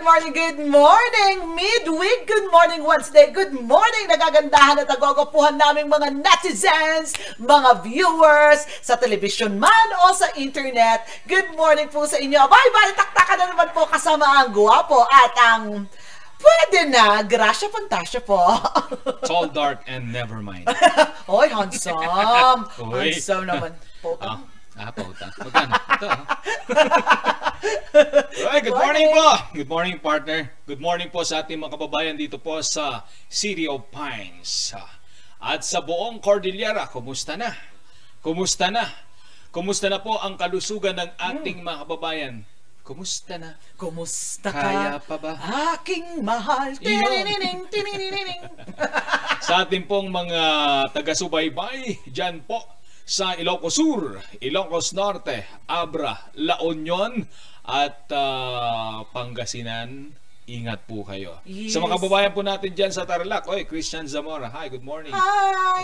Good 0.00 0.08
morning, 0.08 0.32
good 0.32 0.60
morning, 0.64 1.36
midweek, 1.52 2.24
good 2.24 2.48
morning 2.48 2.80
Wednesday, 2.88 3.28
good 3.36 3.52
morning, 3.52 4.08
nagagandahan 4.08 4.80
at 4.80 4.88
nagogopuhan 4.88 5.60
naming 5.60 5.92
mga 5.92 6.24
netizens, 6.24 7.12
mga 7.36 7.84
viewers, 7.84 8.64
sa 8.80 8.96
television 8.96 9.60
man 9.60 9.86
o 10.00 10.16
sa 10.16 10.32
internet. 10.40 11.04
Good 11.28 11.52
morning 11.52 11.92
po 11.92 12.08
sa 12.08 12.16
inyo. 12.16 12.40
Bye 12.48 12.70
bye, 12.72 12.96
taktakan 12.96 13.36
na 13.44 13.46
naman 13.52 13.68
po 13.76 13.84
kasama 13.92 14.24
ang 14.40 14.56
guwapo 14.56 15.04
at 15.04 15.36
ang 15.36 15.84
pwede 16.40 16.88
na, 16.88 17.20
Gracia 17.20 17.68
Fantasia 17.68 18.24
po. 18.24 18.40
Tall, 19.28 19.52
dark, 19.52 19.84
and 19.84 20.08
never 20.08 20.40
mind. 20.40 20.64
Hoy, 21.28 21.52
handsome. 21.52 22.00
Uy. 22.88 23.12
Handsome 23.12 23.44
naman 23.44 23.76
po. 24.00 24.16
Ah, 24.16 24.40
ah 24.78 24.90
pauta. 24.94 25.26
Magkano? 25.38 25.72
Ito, 25.74 26.06
ah. 26.06 26.24
Alright, 28.40 28.64
good 28.64 28.78
morning 28.78 29.08
po. 29.10 29.28
Good 29.52 29.70
morning, 29.70 29.96
partner. 29.98 30.40
Good 30.64 30.82
morning 30.82 31.08
po 31.10 31.26
sa 31.26 31.42
ating 31.42 31.58
mga 31.58 31.74
kababayan 31.74 32.16
dito 32.16 32.38
po 32.38 32.62
sa 32.62 33.02
City 33.26 33.66
of 33.66 33.90
Pines. 33.90 34.74
At 35.40 35.66
sa 35.66 35.82
buong 35.82 36.22
Cordillera, 36.22 36.86
kumusta 36.86 37.34
na? 37.34 37.50
Kumusta 38.22 38.70
na? 38.70 38.86
Kumusta 39.50 39.90
na 39.90 39.98
po 39.98 40.20
ang 40.22 40.38
kalusugan 40.38 40.94
ng 40.94 41.10
ating 41.18 41.66
mga 41.66 41.88
kababayan? 41.88 42.34
Kumusta 42.86 43.38
na? 43.38 43.58
Kumusta 43.74 44.50
ka? 44.50 44.62
Kaya 44.66 44.98
pa 45.02 45.16
ba? 45.18 45.34
Aking 45.74 46.26
mahal. 46.26 46.74
Tininining, 46.78 47.66
tininining. 47.70 48.42
sa 49.46 49.66
ating 49.66 49.84
pong 49.86 50.10
mga 50.10 50.40
taga-subaybay 50.94 52.02
dyan 52.08 52.42
po 52.46 52.79
sa 53.10 53.34
Ilocos 53.34 53.74
Sur, 53.74 54.22
Ilocos 54.38 54.94
Norte, 54.94 55.66
Abra, 55.66 56.30
La 56.38 56.62
Union 56.62 57.18
at 57.66 58.06
ah, 58.14 59.02
Pangasinan. 59.10 60.14
Ingat 60.50 60.82
po 60.86 61.06
kayo. 61.06 61.38
Yes. 61.46 61.74
Sa 61.74 61.82
mga 61.82 61.94
kababayan 61.98 62.32
po 62.34 62.42
natin 62.42 62.74
dyan 62.74 62.90
sa 62.90 63.06
Tarlac, 63.06 63.46
oy, 63.46 63.66
Christian 63.66 64.06
Zamora. 64.10 64.50
Hi, 64.50 64.66
good 64.66 64.82
morning. 64.82 65.14
Hi! 65.14 65.22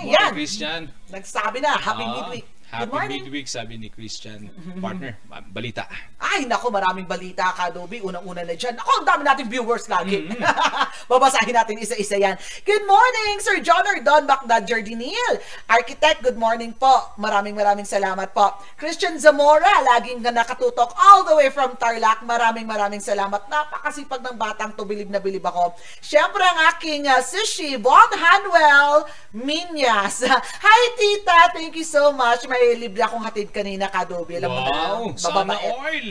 Good 0.02 0.10
morning, 0.10 0.14
Yan! 0.18 0.30
Christian. 0.34 0.80
Nagsabi 1.06 1.62
na, 1.62 1.78
happy 1.78 2.02
Ah, 2.02 2.14
midweek. 2.18 2.46
Happy 2.66 2.98
midweek, 3.06 3.46
sabi 3.46 3.78
ni 3.78 3.86
Christian. 3.86 4.50
Partner, 4.82 5.14
balita. 5.54 5.86
Ay, 6.18 6.50
nako, 6.50 6.74
maraming 6.74 7.06
balita, 7.06 7.54
Kadobi. 7.54 8.02
Unang-una 8.02 8.42
na 8.42 8.58
dyan. 8.58 8.74
Ako, 8.74 8.90
ang 9.02 9.06
dami 9.06 9.22
nating 9.22 9.46
viewers 9.46 9.86
lagi. 9.86 10.26
Mm-hmm. 10.26 10.42
Babasahin 11.10 11.54
natin 11.54 11.78
isa-isa 11.78 12.18
yan. 12.18 12.34
Good 12.66 12.82
morning, 12.82 13.38
Sir 13.38 13.62
John 13.62 13.86
Ardon 13.86 14.26
Bacdad 14.26 14.66
Jardinil. 14.66 15.38
Architect, 15.70 16.26
good 16.26 16.34
morning 16.34 16.74
po. 16.74 17.14
Maraming 17.22 17.54
maraming 17.54 17.86
salamat 17.86 18.34
po. 18.34 18.58
Christian 18.74 19.14
Zamora, 19.22 19.70
laging 19.94 20.18
na 20.26 20.34
nakatutok 20.34 20.90
all 20.98 21.22
the 21.22 21.38
way 21.38 21.54
from 21.54 21.78
Tarlac. 21.78 22.26
Maraming 22.26 22.66
maraming 22.66 22.98
salamat. 22.98 23.46
Napakasipag 23.46 24.26
ng 24.26 24.34
batang 24.34 24.74
to, 24.74 24.82
bilib 24.82 25.06
na 25.06 25.22
bilib 25.22 25.46
ako. 25.46 25.78
Siyempre, 26.02 26.42
ang 26.42 26.74
aking 26.74 27.06
uh, 27.06 27.22
sishi, 27.22 27.78
Von 27.78 28.10
Hanwell 28.10 29.06
Minyas. 29.30 30.26
Hi, 30.66 30.82
tita. 30.98 31.54
Thank 31.54 31.78
you 31.78 31.86
so 31.86 32.10
much. 32.10 32.42
May 32.56 32.72
libre 32.80 33.04
akong 33.04 33.20
hatid 33.20 33.52
kanina, 33.52 33.92
Kadobi. 33.92 34.40
Alam 34.40 34.48
mo 34.48 34.60
na, 34.64 34.72
Wow, 34.96 35.12
sana 35.12 35.52
oil. 35.76 36.08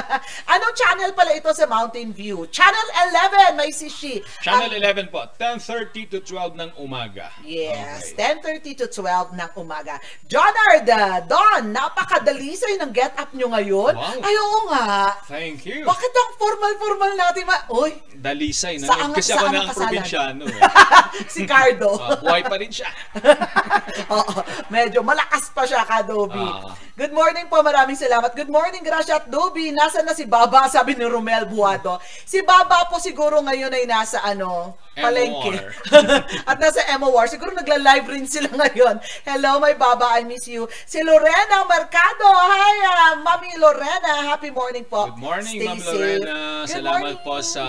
Anong 0.54 0.74
channel 0.74 1.10
pala 1.10 1.34
ito 1.34 1.50
sa 1.50 1.66
Mountain 1.66 2.14
View? 2.14 2.46
Channel 2.48 2.86
11, 3.50 3.58
may 3.58 3.74
sishi. 3.74 4.22
Channel 4.38 4.70
Ang- 4.70 5.10
11 5.10 5.10
po, 5.10 5.26
10.30 5.34 6.06
to 6.08 6.18
12 6.22 6.54
ng 6.54 6.70
umaga. 6.78 7.34
Yes, 7.42 8.14
Okay. 8.14 8.62
10.30 8.62 8.78
to 8.78 9.02
12 9.02 9.34
ng 9.34 9.50
umaga. 9.56 9.98
Jonard, 10.24 10.86
uh, 10.86 11.18
Don, 11.26 11.74
napakadalisay 11.74 12.78
ng 12.78 12.94
get 12.94 13.18
up 13.18 13.34
nyo 13.34 13.50
ngayon. 13.50 13.98
Wow. 13.98 14.22
Ay, 14.22 14.34
oo 14.38 14.58
nga. 14.70 15.18
Thank 15.26 15.66
you. 15.66 15.82
Bakit 15.82 16.12
ang 16.14 16.30
formal-formal 16.38 17.12
natin 17.16 17.42
ma... 17.42 17.58
Uy, 17.74 17.90
Dalisay 18.14 18.78
na. 18.78 18.86
Sa 18.86 18.94
yun. 18.94 19.02
angat- 19.04 19.18
Kasi 19.18 19.30
sa 19.30 19.34
ako 19.34 19.44
na 19.44 19.50
angat 19.50 19.58
ang 19.58 19.68
kasalan. 19.68 19.82
probinsyano. 19.82 20.42
Eh. 20.46 20.60
si 21.34 21.40
Cardo. 21.42 21.90
Ah, 21.98 22.18
buhay 22.18 22.42
pa 22.44 22.56
rin 22.56 22.70
siya. 22.70 22.90
Oo, 24.14 24.32
medyo 24.68 25.00
malakas 25.02 25.50
pa 25.50 25.62
siya, 25.64 25.82
Kadobi. 25.88 26.36
Ah. 26.36 26.76
Good 26.92 27.16
morning 27.16 27.48
po, 27.48 27.64
maraming 27.64 27.96
salamat. 27.96 28.36
Good 28.36 28.52
morning, 28.52 28.84
Gracia 28.84 29.16
at 29.16 29.32
Dobi. 29.32 29.72
Nasaan 29.72 30.04
na 30.04 30.12
si 30.12 30.28
Baba? 30.28 30.68
Sabi 30.74 30.92
ni 30.92 31.08
Romel 31.08 31.48
Buado. 31.48 31.96
Si 32.28 32.44
Baba 32.44 32.84
po 32.92 33.00
siguro 33.00 33.40
ngayon 33.40 33.72
ay 33.72 33.88
nasa 33.88 34.20
ano, 34.20 34.76
palengke. 34.92 35.56
At 36.50 36.58
nasa 36.60 36.84
MOR. 37.00 37.24
Siguro 37.30 37.54
nagla-live 37.56 38.04
rin 38.10 38.26
sila 38.28 38.52
ngayon. 38.60 39.00
Hello, 39.24 39.56
my 39.56 39.72
Baba, 39.78 40.20
I 40.20 40.28
miss 40.28 40.44
you. 40.44 40.68
Si 40.84 41.00
Lorena 41.00 41.64
Mercado. 41.64 42.26
Hi, 42.28 42.76
ah, 42.84 43.12
Mami 43.24 43.56
Lorena. 43.56 44.28
Happy 44.28 44.52
morning 44.52 44.84
po. 44.84 45.08
Good 45.08 45.22
morning, 45.22 45.56
Stay 45.56 45.70
Ma'am 45.70 45.80
safe. 45.80 45.94
Lorena. 45.94 46.36
Good 46.66 46.74
Salamat 46.82 47.00
morning. 47.00 47.24
po 47.24 47.34
sa 47.40 47.64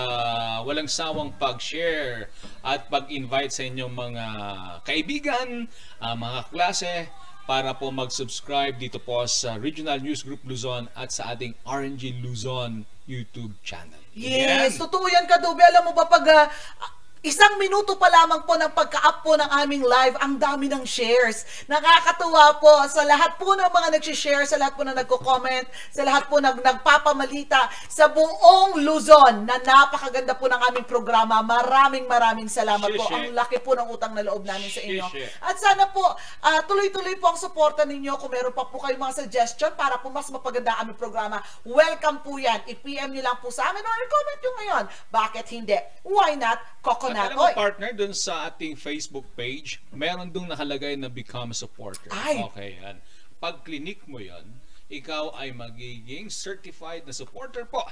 walang 0.60 0.90
sawang 0.90 1.30
pag-share 1.40 2.28
at 2.60 2.90
pag-invite 2.92 3.54
sa 3.54 3.64
inyong 3.64 3.94
mga 3.94 4.26
kaibigan, 4.84 5.70
ah, 6.02 6.12
mga 6.12 6.50
klase, 6.52 7.08
para 7.46 7.72
po 7.76 7.88
mag-subscribe 7.90 8.76
dito 8.76 8.98
po 9.00 9.24
sa 9.24 9.56
Regional 9.56 10.00
News 10.00 10.22
Group 10.24 10.44
Luzon 10.44 10.88
at 10.96 11.12
sa 11.14 11.32
ating 11.32 11.56
RNG 11.64 12.20
Luzon 12.20 12.84
YouTube 13.08 13.56
channel. 13.64 13.98
Yes, 14.14 14.76
Yan. 14.76 14.86
totoo 14.86 15.06
yan, 15.10 15.26
Kadubi. 15.26 15.62
Alam 15.62 15.90
mo 15.90 15.92
ba, 15.94 16.06
pag 16.06 16.24
ah, 16.30 16.46
isang 17.20 17.60
minuto 17.60 18.00
pa 18.00 18.08
lamang 18.08 18.48
po 18.48 18.56
ng 18.56 18.72
pagka-up 18.72 19.20
po 19.20 19.36
ng 19.36 19.50
aming 19.60 19.84
live, 19.84 20.16
ang 20.24 20.40
dami 20.40 20.72
ng 20.72 20.88
shares. 20.88 21.44
Nakakatuwa 21.68 22.56
po 22.56 22.72
sa 22.88 23.04
lahat 23.04 23.36
po 23.36 23.52
ng 23.52 23.68
mga 23.68 23.88
nag-share, 24.00 24.44
sa 24.48 24.56
lahat 24.56 24.72
po 24.72 24.88
na 24.88 24.96
nagko-comment, 24.96 25.68
sa 25.92 26.00
lahat 26.08 26.32
po 26.32 26.40
nag 26.40 26.56
nagpapamalita, 26.64 27.68
sa 27.92 28.08
buong 28.08 28.80
Luzon 28.80 29.44
na 29.44 29.60
napakaganda 29.60 30.32
po 30.32 30.48
ng 30.48 30.60
aming 30.72 30.86
programa. 30.88 31.44
Maraming 31.44 32.08
maraming 32.08 32.48
salamat 32.48 32.88
po. 32.88 33.04
Shishi. 33.04 33.28
Ang 33.28 33.36
laki 33.36 33.60
po 33.60 33.76
ng 33.76 33.88
utang 33.92 34.16
na 34.16 34.24
loob 34.24 34.48
namin 34.48 34.72
sa 34.72 34.80
inyo. 34.80 35.04
Shishi. 35.12 35.28
At 35.44 35.60
sana 35.60 35.92
po, 35.92 36.16
ah, 36.40 36.64
tuloy-tuloy 36.64 37.20
po 37.20 37.36
ang 37.36 37.38
suporta 37.40 37.84
ninyo. 37.84 38.16
Kung 38.16 38.32
meron 38.32 38.56
pa 38.56 38.64
po 38.64 38.80
kayong 38.80 39.00
mga 39.00 39.28
suggestion 39.28 39.76
para 39.76 40.00
po 40.00 40.08
mas 40.08 40.32
mapaganda 40.32 40.72
ang 40.80 40.88
aming 40.88 40.96
programa, 40.96 41.44
welcome 41.68 42.24
po 42.24 42.40
yan. 42.40 42.64
I-PM 42.64 43.12
nyo 43.12 43.22
lang 43.28 43.36
po 43.44 43.52
sa 43.52 43.68
amin 43.68 43.84
or 43.84 43.96
i-comment 44.08 44.40
nyo 44.40 44.52
ngayon. 44.56 44.84
Bakit 45.12 45.46
hindi? 45.52 45.76
Why 46.08 46.32
not? 46.40 46.56
At 47.10 47.16
Coconut 47.16 47.26
alam 47.26 47.36
mo, 47.36 47.46
oil. 47.50 47.56
partner, 47.58 47.90
dun 47.90 48.14
sa 48.14 48.46
ating 48.46 48.78
Facebook 48.78 49.26
page, 49.34 49.82
meron 49.90 50.30
dong 50.30 50.46
nakalagay 50.46 50.94
na 50.94 51.10
become 51.10 51.50
a 51.50 51.56
supporter. 51.56 52.10
Ay! 52.14 52.38
Okay, 52.50 52.78
yan. 52.78 53.02
Pag 53.42 53.66
clinic 53.66 54.06
mo 54.06 54.22
yon, 54.22 54.46
ikaw 54.90 55.34
ay 55.38 55.54
magiging 55.54 56.30
certified 56.30 57.06
na 57.06 57.14
supporter 57.14 57.66
po 57.66 57.82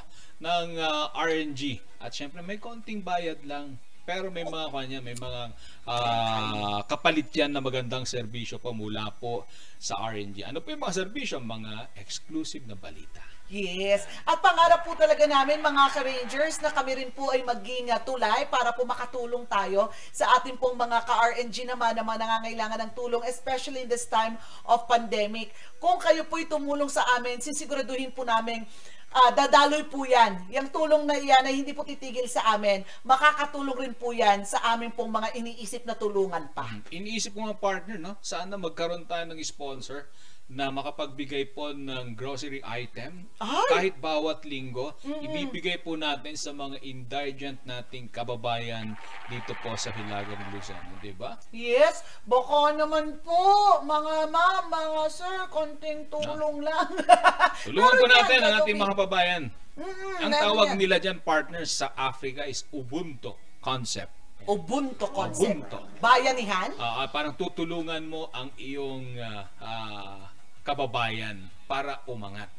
ng 0.43 0.79
ah, 0.83 1.11
RNG. 1.15 1.79
At 2.03 2.15
syempre, 2.15 2.43
may 2.43 2.59
konting 2.59 3.03
bayad 3.03 3.43
lang. 3.47 3.79
Pero 4.09 4.33
may 4.33 4.41
mga 4.41 4.73
kanya, 4.73 4.99
may 5.05 5.13
mga 5.13 5.43
ah, 5.85 6.81
kapalit 6.89 7.29
yan 7.29 7.53
na 7.53 7.61
magandang 7.61 8.09
serbisyo 8.09 8.57
po 8.57 8.73
mula 8.73 9.13
po 9.19 9.45
sa 9.79 10.01
RNG. 10.11 10.49
Ano 10.49 10.65
po 10.65 10.73
yung 10.73 10.81
mga 10.81 11.07
serbisyo? 11.07 11.39
Mga 11.39 11.93
exclusive 12.01 12.65
na 12.67 12.75
balita. 12.75 13.23
Yes. 13.49 14.05
At 14.29 14.45
pangarap 14.45 14.85
po 14.85 14.93
talaga 14.93 15.25
namin 15.25 15.65
mga 15.65 15.97
ka-Rangers 15.97 16.61
na 16.61 16.69
kami 16.69 17.01
rin 17.01 17.09
po 17.09 17.33
ay 17.33 17.41
maging 17.41 17.89
uh, 17.89 17.97
tulay 18.05 18.45
para 18.53 18.77
po 18.77 18.85
makatulong 18.85 19.49
tayo 19.49 19.89
sa 20.13 20.37
ating 20.37 20.61
pong 20.61 20.77
mga 20.77 21.01
ka-RNG 21.09 21.65
naman 21.65 21.97
na 21.97 22.05
mga 22.05 22.21
nangangailangan 22.29 22.81
ng 22.85 22.93
tulong 22.93 23.25
especially 23.25 23.89
in 23.89 23.89
this 23.89 24.05
time 24.05 24.37
of 24.69 24.85
pandemic. 24.85 25.57
Kung 25.81 25.97
kayo 25.97 26.29
po'y 26.29 26.45
tumulong 26.45 26.93
sa 26.93 27.01
amin, 27.17 27.41
sisiguraduhin 27.41 28.13
po 28.13 28.29
namin 28.29 28.69
ah, 29.17 29.33
dadaloy 29.33 29.89
po 29.89 30.05
yan. 30.05 30.45
Yung 30.53 30.69
tulong 30.69 31.09
na 31.09 31.17
iyan 31.17 31.49
ay 31.49 31.65
hindi 31.65 31.73
po 31.73 31.89
titigil 31.89 32.29
sa 32.29 32.53
amin. 32.53 32.85
Makakatulong 33.09 33.89
rin 33.89 33.95
po 33.97 34.13
yan 34.13 34.45
sa 34.45 34.61
amin 34.77 34.93
pong 34.93 35.09
mga 35.09 35.33
iniisip 35.41 35.89
na 35.89 35.97
tulungan 35.97 36.53
pa. 36.53 36.69
Iniisip 36.93 37.33
ko 37.33 37.49
nga 37.49 37.57
partner, 37.57 37.97
no? 37.97 38.21
Sana 38.21 38.61
magkaroon 38.61 39.09
tayo 39.09 39.25
ng 39.25 39.41
sponsor 39.41 40.05
na 40.49 40.73
makapagbigay 40.73 41.53
po 41.53 41.77
ng 41.77 42.17
grocery 42.17 42.65
item 42.65 43.29
Ay! 43.37 43.69
kahit 43.69 43.95
bawat 44.01 44.49
linggo 44.49 44.97
ibibigay 45.05 45.77
po 45.77 45.93
natin 45.93 46.41
sa 46.41 46.57
mga 46.57 46.81
indigent 46.81 47.61
nating 47.69 48.09
kababayan 48.09 48.97
dito 49.29 49.53
po 49.61 49.77
sa 49.77 49.93
Hilagang 49.93 50.41
Luzon, 50.49 50.81
di 51.05 51.13
ba? 51.13 51.37
Yes, 51.53 52.01
baka 52.25 52.73
naman 52.73 53.21
po, 53.21 53.37
mga 53.85 54.33
ma'am, 54.33 54.65
mga 54.73 55.03
sir, 55.13 55.37
konting 55.53 56.09
tulong 56.09 56.65
lang. 56.65 56.89
Tulungan 57.69 57.95
po 58.01 58.07
natin 58.09 58.39
ang 58.41 58.55
ating 58.65 58.79
mga 58.81 58.93
kababayan. 58.97 59.43
Mm-mm, 59.79 60.25
Ang 60.27 60.33
tawag 60.33 60.75
yan. 60.75 60.79
nila 60.81 60.97
dyan 60.99 61.21
partners 61.21 61.71
sa 61.71 61.93
Africa 61.95 62.43
is 62.49 62.65
Ubuntu 62.73 63.37
concept. 63.61 64.11
Ubuntu 64.49 65.07
concept. 65.13 65.45
Ubuntu. 65.45 65.79
Bayanihan? 66.01 66.73
Ah, 66.81 67.05
ah, 67.05 67.09
parang 67.13 67.37
tutulungan 67.37 68.01
mo 68.09 68.33
ang 68.33 68.49
iyong 68.57 69.21
ah, 69.21 69.45
ah, 69.61 70.25
kababayan 70.69 71.37
para 71.65 72.05
umangat. 72.05 72.53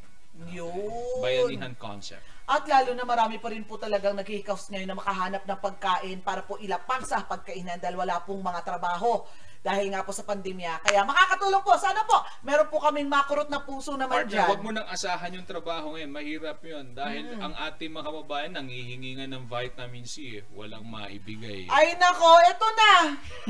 Yun. 0.50 0.74
Bayanihan 1.20 1.76
concept. 1.76 2.26
At 2.46 2.66
lalo 2.66 2.98
na 2.98 3.06
marami 3.06 3.38
pa 3.38 3.54
rin 3.54 3.62
po 3.62 3.78
talagang 3.78 4.18
naghihikaws 4.18 4.74
ngayon 4.74 4.90
na 4.90 4.98
makahanap 4.98 5.46
ng 5.46 5.60
pagkain 5.60 6.18
para 6.20 6.42
po 6.42 6.58
ilapang 6.58 7.06
sa 7.06 7.22
pagkainan 7.22 7.78
dahil 7.78 7.94
wala 7.96 8.18
pong 8.26 8.42
mga 8.42 8.66
trabaho. 8.66 9.22
dahil 9.60 9.92
nga 9.92 10.08
po 10.08 10.16
sa 10.16 10.24
pandemya. 10.24 10.80
Kaya 10.80 11.04
makakatulong 11.04 11.60
po. 11.60 11.76
Sana 11.76 12.08
po, 12.08 12.16
meron 12.48 12.72
po 12.72 12.80
kaming 12.80 13.12
makurot 13.12 13.52
na 13.52 13.60
puso 13.60 13.92
naman 13.92 14.24
Partner, 14.24 14.32
dyan. 14.32 14.48
huwag 14.48 14.64
mo 14.64 14.72
nang 14.72 14.88
asahan 14.88 15.36
yung 15.36 15.44
trabaho 15.44 15.92
ngayon. 15.92 16.16
Mahirap 16.16 16.64
yun. 16.64 16.96
Dahil 16.96 17.28
Mm. 17.28 17.44
ang 17.44 17.54
ating 17.68 17.92
mga 17.92 18.08
kababayan 18.08 18.56
nangihingi 18.56 19.20
nga 19.20 19.28
ng 19.28 19.44
vitamin 19.44 20.08
C. 20.08 20.40
Eh. 20.40 20.48
Walang 20.56 20.88
maibigay. 20.88 21.68
Ay 21.68 21.92
nako, 22.00 22.32
eto 22.48 22.68
na. 22.72 22.92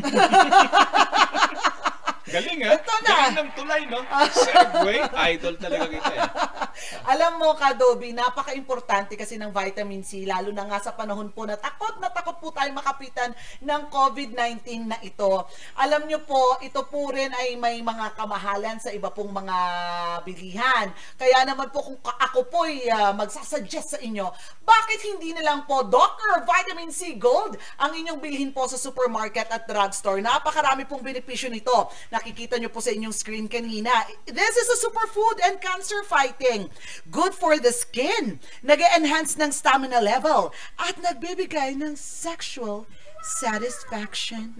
Galing 2.27 2.59
ha? 2.67 2.75
Ito 2.75 2.93
na. 3.03 3.07
Galing 3.07 3.37
ng 3.39 3.51
tulay, 3.55 3.81
no? 3.87 3.99
Segway. 4.33 4.99
Idol 5.31 5.55
talaga 5.55 5.85
kita 5.87 6.13
eh. 6.13 6.21
Alam 7.11 7.41
mo, 7.41 7.49
Kadobi, 7.55 8.15
napaka-importante 8.15 9.15
kasi 9.19 9.35
ng 9.35 9.51
vitamin 9.51 10.03
C, 10.03 10.23
lalo 10.23 10.51
na 10.55 10.67
nga 10.67 10.79
sa 10.79 10.95
panahon 10.95 11.31
po 11.31 11.43
na 11.43 11.59
takot 11.59 11.99
na 11.99 12.07
takot 12.11 12.39
po 12.39 12.51
tayo 12.55 12.71
makapitan 12.71 13.35
ng 13.63 13.81
COVID-19 13.91 14.87
na 14.87 14.97
ito. 15.03 15.43
Alam 15.75 16.07
nyo 16.07 16.23
po, 16.23 16.59
ito 16.63 16.85
po 16.87 17.11
rin 17.11 17.31
ay 17.35 17.59
may 17.59 17.83
mga 17.83 18.15
kamahalan 18.15 18.77
sa 18.79 18.93
iba 18.95 19.11
pong 19.11 19.31
mga 19.31 19.57
bilihan. 20.23 20.87
Kaya 21.19 21.43
naman 21.43 21.71
po 21.71 21.83
kung 21.83 21.99
ako 21.99 22.39
po 22.47 22.63
ay 22.67 22.87
ah, 22.91 23.11
magsasuggest 23.11 23.97
sa 23.97 23.99
inyo, 23.99 24.31
bakit 24.63 24.99
hindi 25.03 25.35
na 25.35 25.43
lang 25.43 25.59
po 25.67 25.83
Dr. 25.83 26.45
Vitamin 26.45 26.93
C 26.93 27.17
Gold 27.19 27.59
ang 27.81 27.91
inyong 27.91 28.19
bilhin 28.21 28.51
po 28.55 28.69
sa 28.69 28.79
supermarket 28.79 29.49
at 29.51 29.67
drugstore? 29.67 30.23
Napakarami 30.23 30.85
pong 30.87 31.03
benepisyo 31.03 31.51
nito. 31.51 31.89
Nakikita 32.09 32.57
nyo 32.57 32.73
po 32.73 32.81
sa 32.81 32.89
inyong 32.89 33.13
screen 33.13 33.45
kanina. 33.45 33.93
This 34.25 34.57
is 34.57 34.67
a 34.73 34.81
superfood 34.81 35.37
and 35.45 35.61
cancer 35.61 36.01
fighting. 36.01 36.73
Good 37.13 37.37
for 37.37 37.61
the 37.61 37.69
skin. 37.69 38.41
nag 38.65 38.81
enhance 38.81 39.37
ng 39.37 39.53
stamina 39.53 40.01
level. 40.01 40.49
At 40.81 40.97
nagbibigay 40.97 41.77
ng 41.77 41.93
sexual 41.93 42.89
satisfaction. 43.21 44.55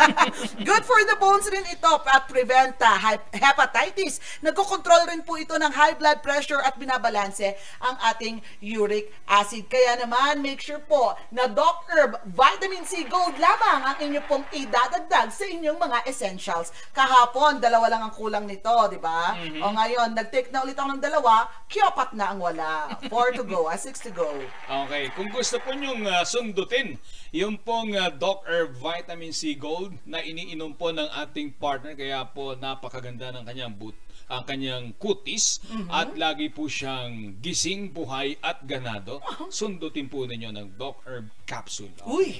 Good 0.68 0.84
for 0.84 1.00
the 1.06 1.16
bones 1.18 1.46
rin 1.46 1.62
ito 1.70 1.90
at 2.10 2.26
prevent 2.26 2.76
uh, 2.82 3.18
hepatitis. 3.34 4.18
Nagkocontrol 4.42 5.06
rin 5.10 5.22
po 5.22 5.38
ito 5.38 5.54
ng 5.54 5.70
high 5.70 5.94
blood 5.94 6.22
pressure 6.22 6.58
at 6.58 6.76
binabalanse 6.76 7.54
ang 7.80 7.96
ating 8.10 8.42
uric 8.62 9.14
acid. 9.30 9.70
Kaya 9.70 10.02
naman, 10.02 10.42
make 10.42 10.58
sure 10.58 10.82
po 10.82 11.14
na 11.30 11.46
Doc 11.46 11.86
Herb 11.90 12.18
Vitamin 12.26 12.82
C 12.82 13.06
Gold 13.06 13.38
lamang 13.38 13.80
ang 13.94 13.96
inyo 14.02 14.20
pong 14.26 14.46
idadagdag 14.50 15.30
sa 15.30 15.46
inyong 15.46 15.78
mga 15.78 15.98
essentials. 16.10 16.74
Kahapon, 16.90 17.62
dalawa 17.62 17.86
lang 17.90 18.02
ang 18.06 18.14
kulang 18.14 18.44
nito, 18.46 18.74
di 18.90 18.98
ba? 18.98 19.38
O 19.62 19.70
ngayon, 19.70 20.18
nag-take 20.18 20.50
na 20.50 20.66
ulit 20.66 20.74
ako 20.74 20.98
ng 20.98 21.02
dalawa, 21.02 21.46
kiopat 21.70 22.12
na 22.18 22.34
ang 22.34 22.42
wala. 22.42 22.98
Four 23.06 23.32
to 23.38 23.46
go, 23.46 23.70
ah, 23.70 23.78
six 23.78 24.02
to 24.02 24.10
go. 24.10 24.28
Okay, 24.66 25.10
kung 25.14 25.30
gusto 25.30 25.62
po 25.62 25.70
nyong 25.70 26.02
uh, 26.06 26.26
sundutin 26.26 26.98
yung 27.30 27.58
pong 27.62 27.94
uh, 27.94 28.10
Doc 28.10 28.42
Herb 28.46 28.74
Vitamin 28.74 29.30
C 29.30 29.54
Gold 29.54 29.94
na 30.06 30.18
iniinom 30.18 30.74
po 30.74 30.90
ng 30.90 31.06
ating 31.06 31.54
partner 31.58 31.94
kaya 31.94 32.26
po 32.26 32.58
napakaganda 32.58 33.30
ng 33.30 33.46
kanyang 33.46 33.74
boot 33.74 33.94
ang 34.30 34.46
kanyang 34.46 34.94
kutis 34.94 35.58
at 35.90 36.14
lagi 36.14 36.54
po 36.54 36.70
siyang 36.70 37.42
gising, 37.42 37.90
buhay 37.90 38.38
at 38.38 38.62
ganado. 38.62 39.18
Sundutin 39.50 40.06
po 40.06 40.22
ninyo 40.22 40.54
ng 40.54 40.78
Doc 40.78 41.02
Herb 41.02 41.34
Capsule. 41.50 41.90
Okay? 41.98 42.06
Uy! 42.06 42.30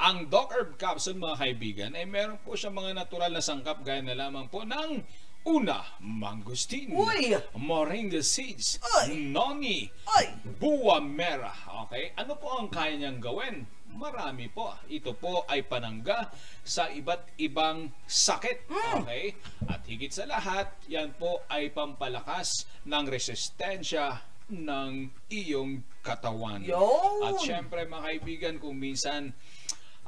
Ang 0.00 0.32
Doc 0.32 0.56
Herb 0.56 0.80
Capsule 0.80 1.20
mga 1.20 1.36
kaibigan 1.36 1.92
ay 1.92 2.08
meron 2.08 2.40
po 2.40 2.56
siya 2.56 2.72
mga 2.72 2.96
natural 2.96 3.30
na 3.30 3.44
sangkap 3.44 3.84
gaya 3.84 4.00
na 4.00 4.16
lamang 4.16 4.48
po 4.48 4.64
ng 4.64 5.04
una, 5.44 5.84
mangosteen, 6.00 6.96
Uy! 6.96 7.36
moringa 7.60 8.24
seeds, 8.24 8.80
Ay! 8.80 9.12
noni, 9.28 9.92
Ay! 10.16 10.32
buwa 10.56 11.04
mera. 11.04 11.52
Okay? 11.84 12.16
Ano 12.16 12.40
po 12.40 12.56
ang 12.56 12.72
kaya 12.72 12.96
niyang 12.96 13.20
gawin? 13.20 13.68
Marami 13.94 14.50
po. 14.50 14.74
Ito 14.90 15.14
po 15.14 15.46
ay 15.46 15.62
panangga 15.64 16.34
sa 16.66 16.90
iba't 16.90 17.38
ibang 17.38 17.94
sakit. 18.04 18.66
Okay? 19.00 19.38
At 19.70 19.86
higit 19.86 20.10
sa 20.10 20.26
lahat, 20.26 20.74
yan 20.90 21.14
po 21.14 21.46
ay 21.46 21.70
pampalakas 21.70 22.66
ng 22.84 23.04
resistensya 23.06 24.18
ng 24.50 25.08
iyong 25.30 25.80
katawan. 26.04 26.60
Yun! 26.60 27.22
At 27.24 27.40
syempre 27.40 27.86
mga 27.88 28.04
kaibigan, 28.04 28.54
kung 28.60 28.76
minsan 28.76 29.32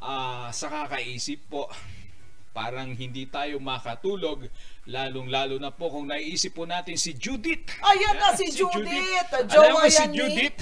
ah, 0.02 0.52
sa 0.52 0.68
kakaisip 0.68 1.46
po, 1.48 1.70
parang 2.56 2.96
hindi 2.96 3.28
tayo 3.28 3.60
makatulog, 3.60 4.48
lalong-lalo 4.88 5.60
na 5.60 5.68
po 5.68 5.92
kung 5.92 6.08
naiisip 6.08 6.56
po 6.56 6.64
natin 6.64 6.96
si 6.96 7.12
Judith. 7.12 7.68
Ayan 7.84 8.16
na 8.16 8.32
Yan, 8.32 8.38
si 8.40 8.46
Judith. 8.48 9.28
Alam 9.28 9.48
Jowa 9.48 9.68
mo 9.72 9.88
si 9.92 10.04
Judith, 10.08 10.58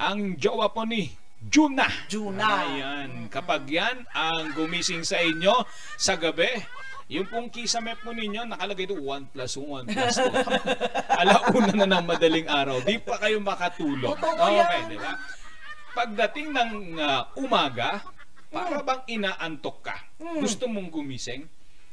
ang 0.00 0.18
jowa 0.36 0.72
po 0.72 0.84
ni 0.88 1.12
Juna. 1.40 1.88
Juna. 2.04 2.68
Ayan. 2.68 3.32
Kapag 3.32 3.64
yan 3.64 4.04
ang 4.12 4.52
gumising 4.52 5.00
sa 5.00 5.16
inyo 5.16 5.64
sa 5.96 6.20
gabi, 6.20 6.52
yung 7.08 7.26
pong 7.26 7.48
kisame 7.48 7.96
po 7.96 8.12
ninyo, 8.12 8.44
nakalagay 8.44 8.84
doon 8.84 9.24
1 9.32 9.32
plus 9.32 9.56
1 9.56 9.88
plus 9.88 10.16
2. 10.20 10.30
Alauna 11.24 11.72
na 11.74 11.86
ng 11.96 12.04
madaling 12.06 12.46
araw, 12.46 12.84
di 12.84 13.00
pa 13.00 13.16
kayo 13.16 13.40
makatulog. 13.40 14.14
Okay, 14.14 14.52
yan. 14.60 14.84
di 14.92 14.98
ba? 15.00 15.16
Pagdating 15.90 16.54
ng 16.54 16.70
ah, 17.00 17.26
umaga, 17.34 18.04
para 18.50 18.82
Hmm. 18.82 18.86
bang 18.86 19.02
inaantok 19.08 19.78
ka? 19.80 19.96
Gusto 20.18 20.66
mong 20.66 20.90
gumising? 20.90 21.46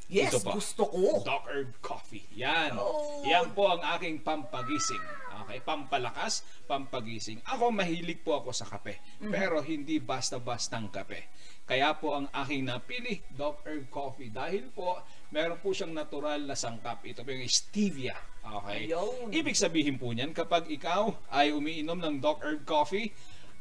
Yes, 0.07 0.39
gusto 0.39 0.87
ko. 0.87 1.19
Doc 1.21 1.45
Herb 1.51 1.71
Coffee. 1.83 2.23
Yan. 2.39 2.79
Oh. 2.79 3.21
Yan 3.27 3.51
po 3.51 3.67
ang 3.67 3.83
aking 3.97 4.23
pampagising. 4.23 5.03
Okay? 5.45 5.61
Pampalakas, 5.61 6.41
pampagising. 6.65 7.43
Ako 7.45 7.69
mahilig 7.69 8.25
po 8.25 8.41
ako 8.41 8.49
sa 8.55 8.65
kape. 8.65 8.97
Mhm. 9.21 9.31
Pero 9.33 9.61
hindi 9.61 10.01
basta-bastang 10.01 10.89
kape. 10.89 11.29
Kaya 11.67 11.91
po 11.99 12.15
ang 12.15 12.31
aking 12.31 12.63
napili, 12.63 13.19
Herb 13.35 13.91
Coffee. 13.91 14.31
Dahil 14.31 14.71
po, 14.71 15.03
meron 15.35 15.59
po 15.59 15.75
siyang 15.75 15.91
natural 15.91 16.47
na 16.47 16.55
sangkap. 16.55 17.03
Ito 17.03 17.27
po 17.27 17.29
yung 17.35 17.43
stevia. 17.51 18.15
Okay? 18.39 18.87
Ayun. 18.87 19.35
Ibig 19.35 19.55
sabihin 19.59 19.99
po 19.99 20.15
niyan, 20.15 20.31
kapag 20.31 20.71
ikaw 20.71 21.11
ay 21.27 21.51
umiinom 21.51 21.99
ng 21.99 22.15
Herb 22.23 22.63
Coffee, 22.63 23.11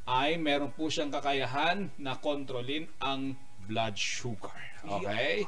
ay 0.06 0.38
meron 0.38 0.70
po 0.70 0.86
siyang 0.86 1.10
kakayahan 1.10 1.90
na 1.98 2.14
kontrolin 2.22 2.86
ang 3.02 3.34
blood 3.66 3.98
sugar. 3.98 4.54
Okay? 4.86 5.42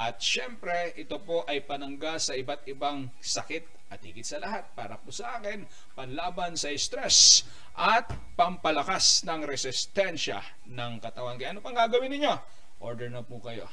At 0.00 0.16
syempre, 0.24 0.96
ito 0.96 1.20
po 1.20 1.44
ay 1.44 1.60
panangga 1.60 2.16
sa 2.16 2.32
iba't 2.32 2.64
ibang 2.64 3.12
sakit 3.20 3.77
at 3.88 4.04
higit 4.04 4.24
sa 4.24 4.36
lahat, 4.36 4.68
para 4.76 5.00
po 5.00 5.08
sa 5.08 5.40
akin, 5.40 5.64
panlaban 5.96 6.54
sa 6.60 6.68
stress 6.76 7.44
at 7.72 8.12
pampalakas 8.36 9.24
ng 9.24 9.48
resistensya 9.48 10.44
ng 10.68 11.00
katawan. 11.00 11.40
Kaya 11.40 11.56
ano 11.56 11.64
pang 11.64 11.76
gagawin 11.76 12.12
ninyo? 12.12 12.34
Order 12.84 13.08
na 13.08 13.24
po 13.24 13.40
kayo 13.40 13.64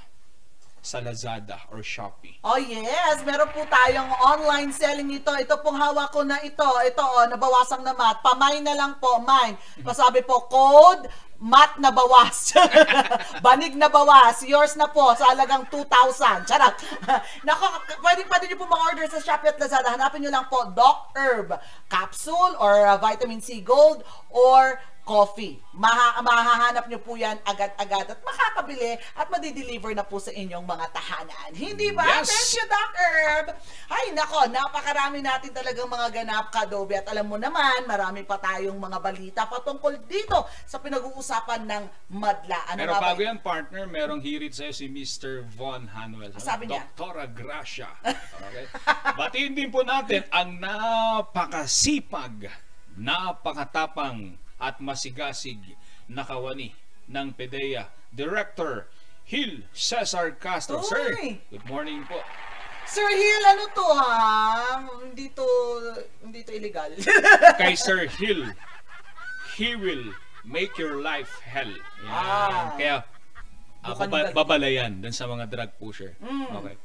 sa 0.86 1.02
Lazada 1.02 1.66
or 1.74 1.82
Shopee. 1.82 2.38
Oh 2.46 2.62
yes, 2.62 3.26
meron 3.26 3.50
po 3.50 3.66
tayong 3.66 4.06
online 4.22 4.70
selling 4.70 5.10
ito. 5.18 5.34
Ito 5.34 5.58
pong 5.66 5.82
hawak 5.82 6.14
ko 6.14 6.22
na 6.22 6.38
ito. 6.46 6.62
Ito 6.62 7.02
oh, 7.02 7.26
nabawasang 7.26 7.82
na 7.82 7.98
mat. 7.98 8.22
Pamay 8.22 8.62
na 8.62 8.78
lang 8.78 9.02
po, 9.02 9.18
mine. 9.26 9.58
Pasabi 9.82 10.22
po, 10.22 10.46
code 10.46 11.10
mat 11.40 11.76
na 11.78 11.92
bawas. 11.92 12.56
Banig 13.46 13.76
na 13.76 13.92
bawas. 13.92 14.44
Yours 14.48 14.80
na 14.80 14.88
po 14.88 15.12
sa 15.14 15.36
halagang 15.36 15.68
2,000. 15.68 16.48
Charot. 16.48 16.76
Nako, 17.48 17.68
pwede 18.00 18.24
pa 18.28 18.40
din 18.40 18.56
niyo 18.56 18.60
po 18.64 18.68
mag-order 18.72 19.08
sa 19.12 19.20
Shopee 19.20 19.52
at 19.52 19.60
Lazada. 19.60 19.92
Hanapin 19.92 20.24
niyo 20.24 20.32
lang 20.32 20.48
po 20.48 20.64
Doc 20.72 21.12
Herb 21.16 21.52
capsule 21.92 22.56
or 22.58 22.88
uh, 22.88 22.98
vitamin 22.98 23.44
C 23.44 23.60
gold 23.60 24.04
or 24.32 24.80
coffee. 25.06 25.62
Maha 25.78 26.18
mahahanap 26.26 26.90
nyo 26.90 26.98
po 26.98 27.14
yan 27.14 27.38
agad-agad 27.46 28.10
at 28.10 28.20
makakabili 28.26 28.98
at 29.14 29.30
madideliver 29.30 29.94
na 29.94 30.02
po 30.02 30.18
sa 30.18 30.34
inyong 30.34 30.66
mga 30.66 30.86
tahanan. 30.90 31.50
Hindi 31.54 31.94
ba? 31.94 32.26
Yes. 32.26 32.34
Thank 32.34 32.52
you, 32.58 32.66
Doc 32.66 32.92
Herb! 32.98 33.48
Ay, 33.94 34.06
nako, 34.18 34.50
napakarami 34.50 35.22
natin 35.22 35.54
talagang 35.54 35.86
mga 35.86 36.10
ganap, 36.10 36.50
Kadobe. 36.50 36.98
At 36.98 37.06
alam 37.14 37.30
mo 37.30 37.38
naman, 37.38 37.86
marami 37.86 38.26
pa 38.26 38.42
tayong 38.42 38.82
mga 38.82 38.98
balita 38.98 39.42
patungkol 39.46 40.10
dito 40.10 40.50
sa 40.66 40.82
pinag-uusapan 40.82 41.70
ng 41.70 41.84
madla. 42.18 42.74
Ano 42.74 42.80
Pero 42.82 42.94
ba 42.98 43.14
bago 43.14 43.22
yan, 43.22 43.38
partner, 43.46 43.86
merong 43.86 44.26
hirit 44.26 44.58
sa'yo 44.58 44.74
si 44.74 44.90
Mr. 44.90 45.46
Von 45.54 45.86
Hanuel. 45.94 46.34
Sabi 46.42 46.66
niya? 46.66 46.82
Doktora 46.98 47.30
Gracia. 47.30 47.94
Okay? 48.02 48.66
Batiin 49.22 49.54
din 49.54 49.70
po 49.70 49.86
natin 49.86 50.26
ang 50.34 50.58
napakasipag, 50.58 52.50
napakatapang 52.98 54.42
at 54.66 54.82
masigasig 54.82 55.78
na 56.10 56.26
kawani 56.26 56.74
ng 57.06 57.38
PDEA 57.38 57.94
Director 58.10 58.90
Hil 59.30 59.70
Cesar 59.70 60.34
Castro. 60.42 60.82
Sir, 60.82 61.14
Uy! 61.14 61.38
good 61.54 61.66
morning 61.70 62.02
po. 62.10 62.18
Sir 62.86 63.06
Hill, 63.06 63.44
ano 63.46 63.66
to 63.74 63.86
ha? 63.98 64.14
Hindi 65.02 65.30
to, 65.34 65.46
hindi 66.22 66.42
to 66.46 66.52
illegal. 66.54 66.90
Kay 67.62 67.74
Sir 67.74 68.06
Hill, 68.06 68.54
he 69.58 69.74
will 69.74 70.14
make 70.46 70.78
your 70.78 71.02
life 71.02 71.42
hell. 71.42 71.70
Yan. 72.06 72.10
Ah. 72.10 72.74
Kaya, 72.78 72.96
ako 73.86 74.06
Bukan 74.06 74.10
ba- 74.10 74.34
babalayan 74.34 75.02
dun 75.02 75.14
sa 75.14 75.26
mga 75.26 75.50
drug 75.50 75.72
pusher. 75.82 76.14
Mm. 76.22 76.50
Okay. 76.62 76.76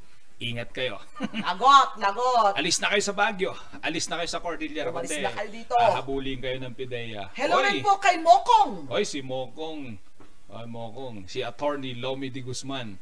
Ingat 0.40 0.72
kayo. 0.72 0.96
lagot, 1.46 2.00
lagot. 2.00 2.56
Alis 2.56 2.80
na 2.80 2.88
kayo 2.88 3.04
sa 3.04 3.12
Baguio. 3.12 3.52
Alis 3.84 4.08
na 4.08 4.24
kayo 4.24 4.30
sa 4.32 4.40
Cordillera. 4.40 4.88
Umalis 4.88 5.20
na 5.20 5.36
kayo 5.36 5.52
dito. 5.52 5.76
Hahabulin 5.76 6.40
kayo 6.40 6.56
ng 6.64 6.72
PIDEA. 6.72 7.28
Hello 7.36 7.60
Oy! 7.60 7.64
rin 7.68 7.84
po 7.84 8.00
kay 8.00 8.16
Mokong. 8.16 8.88
Oy, 8.88 9.04
si 9.04 9.20
Mokong. 9.20 10.00
Ay, 10.48 10.64
Mokong. 10.64 11.28
Si 11.28 11.44
Attorney 11.44 11.92
Lomi 11.92 12.32
Di 12.32 12.40
Guzman. 12.40 12.96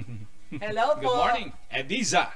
Hello 0.64 0.96
po. 0.96 1.04
Good 1.04 1.20
morning, 1.20 1.48
Ediza. 1.68 2.32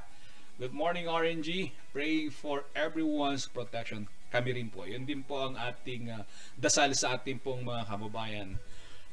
Good 0.61 0.77
morning, 0.77 1.09
RNG. 1.09 1.73
Praying 1.97 2.37
for 2.37 2.69
everyone's 2.77 3.49
protection. 3.49 4.13
Kami 4.29 4.61
rin 4.61 4.69
po. 4.69 4.85
Yun 4.85 5.09
din 5.09 5.25
po 5.25 5.41
ang 5.41 5.57
ating 5.57 6.13
uh, 6.13 6.21
dasal 6.61 6.93
sa 6.93 7.17
ating 7.17 7.41
pong 7.41 7.65
mga 7.65 7.89
kababayan. 7.89 8.61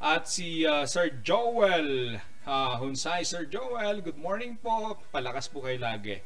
At 0.01 0.25
si 0.25 0.65
uh, 0.65 0.81
Sir 0.89 1.13
Joel 1.21 2.17
uh, 2.49 2.73
Hunsay. 2.81 3.21
Sir 3.21 3.45
Joel, 3.45 4.01
good 4.01 4.17
morning 4.17 4.57
po. 4.57 4.97
Palakas 5.13 5.45
po 5.45 5.61
kayo 5.61 5.77
lagi. 5.77 6.25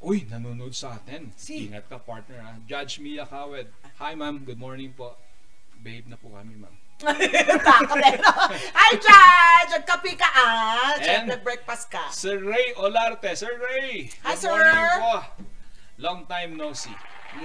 Uy, 0.00 0.24
nanonood 0.24 0.72
sa 0.72 0.96
atin. 0.96 1.28
Si- 1.36 1.68
Ingat 1.68 1.84
ka, 1.92 2.00
partner. 2.00 2.40
Ha? 2.40 2.56
Judge 2.64 2.96
Mia 2.96 3.28
Kawed. 3.28 3.68
Hi, 4.00 4.16
ma'am. 4.16 4.40
Good 4.48 4.56
morning 4.56 4.96
po. 4.96 5.20
Babe 5.84 6.08
na 6.08 6.16
po 6.16 6.32
kami, 6.32 6.56
ma'am. 6.56 6.72
Takot 7.68 8.00
eh? 8.00 8.16
Hi, 8.72 8.92
Judge! 8.96 9.70
Nagkapi 9.76 10.12
ka 10.16 10.28
ah! 10.32 10.96
Siyempre, 10.96 11.36
breakfast 11.44 11.92
ka. 11.92 12.08
Sir 12.08 12.40
Ray 12.40 12.72
Olarte. 12.80 13.36
Sir 13.36 13.52
Ray! 13.60 14.08
Hi, 14.24 14.32
good 14.32 14.40
sir. 14.40 14.52
morning 14.56 14.96
po. 14.96 15.14
Long 16.00 16.20
time 16.24 16.56
no 16.56 16.72
see. 16.72 16.96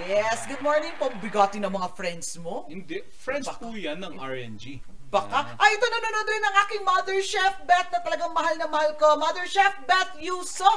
Yes, 0.07 0.47
good 0.47 0.63
morning 0.63 0.95
po. 0.95 1.11
Bigati 1.19 1.59
ng 1.59 1.71
mga 1.71 1.91
friends 1.99 2.39
mo. 2.39 2.63
Hindi. 2.71 3.03
Friends 3.19 3.51
po 3.59 3.75
yan 3.75 3.99
ng 3.99 4.15
RNG. 4.15 4.79
Baka. 5.15 5.55
Ay, 5.55 5.79
ito 5.79 5.85
nanonood 5.87 6.27
rin 6.27 6.43
ang 6.43 6.55
aking 6.67 6.83
Mother 6.83 7.19
Chef 7.23 7.55
Beth 7.63 7.87
na 7.87 8.03
talagang 8.03 8.35
mahal 8.35 8.55
na 8.59 8.67
mahal 8.67 8.91
ko. 8.99 9.15
Mother 9.15 9.47
Chef 9.47 9.71
Beth 9.87 10.11
Yuso, 10.19 10.67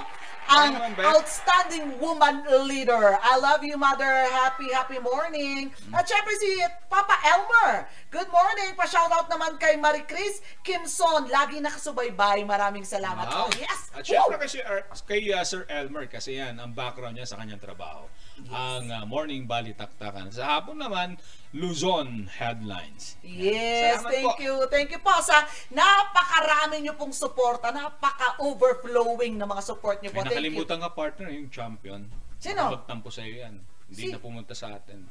ang 0.47 0.79
Beth. 0.95 1.03
outstanding 1.03 1.99
woman 1.99 2.47
leader. 2.65 3.19
I 3.19 3.35
love 3.43 3.67
you, 3.67 3.75
Mother. 3.75 4.31
Happy, 4.31 4.71
happy 4.71 5.03
morning. 5.03 5.75
At 5.91 6.07
syempre 6.07 6.39
si 6.39 6.63
Papa 6.87 7.19
Elmer. 7.27 7.91
Good 8.15 8.31
morning. 8.31 8.73
Pa-shoutout 8.79 9.27
naman 9.29 9.59
kay 9.59 9.75
Marie 9.77 10.07
Chris 10.07 10.41
Kimson. 10.63 11.29
Lagi 11.29 11.59
nakasubaybay. 11.59 12.47
Maraming 12.47 12.87
salamat. 12.87 13.27
Wow. 13.29 13.45
Oh, 13.45 13.51
yes. 13.59 13.91
At 13.93 14.07
Woo! 14.07 14.15
syempre 14.15 14.37
kasi 14.39 14.63
uh, 14.63 14.87
kay 15.05 15.29
uh, 15.35 15.43
Sir 15.43 15.67
Elmer 15.67 16.07
kasi 16.07 16.39
yan 16.39 16.57
ang 16.57 16.73
background 16.73 17.19
niya 17.19 17.27
sa 17.27 17.37
kanyang 17.37 17.61
trabaho. 17.61 18.07
Ang 18.49 18.87
uh, 18.89 19.03
Morning 19.05 19.45
Balitaktakan. 19.45 20.31
Sa 20.31 20.47
hapon 20.47 20.79
naman, 20.79 21.19
Luzon 21.57 22.29
Headlines. 22.29 23.17
Yes, 23.25 24.05
Salamat 24.05 24.11
thank 24.13 24.29
po. 24.29 24.43
you. 24.43 24.55
Thank 24.69 24.89
you 24.93 25.01
po 25.01 25.15
sa 25.25 25.49
napakarami 25.73 26.85
niyo 26.85 26.93
pong 26.93 27.17
suporta, 27.17 27.73
napaka-overflowing 27.73 29.41
na 29.41 29.49
mga 29.49 29.63
support 29.65 30.05
niyo 30.05 30.13
po. 30.13 30.21
May 30.21 30.29
nakalimutan 30.29 30.79
ka 30.85 30.91
partner, 30.93 31.33
yung 31.33 31.49
champion. 31.49 32.05
Sino? 32.37 32.69
Magtampo 32.77 33.09
sa 33.09 33.25
iyo 33.25 33.49
yan. 33.49 33.57
Hindi 33.89 34.03
Si- 34.05 34.13
na 34.13 34.21
pumunta 34.21 34.53
sa 34.53 34.77
atin. 34.77 35.09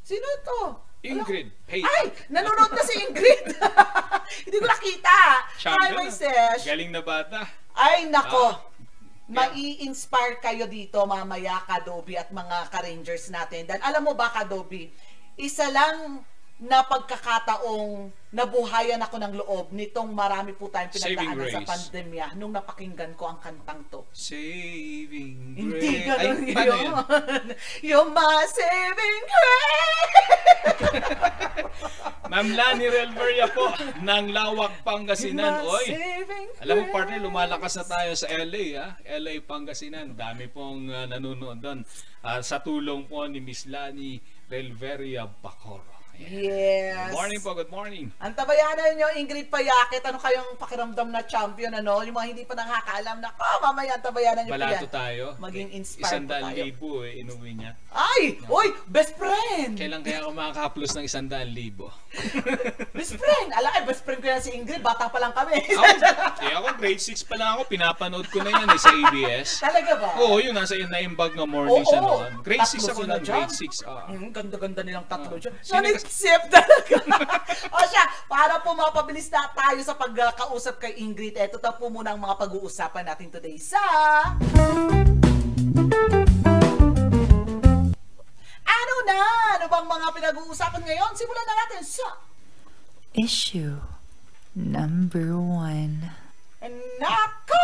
Sino 0.00 0.24
ito? 0.24 0.58
Ingrid. 1.00 1.48
Hey, 1.66 1.80
Ay, 1.80 2.08
nanonood 2.28 2.72
na 2.72 2.84
si 2.84 2.94
Ingrid. 3.00 3.56
Hindi 4.48 4.56
ko 4.56 4.66
nakita. 4.68 5.12
Hi, 5.12 5.58
champion. 5.58 5.96
my 5.96 6.08
sesh. 6.08 6.62
Galing 6.64 6.92
na 6.92 7.02
bata. 7.02 7.44
Ay, 7.74 8.08
nako. 8.08 8.46
Ah. 8.52 8.56
Mai-inspire 9.30 10.42
kayo 10.42 10.66
dito 10.66 10.98
mamaya, 11.06 11.62
Kadobi 11.62 12.18
at 12.18 12.34
mga 12.34 12.66
ka-rangers 12.68 13.30
natin. 13.30 13.62
Dahil 13.62 13.78
alam 13.80 14.02
mo 14.02 14.12
ba, 14.12 14.26
Kadobi, 14.28 14.90
isa 15.36 15.70
lang 15.70 16.24
na 16.60 16.84
pagkakataong 16.84 18.12
nabuhayan 18.36 19.00
ako 19.00 19.16
ng 19.16 19.32
loob 19.40 19.66
nitong 19.72 20.12
marami 20.12 20.52
po 20.52 20.68
tayong 20.68 20.92
pinagdaanan 20.92 21.48
sa 21.48 21.64
pandemya 21.64 22.36
nung 22.36 22.52
napakinggan 22.52 23.16
ko 23.16 23.32
ang 23.32 23.40
kantang 23.40 23.80
to. 23.88 24.04
Saving 24.12 25.56
Grace. 25.56 25.56
Hindi 25.56 25.90
ganun 26.04 26.38
Ay, 26.52 26.68
yun. 26.68 26.84
yan? 26.84 27.44
You're 27.80 28.12
my 28.12 28.44
saving 28.44 29.24
grace. 29.24 30.16
Ma'am 32.30 32.46
Lani 32.54 32.86
Relveria 32.86 33.50
po, 33.50 33.74
ng 34.06 34.26
Lawak, 34.30 34.86
Pangasinan. 34.86 35.66
Oy, 35.66 35.98
alam 36.62 36.78
mo 36.78 36.84
partner, 36.94 37.18
lumalakas 37.18 37.74
na 37.82 37.84
tayo 37.90 38.14
sa 38.14 38.30
LA, 38.30 38.78
ha? 38.78 38.88
LA, 39.18 39.42
Pangasinan. 39.42 40.14
Dami 40.14 40.46
pong 40.46 40.94
uh, 40.94 41.10
nanonood 41.10 41.58
doon. 41.58 41.82
Ah, 42.22 42.38
sa 42.38 42.62
tulong 42.62 43.10
po 43.10 43.26
ni 43.26 43.42
Miss 43.42 43.66
Lani 43.66 44.22
Relveria 44.50 45.26
Bacoro. 45.26 45.99
Yes. 46.20 47.08
Good 47.08 47.16
morning 47.16 47.40
po, 47.40 47.56
good 47.56 47.72
morning. 47.72 48.12
Ang 48.20 48.36
tabayanan 48.36 48.92
nyo, 48.92 49.08
Ingrid 49.16 49.48
Payakit, 49.48 50.04
ano 50.04 50.20
kayong 50.20 50.60
pakiramdam 50.60 51.08
na 51.08 51.24
champion, 51.24 51.72
ano? 51.72 52.04
Yung 52.04 52.12
mga 52.12 52.28
hindi 52.28 52.44
pa 52.44 52.52
nakakaalam 52.52 53.24
na, 53.24 53.32
oh, 53.32 53.58
mamaya 53.62 53.96
ang 53.96 54.04
tabayanan 54.04 54.44
nyo 54.44 54.52
po 54.52 54.60
Balato 54.60 54.84
yan. 54.84 54.92
tayo. 54.92 55.24
Maging 55.40 55.68
inspired 55.72 56.28
po 56.28 56.36
tayo. 56.36 56.52
libo 56.60 56.88
eh, 57.02 57.24
inuwi 57.24 57.50
niya. 57.56 57.72
Ay! 57.90 58.36
Uy! 58.44 58.68
Best 58.86 59.16
friend! 59.16 59.80
Kailan 59.80 60.04
kaya 60.04 60.20
ako 60.20 60.30
makakaplos 60.30 60.92
ng 60.92 61.08
isandaan 61.08 61.48
libo? 61.48 61.88
Best 62.98 63.16
friend! 63.16 63.48
Ala, 63.56 63.80
eh, 63.80 63.84
best 63.86 64.02
friend 64.04 64.20
ko 64.20 64.28
yan 64.28 64.42
si 64.42 64.50
Ingrid. 64.52 64.82
Bata 64.82 65.08
pa 65.08 65.16
lang 65.16 65.32
kami. 65.32 65.56
ako, 65.56 65.84
eh 66.42 66.52
ako 66.52 66.68
grade 66.76 67.00
6 67.00 67.16
pa 67.24 67.34
lang 67.34 67.48
ako, 67.54 67.62
pinapanood 67.66 68.26
ko 68.28 68.42
na 68.42 68.50
yan 68.50 68.68
eh, 68.68 68.76
sa 68.76 68.90
ABS. 68.92 69.48
Talaga 69.62 69.92
ba? 69.96 70.10
Oo, 70.20 70.36
yun, 70.36 70.52
nasa 70.52 70.74
yun 70.74 70.90
na 70.90 71.00
imbag 71.00 71.32
ng 71.32 71.48
morning 71.48 71.80
Oo, 71.80 71.88
siya 71.88 72.00
noon. 72.02 72.30
Grade 72.42 72.66
6 72.68 72.76
tatlo 72.76 72.92
ako 72.92 73.02
dyan. 73.06 73.20
grade 73.24 73.54
6. 73.56 73.88
Ah. 73.88 74.04
Hmm, 74.06 74.28
ganda-ganda 74.30 74.80
nilang 74.82 75.06
tatlo 75.06 75.34
Ah. 75.34 75.40
dyan. 75.40 75.54
Sino 75.62 75.86
Nanisip 76.10 76.42
talaga. 76.50 76.98
o 77.78 77.78
siya, 77.86 78.04
para 78.26 78.58
po 78.58 78.74
mapabilis 78.74 79.30
na 79.30 79.46
tayo 79.54 79.78
sa 79.78 79.94
pagkausap 79.94 80.82
kay 80.82 80.98
Ingrid, 80.98 81.38
eto 81.38 81.62
na 81.62 81.70
po 81.70 81.86
muna 81.86 82.10
ang 82.10 82.18
mga 82.18 82.34
pag-uusapan 82.34 83.06
natin 83.06 83.30
today 83.30 83.54
sa... 83.54 83.78
Ano 88.66 88.94
na? 89.06 89.18
Ano 89.54 89.64
bang 89.70 89.86
mga 89.86 90.08
pinag-uusapan 90.10 90.82
ngayon? 90.82 91.14
Simulan 91.14 91.46
na 91.46 91.54
natin 91.62 91.82
sa... 91.86 92.18
Issue 93.14 93.78
number 94.58 95.38
one. 95.38 96.10
Nako! 96.60 97.56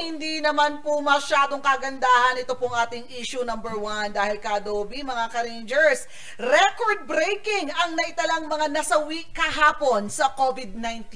Hindi 0.00 0.40
naman 0.40 0.80
po 0.80 1.04
masyadong 1.04 1.60
kagandahan 1.60 2.40
ito 2.40 2.56
pong 2.56 2.72
ating 2.72 3.04
issue 3.12 3.44
number 3.44 3.76
one 3.76 4.08
dahil 4.08 4.40
kadobi 4.40 5.04
mga 5.04 5.28
ka-Rangers. 5.28 6.08
Record-breaking 6.40 7.68
ang 7.76 7.92
naitalang 7.92 8.48
mga 8.48 8.72
nasawi 8.72 9.28
kahapon 9.36 10.08
sa 10.08 10.32
COVID-19. 10.32 11.12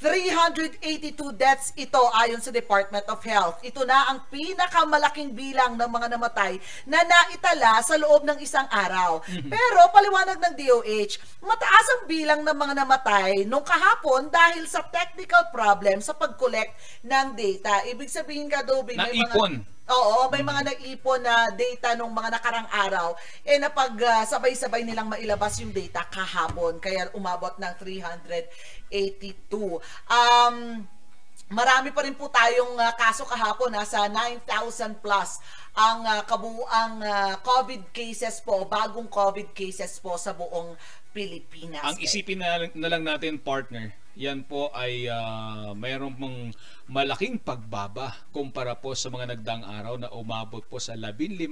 382 0.00 1.36
deaths 1.36 1.76
ito 1.76 2.00
ayon 2.16 2.40
sa 2.40 2.48
Department 2.48 3.04
of 3.04 3.20
Health. 3.20 3.60
Ito 3.60 3.84
na 3.84 4.08
ang 4.08 4.24
pinakamalaking 4.32 5.36
bilang 5.36 5.76
ng 5.76 5.84
mga 5.86 6.16
namatay 6.16 6.56
na 6.88 7.04
naitala 7.04 7.84
sa 7.84 8.00
loob 8.00 8.24
ng 8.24 8.40
isang 8.40 8.64
araw. 8.72 9.20
Pero 9.28 9.78
paliwanag 9.92 10.40
ng 10.40 10.54
DOH, 10.56 11.20
mataas 11.44 11.86
ang 11.92 12.02
bilang 12.08 12.40
ng 12.40 12.56
mga 12.56 12.74
namatay 12.80 13.44
nung 13.44 13.62
kahapon 13.62 14.32
dahil 14.32 14.64
sa 14.64 14.80
technical 14.88 15.52
problem 15.52 16.00
sa 16.00 16.16
pag-collect 16.16 16.72
ng 17.04 17.36
data. 17.36 17.84
Ibig 17.84 18.08
sabihin 18.08 18.48
ka, 18.48 18.64
Dobby, 18.64 18.96
may 18.96 19.12
mga- 19.12 19.36
Naipon. 19.36 19.52
Oo, 19.90 20.30
may 20.30 20.46
mga 20.46 20.70
nag-ipon 20.70 21.18
na 21.18 21.50
data 21.50 21.98
nung 21.98 22.14
mga 22.14 22.38
nakarang 22.38 22.68
araw 22.70 23.18
eh 23.42 23.58
napag 23.58 23.98
ah, 24.06 24.22
sabay-sabay 24.22 24.86
nilang 24.86 25.10
mailabas 25.10 25.58
yung 25.58 25.74
data 25.74 26.06
kahapon 26.06 26.78
kaya 26.78 27.10
umabot 27.12 27.58
ng 27.58 27.74
382. 27.82 29.82
Um 30.06 30.86
Marami 31.50 31.90
pa 31.90 32.06
rin 32.06 32.14
po 32.14 32.30
tayong 32.30 32.78
ah, 32.78 32.94
kaso 32.94 33.26
kahapon, 33.26 33.74
nasa 33.74 34.06
9,000 34.06 35.02
plus 35.02 35.42
ang 35.74 36.06
ah, 36.06 36.22
kabuuang 36.22 37.02
ah, 37.02 37.34
COVID 37.42 37.90
cases 37.90 38.38
po, 38.38 38.70
bagong 38.70 39.10
COVID 39.10 39.50
cases 39.50 39.98
po 39.98 40.14
sa 40.14 40.30
buong 40.30 40.78
Pilipinas. 41.10 41.82
Ang 41.82 41.98
isipin 41.98 42.38
na, 42.38 42.70
na 42.70 42.86
lang 42.86 43.02
natin, 43.02 43.42
partner, 43.42 43.90
yan 44.18 44.42
po 44.42 44.74
ay 44.74 45.06
ah, 45.06 45.76
mayroon 45.78 46.14
pong 46.18 46.38
malaking 46.90 47.38
pagbaba 47.38 48.14
kumpara 48.34 48.74
po 48.74 48.94
sa 48.98 49.10
mga 49.10 49.36
nagdaang 49.36 49.64
araw 49.64 49.94
na 49.98 50.10
umabot 50.10 50.62
po 50.66 50.82
sa 50.82 50.98
15,000 50.98 51.46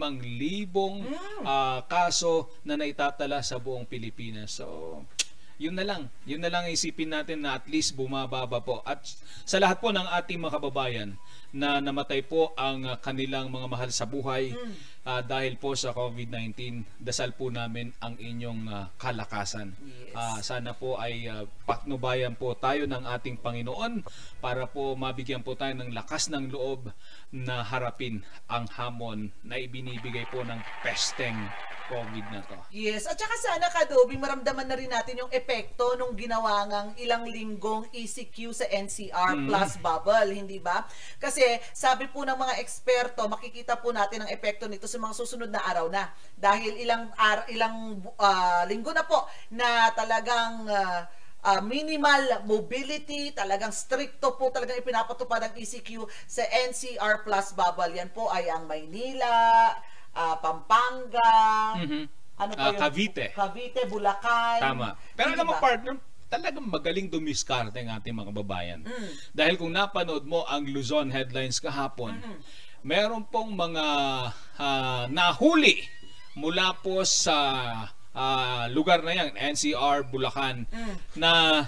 ah, 1.47 1.85
kaso 1.87 2.51
na 2.67 2.75
naitatala 2.75 3.43
sa 3.43 3.63
buong 3.63 3.87
Pilipinas. 3.87 4.59
So, 4.59 5.03
yun 5.59 5.75
na 5.75 5.83
lang. 5.83 6.07
Yun 6.23 6.39
na 6.39 6.51
lang 6.51 6.71
ang 6.71 6.73
isipin 6.73 7.11
natin 7.11 7.43
na 7.43 7.59
at 7.59 7.67
least 7.67 7.99
bumababa 7.99 8.63
po. 8.63 8.79
At 8.87 9.03
sa 9.43 9.59
lahat 9.59 9.83
po 9.83 9.91
ng 9.91 10.07
ating 10.07 10.39
mga 10.39 10.55
kababayan 10.63 11.19
na 11.51 11.83
namatay 11.83 12.23
po 12.23 12.55
ang 12.55 12.87
kanilang 13.03 13.51
mga 13.51 13.67
mahal 13.67 13.91
sa 13.91 14.07
buhay 14.07 14.55
ah, 15.09 15.25
dahil 15.25 15.59
po 15.59 15.75
sa 15.75 15.91
COVID-19, 15.91 16.85
dasal 17.03 17.35
po 17.35 17.51
namin 17.51 17.91
ang 17.99 18.15
inyong 18.21 18.63
ah, 18.71 18.87
kalakasan. 19.01 19.75
Yes. 19.83 20.15
Ah, 20.15 20.39
sana 20.45 20.77
po 20.79 20.95
ay 21.01 21.27
ah, 21.27 21.49
patnubayan 21.67 22.39
po 22.39 22.55
tayo 22.55 22.87
ng 22.87 23.03
ating 23.19 23.41
Panginoon 23.43 24.05
para 24.39 24.69
po 24.71 24.95
mabigyan 24.95 25.43
po 25.43 25.59
tayo 25.59 25.75
ng 25.75 25.91
lakas 25.91 26.31
ng 26.31 26.55
loob 26.55 26.93
na 27.35 27.67
harapin 27.67 28.23
ang 28.47 28.69
hamon 28.79 29.35
na 29.43 29.59
ibinibigay 29.59 30.29
po 30.31 30.45
ng 30.45 30.61
pesteng 30.87 31.51
COVID 31.89 32.27
na 32.29 32.41
to. 32.45 32.55
Yes, 32.69 33.09
at 33.09 33.17
saka 33.17 33.33
sana 33.41 33.67
Kadobi, 33.67 34.15
maramdaman 34.15 34.69
na 34.69 34.77
rin 34.77 34.87
natin 34.87 35.25
yung 35.25 35.33
epekto 35.33 35.97
nung 35.97 36.13
ginawa 36.13 36.69
ngang 36.69 36.91
ilang 37.01 37.25
linggong 37.25 37.89
ECQ 37.91 38.53
sa 38.53 38.69
NCR 38.69 39.33
Mm. 39.35 39.49
plus 39.49 39.73
bubble, 39.81 40.31
hindi 40.31 40.61
ba? 40.61 40.85
Kasi 41.17 41.41
sabi 41.73 42.07
po 42.07 42.23
ng 42.23 42.37
mga 42.37 42.61
eksperto, 42.61 43.25
makikita 43.27 43.81
po 43.81 43.89
natin 43.91 44.23
ang 44.23 44.31
epekto 44.31 44.69
nito 44.69 44.85
sa 44.85 45.01
mga 45.01 45.17
susunod 45.17 45.49
na 45.49 45.65
araw 45.65 45.89
na. 45.89 46.13
Dahil 46.37 46.77
ilang 46.77 47.09
ar- 47.17 47.49
ilang 47.49 47.99
ah, 48.21 48.69
linggo 48.69 48.93
na 48.93 49.03
po 49.03 49.25
na 49.49 49.89
talagang 49.93 50.69
ah, 50.69 51.09
ah, 51.41 51.61
minimal 51.65 52.45
mobility, 52.45 53.33
talagang 53.33 53.73
stricto 53.73 54.37
po 54.37 54.51
talagang 54.51 54.77
ipinapatupad 54.77 55.41
ang 55.41 55.55
ECQ 55.55 56.05
sa 56.27 56.45
NCR 56.69 57.25
Plus 57.25 57.57
Bubble. 57.57 57.97
Yan 57.97 58.13
po 58.13 58.29
ay 58.29 58.51
ang 58.51 58.69
Maynila, 58.69 59.73
ah, 60.19 60.37
Pampanga, 60.37 61.33
Mhm. 61.79 62.03
ano 62.37 62.53
pa 62.53 62.61
Ah, 62.61 62.71
yun? 62.75 62.81
Cavite. 62.81 63.27
Cavite, 63.33 63.81
Bulacan. 63.87 64.59
Tama. 64.59 64.89
Pero 65.15 65.29
alam 65.33 65.47
mo, 65.47 65.55
Diba? 65.55 65.63
partner, 65.63 65.95
talagang 66.29 66.67
magaling 66.67 67.07
dumiskarte 67.07 67.79
ang 67.79 67.97
ating 67.97 68.13
mga 68.13 68.29
kababayan. 68.29 68.81
Mm. 68.83 69.09
Dahil 69.33 69.55
kung 69.57 69.71
napanood 69.71 70.27
mo 70.27 70.43
ang 70.45 70.67
Luzon 70.67 71.09
headlines 71.09 71.57
kahapon, 71.57 72.19
meron 72.83 73.23
pong 73.25 73.55
mga 73.55 73.87
ah, 74.59 75.05
nahuli 75.09 75.87
mula 76.35 76.75
po 76.77 77.03
sa 77.03 77.37
ah, 78.13 78.67
lugar 78.69 79.01
na 79.01 79.15
yan, 79.15 79.31
NCR, 79.33 80.03
Bulacan, 80.05 80.67
Mm. 80.67 80.95
na 81.15 81.63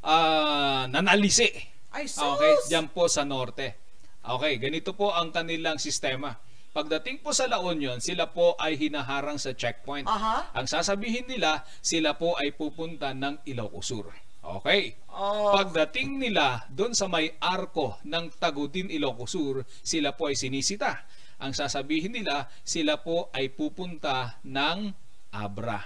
ah, 0.00 0.86
nanalisi. 0.86 1.50
Ay, 1.90 2.06
sus! 2.06 2.22
Okay, 2.22 2.54
diyan 2.68 2.86
po 2.88 3.10
sa 3.10 3.24
norte. 3.24 3.74
Okay, 4.20 4.56
ganito 4.56 4.92
po 4.92 5.10
ang 5.10 5.32
kanilang 5.32 5.76
sistema. 5.76 6.36
Pagdating 6.78 7.26
po 7.26 7.34
sa 7.34 7.50
La 7.50 7.58
Union, 7.58 7.98
sila 7.98 8.30
po 8.30 8.54
ay 8.54 8.78
hinaharang 8.78 9.34
sa 9.34 9.50
checkpoint. 9.50 10.06
Aha. 10.06 10.54
Ang 10.54 10.70
sasabihin 10.70 11.26
nila, 11.26 11.66
sila 11.82 12.14
po 12.14 12.38
ay 12.38 12.54
pupunta 12.54 13.10
ng 13.10 13.42
Ilocos 13.50 13.90
Sur. 13.90 14.06
Okay. 14.38 14.94
Oh. 15.10 15.58
Pagdating 15.58 16.22
nila 16.22 16.70
doon 16.70 16.94
sa 16.94 17.10
may 17.10 17.34
arko 17.42 17.98
ng 18.06 18.30
Tagudin 18.38 18.94
Ilocos 18.94 19.34
Sur, 19.34 19.66
sila 19.82 20.14
po 20.14 20.30
ay 20.30 20.38
sinisita. 20.38 21.02
Ang 21.42 21.50
sasabihin 21.50 22.14
nila, 22.14 22.46
sila 22.62 23.02
po 23.02 23.26
ay 23.34 23.50
pupunta 23.50 24.38
ng 24.46 24.94
Abra. 25.34 25.82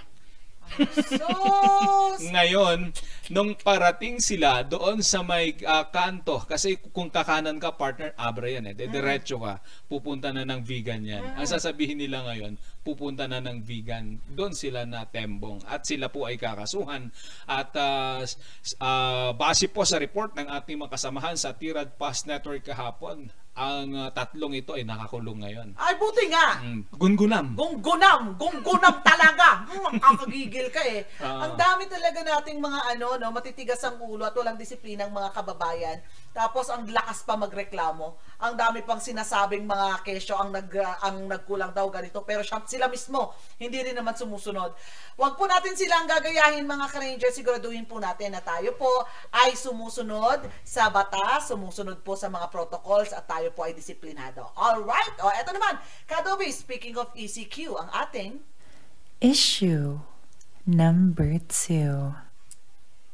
Ngayon, 2.33 2.89
nung 3.29 3.53
parating 3.55 4.17
sila 4.19 4.65
doon 4.65 4.99
sa 5.05 5.21
may 5.21 5.55
ah, 5.63 5.87
kanto, 5.87 6.41
kasi 6.43 6.79
kung 6.91 7.13
kakanan 7.13 7.61
ka, 7.61 7.73
partner, 7.75 8.11
abra 8.17 8.49
yan 8.49 8.71
eh. 8.71 8.75
Diretso 8.75 9.39
ka, 9.39 9.61
pupunta 9.87 10.33
na 10.33 10.43
ng 10.43 10.61
vegan 10.65 11.03
yan. 11.05 11.23
Ang 11.37 11.47
sasabihin 11.47 11.99
nila 12.01 12.25
ngayon, 12.25 12.57
pupunta 12.81 13.29
na 13.29 13.39
ng 13.39 13.63
vegan. 13.63 14.19
Doon 14.33 14.53
sila 14.57 14.83
na 14.83 15.05
tembong. 15.07 15.63
At 15.69 15.87
sila 15.87 16.09
po 16.11 16.25
ay 16.27 16.35
kakasuhan. 16.35 17.13
At 17.47 17.71
ah, 17.77 18.21
s- 18.25 18.37
ah, 18.81 19.31
base 19.35 19.69
po 19.69 19.85
sa 19.85 20.01
report 20.01 20.35
ng 20.35 20.49
ating 20.49 20.79
mga 20.79 20.93
kasamahan 20.95 21.37
sa 21.37 21.53
Tirad 21.55 21.95
Pass 21.95 22.25
Network 22.25 22.65
kahapon, 22.65 23.29
ang 23.53 23.93
ah, 23.93 24.09
tatlong 24.09 24.57
ito 24.57 24.73
ay 24.73 24.81
nakakulong 24.81 25.45
ngayon. 25.45 25.67
Ay, 25.77 25.93
buti 26.01 26.25
nga. 26.25 26.57
Mm, 26.65 26.89
gungunam. 26.89 27.45
Gunggunam, 27.53 28.33
gunggunam 28.33 28.95
talaga. 29.05 29.69
Hmm, 29.69 29.93
Makakagigil 29.93 30.73
ka 30.73 30.81
eh. 30.81 31.05
Ah. 31.23 31.47
ang 31.47 31.55
dami 31.55 31.87
talaga 31.87 32.19
nating 32.19 32.59
mga 32.59 32.97
ano, 32.97 33.15
no, 33.15 33.31
matitigas 33.31 33.79
ang 33.85 33.95
ulo 34.01 34.27
at 34.27 34.35
walang 34.35 34.59
disiplinang 34.59 35.13
mga 35.13 35.31
kababayan. 35.31 36.01
Tapos 36.33 36.67
ang 36.73 36.89
lakas 36.89 37.21
pa 37.23 37.37
magreklamo. 37.37 38.17
Ang 38.43 38.57
dami 38.57 38.81
pang 38.81 38.99
sinasabing 38.99 39.63
mga 39.63 40.01
kesyo 40.03 40.35
ang 40.35 40.51
nag 40.51 40.67
ang 41.05 41.29
nagkulang 41.29 41.71
daw 41.71 41.87
ganito 41.93 42.25
pero 42.25 42.41
siya, 42.43 42.59
sila 42.65 42.89
mismo 42.89 43.37
hindi 43.61 43.79
rin 43.79 43.95
naman 43.95 44.17
sumusunod. 44.17 44.75
Huwag 45.15 45.37
po 45.37 45.45
natin 45.47 45.77
silang 45.77 46.09
gagayahin 46.09 46.65
mga 46.65 46.89
ka-ranger, 46.91 47.31
siguraduhin 47.31 47.87
po 47.87 48.01
natin 48.01 48.33
na 48.35 48.41
tayo 48.43 48.73
po 48.75 49.05
ay 49.31 49.53
sumusunod 49.55 50.43
sa 50.65 50.89
batas, 50.89 51.53
sumusunod 51.53 52.01
po 52.03 52.17
sa 52.17 52.27
mga 52.27 52.49
protocols 52.49 53.13
at 53.13 53.29
tayo 53.29 53.42
po 53.51 53.67
ay 53.67 53.75
disiplinado. 53.75 54.47
All 54.55 54.85
right. 54.85 55.15
O 55.19 55.27
eto 55.33 55.51
naman, 55.51 55.81
Kadobi, 56.07 56.53
speaking 56.53 56.95
of 56.95 57.11
ECQ, 57.17 57.75
ang 57.75 57.89
ating 57.91 58.39
Issue 59.23 60.03
number 60.67 61.39
two. 61.47 62.11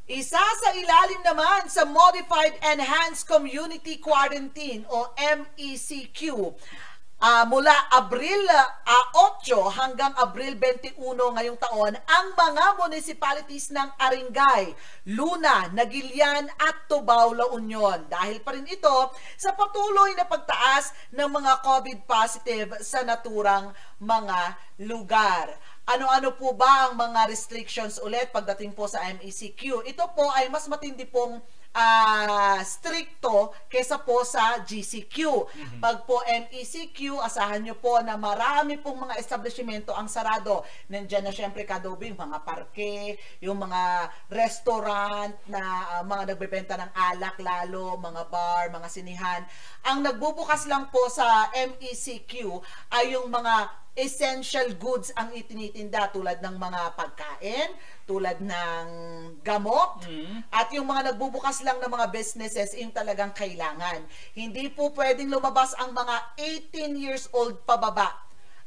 Isa 0.09 0.41
sa 0.41 0.69
ilalim 0.73 1.21
naman 1.21 1.69
sa 1.69 1.85
Modified 1.85 2.57
Enhanced 2.65 3.29
Community 3.29 4.01
Quarantine 4.01 4.89
o 4.89 5.13
MECQ. 5.13 6.49
Ah, 7.19 7.43
mula 7.43 7.75
Abril 7.91 8.47
ah, 8.47 9.11
8 9.43 9.43
hanggang 9.75 10.15
Abril 10.15 10.55
21 10.55 10.95
ngayong 11.35 11.59
taon, 11.59 11.91
ang 12.07 12.27
mga 12.31 12.79
municipalities 12.79 13.75
ng 13.75 13.91
Aringay, 13.99 14.71
Luna, 15.11 15.67
Nagilian 15.75 16.47
at 16.47 16.87
Tubao, 16.87 17.35
La 17.35 17.51
Union. 17.51 18.07
Dahil 18.07 18.39
pa 18.39 18.55
rin 18.55 18.63
ito 18.63 19.11
sa 19.35 19.51
patuloy 19.51 20.15
na 20.15 20.31
pagtaas 20.31 20.95
ng 21.11 21.27
mga 21.27 21.59
COVID 21.59 22.07
positive 22.07 22.79
sa 22.79 23.03
naturang 23.03 23.75
mga 23.99 24.55
lugar. 24.87 25.59
Ano-ano 25.91 26.39
po 26.39 26.55
ba 26.55 26.87
ang 26.87 26.95
mga 26.95 27.27
restrictions 27.27 27.99
ulit 27.99 28.31
pagdating 28.31 28.71
po 28.71 28.87
sa 28.87 29.03
MECQ? 29.19 29.83
Ito 29.91 30.15
po 30.15 30.23
ay 30.39 30.47
mas 30.47 30.71
matindi 30.71 31.03
pong 31.03 31.43
ah, 31.73 32.59
stricto 32.65 33.53
kesa 33.69 34.01
po 34.01 34.25
sa 34.25 34.61
GCQ. 34.65 35.17
Pag 35.77 36.03
po 36.09 36.21
MECQ, 36.25 37.21
asahan 37.21 37.61
nyo 37.61 37.77
po 37.77 38.01
na 38.01 38.17
marami 38.17 38.81
pong 38.81 39.09
mga 39.09 39.19
establishmento 39.21 39.93
ang 39.93 40.09
sarado. 40.09 40.65
Nandiyan 40.89 41.29
na 41.29 41.33
syempre 41.33 41.63
kadobing 41.63 42.17
mga 42.17 42.41
parke, 42.41 43.17
yung 43.43 43.61
mga 43.61 44.09
restaurant 44.33 45.33
na 45.49 45.61
ah, 45.99 46.03
mga 46.05 46.33
nagbebenta 46.33 46.75
ng 46.79 46.91
alak 46.93 47.37
lalo, 47.41 47.95
mga 47.97 48.23
bar, 48.27 48.63
mga 48.73 48.87
sinihan. 48.89 49.41
Ang 49.85 50.01
nagbubukas 50.05 50.65
lang 50.65 50.89
po 50.89 51.07
sa 51.11 51.53
MECQ 51.53 52.61
ay 52.93 53.13
yung 53.13 53.29
mga 53.29 53.89
essential 53.99 54.71
goods 54.79 55.11
ang 55.19 55.35
itinitinda 55.35 56.07
tulad 56.15 56.39
ng 56.39 56.55
mga 56.55 56.81
pagkain, 56.95 57.69
tulad 58.09 58.41
ng 58.41 58.85
gamot, 59.45 60.01
at 60.49 60.73
yung 60.73 60.89
mga 60.89 61.13
nagbubukas 61.13 61.61
lang 61.61 61.77
ng 61.77 61.91
mga 61.93 62.09
businesses, 62.09 62.73
yung 62.73 62.89
talagang 62.89 63.29
kailangan. 63.37 64.01
Hindi 64.33 64.73
po 64.73 64.89
pwedeng 64.97 65.29
lumabas 65.29 65.77
ang 65.77 65.93
mga 65.93 66.15
18 66.73 66.97
years 66.97 67.29
old 67.29 67.61
pababa 67.69 68.09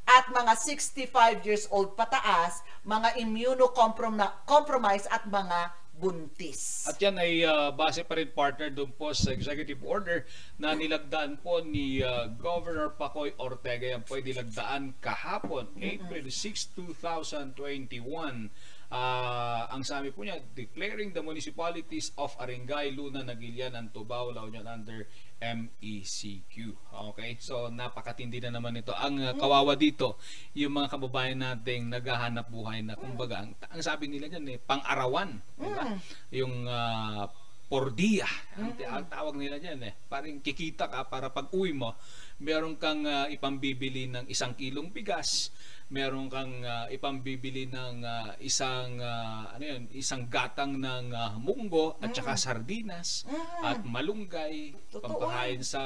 at 0.07 0.31
mga 0.31 0.55
65 0.55 1.43
years 1.47 1.67
old 1.75 1.99
pataas, 1.99 2.63
mga 2.87 3.19
immunocompromised 3.19 5.11
at 5.11 5.27
mga 5.27 5.75
buntis. 5.93 6.89
At 6.89 6.99
yan 6.99 7.15
ay 7.21 7.47
ah, 7.47 7.71
base 7.71 8.03
pa 8.03 8.19
rin 8.19 8.33
partner 8.33 8.73
doon 8.73 8.91
po 8.97 9.15
sa 9.15 9.31
executive 9.31 9.79
order 9.87 10.27
na 10.59 10.75
nilagdaan 10.75 11.39
po 11.39 11.63
ni 11.63 12.03
ah, 12.03 12.27
Governor 12.27 12.97
Pacoy 12.99 13.31
Ortega. 13.39 13.95
Yan 13.95 14.03
po 14.03 14.19
ay 14.19 14.27
nilagdaan 14.27 14.99
kahapon, 14.99 15.71
April 15.79 16.27
6, 16.27 16.75
2021. 16.75 18.51
Ah, 18.93 19.73
ang 19.73 19.81
sabi 19.89 20.13
po 20.13 20.21
niya, 20.21 20.37
declaring 20.53 21.17
the 21.17 21.25
municipalities 21.25 22.13
of 22.21 22.37
Arengay, 22.37 22.93
Luna, 22.93 23.25
Nagilian, 23.25 23.73
and 23.73 23.89
Tubao, 23.89 24.37
La 24.37 24.45
Union 24.45 24.69
under 24.69 25.09
MECQ. 25.41 26.77
Okay? 27.17 27.41
So, 27.41 27.73
napakatindi 27.73 28.45
na 28.45 28.53
naman 28.53 28.77
ito. 28.77 28.93
Ang 28.93 29.25
uh, 29.25 29.33
kawawa 29.33 29.81
dito, 29.81 30.21
yung 30.53 30.77
mga 30.77 30.93
kababayan 30.93 31.41
nating 31.41 31.89
naghahanap 31.89 32.53
buhay 32.53 32.85
na, 32.85 32.93
kumbaga, 32.93 33.49
ang, 33.49 33.57
ang 33.73 33.81
sabi 33.81 34.13
nila 34.13 34.29
dyan, 34.29 34.45
eh, 34.53 34.59
pang-arawan. 34.61 35.41
Diba? 35.57 35.97
Yung 36.29 36.69
uh, 36.69 37.25
por 37.73 37.97
dia. 37.97 38.29
Ang, 38.61 38.77
ang 38.85 39.09
tawag 39.09 39.41
nila 39.41 39.57
dyan 39.57 39.81
eh. 39.89 39.97
Parang 40.05 40.45
kikita 40.45 40.93
ka 40.93 41.09
para 41.09 41.33
pag 41.33 41.49
uwi 41.57 41.73
mo, 41.73 41.97
meron 42.37 42.77
kang 42.77 43.09
uh, 43.09 43.25
ipambibili 43.33 44.13
ng 44.13 44.29
isang 44.29 44.53
kilong 44.53 44.93
bigas, 44.93 45.49
meron 45.93 46.33
kang 46.33 46.65
uh, 46.65 46.89
ipambibili 46.89 47.69
ng 47.69 48.01
uh, 48.01 48.33
isang 48.41 48.97
uh, 48.97 49.53
ano 49.53 49.65
yun, 49.65 49.83
isang 49.93 50.25
gatang 50.33 50.81
ng 50.81 51.13
uh, 51.13 51.37
munggo 51.37 52.01
at 52.01 52.17
saka 52.17 52.33
sardinas 52.35 53.29
at 53.61 53.85
malunggay. 53.85 54.73
Totoo. 54.89 55.21
pampakain 55.21 55.61
sa 55.61 55.83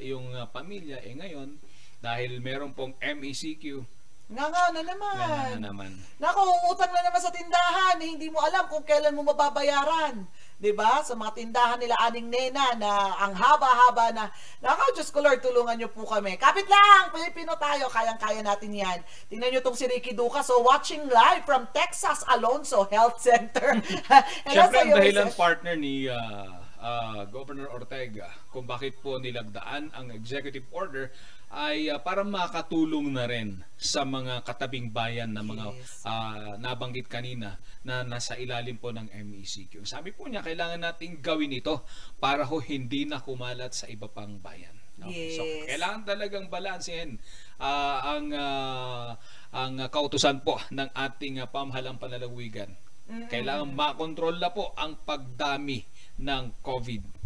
iyong 0.00 0.32
uh, 0.32 0.48
pamilya. 0.48 1.04
Eh 1.04 1.12
ngayon 1.12 1.60
dahil 2.00 2.40
meron 2.40 2.72
pong 2.72 2.96
MECQ 3.04 3.84
Nga 4.30 4.46
nga 4.46 4.64
na 4.72 4.82
naman. 4.86 5.14
yan 5.20 5.60
na 5.60 5.68
naman. 5.74 5.90
Naku, 6.22 6.40
utang 6.70 6.94
na 6.94 7.02
naman 7.02 7.18
sa 7.18 7.34
tindahan, 7.34 7.98
eh, 7.98 8.14
hindi 8.14 8.30
mo 8.30 8.38
alam 8.38 8.64
kung 8.70 8.86
kailan 8.86 9.12
mo 9.12 9.26
mababayaran. 9.26 10.22
'Di 10.60 10.76
ba? 10.76 11.00
Sa 11.00 11.16
mga 11.16 11.32
tindahan 11.40 11.80
nila 11.80 11.96
aning 12.04 12.28
nena 12.28 12.76
na 12.76 13.16
ang 13.16 13.32
haba-haba 13.32 14.12
na, 14.12 14.28
nako, 14.60 14.92
Diyos 14.92 15.08
ko 15.08 15.24
Lord, 15.24 15.40
tulungan 15.40 15.80
niyo 15.80 15.88
po 15.88 16.04
kami. 16.04 16.36
Kapit 16.36 16.68
lang, 16.68 17.08
Pilipino 17.08 17.56
tayo, 17.56 17.88
kayang-kaya 17.88 18.44
natin 18.44 18.76
yan. 18.76 19.00
Tingnan 19.32 19.56
niyo 19.56 19.64
tong 19.64 19.74
si 19.74 19.88
Ricky 19.88 20.12
Duca, 20.12 20.44
so 20.44 20.60
watching 20.60 21.08
live 21.08 21.48
from 21.48 21.64
Texas 21.72 22.20
Alonso 22.28 22.84
Health 22.92 23.24
Center. 23.24 23.80
Hello 24.44 24.68
Siyempre, 24.68 24.76
sa 24.76 24.84
ang 24.84 24.88
iyo, 24.92 24.96
dahilan 25.00 25.30
partner 25.32 25.74
ni 25.80 25.94
ah, 26.12 26.60
ah, 26.76 27.24
Governor 27.24 27.72
Ortega 27.72 28.28
kung 28.52 28.68
bakit 28.68 29.00
po 29.00 29.16
nilagdaan 29.16 29.88
ang 29.96 30.12
executive 30.12 30.68
order 30.76 31.08
ay 31.50 31.90
ah, 31.90 31.98
para 31.98 32.22
makatulong 32.22 33.10
na 33.10 33.26
rin 33.26 33.58
sa 33.74 34.06
mga 34.06 34.46
katabing 34.46 34.94
bayan 34.94 35.34
na 35.34 35.42
mga 35.42 35.74
Yes. 35.74 36.06
ah, 36.06 36.54
nabanggit 36.62 37.10
kanina 37.10 37.58
na 37.82 38.06
nasa 38.06 38.38
ilalim 38.38 38.78
po 38.78 38.94
ng 38.94 39.10
MECQ. 39.10 39.82
Sabi 39.82 40.14
po 40.14 40.30
niya, 40.30 40.46
kailangan 40.46 40.78
nating 40.78 41.18
gawin 41.18 41.50
ito 41.50 41.82
para 42.22 42.46
ho 42.46 42.56
hindi 42.62 43.02
na 43.04 43.18
kumalat 43.18 43.74
sa 43.74 43.90
iba 43.90 44.06
pang 44.06 44.38
bayan. 44.38 44.78
So, 45.00 45.42
Yes. 45.42 45.66
kailangan 45.74 46.02
talagang 46.06 46.46
balansehin 46.52 47.18
ah, 47.58 48.14
ang 48.14 48.30
ah, 48.30 49.18
ang 49.50 49.74
kautusan 49.90 50.46
po 50.46 50.62
ng 50.70 50.94
ating 50.94 51.42
uh, 51.42 51.50
pamahalang 51.50 51.98
panlalawigan 51.98 52.70
Kailangan 53.10 53.74
makontrol 53.74 54.38
na 54.38 54.54
po 54.54 54.70
ang 54.78 54.94
pagdami 55.02 55.82
ng 56.22 56.62
COVID. 56.62 57.19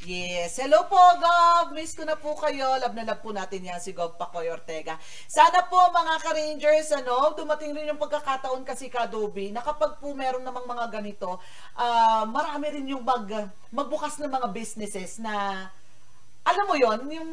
Yes. 0.00 0.56
Hello 0.56 0.88
po, 0.88 0.96
Gov. 0.96 1.76
Miss 1.76 1.92
ko 1.92 2.08
na 2.08 2.16
po 2.16 2.32
kayo. 2.32 2.72
Love 2.80 2.96
na 2.96 3.04
love 3.04 3.20
po 3.20 3.36
natin 3.36 3.68
yan 3.68 3.76
si 3.84 3.92
Gov 3.92 4.16
Pacoy 4.16 4.48
Ortega. 4.48 4.96
Sana 5.28 5.68
po 5.68 5.76
mga 5.76 6.24
ka-Rangers, 6.24 6.88
ano, 6.96 7.36
dumating 7.36 7.76
rin 7.76 7.92
yung 7.92 8.00
pagkakataon 8.00 8.64
kasi 8.64 8.88
ka-Adobe 8.88 9.52
na 9.52 9.60
kapag 9.60 10.00
po 10.00 10.16
meron 10.16 10.40
namang 10.40 10.64
mga 10.64 10.88
ganito, 10.88 11.36
ah, 11.76 12.24
marami 12.24 12.80
rin 12.80 12.96
yung 12.96 13.04
mag, 13.04 13.28
magbukas 13.68 14.16
ng 14.16 14.32
mga 14.32 14.48
businesses 14.56 15.20
na 15.20 15.68
alam 16.40 16.64
mo 16.64 16.74
yon 16.74 17.00
yung 17.12 17.30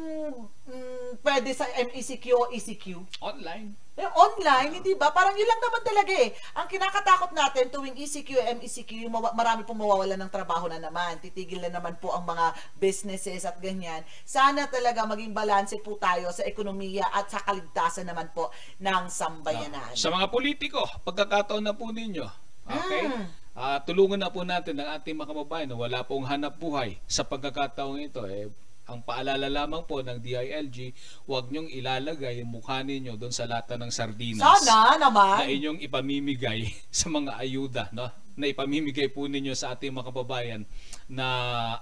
mm, 0.68 1.24
pwede 1.24 1.50
sa 1.56 1.64
MECQ 1.64 2.24
o 2.36 2.52
ECQ. 2.52 3.00
Online. 3.24 3.72
Eh, 3.98 4.06
online, 4.06 4.78
hindi 4.78 4.94
ba? 4.94 5.10
Parang 5.10 5.34
yun 5.34 5.48
lang 5.48 5.58
naman 5.58 5.82
talaga 5.82 6.14
eh. 6.14 6.30
Ang 6.54 6.70
kinakatakot 6.70 7.34
natin 7.34 7.66
tuwing 7.66 7.98
ECQ, 7.98 8.38
MECQ, 8.62 8.90
yung 9.02 9.10
marami 9.10 9.66
pong 9.66 9.82
mawawalan 9.82 10.14
ng 10.22 10.30
trabaho 10.30 10.70
na 10.70 10.78
naman. 10.78 11.18
Titigil 11.18 11.58
na 11.58 11.72
naman 11.74 11.98
po 11.98 12.14
ang 12.14 12.22
mga 12.22 12.54
businesses 12.78 13.42
at 13.42 13.58
ganyan. 13.58 14.06
Sana 14.22 14.70
talaga 14.70 15.02
maging 15.02 15.34
balanse 15.34 15.82
po 15.82 15.98
tayo 15.98 16.30
sa 16.30 16.46
ekonomiya 16.46 17.10
at 17.10 17.26
sa 17.26 17.42
kaligtasan 17.42 18.06
naman 18.06 18.30
po 18.30 18.54
ng 18.78 19.10
sambayanan. 19.10 19.98
Sa 19.98 20.14
mga 20.14 20.30
politiko, 20.30 20.78
pagkakataon 21.02 21.66
na 21.66 21.74
po 21.74 21.90
ninyo. 21.90 22.26
Okay? 22.70 23.02
Mm. 23.10 23.26
Ah, 23.58 23.82
tulungan 23.82 24.22
na 24.22 24.30
po 24.30 24.46
natin 24.46 24.78
ang 24.78 24.94
ating 24.94 25.18
mga 25.18 25.34
kababayan 25.34 25.66
na 25.66 25.74
wala 25.74 26.06
pong 26.06 26.22
hanap 26.22 26.54
buhay 26.54 27.02
sa 27.10 27.26
pagkakataong 27.26 27.98
ito. 27.98 28.22
Eh, 28.30 28.46
ang 28.88 29.04
paalala 29.04 29.52
lamang 29.52 29.84
po 29.84 30.00
ng 30.00 30.16
DILG, 30.16 30.96
huwag 31.28 31.52
niyong 31.52 31.68
ilalagay 31.68 32.40
yung 32.40 32.56
mukha 32.56 32.80
ninyo 32.80 33.20
doon 33.20 33.30
sa 33.30 33.44
lata 33.44 33.76
ng 33.76 33.92
sardinas. 33.92 34.40
Sana 34.40 34.96
na 34.96 35.08
naman. 35.08 35.44
inyong 35.44 35.78
ipamimigay 35.84 36.72
sa 36.88 37.12
mga 37.12 37.36
ayuda, 37.36 37.84
no? 37.92 38.08
Na 38.38 38.48
ipamimigay 38.48 39.12
po 39.12 39.28
ninyo 39.28 39.52
sa 39.52 39.76
ating 39.76 39.92
mga 39.92 40.08
kababayan 40.08 40.62
na 41.10 41.26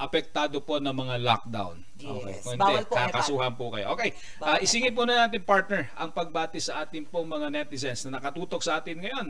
apektado 0.01 0.59
po 0.65 0.83
ng 0.83 0.91
mga 0.91 1.15
lockdown. 1.23 1.77
Yes. 2.01 2.43
Kung 2.43 2.59
Bawal 2.59 2.83
po, 2.89 2.95
kakasuhan 2.97 3.55
po 3.55 3.71
kayo. 3.71 3.93
Okay, 3.95 4.11
ah, 4.43 4.59
isingit 4.59 4.97
po 4.97 5.07
na 5.07 5.29
natin 5.29 5.45
partner 5.47 5.93
ang 5.95 6.11
pagbati 6.11 6.59
sa 6.59 6.83
ating 6.83 7.07
pong 7.07 7.29
mga 7.29 7.53
netizens 7.53 8.09
na 8.09 8.19
nakatutok 8.19 8.65
sa 8.65 8.83
atin 8.83 8.99
ngayon. 8.99 9.29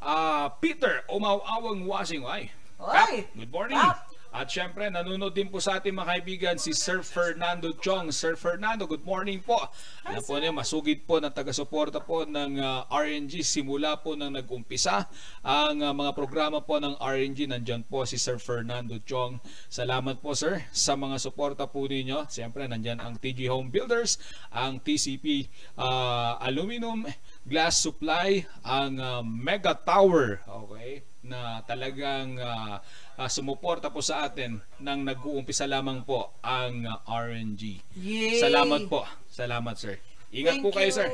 Ah, 0.00 0.48
Peter, 0.58 1.06
umaw-awang 1.12 1.86
wasing. 1.86 2.24
Ay, 2.24 2.50
Oy, 2.76 3.24
good 3.32 3.52
morning. 3.52 3.76
Kap. 3.80 4.15
At 4.34 4.50
syempre, 4.50 4.90
nanonood 4.90 5.34
din 5.34 5.46
po 5.46 5.62
sa 5.62 5.78
ating 5.78 5.94
mga 5.94 6.10
kaibigan 6.18 6.56
si 6.58 6.74
Sir 6.74 7.00
Fernando 7.06 7.70
Chong. 7.78 8.10
Sir 8.10 8.34
Fernando, 8.34 8.86
good 8.86 9.06
morning 9.06 9.38
po. 9.38 9.58
Alam 10.02 10.22
po 10.22 10.34
niyo, 10.38 10.50
masugid 10.50 11.06
po 11.06 11.22
na 11.22 11.30
taga-suporta 11.30 12.02
po 12.02 12.26
ng 12.26 12.58
ah, 12.58 12.86
RNG 12.90 13.46
simula 13.46 13.98
po 14.02 14.18
nang 14.18 14.34
nag-umpisa. 14.34 15.06
Ang 15.46 15.86
ah, 15.86 15.94
mga 15.94 16.12
programa 16.14 16.58
po 16.64 16.82
ng 16.82 16.98
RNG, 16.98 17.50
nandyan 17.50 17.86
po 17.86 18.02
si 18.08 18.18
Sir 18.18 18.42
Fernando 18.42 18.98
Chong. 19.02 19.38
Salamat 19.70 20.18
po 20.18 20.34
sir 20.34 20.66
sa 20.74 20.98
mga 20.98 21.16
suporta 21.22 21.70
po 21.70 21.86
ninyo. 21.86 22.26
Siyempre, 22.26 22.66
nandyan 22.66 22.98
ang 22.98 23.16
TG 23.16 23.46
Home 23.50 23.70
Builders, 23.70 24.18
ang 24.50 24.82
TCP 24.82 25.46
ah, 25.78 26.38
Aluminum 26.42 27.06
Glass 27.46 27.78
Supply, 27.78 28.42
ang 28.66 28.98
ah, 28.98 29.22
Mega 29.22 29.78
Tower. 29.78 30.42
Okay? 30.44 31.06
na 31.26 31.60
talagang 31.66 32.38
ah, 32.38 32.78
ah, 33.16 33.28
sumuporta 33.28 33.88
po 33.88 34.04
sa 34.04 34.28
atin 34.28 34.60
nang 34.80 35.02
nag-uumpisa 35.02 35.64
lamang 35.64 36.04
po 36.04 36.36
ang 36.44 36.86
ah, 36.86 37.00
RNG. 37.04 37.80
Yay. 37.96 38.40
Salamat 38.40 38.86
po. 38.86 39.04
Salamat 39.28 39.74
sir. 39.76 40.00
Ingat 40.32 40.60
Thank 40.60 40.64
po 40.64 40.70
kayo 40.72 40.90
you. 40.92 40.96
sir. 40.96 41.08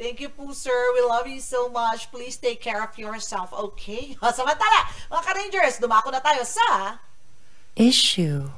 Thank 0.00 0.24
you 0.24 0.32
po, 0.32 0.50
sir. 0.56 0.74
We 0.96 1.04
love 1.04 1.28
you 1.28 1.38
so 1.38 1.68
much. 1.68 2.10
Please 2.10 2.34
take 2.34 2.58
care 2.58 2.82
of 2.82 2.96
yourself, 2.96 3.52
okay? 3.52 4.16
Samantala, 4.34 4.88
mga 5.12 5.22
ka-Rangers, 5.22 5.78
dumako 5.78 6.10
na 6.10 6.18
tayo 6.18 6.42
sa 6.42 6.98
Issue 7.76 8.50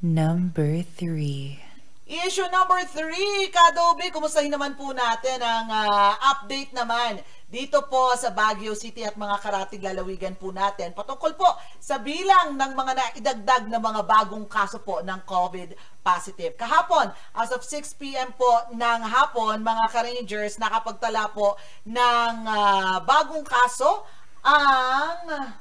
number 0.00 0.80
three. 0.80 1.60
Issue 2.08 2.48
number 2.48 2.80
3. 2.88 3.52
Kadobe, 3.52 4.08
kumustahin 4.08 4.48
naman 4.48 4.72
po 4.80 4.96
natin 4.96 5.44
ang 5.44 5.68
ah, 5.68 6.16
update 6.32 6.72
naman 6.72 7.20
dito 7.48 7.84
po 7.88 8.12
sa 8.16 8.32
Baguio 8.32 8.72
City 8.72 9.04
at 9.04 9.16
mga 9.16 9.36
karatig 9.40 9.80
lalawigan 9.80 10.36
po 10.36 10.52
natin 10.52 10.92
patungkol 10.92 11.32
po 11.32 11.48
sa 11.80 11.96
bilang 11.96 12.56
ng 12.56 12.72
mga 12.76 12.92
naidagdag 12.92 13.64
na 13.72 13.80
mga 13.80 14.04
bagong 14.04 14.44
kaso 14.48 14.80
po 14.80 15.00
ng 15.04 15.20
COVID 15.24 15.76
positive. 16.00 16.56
Kahapon, 16.56 17.12
as 17.36 17.52
of 17.52 17.60
6 17.60 17.96
p.m. 18.00 18.32
po 18.36 18.48
ng 18.72 19.00
hapon, 19.04 19.60
mga 19.60 19.84
ka-rangers, 19.92 20.56
nakapagtala 20.56 21.28
po 21.32 21.60
ng 21.84 22.32
ah, 22.48 23.04
bagong 23.04 23.44
kaso 23.44 24.08
ang 24.40 25.52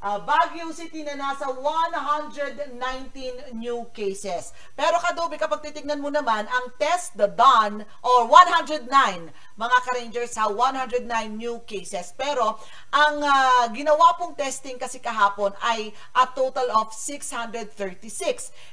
Ah, 0.00 0.16
Baguio 0.16 0.72
City 0.72 1.04
na 1.04 1.12
nasa 1.12 1.52
119 1.52 2.72
new 3.52 3.84
cases. 3.92 4.56
Pero 4.72 4.96
kadubi, 4.96 5.36
kapag 5.36 5.60
titignan 5.60 6.00
mo 6.00 6.08
naman, 6.08 6.48
ang 6.48 6.72
test, 6.80 7.20
the 7.20 7.28
done, 7.28 7.84
or 8.00 8.24
109, 8.24 8.88
mga 9.60 9.78
ka-rangers 9.84 10.32
sa 10.32 10.48
109 10.48 11.04
new 11.36 11.60
cases. 11.68 12.16
Pero 12.16 12.56
ang 12.88 13.20
ah, 13.20 13.68
ginawa 13.76 14.16
pong 14.16 14.32
testing 14.32 14.80
kasi 14.80 15.04
kahapon 15.04 15.52
ay 15.60 15.92
a 16.16 16.24
total 16.32 16.72
of 16.80 16.96
636. 16.96 17.68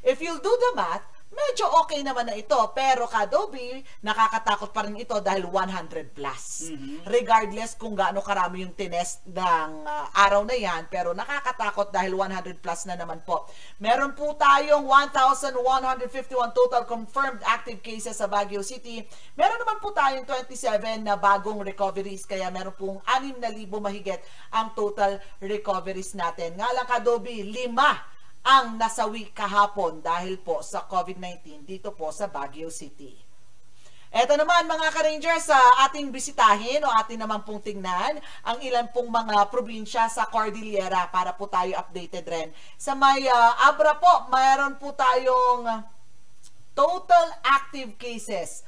If 0.07 0.23
you'll 0.23 0.39
do 0.39 0.55
the 0.55 0.79
math, 0.79 1.03
medyo 1.31 1.65
okay 1.81 2.05
naman 2.05 2.27
na 2.29 2.35
ito. 2.35 2.55
Pero 2.77 3.09
kadobi, 3.09 3.81
nakakatakot 4.05 4.69
pa 4.69 4.85
rin 4.85 4.99
ito 4.99 5.17
dahil 5.19 5.49
100 5.49 6.13
plus. 6.13 6.69
Regardless 7.07 7.73
kung 7.79 7.97
gaano 7.97 8.21
karami 8.21 8.61
yung 8.61 8.77
tinest 8.77 9.25
ng 9.25 9.69
ah, 9.87 10.11
araw 10.27 10.45
na 10.45 10.53
yan, 10.53 10.85
pero 10.91 11.17
nakakatakot 11.17 11.89
dahil 11.89 12.13
100 12.13 12.61
plus 12.61 12.85
na 12.85 12.95
naman 12.99 13.23
po. 13.25 13.49
Meron 13.81 14.13
po 14.13 14.37
tayong 14.37 14.85
1,151 14.85 16.53
total 16.53 16.83
confirmed 16.85 17.41
active 17.47 17.79
cases 17.81 18.17
sa 18.17 18.29
Baguio 18.29 18.61
City. 18.61 19.01
Meron 19.33 19.59
naman 19.61 19.77
po 19.81 19.95
tayong 19.95 20.25
27 20.25 21.01
na 21.01 21.15
bagong 21.17 21.63
recoveries, 21.63 22.27
kaya 22.27 22.51
meron 22.53 22.75
pong 22.75 22.99
6,000 23.07 23.69
mahigit 23.77 24.19
ang 24.51 24.73
total 24.73 25.21
recoveries 25.39 26.17
natin. 26.17 26.57
Nga 26.57 26.69
lang 26.75 26.87
kadobi, 26.89 27.45
lima 27.45 28.16
ang 28.47 28.79
nasawi 28.79 29.27
kahapon 29.35 29.99
dahil 29.99 30.39
po 30.39 30.63
sa 30.63 30.87
COVID-19 30.87 31.67
dito 31.67 31.91
po 31.91 32.15
sa 32.15 32.31
Baguio 32.31 32.71
City. 32.71 33.11
Eto 34.07 34.39
naman 34.39 34.71
mga 34.71 34.87
ka-rangers, 34.95 35.51
sa 35.51 35.59
ating 35.83 36.07
bisitahin 36.15 36.79
o 36.79 36.87
ating 37.03 37.19
naman 37.19 37.43
pong 37.43 37.59
tingnan 37.59 38.15
ang 38.47 38.57
ilan 38.63 38.87
pong 38.95 39.11
mga 39.11 39.51
probinsya 39.51 40.07
sa 40.07 40.31
Cordillera 40.31 41.11
para 41.11 41.35
po 41.35 41.51
tayo 41.51 41.75
updated 41.75 42.23
rin. 42.23 42.47
Sa 42.79 42.95
may 42.95 43.27
ah, 43.27 43.67
Abra 43.67 43.99
po, 43.99 44.31
mayroon 44.31 44.79
po 44.79 44.95
tayong 44.95 45.83
total 46.71 47.35
active 47.43 47.99
cases 47.99 48.63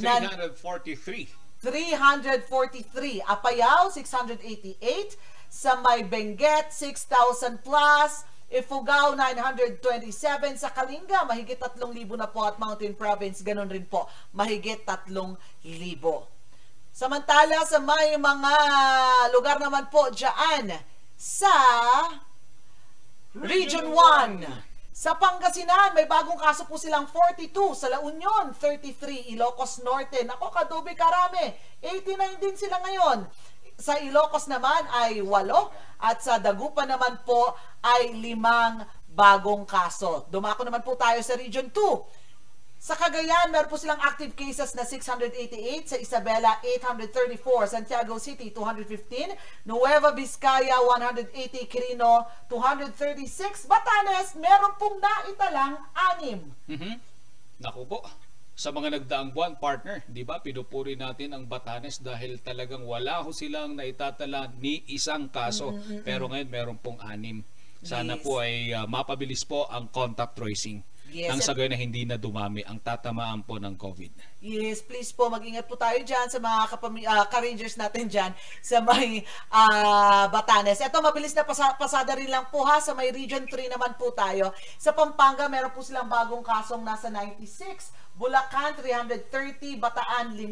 na 0.00 0.24
343. 0.24 1.28
343. 1.60 3.28
Apayao, 3.28 3.92
688. 3.92 5.20
Sa 5.52 5.76
may 5.84 6.00
Benguet, 6.00 6.72
6,000 6.72 7.60
plus. 7.60 8.24
Ifugao, 8.46 9.18
927. 9.18 10.54
Sa 10.54 10.70
Kalinga, 10.70 11.26
mahigit 11.26 11.58
3,000 11.58 12.14
na 12.14 12.30
po. 12.30 12.46
At 12.46 12.62
Mountain 12.62 12.94
Province, 12.94 13.42
ganun 13.42 13.66
rin 13.66 13.86
po. 13.86 14.06
Mahigit 14.30 14.86
3,000. 14.86 15.34
Samantala, 16.96 17.66
sa 17.66 17.82
may 17.82 18.16
mga 18.16 18.54
lugar 19.34 19.60
naman 19.60 19.90
po 19.92 20.08
dyan 20.14 20.72
sa 21.18 21.52
Region 23.36 23.92
1. 23.92 24.46
Sa 24.96 25.12
Pangasinan, 25.12 25.92
may 25.92 26.08
bagong 26.08 26.40
kaso 26.40 26.64
po 26.64 26.80
silang 26.80 27.04
42. 27.12 27.76
Sa 27.76 27.92
La 27.92 28.00
Union, 28.00 28.48
33. 28.56 29.28
Ilocos 29.36 29.84
Norte, 29.84 30.24
nako 30.24 30.48
kadubi 30.48 30.96
karami. 30.96 31.52
89 31.84 32.40
din 32.40 32.56
sila 32.56 32.80
ngayon. 32.80 33.28
Sa 33.76 34.00
Ilocos 34.00 34.48
naman 34.48 34.88
ay 34.88 35.20
8 35.20 36.00
at 36.00 36.16
sa 36.24 36.40
Dagupan 36.40 36.88
naman 36.88 37.20
po 37.28 37.52
ay 37.84 38.16
limang 38.16 38.84
bagong 39.12 39.68
kaso. 39.68 40.24
Dumako 40.32 40.64
naman 40.64 40.80
po 40.84 40.96
tayo 40.96 41.20
sa 41.20 41.36
Region 41.36 41.68
2. 41.68 42.26
Sa 42.76 42.92
Cagayan, 42.92 43.48
meron 43.50 43.72
po 43.72 43.80
silang 43.80 43.98
active 44.04 44.36
cases 44.36 44.76
na 44.76 44.84
688. 44.84 45.90
Sa 45.90 45.96
Isabela, 45.96 46.60
834. 46.60 47.72
Santiago 47.72 48.20
City, 48.20 48.52
215. 48.52 49.32
Nueva 49.64 50.12
Vizcaya, 50.12 50.76
180. 50.84 51.66
Quirino, 51.66 52.28
236. 52.52 53.64
Batanes, 53.64 54.36
meron 54.36 54.76
pong 54.76 55.00
naitalang 55.00 55.74
anim. 56.14 56.40
Mhm. 56.68 57.00
Naku 57.64 57.82
po. 57.88 58.04
Sa 58.56 58.72
mga 58.72 58.88
nagdaang 58.90 59.30
buwan, 59.30 59.54
partner, 59.54 60.00
di 60.08 60.24
ba, 60.24 60.40
pinupuri 60.40 60.96
natin 60.96 61.30
ang 61.30 61.44
Batanes 61.44 62.00
dahil 62.00 62.40
talagang 62.40 62.82
wala 62.82 63.20
ho 63.20 63.28
silang 63.30 63.76
naitatala 63.76 64.48
ni 64.56 64.80
isang 64.88 65.28
kaso. 65.28 65.76
Pero 66.00 66.24
ngayon, 66.24 66.48
meron 66.48 66.78
pong 66.78 66.96
anim. 66.98 67.44
Sana 67.84 68.16
Yes. 68.16 68.24
po 68.24 68.40
ay 68.40 68.72
ah, 68.72 68.88
mapabilis 68.88 69.44
po 69.44 69.68
ang 69.68 69.86
contact 69.86 70.34
tracing. 70.34 70.80
Yes, 71.06 71.30
Nang 71.30 71.38
and- 71.38 71.44
sa 71.44 71.54
gayon 71.54 71.70
na 71.70 71.78
hindi 71.78 72.02
na 72.02 72.16
dumami 72.16 72.64
ang 72.64 72.82
tatamaan 72.82 73.38
po 73.40 73.62
ng 73.62 73.76
COVID. 73.76 74.40
Yes, 74.42 74.82
please 74.82 75.12
po, 75.12 75.28
mag-ingat 75.28 75.62
po 75.62 75.78
tayo 75.78 76.00
dyan 76.00 76.26
sa 76.26 76.40
mga 76.40 76.66
kapami- 76.66 77.06
ah, 77.06 77.22
ka-rangers 77.24 77.76
natin 77.76 78.08
dyan 78.08 78.32
sa 78.58 78.80
may 78.80 79.20
ah, 79.52 80.26
Batanes. 80.26 80.80
Ito, 80.80 80.98
mabilis 80.98 81.30
na 81.30 81.44
pasa- 81.44 81.76
pasada 81.76 82.16
rin 82.16 82.26
lang 82.26 82.48
po 82.48 82.64
ha, 82.64 82.80
sa 82.80 82.90
may 82.90 83.12
Region 83.12 83.44
3 83.44 83.68
naman 83.68 83.94
po 83.94 84.10
tayo. 84.10 84.50
Sa 84.76 84.90
Pampanga, 84.90 85.46
meron 85.46 85.70
po 85.70 85.78
silang 85.78 86.08
bagong 86.08 86.42
kasong 86.42 86.82
nasa 86.82 87.06
96, 87.06 87.92
Bulacan 88.16 88.72
330, 88.80 89.76
Bataan 89.76 90.32
5, 90.32 90.48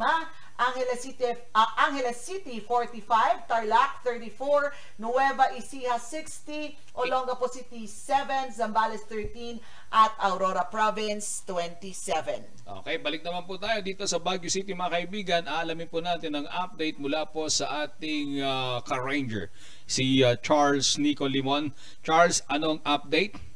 Angeles 0.54 1.00
City, 1.00 1.32
ah, 1.56 1.88
Angeles 1.88 2.20
City 2.20 2.60
45, 2.60 3.48
Tarlac 3.48 4.04
34, 4.04 5.00
Nueva 5.00 5.50
Ecija 5.56 5.96
60, 5.98 6.76
Olongapo 6.94 7.48
City 7.48 7.88
7, 7.88 8.52
Zambales 8.52 9.02
13, 9.08 9.58
at 9.90 10.12
Aurora 10.20 10.68
Province 10.68 11.42
27. 11.48 12.44
Okay, 12.84 13.00
balik 13.00 13.24
naman 13.24 13.48
po 13.48 13.56
tayo 13.56 13.80
dito 13.80 14.04
sa 14.04 14.20
Baguio 14.20 14.52
City 14.52 14.76
mga 14.76 15.00
kaibigan. 15.00 15.42
Aalamin 15.48 15.88
po 15.88 16.04
natin 16.04 16.36
ang 16.36 16.46
update 16.52 17.00
mula 17.00 17.24
po 17.26 17.48
sa 17.48 17.88
ating 17.88 18.44
ah, 18.44 18.84
ka-ranger, 18.84 19.48
si 19.88 20.20
ah, 20.20 20.36
Charles 20.36 21.00
Nico 21.00 21.24
Limon. 21.24 21.72
Charles, 22.04 22.44
anong 22.46 22.84
update? 22.84 23.53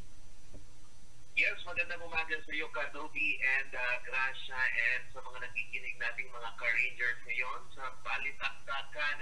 Yes, 1.38 1.54
magandang 1.62 2.02
umaga 2.02 2.34
sa 2.42 2.50
iyo, 2.50 2.66
Kadobi 2.74 3.38
and 3.38 3.70
uh, 3.70 3.96
Gracia 4.02 4.58
and 4.58 5.06
sa 5.14 5.22
mga 5.22 5.38
nakikinig 5.46 5.94
nating 5.94 6.26
mga 6.34 6.50
ka-rangers 6.58 7.18
ngayon 7.30 7.62
sa 7.78 7.94
balitaktakan. 8.02 9.16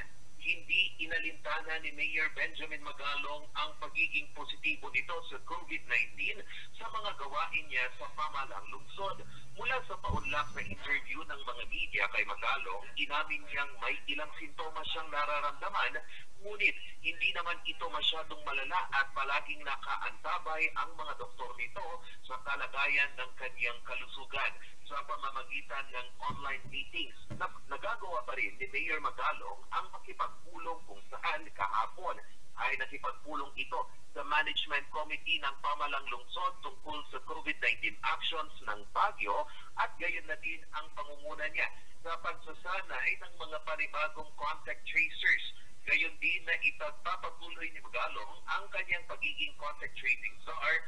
Hindi 0.47 0.95
inalintana 1.03 1.83
ni 1.83 1.91
Mayor 1.99 2.31
Benjamin 2.39 2.79
Magalong 2.87 3.51
ang 3.59 3.75
pagiging 3.83 4.31
positibo 4.31 4.87
nito 4.95 5.19
sa 5.27 5.43
COVID-19 5.43 6.39
sa 6.79 6.87
mga 6.87 7.19
gawain 7.19 7.67
niya 7.67 7.91
sa 7.99 8.07
pamalang 8.15 8.63
lungsod. 8.71 9.27
Mula 9.59 9.75
sa 9.91 9.99
paunlak 9.99 10.47
na 10.55 10.63
interview 10.63 11.19
ng 11.27 11.41
mga 11.43 11.65
media 11.67 12.07
kay 12.15 12.23
Magalong, 12.31 12.87
inamin 12.95 13.43
niyang 13.51 13.75
may 13.83 13.99
ilang 14.07 14.31
sintomas 14.39 14.87
siyang 14.95 15.11
nararamdaman 15.11 15.99
Ngunit 16.47 16.79
hindi 17.03 17.29
naman 17.35 17.59
ito 17.67 17.91
masyadong 17.91 18.39
malala 18.47 18.87
at 18.95 19.11
palaging 19.19 19.59
nakaantabay 19.67 20.63
ang 20.79 20.95
mga 20.95 21.19
doktor 21.19 21.51
nito 21.59 21.87
sa 22.23 22.39
kalagayan 22.47 23.11
ng 23.19 23.31
kanyang 23.35 23.81
kalusugan 23.83 24.53
sa 24.87 25.03
pamamagitan 25.03 25.87
ng 25.91 26.09
online 26.23 26.65
meetings. 26.71 27.19
Na, 27.35 27.51
nagagawa 27.67 28.23
pa 28.23 28.35
rin 28.39 28.55
ni 28.59 28.67
Mayor 28.71 29.03
Magalong 29.03 29.61
ang 29.75 29.87
makipagpulong 29.91 30.81
kung 30.87 31.03
saan 31.11 31.43
kahapon 31.55 32.17
ay 32.57 32.73
nakipagpulong 32.81 33.51
ito 33.59 33.81
sa 34.17 34.23
Management 34.25 34.87
Committee 34.95 35.43
ng 35.43 35.55
Pamalang 35.61 36.07
Lungsod 36.09 36.55
tungkol 36.65 37.03
sa 37.13 37.21
COVID-19 37.29 37.99
actions 38.01 38.55
ng 38.65 38.81
Baguio 38.97 39.45
at 39.77 39.93
gayon 40.01 40.25
na 40.25 40.39
din 40.41 40.63
ang 40.73 40.89
pangunguna 40.97 41.45
niya 41.53 41.69
sa 42.01 42.17
pagsasanay 42.25 43.09
ng 43.21 43.33
mga 43.37 43.59
panibagong 43.67 44.31
contact 44.41 44.81
tracers 44.89 45.45
Gayon 45.87 46.19
din 46.19 46.43
na 46.43 46.59
ipagpapatuloy 46.67 47.71
ni 47.71 47.79
Magalong 47.79 48.43
ang 48.51 48.67
kanyang 48.75 49.07
pagiging 49.07 49.55
contact 49.55 49.95
tracing 49.95 50.35
czar 50.43 50.83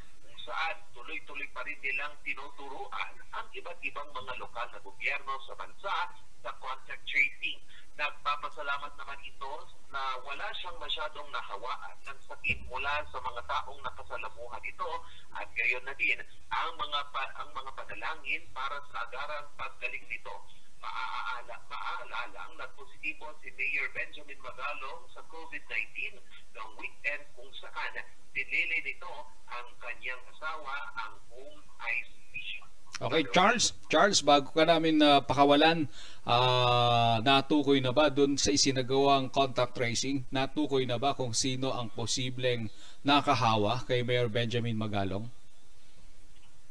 saan 0.49 0.81
tuloy-tuloy 0.97 1.45
pa 1.53 1.61
rin 1.61 1.77
nilang 1.85 2.17
tinuturuan 2.25 3.13
ang 3.37 3.45
iba't 3.53 3.77
ibang 3.85 4.09
mga 4.17 4.33
lokal 4.41 4.65
na 4.73 4.81
gobyerno 4.81 5.37
sa 5.45 5.53
bansa 5.61 5.97
sa 6.41 6.51
contact 6.57 7.05
tracing. 7.05 7.61
Nagpapasalamat 8.01 8.97
naman 8.97 9.21
ito 9.29 9.53
na 9.93 10.01
wala 10.25 10.49
siyang 10.57 10.81
masyadong 10.81 11.29
nahawaan 11.29 11.97
ng 12.09 12.21
sakit 12.25 12.59
mula 12.65 13.05
sa 13.13 13.21
mga 13.21 13.45
taong 13.45 13.81
nakasalamuhan 13.85 14.65
ito 14.65 14.91
at 15.37 15.45
gayon 15.53 15.85
na 15.85 15.93
din 16.01 16.17
ang 16.49 16.73
mga 16.81 17.01
pa, 17.13 17.23
ang 17.45 17.51
mga 17.53 17.71
panalangin 17.77 18.43
para 18.57 18.81
sa 18.89 19.05
agarang 19.05 19.53
paggaling 19.61 20.07
nito 20.09 20.33
maaala, 20.83 21.57
maaalala 21.71 22.39
ang 22.47 22.55
nagpositibo 22.59 23.31
si 23.43 23.51
Mayor 23.55 23.89
Benjamin 23.95 24.39
Magalong 24.43 25.03
sa 25.13 25.21
COVID-19 25.27 26.19
noong 26.55 26.75
weekend 26.79 27.23
kung 27.35 27.51
saan 27.59 27.93
dinili 28.35 28.79
nito 28.87 29.13
ang 29.51 29.67
kanyang 29.83 30.23
asawa 30.31 30.75
ang 30.95 31.15
home 31.35 31.61
isolation. 31.83 32.67
Okay, 32.99 33.23
Charles, 33.31 33.79
Charles, 33.87 34.21
bago 34.27 34.51
ka 34.51 34.67
namin 34.67 34.99
na 34.99 35.23
pakawalan, 35.23 35.87
ah, 36.27 37.23
natukoy 37.23 37.79
na 37.79 37.95
ba 37.95 38.11
doon 38.11 38.35
sa 38.35 38.51
isinagawang 38.51 39.31
contact 39.31 39.79
tracing? 39.79 40.27
Natukoy 40.35 40.83
na 40.83 40.99
ba 40.99 41.15
kung 41.15 41.31
sino 41.31 41.71
ang 41.71 41.95
posibleng 41.95 42.67
nakahawa 43.07 43.87
kay 43.87 44.03
Mayor 44.03 44.27
Benjamin 44.27 44.75
Magalong? 44.75 45.31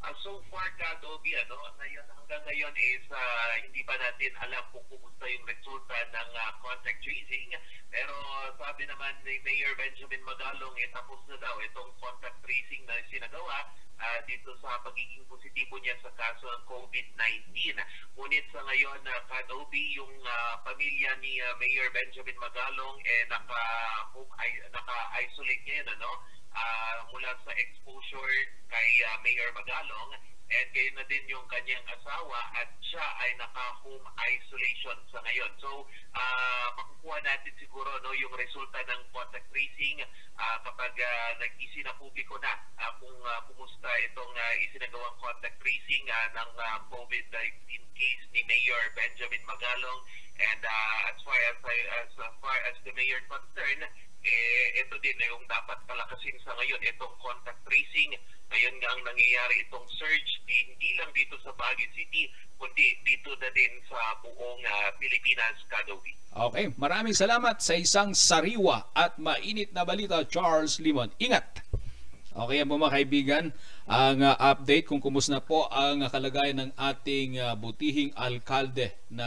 Uh, 0.07 0.15
so 0.23 0.39
far, 0.47 0.67
Kadobi, 0.79 1.35
ano, 1.35 1.55
ngayon, 1.79 2.07
hanggang 2.27 2.43
ngayon 2.43 2.75
is 2.75 3.07
ah, 3.15 3.55
hindi 3.63 3.87
pa 3.87 3.95
natin 3.95 4.35
alam 4.43 4.59
kung 4.75 4.83
kumusta 4.91 5.23
yung 5.31 5.47
resulta 5.47 5.95
ng 6.11 6.29
ah, 6.35 6.51
contact 6.59 6.99
tracing. 6.99 7.55
Pero 7.87 8.11
sabi 8.59 8.83
naman 8.83 9.15
ni 9.23 9.39
Mayor 9.47 9.71
Benjamin 9.79 10.19
Magalong, 10.27 10.75
eh, 10.75 10.91
tapos 10.91 11.23
na 11.31 11.39
daw 11.39 11.55
itong 11.63 11.87
contact 12.03 12.35
tracing 12.43 12.83
na 12.83 12.99
sinagawa 13.07 13.71
ah, 13.95 14.19
dito 14.27 14.51
sa 14.59 14.75
pagiging 14.83 15.23
positibo 15.31 15.79
niya 15.79 15.95
sa 16.03 16.11
kaso 16.19 16.51
ng 16.51 16.67
COVID-19. 16.67 17.79
Ngunit 18.19 18.43
sa 18.51 18.59
ngayon, 18.59 18.99
na 19.07 19.23
Kadobi, 19.31 19.95
yung 19.95 20.11
ah, 20.27 20.59
pamilya 20.67 21.15
ni 21.23 21.39
ah, 21.39 21.55
Mayor 21.55 21.87
Benjamin 21.95 22.35
Magalong, 22.43 22.99
eh, 23.07 23.23
naka, 23.31 23.63
home, 24.11 24.35
i- 24.43 24.67
naka-isolate 24.75 25.63
ngayon, 25.63 25.95
ano? 25.95 26.11
ah, 26.51 27.07
mula 27.07 27.31
sa 27.47 27.55
exposure 27.55 28.35
kay 28.67 28.89
ah, 29.07 29.15
Mayor 29.23 29.47
Magalong 29.55 30.11
and 30.47 30.67
kayo 30.71 30.89
na 30.95 31.03
din 31.11 31.27
yung 31.27 31.43
kanyang 31.51 31.83
asawa 31.91 32.39
at 32.55 32.71
siya 32.79 33.03
ay 33.19 33.35
naka-home 33.35 34.07
isolation 34.15 34.95
sa 35.11 35.19
ngayon. 35.27 35.51
So, 35.59 35.83
ah, 36.15 36.71
makukuha 36.79 37.19
natin 37.19 37.51
siguro 37.59 37.91
no, 37.99 38.15
yung 38.15 38.31
resulta 38.31 38.79
ng 38.87 39.01
contact 39.11 39.43
tracing 39.51 39.99
ah, 40.39 40.57
kapag 40.63 40.95
uh, 40.95 41.31
nag-isinapubliko 41.43 42.39
na 42.39 42.55
ah, 42.79 42.95
kung 42.95 43.19
ah, 43.27 43.43
kumusta 43.51 43.91
itong 44.07 44.31
ah, 44.31 44.53
isinagawang 44.63 45.19
contact 45.19 45.59
tracing 45.59 46.07
ah, 46.07 46.27
ng 46.31 46.51
ah, 46.63 46.79
COVID-19 46.87 47.67
case 47.91 48.23
ni 48.31 48.41
Mayor 48.47 48.83
Benjamin 48.95 49.43
Magalong. 49.43 50.01
And 50.37 50.61
ah, 50.63 51.11
as 51.11 51.19
far 51.27 51.39
as, 51.51 51.57
I- 51.59 51.89
as 52.07 52.11
far 52.39 52.57
as 52.71 52.75
the 52.87 52.93
mayor 52.95 53.19
concerned, 53.27 53.83
eh, 54.27 54.83
ito 54.83 54.95
din 54.99 55.17
eh, 55.23 55.27
yung 55.31 55.47
dapat 55.47 55.79
palakasin 55.87 56.35
sa 56.43 56.51
ngayon, 56.59 56.81
itong 56.83 57.15
contact 57.23 57.63
tracing. 57.63 58.11
Ngayon 58.47 58.75
nga 58.79 58.89
ang 58.91 59.01
nangyayari 59.03 59.55
itong 59.67 59.87
surge, 59.95 60.31
di- 60.47 60.67
hindi 60.67 60.95
lang 60.99 61.11
dito 61.15 61.35
sa 61.43 61.51
Baguio 61.55 61.87
City, 61.95 62.31
kundi 62.59 62.95
dito 63.03 63.31
na 63.39 63.49
din 63.55 63.73
sa 63.87 63.99
buong 64.23 64.61
ah, 64.67 64.91
Pilipinas, 64.99 65.57
Kadawi. 65.71 66.13
Okay, 66.37 66.69
maraming 66.77 67.17
salamat 67.17 67.57
sa 67.63 67.73
isang 67.73 68.13
sariwa 68.13 68.93
at 68.93 69.17
mainit 69.17 69.73
na 69.73 69.87
balita, 69.87 70.21
Charles 70.27 70.77
Limon. 70.77 71.09
Ingat! 71.17 71.65
Okay 72.37 72.61
po 72.69 72.77
mga 72.77 72.93
kaibigan, 73.01 73.45
ang 73.89 74.21
uh, 74.21 74.37
update 74.37 74.85
kung 74.85 75.01
kumusta 75.01 75.41
po 75.41 75.65
ang 75.73 76.05
uh, 76.05 76.11
kalagayan 76.13 76.69
ng 76.69 76.71
ating 76.77 77.41
uh, 77.41 77.57
butihing 77.57 78.13
alkalde 78.13 78.93
na 79.09 79.25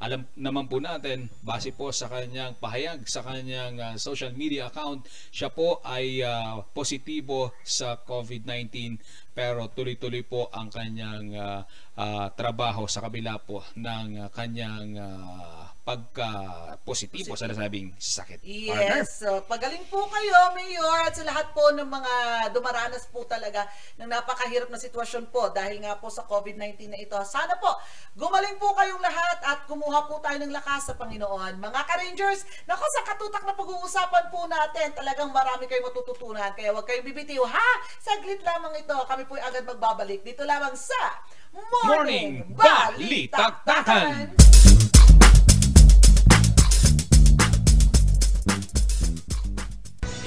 alam 0.00 0.24
naman 0.32 0.64
po 0.64 0.80
natin 0.80 1.28
base 1.44 1.76
po 1.76 1.92
sa 1.92 2.08
kanyang 2.08 2.56
pahayag 2.56 3.04
sa 3.04 3.20
kanyang 3.20 3.76
uh, 3.76 3.94
social 4.00 4.32
media 4.32 4.72
account 4.72 5.04
siya 5.28 5.52
po 5.52 5.84
ay 5.84 6.24
uh, 6.24 6.64
positibo 6.72 7.52
sa 7.60 8.00
COVID-19 8.00 8.96
pero 9.36 9.68
tuloy-tuloy 9.68 10.24
po 10.24 10.48
ang 10.56 10.72
kanyang 10.72 11.36
uh, 11.36 11.60
uh, 12.00 12.32
trabaho 12.32 12.88
sa 12.88 13.04
kabila 13.04 13.36
po 13.44 13.60
ng 13.76 14.24
uh, 14.24 14.28
kanyang 14.32 14.96
uh, 14.96 15.68
pagka-positibo 15.82 17.34
sa 17.34 17.50
nasabing 17.50 17.90
sakit. 17.98 18.38
Partner? 18.38 19.02
Yes. 19.02 19.18
So, 19.18 19.42
pagaling 19.50 19.82
po 19.90 20.06
kayo, 20.06 20.54
Mayor, 20.54 21.10
at 21.10 21.18
sa 21.18 21.26
lahat 21.26 21.50
po 21.50 21.74
ng 21.74 21.90
mga 21.90 22.14
dumaranas 22.54 23.10
po 23.10 23.26
talaga 23.26 23.66
ng 23.98 24.06
napakahirap 24.06 24.70
na 24.70 24.78
sitwasyon 24.78 25.34
po 25.34 25.50
dahil 25.50 25.82
nga 25.82 25.98
po 25.98 26.06
sa 26.06 26.22
COVID-19 26.22 26.86
na 26.86 26.98
ito. 27.02 27.18
Sana 27.26 27.58
po, 27.58 27.74
gumaling 28.14 28.62
po 28.62 28.70
kayong 28.78 29.02
lahat 29.02 29.38
at 29.42 29.66
kumuha 29.66 30.06
po 30.06 30.22
tayo 30.22 30.38
ng 30.38 30.54
lakas 30.54 30.86
sa 30.86 30.94
Panginoon. 30.94 31.58
Mga 31.58 31.80
ka-Rangers, 31.82 32.46
nako 32.70 32.86
sa 32.86 33.02
katutak 33.02 33.42
na 33.42 33.58
pag-uusapan 33.58 34.24
po 34.30 34.46
natin, 34.46 34.94
talagang 34.94 35.34
marami 35.34 35.66
kayong 35.66 35.90
matututunan. 35.90 36.54
Kaya 36.54 36.70
huwag 36.70 36.86
kayong 36.86 37.10
bibitiw, 37.10 37.42
ha? 37.42 37.70
Saglit 37.98 38.38
lamang 38.46 38.78
ito. 38.78 38.94
Kami 38.94 39.26
po 39.26 39.34
agad 39.34 39.66
magbabalik 39.66 40.22
dito 40.22 40.46
lamang 40.46 40.78
sa 40.78 41.26
Morning 41.50 42.38
Morning 42.46 42.54
Balitaktakan! 42.54 44.30
Balitaktakan! 44.30 44.91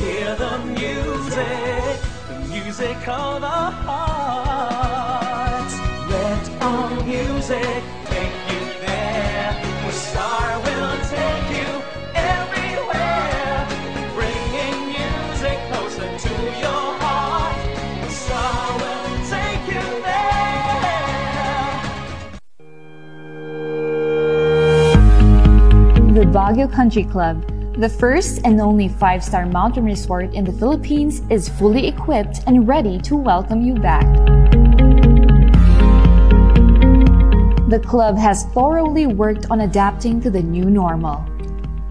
Hear 0.05 0.35
the 0.35 0.57
music, 0.59 1.97
the 2.27 2.37
music 2.47 3.07
of 3.07 3.43
our 3.43 3.71
hearts. 3.71 5.75
Let 6.11 6.49
our 6.61 7.03
music 7.03 7.83
take 8.05 8.35
you 8.51 8.59
there. 8.85 9.51
The 9.83 9.91
star 9.91 10.59
will 10.59 10.97
take 11.09 11.49
you 11.57 11.81
everywhere. 12.13 13.67
Bringing 14.13 14.77
music 14.93 15.57
closer 15.71 16.09
to 16.25 16.33
your 16.61 16.85
heart. 17.01 17.57
The 18.03 18.09
star 18.11 18.77
will 18.77 19.09
take 19.33 19.63
you 19.73 19.85
there. 20.05 21.73
The 26.13 26.25
Baguio 26.31 26.67
Country 26.71 27.05
Club 27.05 27.43
the 27.77 27.89
first 27.89 28.39
and 28.45 28.59
only 28.61 28.87
five 28.87 29.23
star 29.23 29.45
mountain 29.45 29.83
resort 29.83 30.33
in 30.33 30.45
the 30.45 30.53
Philippines, 30.53 31.21
is 31.29 31.49
fully 31.49 31.87
equipped 31.87 32.39
and 32.47 32.67
ready 32.67 32.99
to 32.99 33.15
welcome 33.15 33.61
you 33.61 33.75
back. 33.75 34.05
The 37.67 37.81
club 37.85 38.17
has 38.17 38.45
thoroughly 38.53 39.07
worked 39.07 39.47
on 39.49 39.61
adapting 39.61 40.21
to 40.21 40.29
the 40.29 40.41
new 40.41 40.69
normal. 40.69 41.25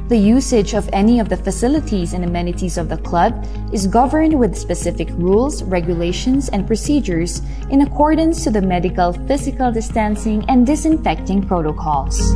The 0.08 0.16
usage 0.16 0.74
of 0.74 0.88
any 0.92 1.18
of 1.18 1.28
the 1.28 1.36
facilities 1.36 2.12
and 2.12 2.24
amenities 2.24 2.78
of 2.78 2.88
the 2.88 2.98
club 2.98 3.46
is 3.72 3.86
governed 3.86 4.38
with 4.38 4.56
specific 4.56 5.08
rules, 5.12 5.62
regulations, 5.64 6.48
and 6.50 6.66
procedures 6.66 7.42
in 7.70 7.82
accordance 7.82 8.44
to 8.44 8.50
the 8.50 8.62
medical, 8.62 9.12
physical 9.26 9.72
distancing, 9.72 10.44
and 10.48 10.66
disinfecting 10.66 11.46
protocols. 11.46 12.34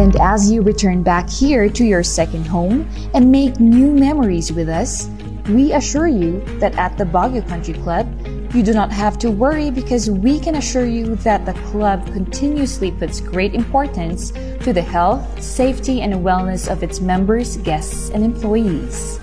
And 0.00 0.16
as 0.16 0.50
you 0.50 0.62
return 0.62 1.02
back 1.02 1.28
here 1.28 1.68
to 1.68 1.84
your 1.84 2.02
second 2.02 2.46
home 2.46 2.88
and 3.12 3.30
make 3.30 3.60
new 3.60 3.92
memories 3.92 4.50
with 4.50 4.66
us, 4.66 5.12
we 5.52 5.74
assure 5.76 6.08
you 6.08 6.40
that 6.56 6.72
at 6.80 6.96
the 6.96 7.04
Baguio 7.04 7.46
Country 7.46 7.74
Club, 7.84 8.08
you 8.56 8.62
do 8.62 8.72
not 8.72 8.90
have 8.90 9.18
to 9.18 9.30
worry 9.30 9.70
because 9.70 10.08
we 10.08 10.40
can 10.40 10.54
assure 10.54 10.86
you 10.86 11.16
that 11.16 11.44
the 11.44 11.52
club 11.68 12.00
continuously 12.14 12.92
puts 12.92 13.20
great 13.20 13.52
importance 13.52 14.32
to 14.64 14.72
the 14.72 14.80
health, 14.80 15.20
safety, 15.36 16.00
and 16.00 16.14
wellness 16.24 16.64
of 16.72 16.82
its 16.82 17.04
members, 17.04 17.58
guests, 17.58 18.08
and 18.08 18.24
employees. 18.24 19.20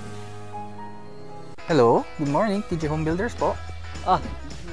Hello, 1.66 2.06
good 2.20 2.30
morning, 2.30 2.62
TJ 2.70 2.86
Home 2.86 3.04
Builders 3.04 3.34
po. 3.34 3.58
Ah, 4.06 4.22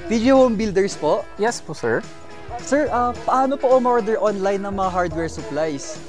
Video 0.05 0.37
Home 0.37 0.53
Builders 0.53 0.93
po. 0.93 1.25
Yes 1.41 1.57
po 1.57 1.73
sir. 1.73 2.05
Sir, 2.63 2.87
ah, 2.93 3.11
paano 3.27 3.59
po 3.59 3.75
umorder 3.75 4.15
online 4.21 4.63
ng 4.63 4.73
mga 4.79 4.89
hardware 4.91 5.31
supplies? 5.31 5.99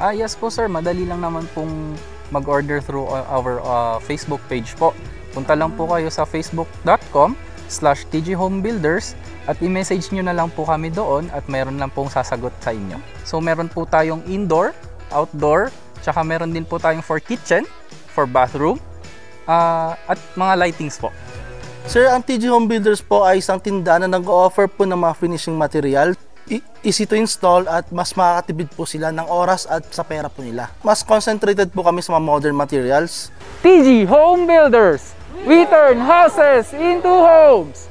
Ah, 0.00 0.12
yes 0.12 0.36
po 0.36 0.48
sir, 0.48 0.68
madali 0.68 1.04
lang 1.04 1.24
naman 1.24 1.44
pong 1.56 1.96
mag-order 2.28 2.80
through 2.80 3.08
uh, 3.08 3.24
our 3.28 3.60
uh, 3.64 3.96
Facebook 4.00 4.40
page 4.48 4.76
po. 4.76 4.92
Punta 5.32 5.52
lang 5.52 5.72
po 5.76 5.88
kayo 5.88 6.08
sa 6.08 6.24
facebook.com 6.24 7.36
slash 7.68 8.08
tghomebuilders 8.08 9.16
at 9.46 9.58
i-message 9.62 10.10
nyo 10.10 10.26
na 10.26 10.34
lang 10.34 10.48
po 10.52 10.66
kami 10.66 10.90
doon 10.90 11.30
at 11.30 11.46
meron 11.46 11.78
lang 11.78 11.90
pong 11.92 12.10
sasagot 12.10 12.52
sa 12.58 12.74
inyo. 12.74 12.98
So 13.22 13.38
meron 13.38 13.70
po 13.70 13.86
tayong 13.86 14.26
indoor, 14.26 14.74
outdoor, 15.14 15.70
tsaka 16.02 16.22
meron 16.26 16.50
din 16.50 16.66
po 16.66 16.80
tayong 16.80 17.04
for 17.04 17.22
kitchen, 17.22 17.62
for 18.10 18.26
bathroom, 18.26 18.80
ah, 19.46 19.94
at 20.10 20.18
mga 20.34 20.66
lightings 20.66 20.98
po. 20.98 21.14
Sir, 21.86 22.10
ang 22.10 22.18
TG 22.18 22.50
Home 22.50 22.66
Builders 22.66 22.98
po 22.98 23.22
ay 23.22 23.38
isang 23.38 23.62
tindahan 23.62 24.02
na 24.02 24.18
nag-offer 24.18 24.66
po 24.66 24.82
ng 24.82 24.98
mga 24.98 25.14
finishing 25.22 25.54
material. 25.54 26.18
I- 26.50 26.62
easy 26.82 27.06
to 27.06 27.14
install 27.14 27.62
at 27.70 27.86
mas 27.94 28.10
makakatibid 28.18 28.74
po 28.74 28.82
sila 28.82 29.14
ng 29.14 29.22
oras 29.30 29.70
at 29.70 29.86
sa 29.94 30.02
pera 30.02 30.26
po 30.26 30.42
nila. 30.42 30.66
Mas 30.82 31.06
concentrated 31.06 31.70
po 31.70 31.86
kami 31.86 32.02
sa 32.02 32.18
mga 32.18 32.26
modern 32.26 32.56
materials. 32.58 33.30
TG 33.62 34.02
Home 34.10 34.50
Builders! 34.50 35.14
We 35.46 35.62
turn 35.70 36.02
houses 36.02 36.74
into 36.74 37.06
homes! 37.06 37.86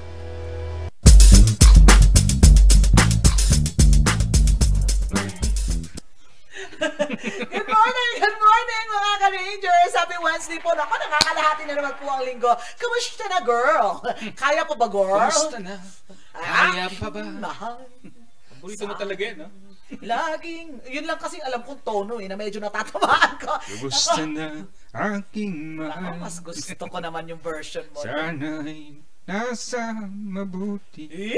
Good 7.55 7.67
morning! 7.71 8.13
Good 8.19 8.37
morning 8.39 8.85
mga 8.91 9.11
ka-Rangers! 9.23 9.93
Happy 9.95 10.17
Wednesday 10.19 10.59
po. 10.59 10.75
Naku, 10.75 10.93
nakakalahati 10.99 11.63
na 11.67 11.73
naman 11.79 11.93
po 11.95 12.05
ang 12.11 12.23
linggo. 12.27 12.51
Kamusta 12.75 13.23
na, 13.31 13.39
girl? 13.39 14.03
Kaya 14.41 14.67
pa 14.67 14.75
ba, 14.75 14.87
girl? 14.91 15.15
Kamusta 15.23 15.57
na? 15.63 15.75
Kaya 16.35 16.85
pa 16.91 17.07
ba? 17.07 17.21
Mahal. 17.23 17.79
Paborito 18.51 18.83
mo 18.89 18.95
talaga 18.99 19.23
eh, 19.23 19.35
no? 19.39 19.47
Laging, 20.09 20.81
yun 20.89 21.05
lang 21.05 21.19
kasi 21.21 21.37
alam 21.39 21.61
kong 21.61 21.85
tono 21.85 22.17
eh, 22.17 22.25
na 22.25 22.35
medyo 22.35 22.57
natatamaan 22.59 23.37
ko. 23.37 23.53
Kamusta 23.61 24.25
na 24.25 24.65
aking 24.91 25.79
Ako, 25.79 25.85
mahal? 25.85 26.15
mas 26.19 26.35
gusto 26.41 26.83
ko 26.89 26.97
naman 26.99 27.29
yung 27.29 27.39
version 27.39 27.85
mo. 27.93 28.01
Sana'y 28.01 28.99
nasa 29.25 29.93
mabuti. 30.09 31.33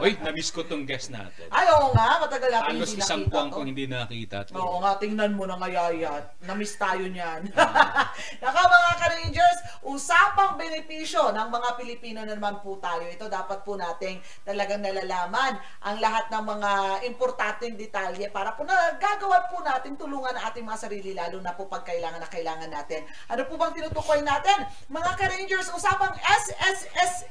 Uy, 0.00 0.12
namiss 0.18 0.50
ko 0.50 0.64
tong 0.64 0.82
guest 0.82 1.10
natin. 1.10 1.46
Ay, 1.48 1.66
oo 1.70 1.94
nga, 1.94 2.18
matagal 2.18 2.50
natin 2.50 2.74
Halos 2.74 2.90
hindi 2.90 3.02
isang 3.02 3.22
nakita 3.22 3.30
buwan 3.30 3.46
to. 3.46 3.54
kong 3.54 3.66
hindi 3.68 3.84
nakita 3.86 4.36
to. 4.46 4.52
Oo 4.56 4.76
nga, 4.82 4.92
tingnan 4.98 5.32
mo 5.32 5.44
na 5.44 5.56
kaya 5.56 5.84
yan. 5.94 6.22
Namiss 6.44 6.74
tayo 6.76 7.04
niyan. 7.04 7.42
Ah. 7.84 8.08
Naka 8.40 8.60
mga 8.64 8.92
ka-Rangers, 9.00 9.58
usapang 9.84 10.54
benepisyo 10.56 11.32
ng 11.32 11.48
mga 11.48 11.68
Pilipino 11.76 12.20
na 12.22 12.32
naman 12.32 12.60
po 12.60 12.78
tayo. 12.78 13.04
Ito 13.04 13.26
dapat 13.26 13.60
po 13.62 13.74
nating 13.74 14.18
talagang 14.42 14.80
nalalaman 14.80 15.56
ang 15.80 15.96
lahat 15.98 16.30
ng 16.30 16.44
mga 16.44 16.70
importanteng 17.08 17.74
detalye 17.74 18.30
para 18.30 18.54
po 18.54 18.64
na 18.64 18.94
gagawa 18.96 19.48
po 19.48 19.60
natin 19.60 19.96
tulungan 19.96 20.32
ang 20.34 20.44
ating 20.48 20.64
mga 20.64 20.80
sarili 20.80 21.12
lalo 21.12 21.40
na 21.40 21.52
po 21.52 21.66
pag 21.66 21.84
kailangan 21.84 22.20
na 22.20 22.30
kailangan 22.30 22.70
natin. 22.70 23.04
Ano 23.28 23.44
po 23.44 23.56
bang 23.56 23.74
tinutukoy 23.74 24.20
natin? 24.22 24.64
Mga 24.88 25.10
ka-Rangers, 25.18 25.68
usapang 25.72 26.14
SSS 26.18 27.28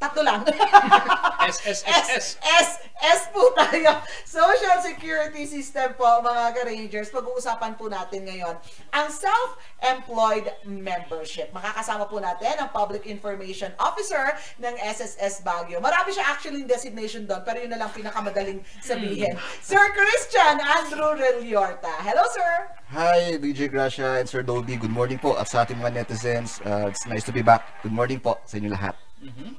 Tatlo 0.00 0.24
lang. 0.24 0.40
S, 1.50 1.60
S, 1.66 1.80
S, 1.84 2.06
S. 2.08 2.26
S, 2.40 2.70
S 3.00 3.20
po 3.32 3.52
tayo. 3.52 4.00
Social 4.24 4.80
Security 4.80 5.44
System 5.44 5.92
po, 5.96 6.24
mga 6.24 6.56
ka-Rangers. 6.56 7.08
Pag-uusapan 7.12 7.76
po 7.76 7.88
natin 7.92 8.24
ngayon 8.24 8.56
ang 8.96 9.06
Self-Employed 9.12 10.64
Membership. 10.68 11.52
Makakasama 11.52 12.08
po 12.08 12.16
natin 12.16 12.56
ang 12.60 12.72
Public 12.72 13.04
Information 13.04 13.72
Officer 13.76 14.36
ng 14.60 14.72
SSS 14.78 15.44
Baguio. 15.44 15.84
Marami 15.84 16.16
siya 16.16 16.28
actually 16.32 16.64
yung 16.64 16.70
designation 16.70 17.28
doon, 17.28 17.44
pero 17.44 17.60
yun 17.60 17.72
na 17.72 17.80
lang 17.80 17.92
pinakamadaling 17.92 18.64
sabihin. 18.80 19.36
Sir 19.60 19.84
Christian 19.92 20.60
Andrew 20.64 21.12
Reliorta. 21.12 21.92
Hello, 22.00 22.24
sir! 22.32 22.72
Hi, 22.94 23.36
DJ 23.36 23.68
Gracia 23.68 24.16
and 24.16 24.28
Sir 24.28 24.40
Dolby. 24.40 24.80
Good 24.80 24.92
morning 24.92 25.20
po 25.20 25.36
at 25.36 25.48
sa 25.50 25.68
ating 25.68 25.76
mga 25.76 26.04
netizens. 26.04 26.62
Uh, 26.64 26.88
it's 26.88 27.04
nice 27.04 27.24
to 27.26 27.32
be 27.34 27.44
back. 27.44 27.82
Good 27.84 27.92
morning 27.92 28.20
po 28.22 28.40
sa 28.48 28.56
inyo 28.56 28.72
lahat. 28.72 29.09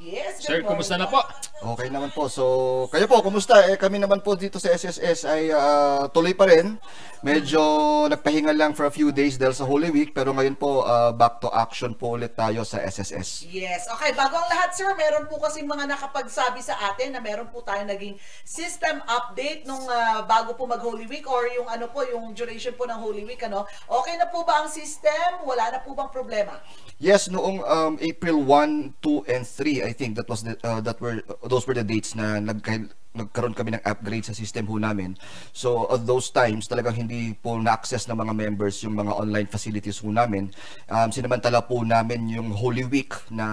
Yes, 0.02 0.42
Sir, 0.42 0.66
good 0.66 0.74
morning 0.74 0.82
kumusta 0.82 0.98
na 0.98 1.06
po? 1.06 1.22
Okay 1.62 1.94
naman 1.94 2.10
po. 2.10 2.26
So, 2.26 2.44
kayo 2.90 3.06
po, 3.06 3.22
kumusta? 3.22 3.62
Eh, 3.70 3.78
kami 3.78 4.02
naman 4.02 4.26
po 4.26 4.34
dito 4.34 4.58
sa 4.58 4.74
SSS 4.74 5.30
ay 5.30 5.54
ah, 5.54 6.10
tuloy 6.10 6.34
pa 6.34 6.50
rin. 6.50 6.82
Medyo 7.22 7.62
nagpahinga 8.10 8.50
lang 8.58 8.74
for 8.74 8.90
a 8.90 8.94
few 8.94 9.14
days 9.14 9.38
dahil 9.38 9.54
sa 9.54 9.70
Holy 9.70 9.94
Week. 9.94 10.18
Pero 10.18 10.34
ngayon 10.34 10.58
po, 10.58 10.82
ah, 10.82 11.14
back 11.14 11.38
to 11.38 11.54
action 11.54 11.94
po 11.94 12.18
ulit 12.18 12.34
tayo 12.34 12.66
sa 12.66 12.82
SSS. 12.82 13.46
Yes. 13.54 13.86
Okay, 13.86 14.10
bago 14.18 14.42
ang 14.42 14.50
lahat, 14.50 14.74
sir, 14.74 14.90
meron 14.98 15.30
po 15.30 15.38
kasi 15.38 15.62
mga 15.62 15.86
nakapagsabi 15.94 16.66
sa 16.66 16.74
atin 16.90 17.14
na 17.14 17.22
meron 17.22 17.54
po 17.54 17.62
tayo 17.62 17.86
naging 17.86 18.18
system 18.42 18.98
update 19.06 19.70
nung 19.70 19.86
ah, 19.86 20.26
bago 20.26 20.58
po 20.58 20.66
mag-Holy 20.66 21.06
Week 21.06 21.30
or 21.30 21.46
yung 21.54 21.70
ano 21.70 21.86
po, 21.94 22.02
yung 22.02 22.34
duration 22.34 22.74
po 22.74 22.90
ng 22.90 22.98
Holy 22.98 23.22
Week, 23.22 23.46
ano. 23.46 23.70
Okay 23.86 24.18
na 24.18 24.26
po 24.26 24.42
ba 24.42 24.66
ang 24.66 24.70
system? 24.74 25.46
Wala 25.46 25.70
na 25.70 25.86
po 25.86 25.94
bang 25.94 26.10
problema? 26.10 26.58
Yes, 26.98 27.30
noong 27.30 27.62
um, 27.62 27.94
April 28.02 28.42
1, 28.46 28.98
2, 28.98 29.30
and 29.30 29.46
3, 29.52 29.84
I 29.84 29.94
think 29.94 30.16
that 30.16 30.30
was 30.30 30.44
the, 30.44 30.58
uh, 30.64 30.82
that 30.82 31.02
were 31.02 31.22
those 31.44 31.68
were 31.68 31.74
the 31.74 31.84
dates 31.84 32.16
na 32.16 32.40
nagka, 32.40 32.90
nagkaroon 33.12 33.52
kami 33.52 33.76
ng 33.76 33.84
upgrade 33.84 34.24
sa 34.24 34.32
system 34.32 34.68
ho 34.72 34.80
namin. 34.80 35.20
So, 35.52 35.88
at 35.92 36.08
those 36.08 36.32
times, 36.32 36.72
talagang 36.72 36.96
hindi 36.96 37.36
po 37.36 37.60
na-access 37.60 38.08
ng 38.08 38.16
mga 38.16 38.34
members 38.34 38.80
yung 38.88 38.96
mga 38.96 39.12
online 39.12 39.48
facilities 39.52 40.00
ho 40.00 40.10
namin. 40.16 40.48
Um, 40.88 41.12
sinamantala 41.12 41.68
po 41.68 41.84
namin 41.84 42.32
yung 42.32 42.56
Holy 42.56 42.88
Week 42.88 43.12
na 43.28 43.46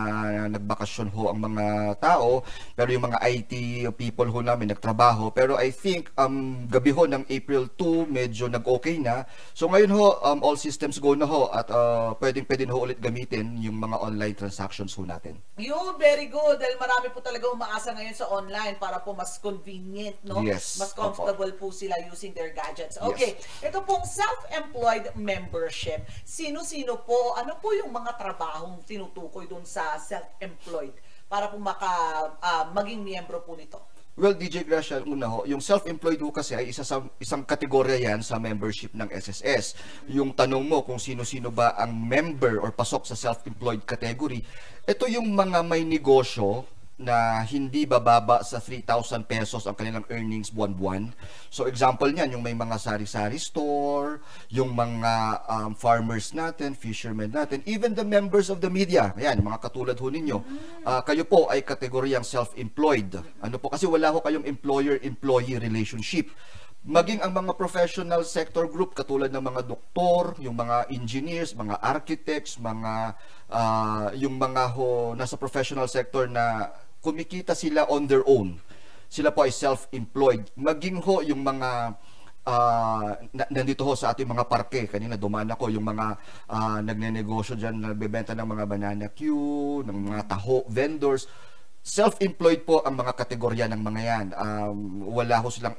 nagbakasyon 0.46 1.10
ho 1.10 1.34
ang 1.34 1.42
mga 1.42 1.98
tao, 1.98 2.46
pero 2.78 2.88
yung 2.94 3.10
mga 3.10 3.18
IT 3.26 3.52
people 3.98 4.30
ho 4.30 4.38
namin 4.46 4.70
nagtrabaho. 4.70 5.34
Pero 5.34 5.58
I 5.58 5.74
think 5.74 6.14
um, 6.14 6.66
gabi 6.70 6.94
ho 6.94 7.10
ng 7.10 7.26
April 7.26 7.66
2, 7.74 8.06
medyo 8.06 8.46
nag-okay 8.46 9.02
na. 9.02 9.26
So 9.58 9.66
ngayon 9.66 9.90
ho, 9.90 10.22
um, 10.22 10.38
all 10.46 10.54
systems 10.54 11.02
go 11.02 11.18
na 11.18 11.26
ho 11.26 11.50
at 11.50 11.66
uh, 11.74 12.14
pwedeng 12.22 12.46
pwede 12.46 12.62
na 12.70 12.78
ho 12.78 12.86
ulit 12.86 13.02
gamitin 13.02 13.58
yung 13.58 13.82
mga 13.82 13.98
online 13.98 14.38
transactions 14.38 14.94
ho 14.94 15.02
natin. 15.02 15.34
Yun, 15.58 15.98
very 15.98 16.30
good. 16.30 16.62
Dahil 16.62 16.78
marami 16.78 17.11
po 17.11 17.18
talaga 17.18 17.50
umaasa 17.50 17.90
ngayon 17.90 18.14
sa 18.14 18.30
online 18.30 18.78
para 18.78 19.02
po 19.02 19.11
mas 19.16 19.34
convenient, 19.49 20.16
no? 20.28 20.44
Yes. 20.44 20.76
Mas 20.76 20.92
comfortable 20.92 21.49
po 21.57 21.72
sila 21.72 21.96
using 22.05 22.36
their 22.36 22.53
gadgets. 22.53 23.01
Yes. 23.01 23.09
Okay, 23.09 23.30
ito 23.64 23.80
pong 23.88 24.05
self-employed 24.05 25.16
membership. 25.16 26.05
Sino-sino 26.28 27.01
po, 27.01 27.32
ano 27.32 27.57
po 27.57 27.72
yung 27.72 27.88
mga 27.88 28.20
trabahong 28.20 28.84
tinutukoy 28.84 29.49
dun 29.49 29.64
sa 29.64 29.96
self-employed 29.96 30.92
para 31.28 31.49
po 31.49 31.57
maka, 31.57 31.88
ah, 32.44 32.68
maging 32.76 33.01
miyembro 33.01 33.40
po 33.40 33.57
nito? 33.57 33.80
Well, 34.18 34.34
DJ 34.34 34.66
Gracia, 34.66 34.99
una 35.07 35.30
ho, 35.30 35.46
yung 35.46 35.62
self-employed 35.62 36.18
ho 36.26 36.34
kasi 36.34 36.59
ay 36.59 36.74
isa 36.74 36.82
sa, 36.82 37.07
isang 37.22 37.46
kategorya 37.46 38.03
yan 38.03 38.18
sa 38.18 38.42
membership 38.42 38.90
ng 38.90 39.07
SSS. 39.14 39.78
Yung 40.11 40.34
tanong 40.34 40.66
mo 40.66 40.82
kung 40.82 40.99
sino-sino 40.99 41.55
ba 41.55 41.78
ang 41.78 41.94
member 41.94 42.59
or 42.59 42.74
pasok 42.74 43.07
sa 43.07 43.14
self-employed 43.14 43.86
category, 43.86 44.42
ito 44.90 45.05
yung 45.07 45.30
mga 45.38 45.62
may 45.62 45.86
negosyo 45.86 46.66
na 46.99 47.46
hindi 47.46 47.86
bababa 47.86 48.42
sa 48.42 48.59
3,000 48.59 49.22
pesos 49.22 49.62
ang 49.70 49.78
kanilang 49.78 50.03
earnings 50.11 50.51
buwan-buwan. 50.51 51.14
So 51.46 51.70
example 51.70 52.11
niyan, 52.11 52.34
yung 52.34 52.42
may 52.42 52.59
mga 52.59 52.74
sari-sari 52.74 53.38
store, 53.38 54.18
yung 54.51 54.74
mga 54.74 55.46
um, 55.46 55.70
farmers 55.78 56.34
natin, 56.34 56.74
fishermen 56.74 57.30
natin, 57.30 57.62
even 57.70 57.94
the 57.94 58.03
members 58.03 58.51
of 58.51 58.59
the 58.59 58.68
media. 58.68 59.14
Ayan, 59.14 59.46
mga 59.46 59.62
katulad 59.62 59.94
ho 59.94 60.11
ninyo. 60.11 60.38
Ah, 60.82 61.07
kayo 61.07 61.22
po 61.22 61.46
ay 61.46 61.62
kategoryang 61.62 62.26
self-employed. 62.26 63.14
Ano 63.46 63.57
po 63.62 63.70
kasi 63.70 63.86
wala 63.86 64.11
ho 64.11 64.18
kayong 64.18 64.44
employer-employee 64.44 65.62
relationship 65.62 66.34
maging 66.88 67.20
ang 67.20 67.36
mga 67.36 67.53
professional 67.59 68.24
sector 68.24 68.64
group 68.70 68.96
katulad 68.96 69.28
ng 69.28 69.44
mga 69.44 69.66
doktor, 69.68 70.32
yung 70.40 70.57
mga 70.57 70.88
engineers, 70.88 71.53
mga 71.53 71.76
architects, 71.84 72.57
mga 72.57 73.18
ah, 73.53 74.09
yung 74.16 74.40
mga 74.40 74.72
ho 74.72 75.12
nasa 75.12 75.36
professional 75.36 75.84
sector 75.84 76.30
na 76.30 76.72
kumikita 77.09 77.56
sila 77.56 77.88
on 77.88 78.04
their 78.04 78.20
own. 78.28 78.61
Sila 79.09 79.32
po 79.32 79.48
ay 79.48 79.52
self-employed. 79.56 80.52
Maging 80.61 81.00
ho 81.00 81.24
yung 81.24 81.40
mga 81.40 81.96
na- 83.32 83.50
nandito 83.52 83.84
ho 83.84 83.92
sa 83.96 84.12
ating 84.12 84.28
mga 84.28 84.44
parke. 84.48 84.88
Kanina 84.88 85.16
dumaan 85.16 85.48
ako 85.48 85.72
yung 85.72 85.84
mga 85.84 86.06
ah, 86.48 86.80
nagnenegosyo 86.80 87.56
dyan, 87.56 87.80
nagbebenta 87.80 88.32
ng 88.32 88.48
mga 88.48 88.64
banana 88.64 89.06
queue, 89.12 89.84
ng 89.84 90.12
mga 90.12 90.22
taho, 90.28 90.64
vendors. 90.68 91.28
Self-employed 91.80 92.68
po 92.68 92.84
ang 92.84 93.00
mga 93.00 93.16
kategorya 93.16 93.64
ng 93.72 93.80
mga 93.80 94.00
yan. 94.04 94.26
Um, 94.36 95.09
wala 95.09 95.40
ho 95.40 95.48
silang 95.48 95.76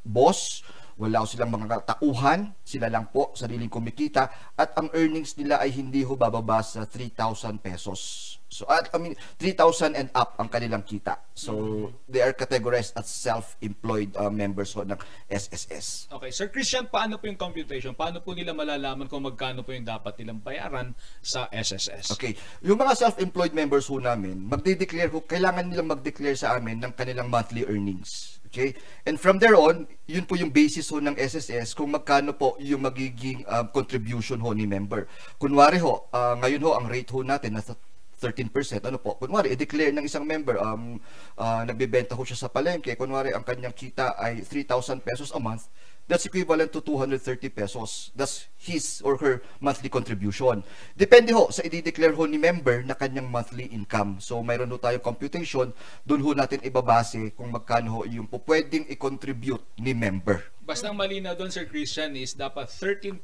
boss, 0.00 0.64
wala 1.00 1.24
silang 1.24 1.48
mga 1.48 1.96
tauhan, 1.96 2.52
sila 2.60 2.92
lang 2.92 3.08
po, 3.08 3.32
sariling 3.32 3.72
kumikita, 3.72 4.52
at 4.52 4.76
ang 4.76 4.92
earnings 4.92 5.32
nila 5.40 5.56
ay 5.56 5.72
hindi 5.72 6.04
ho 6.04 6.12
bababa 6.12 6.60
sa 6.60 6.84
3,000 6.84 7.56
pesos. 7.56 8.36
So, 8.50 8.66
at, 8.66 8.90
I 8.92 8.98
mean, 8.98 9.14
3,000 9.38 9.94
and 9.94 10.10
up 10.10 10.34
ang 10.36 10.50
kanilang 10.50 10.82
kita. 10.82 11.22
So, 11.38 11.86
they 12.10 12.18
are 12.18 12.34
categorized 12.34 12.98
as 12.98 13.06
self-employed 13.06 14.18
uh, 14.18 14.28
members 14.28 14.74
ho 14.74 14.82
ng 14.82 14.98
SSS. 15.30 16.10
Okay, 16.10 16.34
Sir 16.34 16.50
Christian, 16.50 16.90
paano 16.90 17.16
po 17.16 17.30
yung 17.30 17.38
computation? 17.38 17.94
Paano 17.94 18.18
po 18.20 18.34
nila 18.34 18.50
malalaman 18.50 19.06
kung 19.06 19.22
magkano 19.22 19.62
po 19.62 19.70
yung 19.70 19.86
dapat 19.86 20.18
nilang 20.18 20.42
bayaran 20.42 20.92
sa 21.22 21.46
SSS? 21.54 22.10
Okay. 22.18 22.34
Yung 22.66 22.76
mga 22.76 22.98
self-employed 22.98 23.54
members 23.54 23.86
ho 23.86 24.02
namin, 24.02 24.42
magde-declare 24.42 25.14
ho, 25.14 25.22
kailangan 25.22 25.70
nilang 25.70 25.94
mag-declare 25.94 26.34
sa 26.34 26.58
amin 26.58 26.82
ng 26.82 26.92
kanilang 26.92 27.30
monthly 27.30 27.62
earnings. 27.64 28.39
Okay? 28.50 28.74
And 29.06 29.14
from 29.14 29.38
there 29.38 29.54
on, 29.54 29.86
yun 30.10 30.26
po 30.26 30.34
yung 30.34 30.50
basis 30.50 30.90
ho 30.90 30.98
ng 30.98 31.14
SSS 31.14 31.70
kung 31.78 31.94
magkano 31.94 32.34
po 32.34 32.58
yung 32.58 32.82
magiging 32.82 33.46
um, 33.46 33.70
contribution 33.70 34.42
ho 34.42 34.50
ni 34.50 34.66
member. 34.66 35.06
Kunwari 35.38 35.78
ho, 35.78 36.10
ah, 36.10 36.34
ngayon 36.34 36.62
ho, 36.66 36.70
ang 36.74 36.90
rate 36.90 37.14
ho 37.14 37.22
natin 37.22 37.54
nasa 37.54 37.78
13%. 38.20 38.50
Ano 38.84 38.98
po? 39.00 39.16
Kunwari, 39.16 39.54
i-declare 39.56 39.94
ng 39.96 40.04
isang 40.04 40.26
member, 40.26 40.60
um, 40.60 40.98
ah, 41.38 41.62
nagbebenta 41.62 42.18
ho 42.18 42.22
siya 42.26 42.36
sa 42.36 42.52
palengke. 42.52 42.92
Kunwari, 42.98 43.32
ang 43.32 43.46
kanyang 43.46 43.72
kita 43.72 44.18
ay 44.18 44.42
3,000 44.42 45.00
pesos 45.00 45.30
a 45.32 45.40
month. 45.40 45.70
That's 46.10 46.26
equivalent 46.26 46.74
to 46.74 46.82
230 46.82 47.54
pesos. 47.54 48.10
That's 48.18 48.50
his 48.58 48.98
or 49.06 49.14
her 49.22 49.46
monthly 49.62 49.86
contribution. 49.86 50.66
Depende 50.98 51.30
ho 51.30 51.54
sa 51.54 51.62
i-declare 51.62 52.18
ho 52.18 52.26
ni 52.26 52.34
member 52.34 52.82
na 52.82 52.98
kanyang 52.98 53.30
monthly 53.30 53.70
income. 53.70 54.18
So, 54.18 54.42
mayroon 54.42 54.74
ho 54.74 54.82
tayong 54.82 55.06
computation. 55.06 55.70
Doon 56.02 56.20
ho 56.26 56.30
natin 56.34 56.66
ibabase 56.66 57.30
kung 57.38 57.54
magkano 57.54 57.94
ho 57.94 58.00
yung 58.10 58.26
po 58.26 58.42
pwedeng 58.42 58.90
i-contribute 58.90 59.62
ni 59.78 59.94
member. 59.94 60.42
Basta 60.66 60.90
malinaw 60.90 61.38
doon, 61.38 61.54
Sir 61.54 61.70
Christian, 61.70 62.18
is 62.18 62.34
dapat 62.34 62.66
13% 62.66 63.22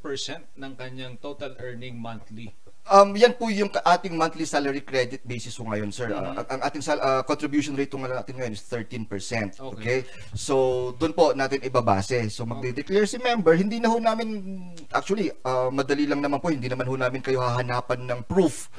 ng 0.55 0.73
kanyang 0.79 1.19
total 1.19 1.59
earning 1.59 1.99
monthly. 1.99 2.55
Um, 2.87 3.19
yan 3.19 3.35
po 3.35 3.51
yung 3.51 3.67
ating 3.67 4.15
monthly 4.15 4.47
salary 4.47 4.79
credit 4.79 5.19
basis 5.27 5.59
ho 5.59 5.67
ngayon, 5.67 5.91
sir. 5.91 6.15
Uh, 6.15 6.39
ang- 6.47 6.63
ating 6.63 6.79
sal- 6.79 7.03
uh, 7.03 7.23
contribution 7.27 7.75
rate 7.75 7.91
nga 7.91 8.23
natin 8.23 8.39
ngayon 8.39 8.55
is 8.55 8.63
13%. 8.63 9.59
Okay? 9.59 9.59
Okay. 9.59 9.99
So, 10.39 10.95
doon 10.95 11.11
po 11.11 11.35
natin 11.35 11.67
ibabase. 11.67 12.31
So, 12.31 12.47
magde-declare 12.47 13.11
si 13.11 13.19
member, 13.19 13.59
hindi 13.59 13.83
na 13.83 13.91
ho 13.91 13.99
namin, 13.99 14.29
actually, 14.95 15.35
uh, 15.43 15.67
madali 15.67 16.07
lang 16.07 16.23
naman 16.23 16.39
po, 16.39 16.55
hindi 16.55 16.71
naman 16.71 16.87
ho 16.87 16.95
namin 16.95 17.19
kayo 17.27 17.43
hahanapan 17.43 18.07
ng 18.07 18.21
proof 18.23 18.71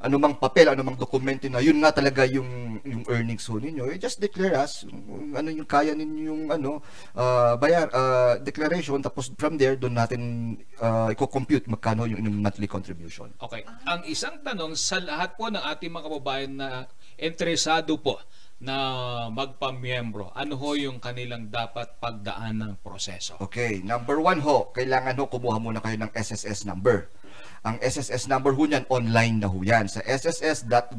anumang 0.00 0.40
papel, 0.40 0.72
anumang 0.72 0.96
dokumento 0.96 1.44
na 1.52 1.60
yun 1.60 1.76
nga 1.84 1.92
talaga 1.92 2.24
yung 2.24 2.80
yung 2.84 3.04
earnings 3.12 3.44
ho 3.52 3.60
ninyo. 3.60 3.92
You 3.92 4.00
just 4.00 4.16
declare 4.16 4.56
us 4.56 4.88
kung 4.88 5.36
ano 5.36 5.52
yung 5.52 5.68
kaya 5.68 5.92
ninyong 5.92 6.48
ano 6.48 6.80
uh, 7.12 7.54
bayar 7.60 7.92
uh, 7.92 8.40
declaration 8.40 9.04
tapos 9.04 9.28
from 9.36 9.60
there 9.60 9.76
doon 9.76 10.00
natin 10.00 10.20
uh, 10.80 11.12
i-compute 11.12 11.68
magkano 11.68 12.08
yung 12.08 12.24
inyong 12.24 12.40
monthly 12.40 12.68
contribution. 12.68 13.28
Okay. 13.36 13.60
Ang 13.84 14.08
isang 14.08 14.40
tanong 14.40 14.72
sa 14.72 14.98
lahat 15.04 15.36
po 15.36 15.52
ng 15.52 15.60
ating 15.60 15.92
mga 15.92 16.04
kababayan 16.08 16.52
na 16.56 16.68
interesado 17.20 18.00
po 18.00 18.16
na 18.60 18.76
magpamiyembro, 19.32 20.36
ano 20.36 20.52
ho 20.60 20.76
yung 20.76 21.00
kanilang 21.00 21.48
dapat 21.48 21.96
pagdaan 21.96 22.60
ng 22.60 22.72
proseso? 22.84 23.40
Okay, 23.40 23.80
number 23.80 24.20
one 24.20 24.36
ho, 24.44 24.68
kailangan 24.76 25.16
ho 25.16 25.32
kumuha 25.32 25.56
muna 25.56 25.80
kayo 25.80 25.96
ng 25.96 26.12
SSS 26.12 26.68
number. 26.68 27.08
Ang 27.66 27.76
SSS 27.82 28.28
number 28.28 28.52
ho 28.56 28.64
niyan, 28.64 28.84
online 28.88 29.36
na 29.40 29.48
ho 29.48 29.60
yan. 29.60 29.88
Sa 29.88 30.00
sss.gov.ph, 30.04 30.90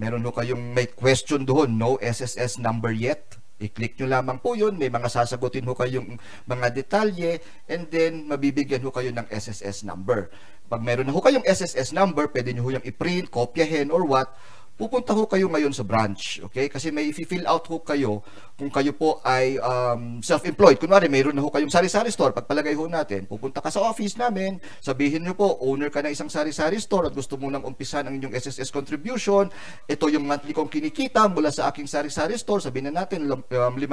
meron 0.00 0.24
ho 0.26 0.30
kayong 0.34 0.74
may 0.74 0.88
question 0.90 1.46
doon, 1.46 1.78
no 1.78 1.98
SSS 2.00 2.58
number 2.58 2.90
yet? 2.90 3.40
I-click 3.60 4.00
nyo 4.00 4.08
lamang 4.08 4.40
po 4.40 4.56
yun, 4.56 4.80
may 4.80 4.88
mga 4.88 5.12
sasagutin 5.12 5.68
ho 5.68 5.76
kayong 5.76 6.16
mga 6.48 6.66
detalye, 6.72 7.44
and 7.68 7.92
then 7.92 8.24
mabibigyan 8.24 8.80
ho 8.80 8.88
kayo 8.88 9.12
ng 9.12 9.28
SSS 9.28 9.84
number. 9.84 10.32
Pag 10.72 10.80
meron 10.80 11.04
na 11.04 11.12
ho 11.12 11.20
kayong 11.20 11.44
SSS 11.44 11.92
number, 11.92 12.32
pwede 12.32 12.56
nyo 12.56 12.64
ho 12.64 12.70
yung 12.80 12.86
i-print, 12.88 13.28
kopyahin, 13.28 13.92
or 13.92 14.08
what, 14.08 14.32
pupunta 14.80 15.12
ho 15.12 15.28
kayo 15.28 15.52
ngayon 15.52 15.76
sa 15.76 15.84
branch, 15.84 16.40
okay? 16.40 16.72
Kasi 16.72 16.88
may 16.88 17.12
i-fill 17.12 17.44
out 17.44 17.68
ho 17.68 17.84
kayo 17.84 18.24
kung 18.56 18.72
kayo 18.72 18.96
po 18.96 19.20
ay 19.20 19.60
um, 19.60 20.24
self-employed. 20.24 20.80
Kunwari, 20.80 21.12
mayroon 21.12 21.36
na 21.36 21.44
ho 21.44 21.52
kayong 21.52 21.68
sari-sari 21.68 22.08
store. 22.08 22.32
Pagpalagay 22.32 22.72
ho 22.72 22.88
natin, 22.88 23.28
pupunta 23.28 23.60
ka 23.60 23.68
sa 23.68 23.84
office 23.84 24.16
namin, 24.16 24.56
sabihin 24.80 25.28
nyo 25.28 25.36
po, 25.36 25.60
owner 25.60 25.92
ka 25.92 26.00
ng 26.00 26.16
isang 26.16 26.32
sari-sari 26.32 26.80
store 26.80 27.12
at 27.12 27.14
gusto 27.16 27.36
mo 27.36 27.52
nang 27.52 27.60
umpisan 27.60 28.08
ang 28.08 28.16
inyong 28.16 28.32
SSS 28.32 28.72
contribution. 28.72 29.52
Ito 29.84 30.08
yung 30.08 30.24
monthly 30.24 30.56
kong 30.56 30.72
kinikita 30.72 31.28
mula 31.28 31.52
sa 31.52 31.68
aking 31.68 31.84
sari-sari 31.84 32.40
store. 32.40 32.64
Sabihin 32.64 32.88
na 32.88 33.04
natin, 33.04 33.28
um, 33.28 33.40
5,000. 33.76 33.84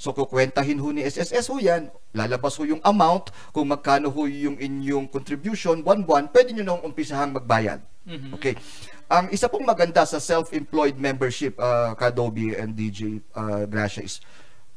So, 0.00 0.16
kukwentahin 0.16 0.80
ho 0.80 0.88
ni 0.88 1.04
SSS 1.04 1.52
ho 1.52 1.60
yan. 1.60 1.92
Lalabas 2.16 2.56
ho 2.56 2.64
yung 2.64 2.80
amount 2.80 3.28
kung 3.52 3.68
magkano 3.68 4.08
ho 4.08 4.24
yung 4.24 4.56
inyong 4.56 5.12
contribution 5.12 5.84
buwan-buwan. 5.84 6.32
Pwede 6.32 6.56
nyo 6.56 6.64
nang 6.64 6.80
umpisahang 6.80 7.36
magbayad. 7.36 7.84
Okay. 8.36 8.56
Ang 9.08 9.32
isa 9.32 9.48
pong 9.48 9.64
maganda 9.64 10.04
sa 10.04 10.20
self-employed 10.20 11.00
membership, 11.00 11.56
uh, 11.56 11.96
Kadobi 11.96 12.52
and 12.52 12.76
DJ 12.76 13.24
uh, 13.32 13.64
Gracia 13.64 14.04
is, 14.04 14.20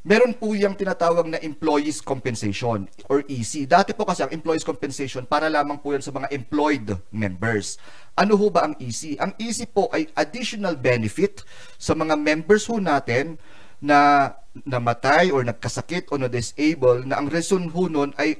meron 0.08 0.32
po 0.32 0.56
yung 0.56 0.72
tinatawag 0.72 1.28
na 1.28 1.36
employees 1.44 2.00
compensation 2.00 2.88
or 3.12 3.28
EC. 3.28 3.68
Dati 3.68 3.92
po 3.92 4.08
kasi 4.08 4.24
ang 4.24 4.32
employees 4.32 4.64
compensation 4.64 5.28
para 5.28 5.52
lamang 5.52 5.84
po 5.84 5.92
yan 5.92 6.00
sa 6.00 6.16
mga 6.16 6.32
employed 6.32 6.96
members. 7.12 7.76
Ano 8.16 8.40
ho 8.40 8.48
ba 8.48 8.72
ang 8.72 8.80
EC? 8.80 9.20
Ang 9.20 9.36
EC 9.36 9.68
po 9.68 9.92
ay 9.92 10.08
additional 10.16 10.80
benefit 10.80 11.44
sa 11.76 11.92
mga 11.92 12.16
members 12.16 12.64
ho 12.72 12.80
natin 12.80 13.36
na 13.84 14.32
namatay 14.64 15.36
or 15.36 15.44
nagkasakit 15.44 16.08
o 16.08 16.16
na-disable 16.16 17.04
na 17.04 17.20
ang 17.20 17.28
reason 17.28 17.68
ho 17.68 17.84
nun 17.92 18.16
ay 18.16 18.40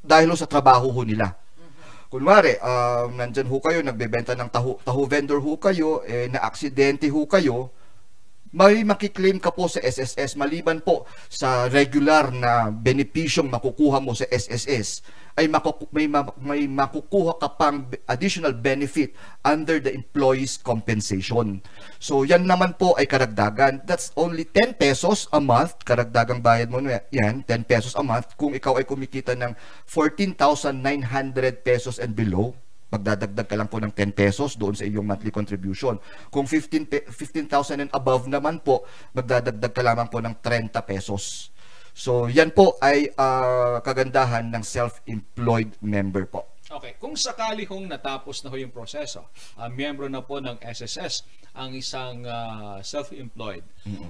dahil 0.00 0.32
sa 0.32 0.48
trabaho 0.48 0.88
ho 0.88 1.04
nila. 1.04 1.36
Kunwari, 2.16 2.56
um, 2.64 3.12
nandyan 3.12 3.44
ho 3.44 3.60
kayo, 3.60 3.84
nagbebenta 3.84 4.32
ng 4.32 4.48
taho, 4.48 4.80
taho 4.80 5.04
vendor 5.04 5.36
ho 5.36 5.60
kayo, 5.60 6.00
eh, 6.08 6.32
na 6.32 6.40
aksidente 6.48 7.04
ho 7.12 7.28
kayo, 7.28 7.68
may 8.54 8.86
makiklaim 8.86 9.42
ka 9.42 9.50
po 9.50 9.66
sa 9.66 9.82
SSS 9.82 10.38
maliban 10.38 10.78
po 10.78 11.06
sa 11.26 11.66
regular 11.66 12.30
na 12.30 12.70
benepisyong 12.70 13.50
makukuha 13.50 13.98
mo 13.98 14.14
sa 14.14 14.28
SSS 14.30 15.02
ay 15.36 15.52
makuku- 15.52 15.88
may, 15.92 16.08
ma- 16.08 16.32
may 16.40 16.64
makukuha 16.64 17.36
ka 17.36 17.48
pang 17.60 17.84
additional 18.08 18.56
benefit 18.56 19.12
under 19.44 19.76
the 19.76 19.92
employee's 19.92 20.56
compensation. 20.56 21.60
So 22.00 22.24
yan 22.24 22.48
naman 22.48 22.80
po 22.80 22.96
ay 22.96 23.04
karagdagan. 23.04 23.84
That's 23.84 24.16
only 24.16 24.48
10 24.48 24.80
pesos 24.80 25.28
a 25.36 25.40
month. 25.40 25.84
Karagdagang 25.84 26.40
bayad 26.40 26.72
mo 26.72 26.80
yan, 27.12 27.44
10 27.44 27.68
pesos 27.68 27.92
a 27.92 28.02
month. 28.02 28.32
Kung 28.40 28.56
ikaw 28.56 28.80
ay 28.80 28.88
kumikita 28.88 29.36
ng 29.36 29.52
14,900 29.84 30.72
pesos 31.60 32.00
and 32.00 32.16
below, 32.16 32.56
magdadagdag 32.90 33.46
ka 33.46 33.56
lang 33.58 33.68
po 33.70 33.82
ng 33.82 33.90
10 33.90 34.14
pesos 34.14 34.54
doon 34.54 34.74
sa 34.78 34.86
iyong 34.86 35.04
monthly 35.04 35.34
contribution. 35.34 35.98
Kung 36.30 36.46
15 36.46 36.86
pe- 36.86 37.06
15,000 37.10 37.82
and 37.82 37.90
above 37.92 38.30
naman 38.30 38.62
po, 38.62 38.86
magdadagdag 39.14 39.72
ka 39.74 39.82
lamang 39.82 40.08
po 40.08 40.22
ng 40.22 40.38
30 40.38 40.70
pesos. 40.86 41.50
So, 41.96 42.28
yan 42.28 42.52
po 42.52 42.76
ay 42.84 43.10
ah, 43.16 43.80
kagandahan 43.80 44.52
ng 44.52 44.62
self-employed 44.62 45.80
member 45.80 46.28
po. 46.28 46.56
Okay, 46.66 46.98
kung 46.98 47.14
sakali 47.14 47.62
hong 47.62 47.86
natapos 47.86 48.42
na 48.42 48.50
ho 48.50 48.58
yung 48.58 48.74
proseso, 48.74 49.30
uh, 49.54 49.70
miyembro 49.70 50.10
na 50.10 50.18
po 50.18 50.42
ng 50.42 50.58
SSS 50.58 51.22
ang 51.54 51.72
isang 51.72 52.26
ah, 52.26 52.82
self-employed. 52.82 53.62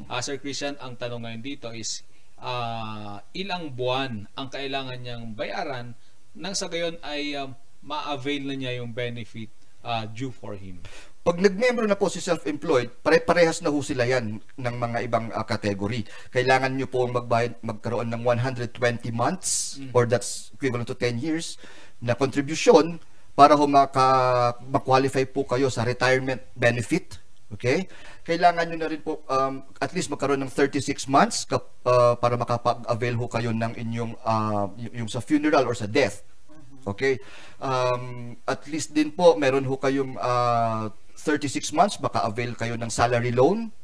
Ah, 0.09 0.25
Sir 0.25 0.41
Christian, 0.43 0.75
ang 0.83 0.99
tanong 0.99 1.23
ngayon 1.23 1.43
dito 1.45 1.69
is 1.71 2.03
ah, 2.41 3.21
ilang 3.37 3.77
buwan 3.77 4.27
ang 4.35 4.49
kailangan 4.49 4.99
niyang 4.99 5.37
bayaran 5.37 5.95
nang 6.37 6.53
sa 6.53 6.69
gayon 6.69 6.97
ay 7.05 7.37
ah, 7.39 7.53
ma-avail 7.87 8.43
na 8.51 8.55
niya 8.59 8.83
yung 8.83 8.91
benefit 8.91 9.49
ah, 9.87 10.05
due 10.11 10.35
for 10.35 10.59
him. 10.59 10.83
Pag 11.23 11.43
nag-member 11.43 11.87
na 11.91 11.99
po 11.99 12.07
si 12.07 12.23
self-employed, 12.23 13.03
pare-parehas 13.03 13.63
na 13.63 13.71
ho 13.71 13.79
sila 13.83 14.07
yan 14.07 14.43
ng 14.43 14.77
mga 14.79 14.99
ibang 15.07 15.31
ah, 15.31 15.47
category. 15.47 16.03
Kailangan 16.35 16.75
nyo 16.75 16.91
po 16.91 17.07
magbayad, 17.07 17.63
magkaroon 17.63 18.11
ng 18.11 18.23
120 18.27 18.75
months 19.15 19.79
or 19.95 20.07
that's 20.07 20.51
equivalent 20.59 20.91
to 20.91 20.99
10 20.99 21.23
years 21.23 21.55
na 22.03 22.19
contribution 22.19 22.99
para 23.39 23.55
ho 23.55 23.65
maka, 23.71 24.55
ma-qualify 24.67 25.23
po 25.31 25.47
kayo 25.47 25.71
sa 25.71 25.87
retirement 25.87 26.43
benefit. 26.59 27.23
Okay? 27.55 27.87
Kailangan 28.27 28.67
nyo 28.67 28.79
na 28.83 28.91
rin 28.91 29.03
po 29.07 29.23
um, 29.31 29.63
at 29.79 29.95
least 29.95 30.11
magkaroon 30.11 30.43
ng 30.43 30.51
36 30.51 31.07
months 31.07 31.47
kap, 31.47 31.71
ah, 31.87 32.19
para 32.19 32.35
makapag-avail 32.35 33.15
ho 33.15 33.27
kayo 33.31 33.51
ng 33.55 33.79
inyong 33.79 34.13
y- 34.83 34.95
yung 34.99 35.07
sa 35.07 35.23
funeral 35.23 35.63
or 35.63 35.79
sa 35.79 35.87
death. 35.87 36.27
Okay? 36.87 37.19
Um, 37.59 38.37
at 38.47 38.63
least 38.71 38.95
din 38.95 39.11
po, 39.11 39.35
meron 39.35 39.67
ho 39.67 39.75
kayong 39.77 40.15
ah, 40.23 40.89
36 41.19 41.75
months, 41.75 41.99
maka-avail 41.99 42.55
kayo 42.55 42.79
ng 42.79 42.91
salary 42.93 43.35
loan. 43.35 43.75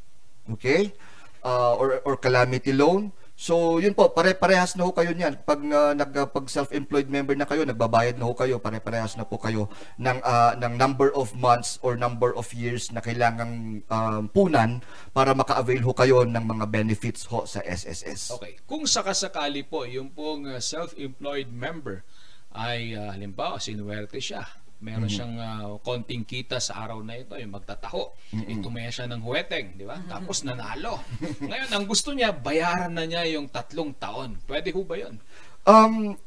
Okay? 0.47 0.95
Ah, 1.43 1.75
or, 1.75 1.99
or 2.07 2.15
calamity 2.15 2.71
loan. 2.71 3.11
So, 3.43 3.83
yun 3.83 3.91
po, 3.97 4.07
pare-parehas 4.15 4.79
na 4.79 4.87
ho 4.87 4.95
kayo 4.95 5.11
niyan. 5.11 5.43
Pag, 5.43 5.61
ah, 5.75 5.91
nag, 5.99 6.15
pag 6.31 6.47
self-employed 6.47 7.11
member 7.11 7.35
na 7.35 7.43
kayo, 7.43 7.67
nagbabayad 7.67 8.15
na 8.15 8.31
ho 8.31 8.39
kayo, 8.39 8.63
pare-parehas 8.63 9.19
na 9.19 9.27
po 9.27 9.41
kayo 9.41 9.67
ng, 9.99 10.23
ah, 10.23 10.55
ng 10.55 10.79
number 10.79 11.11
of 11.17 11.35
months 11.35 11.83
or 11.83 11.99
number 11.99 12.31
of 12.39 12.47
years 12.55 12.95
na 12.95 13.03
kailangang 13.03 13.83
um, 13.91 14.31
punan 14.31 14.79
para 15.11 15.35
maka-avail 15.35 15.83
ho 15.83 15.91
kayo 15.91 16.23
ng 16.23 16.45
mga 16.45 16.71
benefits 16.71 17.27
ho 17.27 17.43
sa 17.43 17.65
SSS. 17.67 18.39
Okay. 18.39 18.63
Kung 18.63 18.87
sakasakali 18.87 19.67
po, 19.67 19.91
yung 19.91 20.15
pong 20.15 20.47
uh, 20.47 20.63
self-employed 20.63 21.51
member 21.51 22.07
ay 22.55 22.95
uh, 22.95 23.13
halimbawa 23.13 23.57
sinuwerte 23.59 24.21
siya. 24.21 24.45
Meron 24.83 25.07
Mhm. 25.07 25.15
siyang 25.15 25.35
uh, 25.39 25.79
konting 25.79 26.27
kita 26.27 26.59
sa 26.59 26.83
araw 26.83 27.07
na 27.07 27.15
ito, 27.15 27.39
yung 27.39 27.55
magtataho. 27.55 28.03
Mhm. 28.35 28.47
Itumaya 28.51 28.91
siya 28.91 29.07
ng 29.07 29.23
huweteng, 29.23 29.79
di 29.79 29.87
ba? 29.87 29.95
Tapos 30.11 30.43
nanalo. 30.43 30.99
Ngayon, 31.39 31.71
ang 31.71 31.85
gusto 31.87 32.11
niya, 32.11 32.35
bayaran 32.35 32.91
na 32.91 33.07
niya 33.07 33.23
yung 33.31 33.47
tatlong 33.47 33.95
taon. 33.95 34.43
Pwede 34.43 34.75
ho 34.75 34.83
ba 34.83 34.99
yun? 34.99 35.23
Um, 35.63 36.19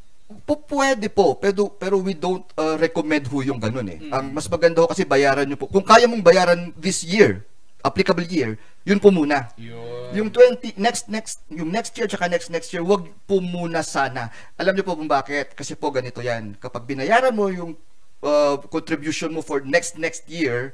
po, 0.48 0.56
pwede 0.72 1.12
po, 1.12 1.36
pero, 1.36 1.68
pero 1.68 2.00
we 2.00 2.16
don't 2.16 2.48
uh, 2.56 2.80
recommend 2.80 3.28
ho 3.28 3.44
yung 3.44 3.60
ganun 3.60 3.92
eh. 3.92 4.00
Ang 4.08 4.32
mas 4.32 4.48
maganda 4.48 4.80
ho 4.80 4.88
kasi 4.88 5.04
bayaran 5.04 5.44
nyo 5.46 5.60
po. 5.60 5.68
Kung 5.68 5.84
kaya 5.84 6.08
mong 6.08 6.24
bayaran 6.24 6.72
this 6.80 7.04
year, 7.04 7.44
applicable 7.84 8.26
year, 8.26 8.56
yun 8.82 8.98
po 8.98 9.12
muna. 9.12 9.52
Yung 10.16 10.32
20, 10.32 10.80
next, 10.80 11.12
next, 11.12 11.44
yung 11.52 11.68
next 11.68 11.92
year 12.00 12.08
tsaka 12.08 12.32
next, 12.32 12.48
next 12.48 12.72
year, 12.72 12.82
wag 12.82 13.04
po 13.28 13.44
muna 13.44 13.84
sana. 13.84 14.32
Alam 14.56 14.80
niyo 14.80 14.88
po 14.88 14.96
kung 14.96 15.12
bakit? 15.12 15.52
Kasi 15.52 15.76
po 15.76 15.92
ganito 15.92 16.24
yan. 16.24 16.56
Kapag 16.56 16.88
binayaran 16.88 17.36
mo 17.36 17.52
yung 17.52 17.76
uh, 18.24 18.56
contribution 18.72 19.36
mo 19.36 19.44
for 19.44 19.60
next, 19.68 20.00
next 20.00 20.24
year, 20.32 20.72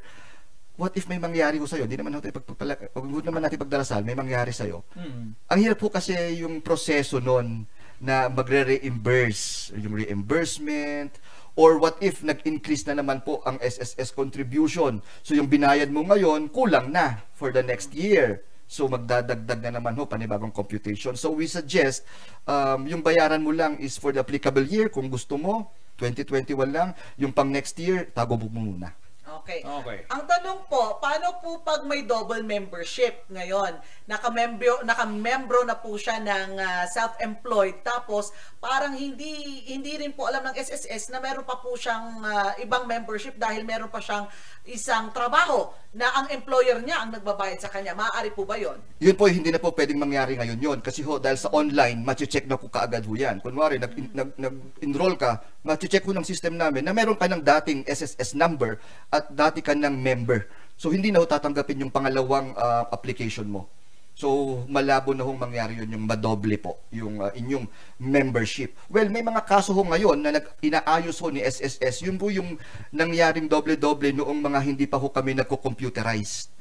what 0.78 0.94
if 0.94 1.10
may 1.10 1.18
mangyari 1.18 1.58
ho 1.58 1.66
sa'yo? 1.66 1.90
Di 1.90 1.98
naman 1.98 2.14
natin 2.14 2.34
pagpapala, 2.34 2.78
huwag 2.94 3.26
naman 3.26 3.42
natin 3.42 3.58
pagdarasal, 3.58 4.06
may 4.06 4.14
mangyari 4.14 4.54
sa'yo. 4.54 4.86
Hmm. 4.94 5.34
Ang 5.50 5.60
hirap 5.60 5.82
po 5.82 5.90
kasi 5.90 6.14
yung 6.38 6.62
proseso 6.62 7.18
nun 7.18 7.66
na 8.02 8.30
magre-reimburse, 8.30 9.74
yung 9.78 9.94
reimbursement, 9.94 11.18
or 11.54 11.78
what 11.78 11.98
if 12.02 12.26
nag-increase 12.26 12.86
na 12.90 12.98
naman 12.98 13.22
po 13.22 13.46
ang 13.46 13.62
SSS 13.62 14.14
contribution. 14.14 15.02
So 15.22 15.38
yung 15.38 15.50
binayad 15.50 15.94
mo 15.94 16.02
ngayon, 16.06 16.50
kulang 16.50 16.90
na 16.90 17.26
for 17.38 17.54
the 17.54 17.62
next 17.62 17.94
year. 17.94 18.42
So 18.72 18.88
magdadagdag 18.88 19.60
na 19.68 19.84
naman 19.84 20.00
ho 20.00 20.08
panibagong 20.08 20.56
computation. 20.56 21.20
So 21.20 21.36
we 21.36 21.52
suggest 21.52 22.08
um, 22.48 22.88
yung 22.88 23.04
bayaran 23.04 23.44
mo 23.44 23.52
lang 23.52 23.76
is 23.84 24.00
for 24.00 24.16
the 24.16 24.24
applicable 24.24 24.64
year 24.64 24.88
kung 24.88 25.12
gusto 25.12 25.36
mo 25.36 25.76
2021 26.00 26.56
lang, 26.72 26.96
yung 27.20 27.36
pang 27.36 27.52
next 27.52 27.76
year 27.76 28.08
tago 28.16 28.40
mo 28.40 28.48
muna. 28.48 28.96
Okay. 29.32 29.64
Okay. 29.64 29.98
Ang 30.12 30.24
tanong 30.28 30.68
po, 30.68 31.00
paano 31.00 31.40
po 31.40 31.64
pag 31.64 31.88
may 31.88 32.04
double 32.04 32.44
membership 32.44 33.24
ngayon? 33.32 33.80
Nakamembro, 34.12 34.84
nakamembro 34.84 35.64
na 35.64 35.80
po 35.80 35.96
siya 35.96 36.20
ng 36.20 36.60
ah, 36.60 36.84
self-employed 36.92 37.80
tapos 37.80 38.36
parang 38.60 38.92
hindi 38.92 39.64
hindi 39.72 39.96
rin 39.96 40.12
po 40.12 40.28
alam 40.28 40.52
ng 40.52 40.56
SSS 40.60 41.16
na 41.16 41.24
meron 41.24 41.48
pa 41.48 41.56
po 41.64 41.80
siyang 41.80 42.20
ah, 42.28 42.52
ibang 42.60 42.84
membership 42.84 43.40
dahil 43.40 43.64
meron 43.64 43.88
pa 43.88 44.04
siyang 44.04 44.28
isang 44.68 45.16
trabaho 45.16 45.72
na 45.96 46.12
ang 46.12 46.28
employer 46.32 46.80
niya 46.84 47.04
ang 47.04 47.16
nagbabayad 47.16 47.60
sa 47.60 47.72
kanya. 47.72 47.96
Maaari 47.96 48.36
po 48.36 48.44
ba 48.44 48.60
'yon? 48.60 48.80
Yun 49.00 49.16
po, 49.16 49.28
hindi 49.28 49.50
na 49.52 49.60
po 49.60 49.72
pwedeng 49.76 50.00
mangyari 50.00 50.36
ngayon 50.40 50.60
yun. 50.60 50.80
Kasi 50.80 51.02
ho, 51.04 51.18
dahil 51.18 51.40
sa 51.40 51.50
online, 51.52 52.04
check 52.16 52.46
na 52.46 52.56
po 52.56 52.70
kaagad 52.70 53.04
ho 53.08 53.14
yan. 53.18 53.42
Kunwari, 53.42 53.82
nag, 53.82 53.92
nag, 54.14 54.38
nag-enroll 54.38 55.18
ka, 55.18 55.42
check 55.90 56.02
ho 56.06 56.12
ng 56.14 56.26
system 56.26 56.58
namin 56.58 56.82
na 56.82 56.94
meron 56.94 57.18
ka 57.18 57.30
ng 57.30 57.42
dating 57.42 57.86
SSS 57.86 58.34
number 58.34 58.82
at 59.14 59.30
dati 59.30 59.62
ka 59.62 59.78
ng 59.78 59.94
member. 59.94 60.50
So, 60.74 60.90
hindi 60.90 61.14
na 61.14 61.22
ho 61.22 61.26
tatanggapin 61.30 61.86
yung 61.86 61.94
pangalawang 61.94 62.58
ah, 62.58 62.90
application 62.90 63.46
mo. 63.46 63.70
So, 64.12 64.62
malabo 64.68 65.16
na 65.16 65.24
hong 65.24 65.40
mangyari 65.40 65.82
yun, 65.82 65.98
yung 65.98 66.06
madoble 66.06 66.58
po, 66.58 66.82
yung 66.90 67.22
ah, 67.22 67.32
inyong 67.34 67.70
membership. 68.02 68.74
Well, 68.90 69.08
may 69.14 69.22
mga 69.22 69.46
kaso 69.46 69.72
ho 69.72 69.82
ngayon 69.86 70.18
na 70.20 70.42
nag, 70.42 70.46
inaayos 70.62 71.22
ho 71.22 71.30
ni 71.30 71.46
SSS. 71.46 72.10
Yun 72.10 72.18
po 72.18 72.34
yung 72.34 72.58
nangyaring 72.90 73.46
doble-doble 73.46 74.12
noong 74.12 74.42
mga 74.42 74.60
hindi 74.66 74.86
pa 74.90 74.98
ho 74.98 75.10
kami 75.10 75.38
nagko-computerized. 75.38 76.54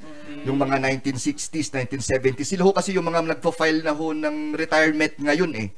Yung 0.45 0.57
mga 0.57 0.79
1960s, 0.79 1.69
1970s. 1.91 2.49
Sila 2.55 2.65
ho 2.65 2.71
kasi 2.71 2.95
yung 2.95 3.05
mga 3.05 3.35
nagpo-file 3.35 3.83
na 3.83 3.93
ho 3.93 4.13
ng 4.13 4.55
retirement 4.55 5.13
ngayon 5.19 5.51
eh. 5.57 5.69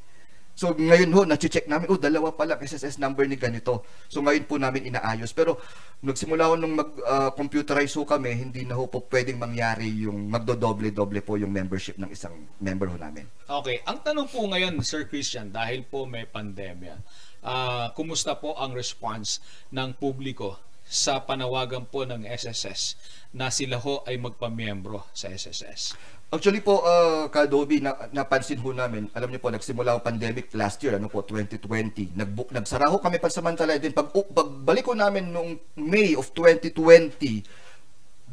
So 0.54 0.78
ngayon 0.78 1.10
ho, 1.18 1.26
na-check 1.26 1.66
namin, 1.66 1.90
oh 1.90 1.98
dalawa 1.98 2.30
pala 2.30 2.62
SSS 2.62 3.02
number 3.02 3.26
ni 3.26 3.42
ganito. 3.42 3.82
So 4.06 4.22
ngayon 4.22 4.46
po 4.46 4.62
namin 4.62 4.94
inaayos. 4.94 5.34
Pero 5.34 5.58
nagsimula 6.06 6.46
ho 6.46 6.54
nung 6.54 6.78
mag-computerize 6.78 7.98
ho 7.98 8.06
kami, 8.06 8.38
hindi 8.38 8.62
na 8.62 8.78
ho 8.78 8.86
po 8.86 9.02
pwedeng 9.10 9.42
mangyari 9.42 9.90
yung 10.06 10.30
magdo-doble-doble 10.30 11.26
po 11.26 11.42
yung 11.42 11.50
membership 11.50 11.98
ng 11.98 12.14
isang 12.14 12.38
member 12.62 12.86
ho 12.86 12.98
namin. 13.02 13.26
Okay, 13.50 13.82
ang 13.90 14.06
tanong 14.06 14.30
po 14.30 14.46
ngayon, 14.46 14.78
Sir 14.86 15.10
Christian, 15.10 15.50
dahil 15.50 15.82
po 15.90 16.06
may 16.06 16.30
pandemya, 16.30 17.02
ah, 17.42 17.90
kumusta 17.98 18.38
po 18.38 18.54
ang 18.54 18.78
response 18.78 19.42
ng 19.74 19.98
publiko 19.98 20.62
sa 20.84 21.24
panawagan 21.24 21.88
po 21.90 22.04
ng 22.06 22.28
SSS 22.28 23.00
na 23.34 23.50
sila 23.50 23.82
ho 23.82 24.06
ay 24.06 24.22
magpamiyembro 24.22 25.10
sa 25.16 25.32
SSS? 25.32 25.98
Actually 26.34 26.66
po, 26.66 26.82
uh, 26.82 27.30
Kadobi, 27.30 27.78
na, 27.78 27.94
napansin 28.10 28.58
ho 28.58 28.74
namin, 28.74 29.06
alam 29.14 29.30
niyo 29.30 29.38
po, 29.38 29.54
nagsimula 29.54 29.94
ang 29.94 30.02
pandemic 30.02 30.50
last 30.58 30.82
year, 30.82 30.98
ano 30.98 31.06
po, 31.06 31.22
2020. 31.22 32.18
Nagbook, 32.18 32.50
nagsara 32.50 32.90
ho 32.90 32.98
kami 32.98 33.22
pansamantala. 33.22 33.78
Then 33.78 33.94
pag, 33.94 34.10
pagbalik 34.10 34.82
ko 34.82 34.98
namin 34.98 35.30
noong 35.30 35.62
May 35.78 36.18
of 36.18 36.34
2020, 36.34 36.74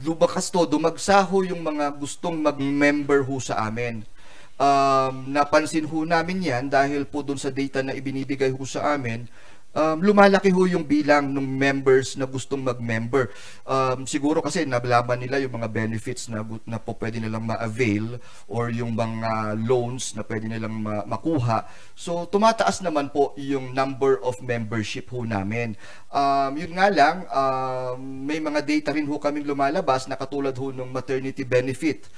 lumakas 0.00 0.48
to, 0.48 0.64
dumagsa 0.64 1.20
ho 1.28 1.44
yung 1.44 1.60
mga 1.60 1.92
gustong 2.00 2.40
mag-member 2.40 3.20
ho 3.20 3.36
sa 3.36 3.68
amin. 3.68 4.00
Um, 4.56 5.28
napansin 5.28 5.84
ho 5.84 6.00
namin 6.08 6.40
yan 6.40 6.72
dahil 6.72 7.04
po 7.04 7.20
dun 7.20 7.36
sa 7.36 7.52
data 7.52 7.84
na 7.84 7.92
ibinibigay 7.92 8.48
ho 8.48 8.64
sa 8.64 8.96
amin, 8.96 9.28
um, 9.74 9.98
lumalaki 10.02 10.50
ho 10.50 10.66
yung 10.66 10.86
bilang 10.86 11.30
ng 11.30 11.42
members 11.42 12.14
na 12.18 12.26
gustong 12.26 12.62
mag-member. 12.62 13.30
Um, 13.66 14.06
siguro 14.06 14.42
kasi 14.42 14.66
nablaban 14.66 15.22
nila 15.22 15.38
yung 15.42 15.54
mga 15.60 15.68
benefits 15.70 16.26
na, 16.30 16.42
na 16.66 16.78
po 16.78 16.94
pwede 16.98 17.22
nilang 17.22 17.46
ma-avail 17.46 18.18
or 18.50 18.70
yung 18.70 18.94
mga 18.94 19.60
loans 19.62 20.14
na 20.14 20.22
pwede 20.26 20.50
nilang 20.50 20.74
ma- 20.74 21.06
makuha. 21.06 21.66
So, 21.94 22.26
tumataas 22.26 22.82
naman 22.82 23.14
po 23.14 23.34
yung 23.38 23.72
number 23.74 24.18
of 24.22 24.38
membership 24.42 25.10
ho 25.14 25.22
namin. 25.22 25.78
Um, 26.10 26.52
yun 26.58 26.72
nga 26.74 26.88
lang, 26.90 27.16
um, 27.30 27.98
may 28.26 28.42
mga 28.42 28.60
data 28.66 28.90
rin 28.94 29.06
ho 29.06 29.16
kaming 29.18 29.46
lumalabas 29.46 30.10
na 30.10 30.18
katulad 30.18 30.54
ho 30.54 30.74
ng 30.74 30.90
maternity 30.90 31.46
benefit 31.46 32.10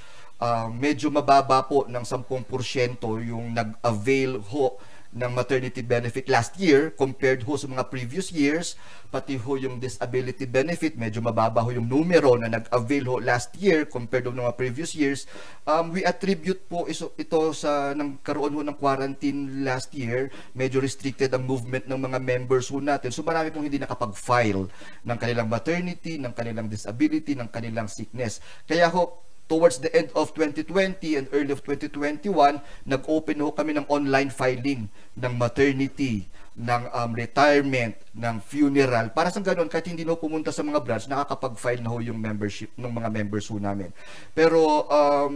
uh, 0.43 0.67
medyo 0.69 1.07
mababa 1.15 1.63
po 1.63 1.87
ng 1.87 2.03
10% 2.03 2.99
yung 3.23 3.55
nag-avail 3.55 4.43
ho 4.51 4.75
ng 5.13 5.31
maternity 5.37 5.85
benefit 5.85 6.25
last 6.33 6.57
year 6.57 6.89
compared 6.97 7.45
ho 7.45 7.57
sa 7.61 7.69
mga 7.69 7.93
previous 7.93 8.33
years 8.33 8.81
pati 9.13 9.37
ho 9.37 9.61
yung 9.61 9.77
disability 9.77 10.49
benefit 10.49 10.97
medyo 10.97 11.21
mababa 11.21 11.61
ho 11.61 11.69
yung 11.69 11.85
numero 11.85 12.33
na 12.41 12.49
nag-avail 12.49 13.05
ho 13.05 13.17
last 13.21 13.53
year 13.61 13.85
compared 13.85 14.25
ho 14.25 14.33
ng 14.33 14.41
mga 14.41 14.57
previous 14.57 14.97
years. 14.97 15.29
Um, 15.69 15.93
we 15.93 16.01
attribute 16.01 16.65
po 16.65 16.89
iso, 16.89 17.13
ito 17.21 17.53
sa 17.53 17.93
nang 17.93 18.17
karoon 18.25 18.57
ho 18.57 18.65
ng 18.65 18.81
quarantine 18.81 19.69
last 19.69 19.93
year 19.93 20.33
medyo 20.57 20.81
restricted 20.81 21.29
ang 21.37 21.45
movement 21.45 21.85
ng 21.85 22.01
mga 22.01 22.19
members 22.25 22.73
ho 22.73 22.81
natin. 22.81 23.13
So 23.13 23.21
marami 23.21 23.53
pong 23.53 23.69
hindi 23.69 23.77
nakapag-file 23.77 24.65
ng 25.05 25.19
kanilang 25.21 25.53
maternity 25.53 26.17
ng 26.17 26.33
kanilang 26.33 26.73
disability 26.73 27.37
ng 27.37 27.53
kanilang 27.53 27.93
sickness. 27.93 28.41
Kaya 28.65 28.89
ho 28.89 29.29
towards 29.51 29.79
the 29.83 29.91
end 29.93 30.09
of 30.17 30.33
2020 30.35 30.69
and 31.17 31.27
early 31.33 31.53
of 31.53 31.61
2021, 31.65 32.61
nag-open 32.89 33.39
ho 33.43 33.53
kami 33.53 33.77
ng 33.77 33.87
online 33.91 34.33
filing 34.33 34.89
ng 35.19 35.33
maternity, 35.37 36.25
ng 36.53 36.83
um, 36.93 37.11
retirement, 37.17 37.97
ng 38.13 38.37
funeral. 38.45 39.09
Para 39.17 39.33
sa 39.33 39.41
ganun, 39.41 39.73
kahit 39.73 39.89
hindi 39.89 40.05
na 40.05 40.17
pumunta 40.17 40.53
sa 40.53 40.61
mga 40.61 40.85
branch, 40.85 41.09
nakakapag-file 41.09 41.81
na 41.81 41.89
ho 41.89 42.01
yung 42.01 42.21
membership 42.21 42.69
ng 42.77 42.93
mga 42.93 43.09
members 43.09 43.49
ho 43.49 43.57
namin. 43.57 43.89
Pero 44.37 44.85
um, 44.89 45.33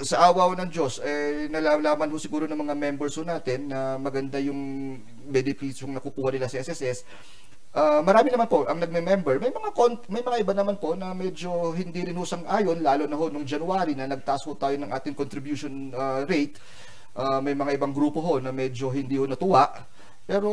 sa 0.00 0.28
awa 0.28 0.48
ho 0.48 0.52
ng 0.56 0.70
Diyos, 0.72 1.04
eh, 1.04 1.48
nalalaman 1.52 2.08
ho 2.08 2.16
siguro 2.16 2.48
ng 2.48 2.56
mga 2.56 2.74
members 2.76 3.16
ho 3.20 3.24
natin 3.24 3.68
na 3.68 4.00
maganda 4.00 4.40
yung 4.40 4.96
beneficyong 5.28 5.92
nakukuha 5.92 6.32
nila 6.32 6.48
sa 6.48 6.60
SSS 6.60 7.04
Ah, 7.74 7.98
marami 8.06 8.30
naman 8.30 8.46
po 8.46 8.62
ang 8.70 8.78
nagme-member. 8.78 9.42
May 9.42 9.50
mga 9.50 9.70
may 10.06 10.22
mga 10.22 10.36
iba 10.46 10.54
naman 10.54 10.78
po 10.78 10.94
na 10.94 11.10
medyo 11.10 11.74
hindi 11.74 12.06
rin 12.06 12.14
husang 12.14 12.46
ayon 12.46 12.78
lalo 12.78 13.10
na 13.10 13.18
ho 13.18 13.26
nung 13.26 13.42
January 13.42 13.98
na 13.98 14.06
nagtaas 14.06 14.46
ho 14.46 14.54
tayo 14.54 14.78
ng 14.78 14.94
ating 14.94 15.18
contribution 15.18 15.90
ah, 15.90 16.22
rate. 16.22 16.54
Ah, 17.18 17.42
may 17.42 17.58
mga 17.58 17.74
ibang 17.74 17.90
grupo 17.90 18.22
ho 18.22 18.38
na 18.38 18.54
medyo 18.54 18.94
hindi 18.94 19.18
ho 19.18 19.26
natuwa. 19.26 19.66
Pero 20.22 20.50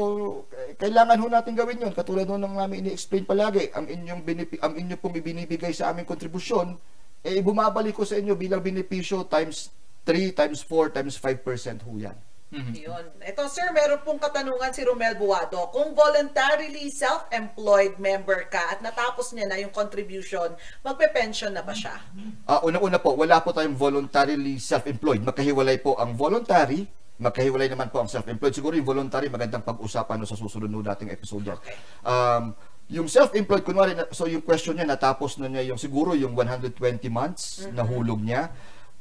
eh, 0.49 0.74
kailangan 0.82 1.22
ho 1.22 1.28
natin 1.30 1.53
gawin 1.53 1.86
'yon 1.86 1.93
katulad 1.93 2.26
ho 2.26 2.41
ng 2.41 2.57
namin 2.57 2.89
ini-explain 2.89 3.30
palagi 3.30 3.69
ang 3.69 3.86
inyong 3.86 4.22
benepi- 4.26 4.59
ang 4.59 4.74
inyo 4.74 4.97
pong 4.97 5.15
ibinibigay 5.22 5.72
sa 5.78 5.93
aming 5.93 6.09
kontribusyon 6.09 6.74
eh 7.22 7.39
bumabalik 7.45 7.95
ko 7.95 8.03
sa 8.03 8.17
inyo 8.17 8.34
bilang 8.34 8.65
benepisyo 8.65 9.30
times 9.30 9.69
3 10.09 10.34
times 10.34 10.65
4 10.65 10.89
times 10.97 11.15
5% 11.22 11.86
ho 11.86 11.91
yan. 12.01 12.17
Yun. 12.51 13.05
Ito 13.23 13.47
sir, 13.47 13.71
meron 13.71 14.03
pong 14.03 14.19
katanungan 14.19 14.75
si 14.75 14.83
Romel 14.83 15.15
Buado. 15.15 15.71
Kung 15.71 15.95
voluntarily 15.95 16.91
self-employed 16.91 17.95
member 17.95 18.51
ka 18.51 18.75
at 18.75 18.79
natapos 18.83 19.31
niya 19.31 19.47
na 19.47 19.55
yung 19.55 19.71
contribution, 19.71 20.51
magpe-pension 20.83 21.55
na 21.55 21.63
ba 21.63 21.71
siya? 21.71 21.95
Ah, 22.43 22.59
unang-una 22.67 22.99
po, 22.99 23.15
wala 23.15 23.39
po 23.39 23.55
tayong 23.55 23.79
voluntarily 23.79 24.59
self-employed. 24.59 25.23
Magkahiwalay 25.23 25.79
po 25.79 25.95
ang 25.95 26.11
voluntary, 26.11 26.83
magkahiwalay 27.23 27.71
naman 27.71 27.87
po 27.87 28.03
ang 28.03 28.11
self-employed. 28.11 28.51
Siguro 28.51 28.75
yung 28.75 28.87
voluntary, 28.87 29.31
magandang 29.31 29.63
pag-usapan 29.63 30.19
no, 30.19 30.27
sa 30.27 30.35
susunod 30.35 30.67
no 30.67 30.83
nating 30.83 31.07
episode 31.07 31.55
yan. 31.55 31.59
Um, 32.03 32.51
yung 32.91 33.07
self-employed, 33.07 33.63
kunwari, 33.63 33.95
so 34.11 34.27
yung 34.27 34.43
question 34.43 34.75
niya, 34.75 34.83
natapos 34.83 35.39
na 35.39 35.47
niya 35.47 35.71
yung 35.71 35.79
siguro 35.79 36.11
yung 36.11 36.35
120 36.35 36.75
months 37.07 37.63
na 37.71 37.87
hulog 37.87 38.19
niya. 38.19 38.51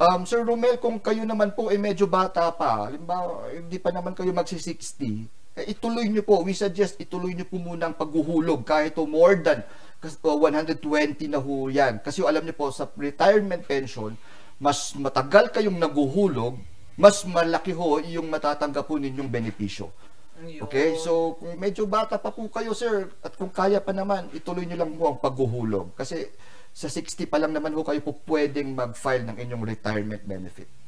Um, 0.00 0.24
Sir 0.24 0.48
Romel, 0.48 0.80
kung 0.80 0.96
kayo 0.96 1.28
naman 1.28 1.52
po 1.52 1.68
ay 1.68 1.76
medyo 1.76 2.08
bata 2.08 2.48
pa, 2.56 2.88
halimbawa, 2.88 3.52
hindi 3.52 3.76
pa 3.76 3.92
naman 3.92 4.16
kayo 4.16 4.32
magsi-60, 4.32 5.28
eh, 5.60 5.68
ituloy 5.68 6.08
niyo 6.08 6.24
po, 6.24 6.40
we 6.40 6.56
suggest 6.56 6.96
ituloy 6.96 7.36
niyo 7.36 7.44
po 7.44 7.60
muna 7.60 7.92
ang 7.92 7.96
paghuhulog 8.00 8.64
kahit 8.64 8.96
to 8.96 9.04
more 9.04 9.36
than 9.36 9.60
kas- 10.00 10.16
uh, 10.24 10.32
120 10.32 10.80
na 11.28 11.36
ho 11.36 11.68
yan. 11.68 12.00
Kasi 12.00 12.24
alam 12.24 12.40
niyo 12.48 12.56
po, 12.56 12.72
sa 12.72 12.88
retirement 12.96 13.60
pension, 13.60 14.16
mas 14.56 14.96
matagal 14.96 15.52
kayong 15.52 15.76
naguhulog, 15.76 16.56
mas 16.96 17.20
malaki 17.28 17.76
ho 17.76 18.00
yung 18.00 18.32
matatanggap 18.32 18.88
po 18.88 18.96
ninyong 18.96 19.28
benepisyo. 19.28 19.92
Okay? 20.40 20.96
So, 20.96 21.36
kung 21.36 21.60
medyo 21.60 21.84
bata 21.84 22.16
pa 22.16 22.32
po 22.32 22.48
kayo, 22.48 22.72
sir, 22.72 23.12
at 23.20 23.36
kung 23.36 23.52
kaya 23.52 23.84
pa 23.84 23.92
naman, 23.92 24.32
ituloy 24.32 24.64
nyo 24.64 24.80
lang 24.80 24.96
po 24.96 25.12
ang 25.12 25.20
paghuhulog. 25.20 25.92
Kasi 25.92 26.24
sa 26.70 26.88
60 26.88 27.28
pa 27.28 27.36
lang 27.36 27.52
naman 27.52 27.74
ho 27.74 27.82
kayo 27.84 28.00
po 28.00 28.16
pwedeng 28.30 28.72
mag-file 28.72 29.26
ng 29.26 29.36
inyong 29.36 29.62
retirement 29.66 30.22
benefit. 30.24 30.79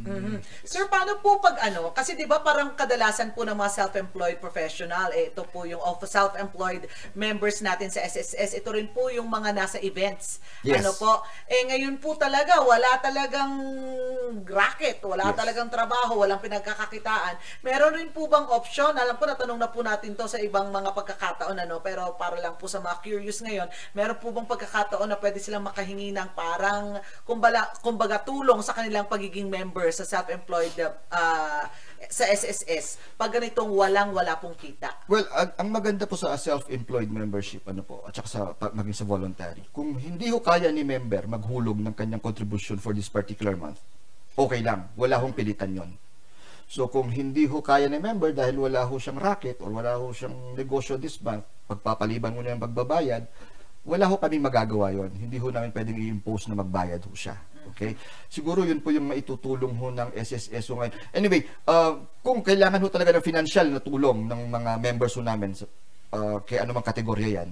Mhm. 0.00 0.40
Sir, 0.64 0.88
paano 0.88 1.20
po 1.20 1.44
pag 1.44 1.60
ano? 1.60 1.92
Kasi 1.92 2.16
'di 2.16 2.24
ba 2.24 2.40
parang 2.40 2.72
kadalasan 2.72 3.36
po 3.36 3.44
ng 3.44 3.52
mga 3.52 3.68
self-employed 3.84 4.40
professional, 4.40 5.12
eh, 5.12 5.28
ito 5.28 5.44
po 5.44 5.68
yung 5.68 5.76
of 5.84 6.00
self-employed 6.00 6.88
members 7.12 7.60
natin 7.60 7.92
sa 7.92 8.00
SSS, 8.00 8.56
ito 8.56 8.72
rin 8.72 8.88
po 8.88 9.12
yung 9.12 9.28
mga 9.28 9.52
nasa 9.52 9.76
events. 9.84 10.40
Yes. 10.64 10.80
Ano 10.80 10.96
po? 10.96 11.12
Eh 11.44 11.68
ngayon 11.68 12.00
po 12.00 12.16
talaga 12.16 12.64
wala 12.64 12.96
talagang 13.04 13.52
racket, 14.48 15.04
wala 15.04 15.30
Yes. 15.30 15.36
talagang 15.36 15.68
trabaho, 15.68 16.24
walang 16.24 16.40
pinagkakakitaan. 16.40 17.36
Meron 17.60 17.92
rin 18.00 18.08
po 18.08 18.24
bang 18.24 18.48
option? 18.48 18.96
Alam 18.96 19.20
ko 19.20 19.28
natanong 19.28 19.60
na 19.60 19.68
po 19.68 19.84
natin 19.84 20.16
'to 20.16 20.24
sa 20.24 20.40
ibang 20.40 20.72
mga 20.72 20.96
pagkakataon 20.96 21.60
ano, 21.60 21.84
pero 21.84 22.16
para 22.16 22.40
lang 22.40 22.56
po 22.56 22.64
sa 22.72 22.80
mga 22.80 23.04
curious 23.04 23.44
ngayon, 23.44 23.68
meron 23.92 24.16
po 24.16 24.32
bang 24.32 24.48
pagkakataon 24.48 25.12
na 25.12 25.20
pwede 25.20 25.36
silang 25.36 25.68
makahingi 25.68 26.08
ng 26.16 26.32
parang 26.32 26.96
kumbala, 27.28 27.68
kumbaga 27.84 28.16
tulong 28.24 28.64
sa 28.64 28.72
kanilang 28.72 29.04
pagiging 29.04 29.52
member 29.52 29.89
sa 29.92 30.06
self-employed 30.06 30.74
uh, 31.12 31.64
sa 32.08 32.24
SSS 32.26 32.96
pag 33.20 33.28
ganitong 33.28 33.68
walang-wala 33.68 34.40
pong 34.40 34.56
kita? 34.56 34.88
Well, 35.04 35.28
ang, 35.36 35.52
ang 35.60 35.68
maganda 35.68 36.08
po 36.08 36.16
sa 36.16 36.32
self-employed 36.34 37.12
membership, 37.12 37.66
ano 37.68 37.84
po, 37.84 38.00
at 38.08 38.16
saka 38.16 38.28
sa, 38.28 38.40
pa- 38.56 38.72
maging 38.72 38.96
sa 38.96 39.04
voluntary, 39.04 39.62
kung 39.70 39.94
hindi 40.00 40.32
ho 40.32 40.40
kaya 40.40 40.72
ni 40.72 40.80
member 40.80 41.28
maghulog 41.28 41.76
ng 41.76 41.92
kanyang 41.92 42.24
contribution 42.24 42.80
for 42.80 42.96
this 42.96 43.12
particular 43.12 43.52
month, 43.54 43.78
okay 44.34 44.64
lang. 44.64 44.88
Wala 44.96 45.20
hong 45.20 45.36
pilitan 45.36 45.76
yon. 45.76 45.90
So 46.70 46.86
kung 46.86 47.10
hindi 47.10 47.50
ho 47.50 47.58
kaya 47.60 47.90
ni 47.90 47.98
member 47.98 48.30
dahil 48.30 48.62
wala 48.62 48.86
ho 48.86 48.94
siyang 48.94 49.18
racket 49.18 49.58
or 49.58 49.74
wala 49.74 49.98
ho 49.98 50.14
siyang 50.14 50.54
negosyo 50.54 50.96
this 50.96 51.18
month, 51.18 51.42
pagpapaliban 51.66 52.30
mo 52.30 52.40
na 52.46 52.54
yung 52.54 52.62
pagbabayad, 52.62 53.26
wala 53.82 54.04
ho 54.06 54.14
kami 54.16 54.38
magagawa 54.38 54.94
yon. 54.94 55.10
Hindi 55.10 55.36
ho 55.42 55.50
namin 55.50 55.74
pwedeng 55.74 55.98
i-impose 55.98 56.46
na 56.46 56.54
magbayad 56.62 57.02
ho 57.02 57.10
siya. 57.10 57.34
Okay? 57.74 57.92
Siguro 58.28 58.64
yun 58.64 58.80
po 58.80 58.92
yung 58.92 59.08
maitutulong 59.08 59.74
ho 59.76 59.88
ng 59.92 60.10
SSS 60.16 60.72
ho 60.72 60.80
ngayon. 60.80 60.94
Anyway, 61.12 61.40
uh, 61.68 62.00
kung 62.24 62.40
kailangan 62.40 62.80
ho 62.80 62.88
talaga 62.88 63.16
ng 63.16 63.24
financial 63.24 63.66
na 63.68 63.80
tulong 63.80 64.24
ng 64.24 64.40
mga 64.48 64.70
members 64.80 65.14
ho 65.16 65.22
namin 65.22 65.52
uh, 66.16 66.40
kay 66.44 66.60
anumang 66.60 66.84
kategorya 66.84 67.42
yan, 67.42 67.50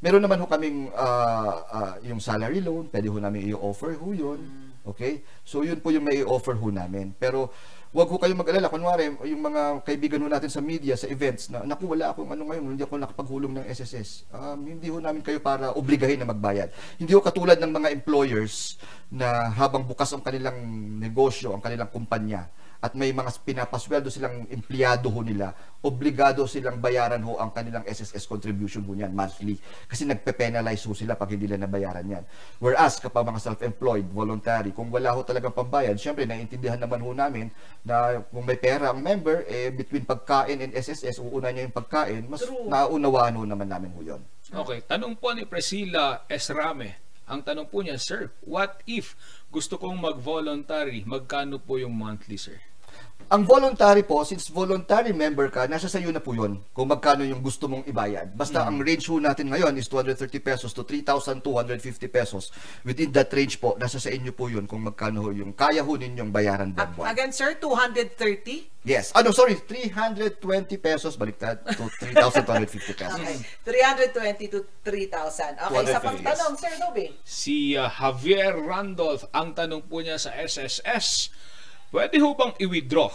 meron 0.00 0.24
naman 0.24 0.40
ho 0.40 0.48
kaming 0.48 0.88
uh, 0.96 1.54
uh, 1.68 1.94
yung 2.04 2.20
salary 2.20 2.64
loan, 2.64 2.88
pwede 2.88 3.12
ho 3.12 3.16
namin 3.20 3.52
i-offer 3.52 3.96
ho 4.00 4.08
yun. 4.16 4.40
Okay? 4.80 5.20
So 5.44 5.60
yun 5.60 5.78
po 5.84 5.92
yung 5.92 6.08
may 6.08 6.24
offer 6.24 6.56
ho 6.56 6.68
namin. 6.72 7.12
Pero 7.20 7.52
wag 7.90 8.06
ho 8.06 8.16
kayong 8.22 8.38
mag-alala. 8.38 8.70
Kunwari, 8.70 9.10
yung 9.26 9.42
mga 9.42 9.82
kaibigan 9.82 10.22
natin 10.22 10.46
sa 10.46 10.62
media, 10.62 10.94
sa 10.94 11.10
events, 11.10 11.50
na 11.50 11.66
naku, 11.66 11.90
wala 11.90 12.14
akong 12.14 12.30
ano 12.30 12.46
ngayon, 12.46 12.78
hindi 12.78 12.86
ako 12.86 13.02
nakapaghulong 13.02 13.52
ng 13.58 13.66
SSS. 13.66 14.30
Um, 14.30 14.62
hindi 14.62 14.86
ho 14.86 15.02
namin 15.02 15.26
kayo 15.26 15.42
para 15.42 15.74
obligahin 15.74 16.22
na 16.22 16.30
magbayad. 16.30 16.70
Hindi 17.02 17.18
ho 17.18 17.20
katulad 17.20 17.58
ng 17.58 17.72
mga 17.74 17.88
employers 17.90 18.78
na 19.10 19.50
habang 19.50 19.82
bukas 19.82 20.14
ang 20.14 20.22
kanilang 20.22 20.54
negosyo, 21.02 21.50
ang 21.50 21.62
kanilang 21.62 21.90
kumpanya, 21.90 22.46
at 22.80 22.96
may 22.96 23.12
mga 23.12 23.28
pinapasweldo 23.44 24.08
silang 24.08 24.48
empleyado 24.48 25.12
ho 25.12 25.20
nila, 25.20 25.52
obligado 25.84 26.48
silang 26.48 26.80
bayaran 26.80 27.20
ho 27.20 27.36
ang 27.36 27.52
kanilang 27.52 27.84
SSS 27.84 28.24
contribution 28.24 28.80
ho 28.88 28.96
niyan 28.96 29.12
monthly. 29.12 29.60
Kasi 29.84 30.08
nagpe-penalize 30.08 30.88
ho 30.88 30.96
sila 30.96 31.12
pag 31.12 31.28
hindi 31.28 31.44
nila 31.44 31.68
nabayaran 31.68 32.08
yan. 32.08 32.24
Whereas 32.56 32.96
kapag 32.96 33.28
mga 33.28 33.52
self-employed, 33.52 34.08
voluntary, 34.08 34.72
kung 34.72 34.88
wala 34.88 35.12
ho 35.12 35.20
talagang 35.20 35.52
pambayad, 35.52 36.00
syempre 36.00 36.24
naiintindihan 36.24 36.80
naman 36.80 37.04
ho 37.04 37.12
namin 37.12 37.52
na 37.84 38.24
kung 38.32 38.48
may 38.48 38.56
pera 38.56 38.96
ang 38.96 39.00
member, 39.04 39.44
eh 39.44 39.68
between 39.68 40.08
pagkain 40.08 40.64
and 40.64 40.72
SSS, 40.72 41.20
uuna 41.20 41.52
niya 41.52 41.68
yung 41.68 41.76
pagkain, 41.76 42.24
mas 42.32 42.48
True. 42.48 42.64
naunawaan 42.64 43.36
ho 43.36 43.44
naman 43.44 43.68
namin 43.68 43.92
ho 43.92 44.00
yun. 44.00 44.22
Okay, 44.50 44.80
tanong 44.88 45.20
po 45.20 45.36
ni 45.36 45.44
Priscilla 45.44 46.24
Esrame. 46.32 46.96
Ang 47.30 47.46
tanong 47.46 47.70
po 47.70 47.78
niya, 47.84 47.94
Sir, 47.94 48.34
what 48.42 48.82
if 48.90 49.14
gusto 49.54 49.78
kong 49.78 50.02
mag-voluntary, 50.02 51.06
magkano 51.06 51.62
po 51.62 51.78
yung 51.78 51.94
monthly, 51.94 52.34
sir? 52.34 52.58
Ang 53.28 53.44
voluntary 53.44 54.02
po, 54.02 54.24
since 54.24 54.48
voluntary 54.48 55.12
member 55.12 55.52
ka, 55.52 55.68
nasa 55.68 55.92
sa 55.92 56.00
iyo 56.00 56.08
na 56.08 56.24
po 56.24 56.32
yun 56.32 56.64
kung 56.72 56.88
magkano 56.88 57.22
yung 57.22 57.44
gusto 57.44 57.68
mong 57.68 57.84
ibayad. 57.84 58.32
Basta 58.32 58.64
ang 58.64 58.80
range 58.80 59.06
ho 59.12 59.20
natin 59.20 59.52
ngayon 59.52 59.76
is 59.76 59.86
230 59.92 60.40
pesos 60.40 60.72
to 60.72 60.82
3,250 60.88 61.44
pesos. 62.08 62.48
Within 62.82 63.12
that 63.12 63.28
range 63.30 63.60
po, 63.60 63.76
nasa 63.76 64.00
sa 64.00 64.08
inyo 64.08 64.32
po 64.32 64.48
yun 64.48 64.64
kung 64.64 64.80
magkano 64.82 65.26
ho 65.26 65.30
yung 65.30 65.52
kaya 65.52 65.84
ho 65.84 65.92
ninyong 65.92 66.32
bayaran 66.32 66.72
Ah, 66.74 66.88
buwan-buwan. 66.88 67.06
Again, 67.12 67.32
sir, 67.36 67.54
230? 67.60 68.70
Yes. 68.80 69.12
Ano, 69.12 69.28
sorry, 69.30 69.60
320 69.60 70.40
pesos, 70.80 71.12
baliktad, 71.14 71.60
to 71.76 71.84
3,250 72.00 72.96
pesos. 72.96 73.20
Okay. 73.20 73.36
320 74.16 74.48
to 74.48 74.64
3,000. 74.82 75.60
Okay, 75.68 75.84
sa 75.84 76.00
250, 76.00 76.24
pagtanong, 76.24 76.54
Sir 76.56 76.72
Nobe. 76.80 77.04
Si 77.20 77.76
uh, 77.76 77.92
Javier 77.92 78.56
Randolph, 78.56 79.28
ang 79.36 79.52
tanong 79.52 79.84
po 79.84 80.00
niya 80.00 80.16
sa 80.16 80.32
SSS, 80.32 81.28
pwede 81.90 82.22
ho 82.22 82.34
bang 82.38 82.54
i-withdraw 82.62 83.10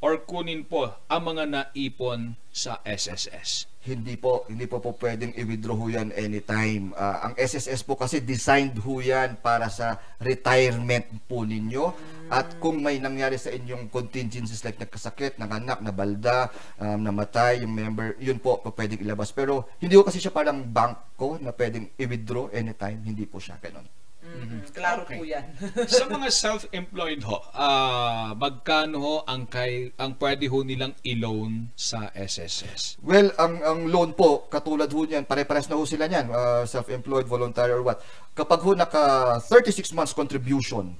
or 0.00 0.16
kunin 0.24 0.64
po 0.64 0.92
ang 1.08 1.22
mga 1.24 1.44
naipon 1.48 2.36
sa 2.52 2.80
SSS? 2.84 3.68
Hindi 3.80 4.20
po, 4.20 4.44
hindi 4.44 4.68
po 4.68 4.76
po 4.76 4.92
pwedeng 5.00 5.32
i-withdraw 5.32 5.72
ho 5.72 5.88
yan 5.88 6.12
anytime. 6.12 6.92
Ah, 7.00 7.24
ang 7.24 7.34
SSS 7.40 7.80
po 7.80 7.96
kasi 7.96 8.20
designed 8.20 8.76
ho 8.76 9.00
yan 9.00 9.40
para 9.40 9.72
sa 9.72 9.96
retirement 10.20 11.08
po 11.24 11.48
ninyo. 11.48 11.88
At 12.28 12.60
kung 12.60 12.84
may 12.84 13.00
nangyari 13.00 13.40
sa 13.40 13.48
inyong 13.48 13.88
contingencies 13.88 14.62
like 14.68 14.76
nagkasakit, 14.76 15.40
nanganak, 15.40 15.80
nabalda, 15.80 16.52
um, 16.76 17.00
namatay, 17.00 17.64
yung 17.64 17.72
member, 17.72 18.20
yun 18.20 18.36
po 18.36 18.60
po 18.60 18.68
pwedeng 18.76 19.00
ilabas. 19.00 19.32
Pero 19.32 19.72
hindi 19.80 19.96
ko 19.96 20.04
kasi 20.04 20.20
siya 20.20 20.30
parang 20.30 20.60
banko 20.60 21.40
na 21.40 21.50
pwedeng 21.56 21.88
i-withdraw 21.96 22.52
anytime. 22.52 23.00
Hindi 23.00 23.24
po 23.24 23.40
siya 23.40 23.56
ganun. 23.56 23.99
Mhm, 24.30 24.58
Klaro 24.70 25.02
Okay. 25.02 25.18
po 25.18 25.22
yan. 25.26 25.44
sa 25.90 26.06
mga 26.06 26.28
self-employed 26.30 27.20
ho, 27.26 27.42
ah, 27.52 28.30
magkano 28.32 28.96
ho 28.98 29.14
ang, 29.26 29.44
kay, 29.44 29.90
ang 29.96 30.14
pwede 30.16 30.46
ho 30.46 30.62
nilang 30.62 30.94
i-loan 31.02 31.68
sa 31.74 32.08
SSS? 32.14 33.00
Well, 33.02 33.34
ang 33.36 33.58
ang 33.60 33.80
loan 33.90 34.14
po, 34.14 34.46
katulad 34.46 34.86
ho 34.88 35.02
niyan, 35.02 35.26
pare-pares 35.26 35.66
na 35.66 35.76
ho 35.76 35.84
sila 35.84 36.06
niyan, 36.06 36.30
uh, 36.30 36.62
self-employed, 36.64 37.26
voluntary 37.26 37.74
or 37.74 37.82
what. 37.82 37.98
Kapag 38.32 38.60
ho 38.62 38.72
naka 38.72 39.02
36 39.42 39.90
months 39.92 40.14
contribution 40.14 40.94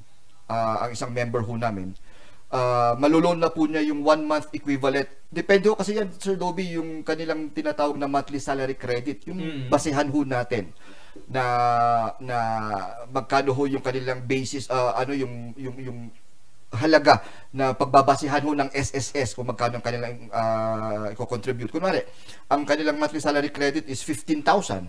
uh, 0.51 0.77
ang 0.83 0.91
isang 0.91 1.15
member 1.15 1.41
ho 1.41 1.55
namin, 1.55 1.95
uh, 2.51 2.99
malulon 2.99 3.39
na 3.39 3.49
po 3.49 3.65
niya 3.65 3.87
yung 3.87 4.03
one 4.03 4.27
month 4.27 4.51
equivalent. 4.51 5.07
Depende 5.31 5.71
ho 5.71 5.79
kasi 5.79 5.95
yan, 5.95 6.11
Sir 6.19 6.35
Dobby, 6.35 6.75
yung 6.75 7.07
kanilang 7.07 7.55
tinatawag 7.55 7.95
na 7.95 8.11
monthly 8.11 8.43
salary 8.43 8.75
credit, 8.75 9.23
yung 9.31 9.39
Mm. 9.39 9.63
basehan 9.71 10.11
ho 10.11 10.21
natin 10.27 10.75
na 11.27 11.45
na 12.23 12.39
magkano 13.11 13.51
ho 13.55 13.63
yung 13.67 13.83
kanilang 13.83 14.23
basis 14.27 14.71
uh, 14.71 14.95
ano 14.95 15.13
yung 15.15 15.55
yung 15.59 15.77
yung 15.79 16.01
halaga 16.71 17.19
na 17.51 17.75
pagbabasihan 17.75 18.43
ho 18.47 18.55
ng 18.55 18.71
SSS 18.71 19.35
kung 19.35 19.51
magkano 19.51 19.83
ang 19.83 19.85
kanilang 19.85 20.31
uh, 20.31 21.11
i-contribute. 21.11 21.75
Kunwari, 21.75 22.07
ang 22.47 22.63
kanilang 22.63 22.95
monthly 22.95 23.19
salary 23.19 23.51
credit 23.51 23.91
is 23.91 23.99
15,000. 24.07 24.87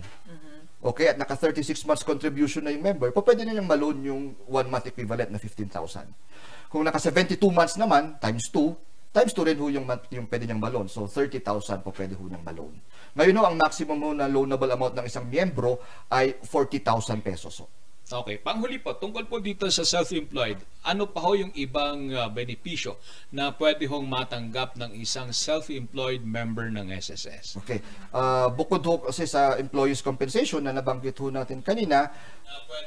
Okay, 0.82 1.14
at 1.14 1.18
naka 1.18 1.38
36 1.38 1.86
months 1.86 2.02
contribution 2.02 2.66
na 2.66 2.74
yung 2.74 2.82
member, 2.82 3.14
po 3.14 3.22
pwede 3.22 3.46
na 3.46 3.54
niyang 3.54 3.70
maloan 3.70 4.02
yung 4.02 4.22
1 4.50 4.66
month 4.66 4.90
equivalent 4.90 5.30
na 5.30 5.38
15,000. 5.38 6.70
Kung 6.70 6.82
naka 6.82 6.98
72 6.98 7.38
months 7.54 7.78
naman, 7.78 8.18
times 8.18 8.50
2, 8.50 8.74
times 9.12 9.36
2 9.36 9.48
rin 9.52 9.58
ho 9.60 9.68
yung, 9.68 9.86
yung 10.08 10.26
pwede 10.26 10.48
niyang 10.48 10.62
maloan. 10.64 10.88
So, 10.88 11.04
30,000 11.04 11.84
po 11.84 11.92
pwede 11.92 12.16
ho 12.16 12.24
niyang 12.24 12.44
maloan. 12.44 12.74
Ngayon 13.12 13.36
ho, 13.36 13.42
ang 13.44 13.56
maximum 13.60 14.00
ho 14.00 14.10
na 14.16 14.26
loanable 14.26 14.72
amount 14.72 14.96
ng 14.96 15.06
isang 15.06 15.28
miyembro 15.28 15.78
ay 16.08 16.40
40,000 16.40 17.20
pesos 17.20 17.60
ho. 17.60 17.68
Okay, 18.12 18.36
panghuli 18.36 18.76
po, 18.76 18.92
tungkol 18.92 19.24
po 19.24 19.40
dito 19.40 19.64
sa 19.72 19.88
self-employed, 19.88 20.60
ano 20.84 21.08
pa 21.08 21.24
ho 21.24 21.32
yung 21.32 21.48
ibang 21.56 22.12
uh, 22.12 22.28
benepisyo 22.28 23.00
na 23.32 23.48
pwede 23.56 23.88
hong 23.88 24.04
matanggap 24.04 24.76
ng 24.76 24.92
isang 25.00 25.32
self-employed 25.32 26.20
member 26.20 26.68
ng 26.68 26.92
SSS? 26.92 27.56
Okay. 27.64 27.80
Uh, 28.12 28.52
bukod 28.52 28.84
ho 28.84 29.00
kasi 29.00 29.24
sa 29.24 29.56
employees 29.56 30.04
compensation 30.04 30.60
na 30.60 30.76
nabanggit 30.76 31.16
ho 31.24 31.32
natin 31.32 31.64
kanina, 31.64 32.12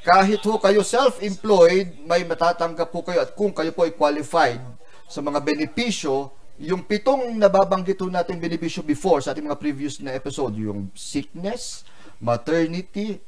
kahit 0.06 0.46
ho 0.46 0.62
kayo 0.62 0.86
self-employed, 0.86 2.06
may 2.06 2.22
matatanggap 2.22 2.94
po 2.94 3.02
kayo 3.02 3.26
at 3.26 3.34
kung 3.34 3.50
kayo 3.50 3.74
po 3.74 3.82
ay 3.88 3.98
qualified 3.98 4.62
sa 5.06 5.22
mga 5.22 5.39
benepisyo, 5.41 6.34
yung 6.62 6.88
pitong 6.88 7.36
nababanggit 7.36 7.99
ho 7.99 8.08
natin 8.08 8.39
benepisyo 8.39 8.80
before 8.82 9.20
sa 9.20 9.36
ating 9.36 9.45
mga 9.45 9.60
previous 9.60 9.99
na 9.99 10.16
episode, 10.16 10.56
yung 10.56 10.88
sickness, 10.95 11.84
maternity, 12.24 13.20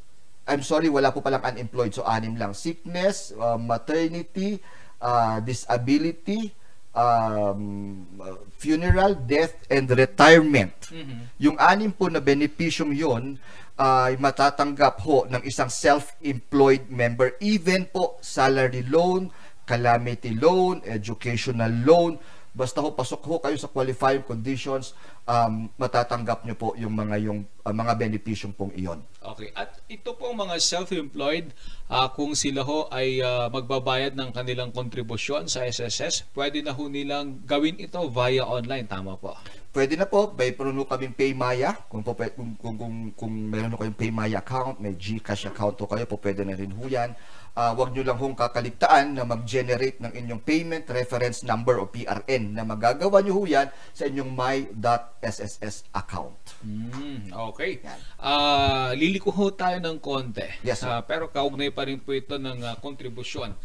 I'm 0.48 0.64
sorry, 0.64 0.88
wala 0.88 1.12
po 1.12 1.20
palang 1.20 1.44
unemployed. 1.44 1.92
So, 1.92 2.08
anim 2.08 2.40
lang. 2.40 2.56
Sickness, 2.56 3.36
uh, 3.36 3.60
maternity, 3.60 4.64
uh, 5.04 5.44
disability, 5.44 6.56
um, 6.96 8.08
funeral, 8.56 9.20
death, 9.28 9.54
and 9.68 9.92
retirement. 9.92 10.74
Mm-hmm. 10.88 11.22
Yung 11.44 11.60
anim 11.60 11.92
po 11.92 12.08
na 12.08 12.24
benepisyong 12.24 12.96
yon 12.96 13.36
ay 13.78 14.18
matatanggap 14.18 14.98
ho 15.06 15.30
ng 15.30 15.44
isang 15.46 15.70
self-employed 15.70 16.90
member. 16.90 17.38
Even 17.44 17.86
po 17.86 18.18
salary 18.24 18.82
loan, 18.88 19.30
calamity 19.68 20.32
loan, 20.32 20.80
educational 20.88 21.70
loan, 21.84 22.16
basta 22.58 22.82
ho 22.82 22.90
pasok 22.90 23.22
ho 23.30 23.36
kayo 23.38 23.54
sa 23.54 23.70
qualifying 23.70 24.26
conditions, 24.26 24.98
um, 25.30 25.70
matatanggap 25.78 26.42
nyo 26.42 26.58
po 26.58 26.74
yung 26.74 26.98
mga 26.98 27.16
yung 27.30 27.46
uh, 27.62 27.70
mga 27.70 27.94
benepisyong 27.94 28.58
pong 28.58 28.74
iyon. 28.74 28.98
Okay. 29.22 29.54
At 29.54 29.78
ito 29.86 30.18
po 30.18 30.34
mga 30.34 30.58
self-employed, 30.58 31.54
uh, 31.94 32.10
kung 32.18 32.34
sila 32.34 32.66
ho 32.66 32.90
ay 32.90 33.22
uh, 33.22 33.46
magbabayad 33.54 34.18
ng 34.18 34.34
kanilang 34.34 34.74
kontribusyon 34.74 35.46
sa 35.46 35.70
SSS, 35.70 36.34
pwede 36.34 36.66
na 36.66 36.74
ho 36.74 36.90
nilang 36.90 37.46
gawin 37.46 37.78
ito 37.78 38.02
via 38.10 38.42
online. 38.42 38.90
Tama 38.90 39.14
po. 39.22 39.38
Pwede 39.70 39.94
na 39.94 40.10
po, 40.10 40.34
may 40.34 40.58
puno 40.58 40.90
kaming 40.90 41.14
Paymaya. 41.14 41.78
Kung, 41.86 42.02
po, 42.02 42.18
kung, 42.18 42.58
kung, 42.58 42.76
kung, 42.82 42.96
kung 43.14 43.34
meron 43.54 43.76
ho 43.76 43.78
kayong 43.78 44.00
Paymaya 44.00 44.42
account, 44.42 44.82
may 44.82 44.98
Gcash 44.98 45.46
account 45.46 45.78
ho 45.78 45.86
kayo, 45.86 46.10
po 46.10 46.18
pwede 46.18 46.42
na 46.42 46.58
rin 46.58 46.74
ho 46.74 46.90
yan. 46.90 47.14
Uh, 47.58 47.74
wag 47.74 47.90
nyo 47.90 48.06
lang 48.06 48.22
hong 48.22 48.38
kakaligtaan 48.38 49.18
na 49.18 49.26
mag-generate 49.26 49.98
ng 49.98 50.14
inyong 50.14 50.46
payment 50.46 50.86
reference 50.94 51.42
number 51.42 51.82
o 51.82 51.90
PRN 51.90 52.54
na 52.54 52.62
magagawa 52.62 53.18
nyo 53.26 53.34
ho 53.34 53.50
yan 53.50 53.66
sa 53.98 54.06
inyong 54.06 54.30
my.sss 54.30 55.90
account. 55.90 56.38
Mm, 56.62 57.34
okay. 57.34 57.82
Uh, 58.22 58.94
liliko 58.94 59.34
ho 59.34 59.50
tayo 59.50 59.82
ng 59.82 59.98
konti. 59.98 60.46
Yes, 60.62 60.86
sir. 60.86 60.94
Uh, 60.94 61.02
pero 61.02 61.34
kaugnay 61.34 61.74
pa 61.74 61.90
rin 61.90 61.98
po 61.98 62.14
ito 62.14 62.38
ng 62.38 62.62
uh, 62.62 62.78
kontribusyon. 62.78 63.58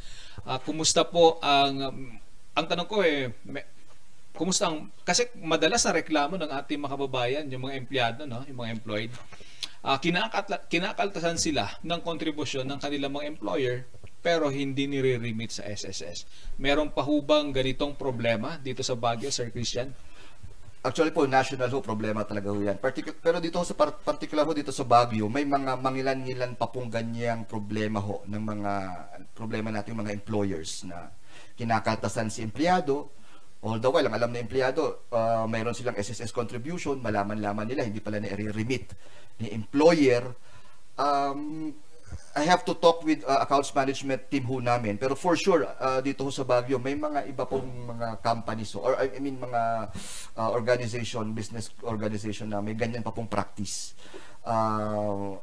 Uh, 0.48 0.56
kumusta 0.64 1.04
po 1.04 1.36
ang... 1.44 1.92
Um, 1.92 2.16
ang 2.56 2.64
tanong 2.68 2.88
ko 2.88 3.04
eh, 3.04 3.28
may, 3.44 3.68
kumusta 4.32 4.72
ang... 4.72 4.88
Kasi 5.04 5.28
madalas 5.36 5.84
na 5.84 6.00
reklamo 6.00 6.40
ng 6.40 6.48
ating 6.48 6.80
mga 6.80 6.92
kababayan, 6.96 7.44
yung 7.52 7.68
mga 7.68 7.76
empleyado, 7.76 8.20
no? 8.24 8.40
yung 8.48 8.56
mga 8.56 8.72
employed, 8.72 9.12
uh, 9.82 9.98
kinakatla, 9.98 10.66
kinakaltasan 10.70 11.38
sila 11.38 11.68
ng 11.82 12.00
kontribusyon 12.00 12.66
ng 12.66 12.78
kanilang 12.78 13.12
mga 13.14 13.28
employer 13.28 13.76
pero 14.22 14.54
hindi 14.54 14.86
nire-remit 14.86 15.50
sa 15.50 15.66
SSS. 15.66 16.30
Meron 16.62 16.94
pa 16.94 17.02
hubang 17.02 17.50
ganitong 17.50 17.98
problema 17.98 18.54
dito 18.54 18.86
sa 18.86 18.94
Baguio, 18.94 19.34
Sir 19.34 19.50
Christian? 19.50 19.90
Actually 20.82 21.14
po, 21.14 21.26
national 21.26 21.70
ho, 21.70 21.78
problema 21.78 22.22
talaga 22.26 22.50
ho 22.50 22.58
yan. 22.58 22.78
Particu- 22.78 23.18
pero 23.18 23.42
dito 23.42 23.58
ho, 23.58 23.66
sa 23.66 23.74
par- 23.74 24.02
particular 24.02 24.46
ho 24.46 24.54
dito 24.54 24.70
sa 24.70 24.86
Baguio, 24.86 25.26
may 25.26 25.42
mga 25.42 25.78
mangilan-ngilan 25.78 26.54
pa 26.54 26.70
pong 26.70 26.90
ganyang 26.90 27.46
problema 27.46 27.98
ho 27.98 28.22
ng 28.26 28.42
mga 28.42 28.72
problema 29.34 29.74
nating 29.74 29.94
mga 29.94 30.10
employers 30.14 30.86
na 30.86 31.10
kinakaltasan 31.58 32.30
si 32.30 32.42
empleyado, 32.42 33.10
All 33.62 33.78
the 33.78 33.86
while, 33.86 34.02
ang 34.10 34.18
alam 34.18 34.34
na 34.34 34.42
empleyado, 34.42 35.06
uh, 35.14 35.46
mayroon 35.46 35.70
silang 35.70 35.94
SSS 35.94 36.34
contribution, 36.34 36.98
malaman-laman 36.98 37.70
nila, 37.70 37.86
hindi 37.86 38.02
pala 38.02 38.18
na-remit 38.18 38.90
ni 39.38 39.54
employer. 39.54 40.34
Um, 40.98 41.70
I 42.34 42.42
have 42.48 42.64
to 42.64 42.74
talk 42.74 43.04
with 43.04 43.22
uh, 43.28 43.44
accounts 43.44 43.70
management 43.76 44.26
team 44.32 44.48
ho 44.48 44.58
namin. 44.58 44.96
Pero 44.96 45.14
for 45.14 45.36
sure, 45.36 45.68
uh, 45.78 46.00
dito 46.00 46.24
ho 46.24 46.30
sa 46.32 46.42
Baguio, 46.42 46.80
may 46.80 46.96
mga 46.96 47.28
iba 47.28 47.44
pong 47.44 47.92
mga 47.92 48.24
companies 48.24 48.72
or 48.74 48.96
I 48.96 49.20
mean 49.20 49.36
mga 49.36 49.92
uh, 50.36 50.50
organization, 50.50 51.36
business 51.36 51.70
organization 51.84 52.50
na 52.50 52.64
may 52.64 52.72
ganyan 52.72 53.04
pa 53.04 53.12
pong 53.12 53.28
practice. 53.28 53.92
Uh, 54.42 55.36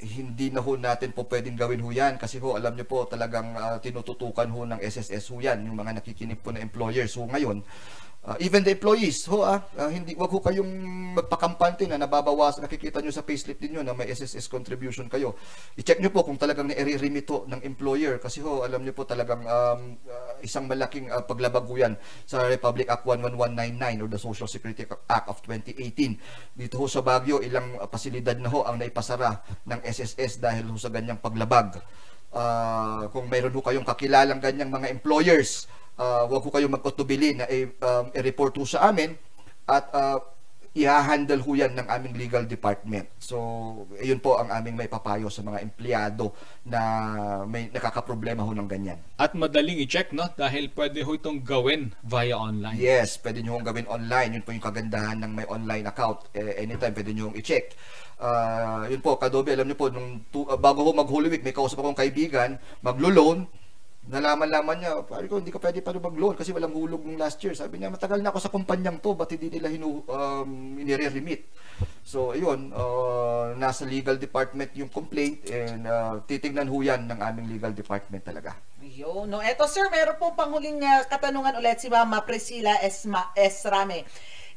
hindi 0.00 0.48
na 0.50 0.64
ho 0.64 0.74
natin 0.76 1.12
po 1.12 1.28
pwedeng 1.28 1.56
gawin 1.56 1.84
ho 1.84 1.90
yan. 1.92 2.16
Kasi 2.16 2.40
ho 2.40 2.56
alam 2.56 2.74
niyo 2.74 2.88
po 2.88 3.04
talagang 3.04 3.52
uh, 3.54 3.76
tinututukan 3.78 4.48
ho 4.48 4.60
ng 4.64 4.80
SSS 4.80 5.30
ho 5.32 5.38
yan 5.40 5.62
yung 5.66 5.76
mga 5.76 6.00
nakikinig 6.00 6.40
po 6.40 6.50
na 6.50 6.64
employers 6.64 7.12
so 7.12 7.26
ngayon 7.26 7.62
Uh, 8.20 8.36
even 8.36 8.60
the 8.60 8.76
employees, 8.76 9.24
ho 9.32 9.40
ah, 9.48 9.64
uh, 9.80 9.88
hindi 9.88 10.12
wag 10.12 10.28
ho 10.28 10.44
kayong 10.44 10.68
magpakampante 11.16 11.88
na 11.88 11.96
nababawas, 11.96 12.60
nakikita 12.60 13.00
nyo 13.00 13.08
sa 13.08 13.24
payslip 13.24 13.56
niyo 13.64 13.80
na 13.80 13.96
may 13.96 14.12
SSS 14.12 14.44
contribution 14.52 15.08
kayo. 15.08 15.40
I-check 15.80 16.04
nyo 16.04 16.12
po 16.12 16.28
kung 16.28 16.36
talagang 16.36 16.68
na-remit 16.68 17.24
ho 17.32 17.48
ng 17.48 17.64
employer 17.64 18.20
kasi 18.20 18.44
ho, 18.44 18.60
alam 18.60 18.84
niyo 18.84 18.92
po 18.92 19.08
talagang 19.08 19.40
um, 19.48 19.96
uh, 20.04 20.36
isang 20.44 20.68
malaking 20.68 21.08
uh, 21.08 21.24
paglabag 21.24 21.64
ho 21.64 21.74
yan 21.80 21.96
sa 22.28 22.44
Republic 22.44 22.92
Act 22.92 23.08
11199 23.08 24.04
or 24.04 24.08
the 24.12 24.20
Social 24.20 24.48
Security 24.52 24.84
Act 24.84 25.24
of 25.24 25.40
2018. 25.40 26.60
Dito 26.60 26.76
ho 26.76 26.84
sa 26.92 27.00
Baguio, 27.00 27.40
ilang 27.40 27.80
uh, 27.80 27.88
pasilidad 27.88 28.36
na 28.36 28.52
ho 28.52 28.68
ang 28.68 28.76
naipasara 28.76 29.40
ng 29.64 29.80
SSS 29.80 30.44
dahil 30.44 30.68
ho 30.68 30.76
sa 30.76 30.92
ganyang 30.92 31.24
paglabag. 31.24 31.80
Uh, 32.36 33.08
kung 33.16 33.32
mayroon 33.32 33.56
ho 33.56 33.64
kayong 33.64 33.88
kakilalang 33.88 34.44
ganyang 34.44 34.68
mga 34.68 34.92
employers, 34.92 35.64
uh, 36.00 36.24
wag 36.24 36.40
ko 36.40 36.48
kayo 36.48 36.66
magkutubili 36.72 37.36
na 37.36 37.44
um, 37.84 38.08
i-report 38.16 38.56
ho 38.56 38.64
sa 38.64 38.88
amin 38.88 39.12
at 39.68 39.84
uh, 39.92 40.18
i-handle 40.70 41.42
ho 41.42 41.50
yan 41.58 41.74
ng 41.74 41.86
aming 41.90 42.14
legal 42.14 42.46
department. 42.46 43.10
So, 43.18 43.36
ayun 43.98 44.22
po 44.22 44.38
ang 44.38 44.54
aming 44.54 44.78
may 44.78 44.86
papayo 44.86 45.26
sa 45.26 45.42
mga 45.42 45.66
empleyado 45.66 46.30
na 46.62 46.80
may 47.42 47.66
nakakaproblema 47.74 48.46
ho 48.46 48.54
ng 48.54 48.70
ganyan. 48.70 49.02
At 49.18 49.34
madaling 49.34 49.82
i-check, 49.82 50.14
no? 50.14 50.30
Dahil 50.38 50.70
pwede 50.70 51.02
ho 51.02 51.10
itong 51.10 51.42
gawin 51.42 51.90
via 52.06 52.38
online. 52.38 52.78
Yes, 52.78 53.18
pwede 53.18 53.42
nyo 53.42 53.58
gawin 53.66 53.90
online. 53.90 54.38
Yun 54.38 54.44
po 54.46 54.54
yung 54.54 54.62
kagandahan 54.62 55.18
ng 55.26 55.32
may 55.34 55.46
online 55.50 55.90
account. 55.90 56.30
Eh, 56.38 56.62
anytime 56.62 56.94
pwede 56.94 57.10
nyo 57.18 57.34
i-check. 57.34 57.74
Uh, 58.20 58.86
yun 58.86 59.02
po, 59.02 59.18
Kadobe, 59.18 59.58
alam 59.58 59.66
nyo 59.66 59.74
po, 59.74 59.90
nung, 59.90 60.22
tu- 60.30 60.46
uh, 60.46 60.54
bago 60.54 60.86
ho 60.86 60.94
mag-Holy 60.94 61.34
Week, 61.34 61.42
may 61.42 61.56
kausap 61.56 61.82
akong 61.82 61.98
kaibigan, 61.98 62.62
maglo-loan, 62.78 63.48
nalaman-laman 64.10 64.76
niya, 64.82 64.92
pare 65.06 65.30
ko, 65.30 65.38
hindi 65.38 65.54
ka 65.54 65.62
pwede 65.62 65.78
pa 65.80 65.94
mag-loan 65.94 66.34
kasi 66.34 66.50
walang 66.50 66.74
hulog 66.74 67.06
ng 67.06 67.14
last 67.14 67.38
year. 67.46 67.54
Sabi 67.54 67.78
niya, 67.78 67.94
matagal 67.94 68.18
na 68.18 68.34
ako 68.34 68.38
sa 68.42 68.50
kumpanyang 68.50 68.98
to, 68.98 69.14
ba't 69.14 69.30
hindi 69.30 69.54
nila 69.54 69.70
hinu, 69.70 70.02
um, 70.10 70.74
inire-remit? 70.76 71.46
So, 72.02 72.34
ayun, 72.34 72.74
uh, 72.74 73.54
nasa 73.54 73.86
legal 73.86 74.18
department 74.18 74.74
yung 74.74 74.90
complaint 74.90 75.46
and 75.48 75.86
uh, 75.86 76.18
titignan 76.26 76.66
ho 76.66 76.82
yan 76.82 77.06
ng 77.06 77.22
aming 77.22 77.46
legal 77.54 77.70
department 77.70 78.26
talaga. 78.26 78.58
Yo, 78.82 79.28
no. 79.30 79.38
Eto 79.38 79.70
sir, 79.70 79.86
meron 79.92 80.18
pong 80.18 80.34
panghuling 80.34 80.82
uh, 80.82 81.06
katanungan 81.06 81.56
ulit 81.62 81.78
si 81.78 81.86
Mama 81.86 82.26
Priscilla 82.26 82.82
Esma 82.82 83.30
Esrame. 83.38 84.02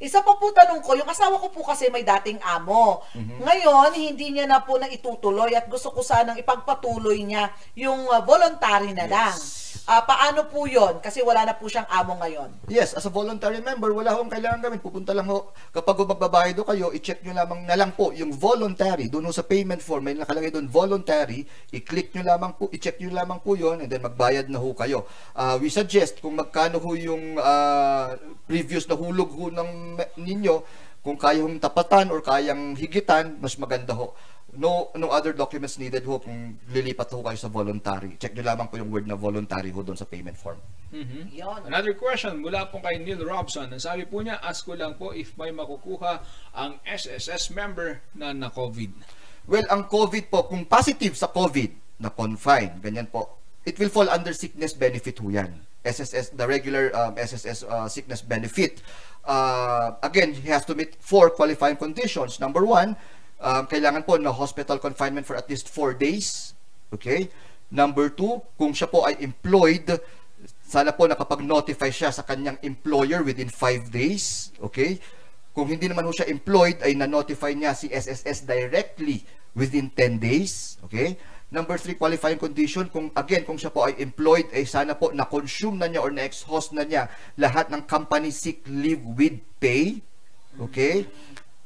Isa 0.02 0.26
pa 0.26 0.34
po 0.38 0.50
tanong 0.50 0.82
ko, 0.82 0.98
yung 0.98 1.10
asawa 1.10 1.38
ko 1.38 1.54
po 1.54 1.62
kasi 1.62 1.90
may 1.94 2.02
dating 2.02 2.42
amo. 2.42 3.04
Mhm. 3.14 3.44
Ngayon, 3.44 3.90
hindi 3.94 4.34
niya 4.34 4.50
na 4.50 4.62
po 4.62 4.78
na 4.82 4.90
itutuloy 4.90 5.54
at 5.54 5.70
gusto 5.70 5.94
ko 5.94 6.02
sanang 6.02 6.40
ipagpatuloy 6.40 7.22
niya 7.22 7.54
yung 7.78 8.10
uh, 8.10 8.22
voluntary 8.26 8.96
na 8.96 9.06
lang. 9.06 9.36
Ah, 9.84 10.00
paano 10.00 10.48
po 10.48 10.64
yon? 10.64 11.04
Kasi 11.04 11.20
wala 11.20 11.44
na 11.44 11.60
po 11.60 11.68
siyang 11.68 11.84
amo 11.92 12.16
ngayon. 12.16 12.72
Yes, 12.72 12.96
as 12.96 13.04
a 13.04 13.12
voluntary 13.12 13.60
member, 13.60 13.92
wala 13.92 14.16
akong 14.16 14.32
kailangan 14.32 14.64
gawin. 14.64 14.80
Pupunta 14.80 15.12
lang 15.12 15.28
ho, 15.28 15.52
kapag 15.76 16.00
magbabayad 16.00 16.64
kayo, 16.64 16.96
i-check 16.96 17.20
nyo 17.20 17.36
lamang 17.36 17.68
na 17.68 17.76
lang 17.76 17.92
po 17.92 18.16
yung 18.16 18.32
voluntary. 18.32 19.12
Doon 19.12 19.28
sa 19.36 19.44
payment 19.44 19.84
form, 19.84 20.08
may 20.08 20.16
nakalagay 20.16 20.56
doon 20.56 20.72
voluntary. 20.72 21.44
I-click 21.76 22.16
nyo 22.16 22.24
lamang 22.24 22.56
po, 22.56 22.72
i-check 22.72 22.96
nyo 23.04 23.12
lamang 23.12 23.44
po 23.44 23.60
yon 23.60 23.84
and 23.84 23.92
then 23.92 24.00
magbayad 24.00 24.48
na 24.48 24.64
ho 24.64 24.72
kayo. 24.72 25.04
Uh, 25.36 25.60
we 25.60 25.68
suggest 25.68 26.24
kung 26.24 26.40
magkano 26.40 26.80
ho 26.80 26.96
yung 26.96 27.36
uh, 27.36 28.16
previous 28.48 28.88
na 28.88 28.96
hulog 28.96 29.36
ho 29.36 29.52
ng 29.52 29.93
ninyo, 30.18 30.56
kung 31.04 31.20
kaya 31.20 31.44
hong 31.44 31.60
tapatan 31.60 32.10
or 32.10 32.24
kayang 32.24 32.80
higitan, 32.80 33.38
mas 33.44 33.60
maganda 33.60 33.92
ho 33.92 34.16
no 34.54 34.94
no 34.94 35.10
other 35.10 35.34
documents 35.34 35.82
needed 35.82 36.06
ho 36.06 36.22
kung 36.22 36.62
lilipat 36.70 37.10
ho 37.10 37.26
kayo 37.26 37.38
sa 37.38 37.50
voluntary. 37.50 38.14
Check 38.22 38.38
nyo 38.38 38.46
lamang 38.46 38.70
po 38.70 38.78
yung 38.78 38.94
word 38.94 39.10
na 39.10 39.18
voluntary 39.18 39.74
ho 39.74 39.82
doon 39.82 39.98
sa 39.98 40.06
payment 40.06 40.38
form. 40.38 40.62
Mhm. 40.94 41.34
Yun. 41.34 41.62
Another 41.66 41.98
question 41.98 42.38
mula 42.38 42.70
po 42.70 42.78
kay 42.78 43.02
Neil 43.02 43.26
Robson. 43.26 43.66
Ang 43.66 43.82
sabi 43.82 44.06
po 44.06 44.22
niya, 44.22 44.38
ask 44.46 44.62
ko 44.62 44.78
lang 44.78 44.94
po 44.94 45.10
if 45.10 45.34
may 45.42 45.50
makukuha 45.50 46.22
ang 46.54 46.78
SSS 46.86 47.50
member 47.50 48.06
na 48.14 48.30
na-COVID. 48.30 48.94
Well, 49.50 49.66
ang 49.74 49.90
COVID 49.90 50.30
po, 50.30 50.46
kung 50.48 50.70
positive 50.70 51.18
sa 51.18 51.28
COVID, 51.34 52.00
na 52.00 52.10
confine, 52.14 52.80
ganyan 52.84 53.10
po, 53.10 53.43
it 53.66 53.80
will 53.80 53.90
fall 53.90 54.10
under 54.10 54.34
sickness 54.34 54.74
benefit 54.74 55.20
ho 55.20 55.30
yan. 55.30 55.64
SSS, 55.84 56.32
the 56.32 56.48
regular 56.48 56.96
um, 56.96 57.16
SSS 57.20 57.64
uh, 57.68 57.88
sickness 57.92 58.24
benefit. 58.24 58.82
Uh, 59.28 60.00
again, 60.02 60.32
he 60.32 60.48
has 60.48 60.64
to 60.66 60.76
meet 60.76 60.96
four 61.00 61.30
qualifying 61.30 61.76
conditions. 61.76 62.40
Number 62.40 62.64
one, 62.64 62.96
um, 63.44 63.68
kailangan 63.68 64.08
po 64.08 64.16
na 64.16 64.32
hospital 64.32 64.80
confinement 64.80 65.28
for 65.28 65.36
at 65.36 65.48
least 65.52 65.68
four 65.68 65.92
days. 65.92 66.56
Okay? 66.96 67.28
Number 67.68 68.08
two, 68.08 68.40
kung 68.56 68.72
siya 68.72 68.88
po 68.88 69.04
ay 69.04 69.20
employed, 69.20 69.92
sana 70.64 70.96
po 70.96 71.04
nakapag-notify 71.04 71.92
siya 71.92 72.16
sa 72.16 72.24
kanyang 72.24 72.56
employer 72.64 73.20
within 73.24 73.52
5 73.52 73.92
days. 73.92 74.56
Okay? 74.64 75.04
Kung 75.52 75.68
hindi 75.68 75.92
naman 75.92 76.08
ho 76.08 76.16
siya 76.16 76.32
employed, 76.32 76.80
ay 76.82 76.96
na-notify 76.96 77.52
niya 77.52 77.76
si 77.76 77.92
SSS 77.92 78.48
directly 78.48 79.22
within 79.54 79.92
10 79.92 80.22
days. 80.22 80.78
Okay? 80.88 81.20
Number 81.54 81.78
3, 81.78 82.02
qualifying 82.02 82.42
condition. 82.42 82.90
Kung 82.90 83.14
again, 83.14 83.46
kung 83.46 83.62
siya 83.62 83.70
po 83.70 83.86
ay 83.86 83.94
employed, 84.02 84.50
ay 84.50 84.66
sana 84.66 84.98
po 84.98 85.14
na-consume 85.14 85.78
na 85.78 85.86
niya 85.86 86.02
or 86.02 86.10
na-exhaust 86.10 86.74
na 86.74 86.82
niya 86.82 87.14
lahat 87.38 87.70
ng 87.70 87.86
company 87.86 88.34
sick 88.34 88.66
leave 88.66 89.06
with 89.06 89.38
pay. 89.62 90.02
Okay? 90.58 91.06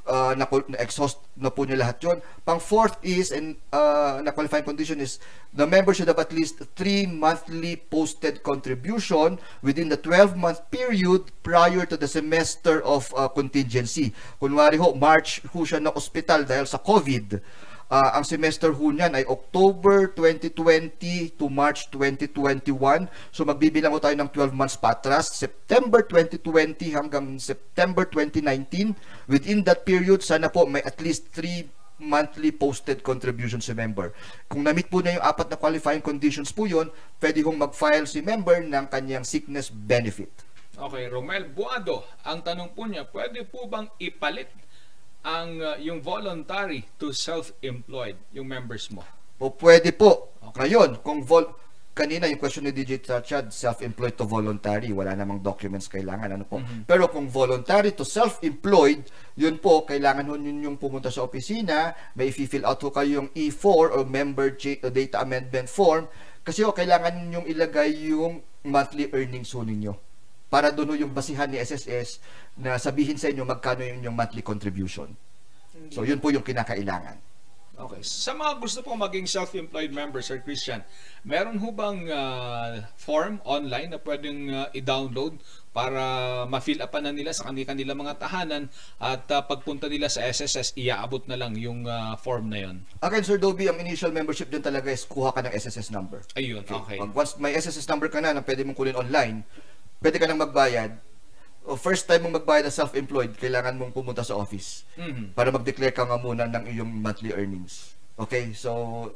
Uh, 0.03 0.35
na, 0.35 0.43
na-exhaust 0.43 1.23
na 1.39 1.47
po 1.47 1.63
niya 1.63 1.79
lahat 1.79 2.03
yon. 2.03 2.19
Pang 2.43 2.59
fourth 2.59 2.99
is, 2.99 3.31
and 3.31 3.55
uh, 3.71 4.19
na 4.19 4.35
qualifying 4.35 4.67
condition 4.67 4.99
is, 4.99 5.23
the 5.55 5.63
member 5.63 5.95
should 5.95 6.11
have 6.11 6.19
at 6.19 6.35
least 6.35 6.59
3 6.75 7.07
monthly 7.07 7.79
posted 7.79 8.43
contribution 8.43 9.39
within 9.63 9.87
the 9.87 9.99
12-month 9.99 10.67
period 10.67 11.31
prior 11.47 11.87
to 11.87 11.95
the 11.95 12.11
semester 12.11 12.83
of 12.83 13.07
uh, 13.15 13.31
contingency. 13.31 14.11
Kunwari 14.43 14.75
ho, 14.75 14.91
March 14.99 15.39
ho 15.55 15.63
siya 15.63 15.79
na 15.79 15.95
ospital 15.95 16.43
dahil 16.43 16.67
sa 16.67 16.75
COVID. 16.75 17.39
Uh, 17.87 18.19
ang 18.19 18.27
semester 18.27 18.75
ho 18.75 18.91
niyan 18.91 19.15
ay 19.15 19.23
October 19.31 20.11
2020 20.11 21.39
to 21.39 21.47
March 21.47 21.87
2021. 21.95 23.07
So 23.31 23.47
magbibilang 23.47 23.95
ho 23.95 23.99
tayo 24.03 24.11
ng 24.19 24.27
12 24.27 24.51
months 24.51 24.75
patras, 24.75 25.31
September 25.31 26.03
2020 26.03 26.91
hanggang 26.91 27.39
September 27.39 28.03
2019. 28.03 28.91
Within 29.31 29.63
that 29.63 29.87
period, 29.87 30.19
sana 30.19 30.51
po 30.51 30.67
may 30.67 30.83
at 30.83 30.99
least 30.99 31.31
3 31.31 32.03
monthly 32.03 32.51
posted 32.51 33.01
contribution 33.01 33.63
si 33.63 33.71
member. 33.71 34.11
Kung 34.51 34.67
na-meet 34.67 34.91
po 34.91 34.99
niya 34.99 35.17
yung 35.17 35.25
apat 35.25 35.47
na 35.49 35.57
qualifying 35.57 36.03
conditions 36.03 36.51
po 36.51 36.67
yun, 36.67 36.91
pwede 37.23 37.41
hong 37.41 37.57
mag-file 37.57 38.05
si 38.05 38.19
member 38.19 38.61
ng 38.67 38.85
kanyang 38.91 39.23
sickness 39.25 39.71
benefit. 39.71 40.29
Okay, 40.77 41.09
Romel 41.09 41.49
Buado, 41.49 42.05
ang 42.21 42.45
tanong 42.45 42.77
po 42.77 42.85
niya, 42.85 43.09
pwede 43.09 43.41
po 43.49 43.65
bang 43.65 43.89
ipalit 43.97 44.45
ang 45.25 45.61
uh, 45.61 45.77
yung 45.81 46.03
voluntary 46.03 46.85
to 46.97 47.13
self-employed, 47.13 48.17
yung 48.33 48.47
members 48.47 48.89
mo? 48.93 49.01
O 49.37 49.53
pwede 49.57 49.93
po. 49.93 50.33
Ngayon, 50.57 51.05
kung 51.05 51.21
vol 51.21 51.45
kanina 51.97 52.29
yung 52.29 52.37
question 52.37 52.61
ni 52.61 52.69
DJ 52.69 53.01
Chad, 53.01 53.49
self-employed 53.49 54.13
to 54.13 54.29
voluntary, 54.29 54.93
wala 54.93 55.17
namang 55.17 55.41
documents 55.41 55.89
kailangan, 55.89 56.37
ano 56.37 56.45
po. 56.45 56.61
Pero 56.85 57.09
kung 57.09 57.25
voluntary 57.25 57.97
to 57.97 58.05
self-employed, 58.05 59.09
yun 59.33 59.57
po, 59.57 59.81
kailangan 59.81 60.29
ho 60.29 60.37
yun 60.37 60.61
yung 60.61 60.77
pumunta 60.77 61.09
sa 61.09 61.25
opisina, 61.25 61.97
may 62.13 62.29
i-fill 62.29 62.69
out 62.69 62.77
ho 62.85 62.93
kayo 62.93 63.25
yung 63.25 63.29
E4 63.33 63.97
o 63.97 64.05
member 64.05 64.53
uh, 64.53 64.93
data 64.93 65.25
amendment 65.25 65.65
form, 65.65 66.05
kasi 66.45 66.61
ho, 66.61 66.69
kailangan 66.69 67.33
yung 67.33 67.49
ilagay 67.49 67.89
yung 68.13 68.45
monthly 68.61 69.09
earnings 69.09 69.49
ho 69.57 69.65
ninyo. 69.65 70.06
Para 70.47 70.71
doon 70.71 70.95
yung 70.95 71.11
basihan 71.11 71.47
ni 71.51 71.59
SSS 71.59 72.23
na 72.55 72.79
sabihin 72.79 73.19
sa 73.19 73.27
inyo 73.27 73.43
magkano 73.43 73.83
yung, 73.83 73.99
yung 74.11 74.15
monthly 74.15 74.41
contribution. 74.41 75.11
So, 75.91 76.07
yun 76.07 76.17
po 76.17 76.33
yung 76.33 76.43
kinakailangan. 76.43 77.27
Okay. 77.77 78.01
Sa 78.01 78.33
mga 78.33 78.57
gusto 78.57 78.81
pong 78.81 78.97
maging 78.97 79.29
self-employed 79.29 79.93
member, 79.93 80.17
Sir 80.25 80.41
Christian, 80.41 80.81
meron 81.21 81.61
ho 81.61 81.69
bang 81.69 82.09
uh, 82.09 82.81
form 82.97 83.37
online 83.45 83.93
na 83.93 84.01
pwedeng 84.01 84.49
uh, 84.49 84.65
i-download 84.73 85.37
para 85.77 86.01
ma-fill 86.49 86.81
up 86.81 86.89
na 86.97 87.13
nila 87.13 87.37
sa 87.37 87.53
kanila 87.53 87.93
mga 87.93 88.17
tahanan 88.17 88.65
at 88.97 89.29
uh, 89.29 89.45
pagpunta 89.45 89.85
nila 89.85 90.09
sa 90.09 90.25
SSS, 90.25 90.73
iaabot 90.73 91.21
na 91.29 91.37
lang 91.37 91.53
yung 91.53 91.85
uh, 91.85 92.17
form 92.17 92.49
na 92.49 92.65
yon. 92.65 92.75
Again, 92.97 93.21
Sir 93.21 93.37
Dobie, 93.37 93.69
ang 93.69 93.77
initial 93.77 94.09
membership 94.09 94.49
din 94.49 94.65
talaga 94.65 94.89
is 94.89 95.05
kuha 95.05 95.29
ka 95.29 95.45
ng 95.45 95.53
SSS 95.53 95.93
number. 95.93 96.25
Ayun, 96.33 96.65
okay. 96.65 96.97
Pag 96.97 97.13
once 97.13 97.37
may 97.37 97.53
SSS 97.53 97.85
number 97.85 98.09
ka 98.09 98.17
na 98.17 98.33
na 98.33 98.41
pwede 98.41 98.65
mong 98.65 98.73
kunin 98.73 98.97
online, 98.97 99.45
pwede 99.99 100.17
ka 100.17 100.25
nang 100.25 100.39
magbayad. 100.39 100.97
O 101.67 101.75
first 101.75 102.07
time 102.07 102.23
mong 102.23 102.39
magbayad 102.39 102.63
na 102.63 102.73
self-employed, 102.73 103.35
kailangan 103.35 103.75
mong 103.75 103.91
pumunta 103.91 104.23
sa 104.23 104.39
office 104.39 104.87
Mhm. 104.95 105.35
para 105.35 105.51
mag-declare 105.51 105.91
ka 105.91 106.07
nga 106.07 106.15
muna 106.15 106.47
ng 106.47 106.63
iyong 106.71 106.87
monthly 106.87 107.35
earnings. 107.35 107.97
Okay? 108.15 108.55
So, 108.55 109.11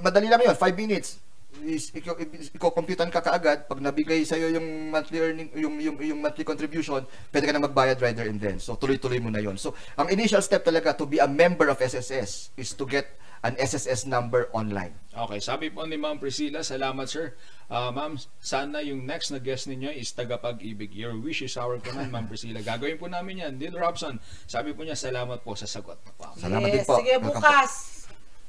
madali 0.00 0.26
lang 0.26 0.40
yun. 0.40 0.56
5 0.56 0.74
minutes. 0.74 1.20
Is, 1.62 1.94
ikaw, 1.94 2.18
iko-computean 2.50 3.14
ka 3.14 3.22
kaagad 3.22 3.70
pag 3.70 3.78
nabigay 3.78 4.26
sa 4.26 4.34
iyo 4.34 4.50
yung 4.58 4.90
monthly 4.90 5.22
earning 5.22 5.54
yung 5.54 5.78
yung 5.78 5.94
yung 6.02 6.18
monthly 6.18 6.42
contribution 6.42 7.06
pwede 7.30 7.46
ka 7.46 7.54
na 7.54 7.62
magbayad 7.62 7.94
right 8.02 8.18
there 8.18 8.26
and 8.26 8.42
then 8.42 8.58
so 8.58 8.74
tuloy-tuloy 8.74 9.22
mo 9.22 9.30
na 9.30 9.38
yon 9.38 9.54
so 9.54 9.70
ang 9.94 10.10
initial 10.10 10.42
step 10.42 10.66
talaga 10.66 10.90
to 10.90 11.06
be 11.06 11.22
a 11.22 11.30
member 11.30 11.70
of 11.70 11.78
SSS 11.78 12.50
is 12.58 12.74
to 12.74 12.82
get 12.82 13.06
an 13.44 13.54
SSS 13.60 14.08
number 14.08 14.48
online 14.56 14.96
Okay, 15.14 15.38
sabi 15.38 15.70
po 15.70 15.86
ni 15.86 15.94
Ma'am 15.94 16.18
Priscilla, 16.18 16.66
salamat 16.66 17.06
sir. 17.06 17.38
Ah, 17.70 17.94
ma'am, 17.94 18.18
sana 18.42 18.82
yung 18.82 19.06
next 19.06 19.30
na 19.30 19.38
guest 19.38 19.70
ninyo 19.70 19.94
is 19.94 20.10
tagapag-ibig. 20.10 20.90
Your 20.90 21.14
wish 21.14 21.38
is 21.46 21.54
our 21.54 21.78
command, 21.78 22.10
Ma'am 22.10 22.26
Priscilla. 22.26 22.58
Gagawin 22.58 22.98
po 22.98 23.06
namin 23.06 23.46
yan. 23.46 23.54
Neil 23.54 23.78
Robson, 23.78 24.18
sabi 24.50 24.74
po 24.74 24.82
niya, 24.82 24.98
salamat 24.98 25.46
po 25.46 25.54
sa 25.54 25.70
sagot. 25.70 26.02
Wow. 26.18 26.34
Salamat 26.34 26.66
yes, 26.66 26.74
din 26.74 26.82
po. 26.82 26.94
Sige, 26.98 27.14
Welcome 27.22 27.30
bukas. 27.30 27.93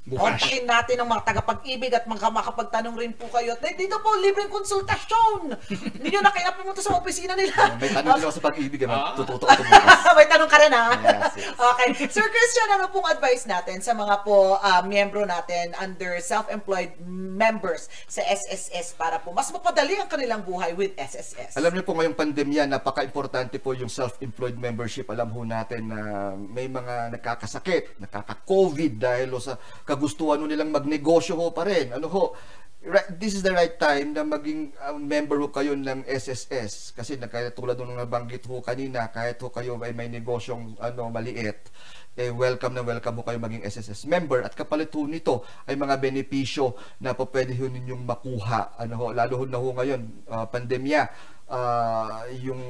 Kontakin 0.05 0.69
natin 0.69 1.01
ang 1.01 1.09
mga 1.09 1.33
tagapag-ibig 1.33 1.89
at 1.89 2.05
mga 2.05 2.29
makapagtanong 2.29 2.93
rin 2.93 3.09
po 3.17 3.25
kayo. 3.33 3.57
At 3.57 3.65
dito 3.73 3.97
po, 3.97 4.13
libreng 4.21 4.53
konsultasyon. 4.53 5.57
Hindi 5.97 6.07
nyo 6.13 6.21
na 6.21 6.29
kaya 6.29 6.53
pumunta 6.53 6.77
sa 6.77 6.93
opisina 6.93 7.33
nila. 7.33 7.73
may 7.81 7.89
tanong 7.89 8.13
din 8.13 8.25
ako 8.29 8.35
sa 8.37 8.43
pag-ibig 8.45 8.85
eh, 8.85 8.89
Ah. 8.89 9.17
tututo 9.17 9.49
ko 9.49 9.63
May 10.17 10.29
tanong 10.29 10.45
ka 10.45 10.57
rin 10.61 10.69
ha? 10.69 10.93
Yes, 10.93 11.33
yes. 11.41 11.57
Okay. 11.57 11.89
Sir 12.05 12.27
Christian, 12.29 12.69
ano 12.69 12.85
pong 12.93 13.09
advice 13.09 13.49
natin 13.49 13.81
sa 13.81 13.97
mga 13.97 14.21
po 14.21 14.61
ah, 14.61 14.85
miyembro 14.85 15.25
natin 15.25 15.73
under 15.81 16.21
self-employed 16.21 17.01
members 17.33 17.89
sa 18.05 18.21
SSS 18.21 18.93
para 18.93 19.17
po 19.17 19.33
mas 19.33 19.49
mapadali 19.49 19.97
ang 19.97 20.05
kanilang 20.05 20.45
buhay 20.45 20.77
with 20.77 20.93
SSS? 21.01 21.57
Alam 21.57 21.73
niyo 21.73 21.83
po 21.83 21.97
ngayong 21.97 22.13
pandemya, 22.13 22.69
napaka-importante 22.69 23.57
po 23.57 23.73
yung 23.73 23.89
self-employed 23.89 24.61
membership. 24.61 25.09
Alam 25.09 25.33
ho 25.33 25.41
natin 25.41 25.89
na 25.89 25.99
may 26.37 26.69
mga 26.69 27.09
nakakasakit, 27.17 27.97
nakaka-COVID 27.97 29.01
dahil 29.01 29.33
sa 29.41 29.57
kagustuhan 29.95 30.43
ho 30.43 30.45
nilang 30.45 30.75
magnegosyo 30.75 31.39
ho 31.39 31.55
pa 31.55 31.63
rin. 31.63 31.95
Ano 31.95 32.11
ho, 32.11 32.35
right, 32.83 33.15
this 33.15 33.31
is 33.31 33.41
the 33.41 33.55
right 33.55 33.79
time 33.79 34.11
na 34.11 34.27
maging 34.27 34.75
uh, 34.75 34.99
member 34.99 35.39
ho 35.39 35.47
kayo 35.47 35.71
ng 35.71 36.03
SSS. 36.03 36.91
Kasi 36.91 37.15
tulad 37.55 37.79
nung 37.79 37.95
nabanggit 37.95 38.43
ho 38.51 38.59
kanina, 38.59 39.07
kahit 39.07 39.39
ho 39.39 39.47
kayo 39.47 39.79
ay 39.79 39.95
may 39.95 40.11
negosyong 40.11 40.75
ano, 40.83 41.07
maliit, 41.07 41.71
eh, 42.19 42.31
welcome 42.31 42.75
na 42.75 42.83
welcome 42.83 43.15
ho 43.19 43.23
kayo 43.23 43.39
maging 43.39 43.63
SSS 43.63 44.03
member. 44.11 44.43
At 44.43 44.51
kapalit 44.51 44.91
ho 44.91 45.07
nito 45.07 45.47
ay 45.63 45.79
mga 45.79 45.95
benepisyo 45.95 46.75
na 46.99 47.15
po 47.15 47.31
pwede 47.31 47.55
ninyong 47.55 48.03
makuha. 48.03 48.75
Ano 48.75 48.99
ho? 48.99 49.05
Lalo 49.15 49.33
ho 49.39 49.43
na 49.47 49.59
ho 49.63 49.71
ngayon 49.71 50.27
ah, 50.27 50.45
pandemya 50.51 51.33
ah, 51.49 52.25
yung 52.41 52.61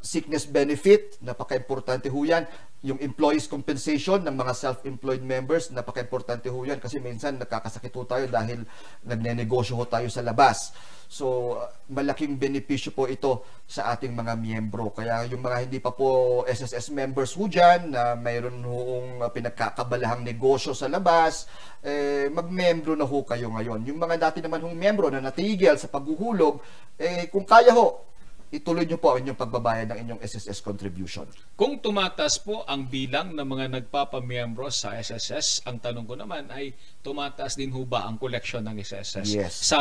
sickness 0.00 0.48
benefit 0.48 1.20
napaka-importante 1.20 2.08
ho 2.08 2.20
yan. 2.24 2.48
Yung 2.80 2.96
employees 3.04 3.44
compensation 3.44 4.24
ng 4.24 4.32
mga 4.32 4.56
self-employed 4.56 5.20
members 5.20 5.68
napaka-importante 5.68 6.48
ho 6.48 6.64
yan 6.64 6.80
kasi 6.80 6.96
minsan 6.96 7.36
nakakasakit 7.36 7.92
ho 7.92 8.08
tayo 8.08 8.24
dahil 8.24 8.64
nagnenegosyo 9.04 9.76
ho 9.76 9.84
tayo 9.84 10.08
sa 10.08 10.24
labas. 10.24 10.72
So 11.10 11.58
malaking 11.92 12.40
benepisyo 12.40 12.96
po 12.96 13.04
ito 13.04 13.44
sa 13.68 13.92
ating 13.92 14.16
mga 14.16 14.32
miyembro. 14.40 14.88
Kaya 14.96 15.28
yung 15.28 15.44
mga 15.44 15.68
hindi 15.68 15.76
pa 15.76 15.92
po 15.92 16.40
SSS 16.48 16.96
members 16.96 17.36
ho 17.36 17.44
dyan 17.44 17.92
na 17.92 18.16
mayroon 18.16 18.64
hoong 18.64 19.20
ah, 19.20 19.28
pinagkakabalahang 19.28 20.24
negosyo 20.24 20.72
sa 20.72 20.88
labas 20.88 21.44
eh, 21.84 22.32
magmembro 22.32 22.96
na 22.96 23.04
ho 23.04 23.18
kayo 23.28 23.52
ngayon. 23.52 23.84
Yung 23.84 24.00
mga 24.00 24.32
dati 24.32 24.40
naman 24.40 24.64
hong 24.64 24.76
miyembro 24.76 25.12
na 25.12 25.20
natigil 25.20 25.76
sa 25.76 25.92
paghuhulog 25.92 26.56
eh, 26.96 27.28
kung 27.28 27.44
kaya 27.44 27.76
ho 27.76 28.09
ituloy 28.50 28.82
nyo 28.82 28.98
po 28.98 29.14
ang 29.14 29.22
inyong 29.22 29.38
pagbabayad 29.38 29.86
ng 29.94 29.98
inyong 30.02 30.20
SSS 30.20 30.58
contribution. 30.60 31.26
Kung 31.54 31.78
tumatas 31.78 32.42
po 32.42 32.66
ang 32.66 32.90
bilang 32.90 33.30
ng 33.30 33.46
mga 33.46 33.78
nagpapamiyembro 33.78 34.66
sa 34.74 34.98
SSS, 34.98 35.62
ang 35.64 35.78
tanong 35.78 36.02
ko 36.02 36.18
naman 36.18 36.50
ay 36.50 36.74
tumatas 37.00 37.54
din 37.54 37.70
ho 37.70 37.86
ba 37.86 38.10
ang 38.10 38.18
collection 38.18 38.66
ng 38.66 38.82
SSS 38.82 39.28
Yes. 39.30 39.54
sa 39.70 39.80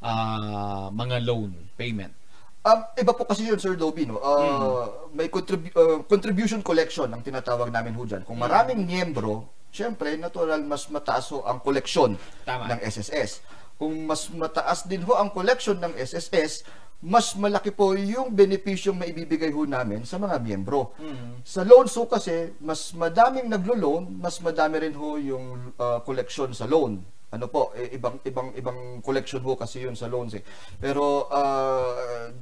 ah, 0.00 0.88
mga 0.88 1.20
loan 1.28 1.52
payment? 1.76 2.16
Um, 2.64 2.84
iba 2.98 3.12
po 3.14 3.22
kasi 3.24 3.46
yun, 3.46 3.56
Sir 3.56 3.78
Dobby, 3.78 4.04
no? 4.04 4.18
Uh, 4.18 5.08
May 5.14 5.30
contribu- 5.30 5.72
uh, 5.72 6.02
contribution 6.04 6.60
collection 6.60 7.06
ang 7.08 7.22
tinatawag 7.22 7.70
namin 7.70 7.94
ho 7.94 8.02
dyan. 8.02 8.26
Kung 8.26 8.36
maraming 8.36 8.82
miyembro, 8.82 9.46
syempre, 9.70 10.18
natural, 10.18 10.60
mas 10.66 10.90
mataas 10.90 11.30
ho 11.32 11.46
ang 11.46 11.62
koleksyon 11.62 12.18
Tama. 12.44 12.66
ng 12.72 12.80
SSS. 12.82 13.44
kung 13.78 13.94
mas 14.10 14.26
mataas 14.34 14.90
din 14.90 15.06
ho 15.06 15.14
ang 15.14 15.30
collection 15.30 15.78
ng 15.78 15.94
SSS, 15.94 16.66
mas 16.98 17.38
malaki 17.38 17.70
po 17.70 17.94
yung 17.94 18.34
benepisyong 18.34 18.98
maibibigay 18.98 19.54
ho 19.54 19.62
namin 19.62 20.02
sa 20.02 20.18
mga 20.18 20.42
miyembro. 20.42 20.98
Sa 21.46 21.62
loans 21.62 21.94
ho 21.94 22.10
kasi, 22.10 22.58
mas 22.58 22.90
madaming 22.90 23.46
naglo-loan, 23.46 24.18
mas 24.18 24.42
madami 24.42 24.82
rin 24.82 24.94
ho 24.98 25.14
yung 25.14 25.74
uh, 25.78 26.02
collection 26.02 26.50
sa 26.50 26.66
loan. 26.66 26.98
Ano 27.28 27.46
po, 27.46 27.70
eh, 27.76 27.94
ibang 27.94 28.18
ibang 28.24 28.50
ibang 28.56 29.04
collection 29.04 29.44
ho 29.44 29.54
kasi 29.54 29.86
yun 29.86 29.94
sa 29.94 30.10
loans 30.10 30.34
eh. 30.34 30.42
Pero 30.80 31.28
uh, 31.30 32.34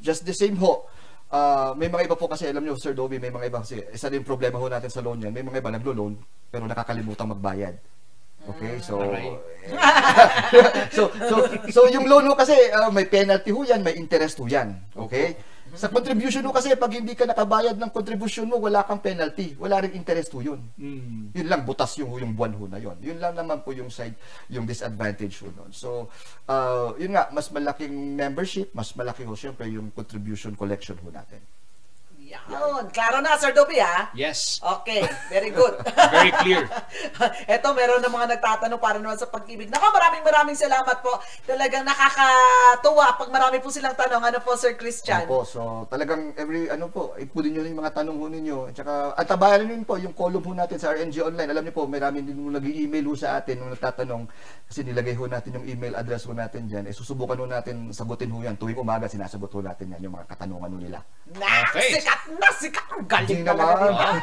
just 0.00 0.24
the 0.24 0.32
same 0.32 0.56
ho. 0.56 0.88
Uh, 1.28 1.76
may 1.76 1.92
mga 1.92 2.08
iba 2.08 2.16
po 2.16 2.24
kasi 2.24 2.48
alam 2.48 2.64
nyo 2.64 2.72
Sir 2.80 2.96
Dobby, 2.96 3.20
may 3.20 3.28
mga 3.28 3.52
iba 3.52 3.60
kasi 3.60 3.84
isa 3.92 4.08
din 4.08 4.24
problema 4.24 4.56
ho 4.56 4.64
natin 4.72 4.88
sa 4.88 5.04
loan 5.04 5.20
yan. 5.20 5.36
May 5.36 5.44
mga 5.44 5.60
iba 5.60 5.68
naglo-loan 5.74 6.16
pero 6.48 6.64
nakakalimutan 6.64 7.28
magbayad. 7.28 7.76
Okay, 8.48 8.80
so 8.80 8.96
so 10.96 11.02
so 11.12 11.34
so 11.68 11.80
yung 11.92 12.08
loan 12.08 12.24
ho 12.24 12.32
kasi 12.32 12.56
uh, 12.72 12.88
may 12.88 13.04
penalty 13.04 13.52
ho 13.52 13.60
yan, 13.60 13.84
may 13.84 13.92
interest 13.92 14.40
ho 14.40 14.48
yan. 14.48 14.72
Okay? 14.96 15.36
Sa 15.76 15.92
contribution 15.92 16.40
ho 16.48 16.48
kasi 16.48 16.72
pag 16.80 16.88
hindi 16.88 17.12
ka 17.12 17.28
nakabayad 17.28 17.76
ng 17.76 17.92
contribution 17.92 18.48
mo, 18.48 18.56
wala 18.56 18.88
kang 18.88 19.04
penalty, 19.04 19.52
wala 19.60 19.84
ring 19.84 20.00
interest 20.00 20.32
ho 20.32 20.40
yun. 20.40 20.64
Mm. 20.80 21.36
Yun 21.36 21.48
lang 21.48 21.68
butas 21.68 21.92
yung 22.00 22.16
yung 22.16 22.32
buwan 22.32 22.56
ho 22.56 22.64
na 22.64 22.80
yun. 22.80 22.96
Yun 23.04 23.20
lang 23.20 23.36
naman 23.36 23.60
po 23.60 23.76
yung 23.76 23.92
side 23.92 24.16
yung 24.48 24.64
disadvantage 24.64 25.44
ho 25.44 25.52
nun. 25.52 25.68
So 25.68 26.08
uh, 26.48 26.96
yun 26.96 27.12
nga 27.12 27.28
mas 27.28 27.52
malaking 27.52 28.16
membership, 28.16 28.72
mas 28.72 28.96
malaki 28.96 29.28
ho 29.28 29.36
syempre 29.36 29.68
yung 29.68 29.92
contribution 29.92 30.56
collection 30.56 30.96
ho 31.04 31.12
natin. 31.12 31.44
Yan. 32.28 32.92
Klaro 32.92 33.24
na, 33.24 33.40
Sir 33.40 33.56
Dobby, 33.56 33.80
ha? 33.80 34.12
Yes. 34.12 34.60
Okay, 34.60 35.00
very 35.32 35.48
good. 35.48 35.80
Very 36.14 36.32
clear. 36.40 36.64
Eto, 37.52 37.72
meron 37.72 38.00
na 38.00 38.08
mga 38.08 38.36
nagtatanong 38.36 38.80
para 38.80 38.96
naman 39.00 39.16
sa 39.16 39.28
pag-ibig. 39.28 39.68
Nako, 39.68 39.92
maraming 39.92 40.24
maraming 40.24 40.56
salamat 40.56 41.00
po. 41.04 41.20
Talagang 41.44 41.84
nakakatuwa 41.84 43.16
pag 43.16 43.30
marami 43.32 43.60
po 43.60 43.68
silang 43.72 43.96
tanong. 43.96 44.20
Ano 44.24 44.38
po, 44.40 44.56
Sir 44.56 44.76
Christian? 44.76 45.24
Opo, 45.24 45.44
so 45.44 45.84
talagang 45.88 46.32
every 46.36 46.68
ano 46.68 46.88
po, 46.88 47.12
ipulin 47.16 47.56
nyo 47.56 47.62
yung 47.64 47.80
mga 47.80 48.02
tanong 48.02 48.16
ho 48.16 48.26
ninyo. 48.28 48.58
At 48.72 48.74
saka, 48.76 48.94
at 49.16 49.26
tabayan 49.28 49.84
po 49.84 49.96
yung 50.00 50.12
column 50.16 50.44
ho 50.44 50.52
natin 50.56 50.76
sa 50.80 50.92
RNG 50.92 51.20
Online. 51.24 51.48
Alam 51.52 51.62
niyo 51.68 51.74
po, 51.76 51.84
marami 51.88 52.20
din 52.24 52.36
mo 52.36 52.52
nag-email 52.52 53.04
ho 53.08 53.14
sa 53.16 53.40
atin 53.40 53.60
nung 53.60 53.72
nagtatanong 53.72 54.28
kasi 54.68 54.84
nilagay 54.84 55.16
ho 55.16 55.24
natin 55.28 55.60
yung 55.60 55.66
email 55.68 55.96
address 55.96 56.24
ho 56.28 56.32
natin 56.32 56.68
dyan. 56.68 56.84
Eh, 56.88 56.94
susubukan 56.96 57.36
ho 57.40 57.46
natin 57.48 57.88
sagutin 57.92 58.32
ho 58.32 58.40
yan. 58.44 58.56
Tuwing 58.56 58.80
umaga, 58.80 59.08
sinasagot 59.08 59.52
ho 59.52 59.60
natin 59.64 59.96
yan 59.96 60.08
yung 60.08 60.14
mga 60.16 60.28
katanungan 60.28 60.72
ho 60.72 60.78
nila. 60.80 60.98
Na, 61.36 61.46
Okay. 61.68 62.00
Sikat 62.18 62.40
na, 62.40 62.48
sikat. 62.50 62.86
Ang 62.90 63.06
galing 63.06 63.30
Hindi 63.30 63.46
naman. 63.46 64.18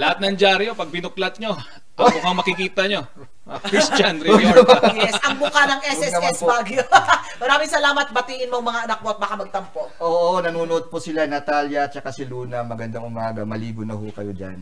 Lahat 0.00 0.18
ng 0.22 0.36
dyaryo, 0.36 0.72
pag 0.72 0.90
binuklat 0.90 1.34
nyo, 1.36 1.52
ang 1.96 2.12
mukhang 2.16 2.38
makikita 2.38 2.82
nyo. 2.88 3.02
Christian 3.46 4.18
Revillorta. 4.26 4.90
yes, 4.98 5.14
ang 5.22 5.38
mukha 5.38 5.62
ng 5.70 5.80
SSS. 5.86 6.42
Baguio. 6.42 6.82
maraming 7.42 7.70
salamat. 7.70 8.10
Batiin 8.10 8.50
mo 8.50 8.58
mga 8.58 8.90
anak 8.90 8.98
mo 9.06 9.14
at 9.14 9.18
baka 9.22 9.34
magtampo. 9.38 9.86
Oo, 10.02 10.42
nanonood 10.42 10.90
po 10.90 10.98
sila 10.98 11.30
Natalia 11.30 11.86
at 11.86 11.94
saka 11.94 12.10
si 12.10 12.26
Luna. 12.26 12.66
Magandang 12.66 13.06
umaga. 13.06 13.46
Maligo 13.46 13.86
na 13.86 13.94
ho 13.94 14.02
kayo 14.10 14.34
dyan. 14.34 14.58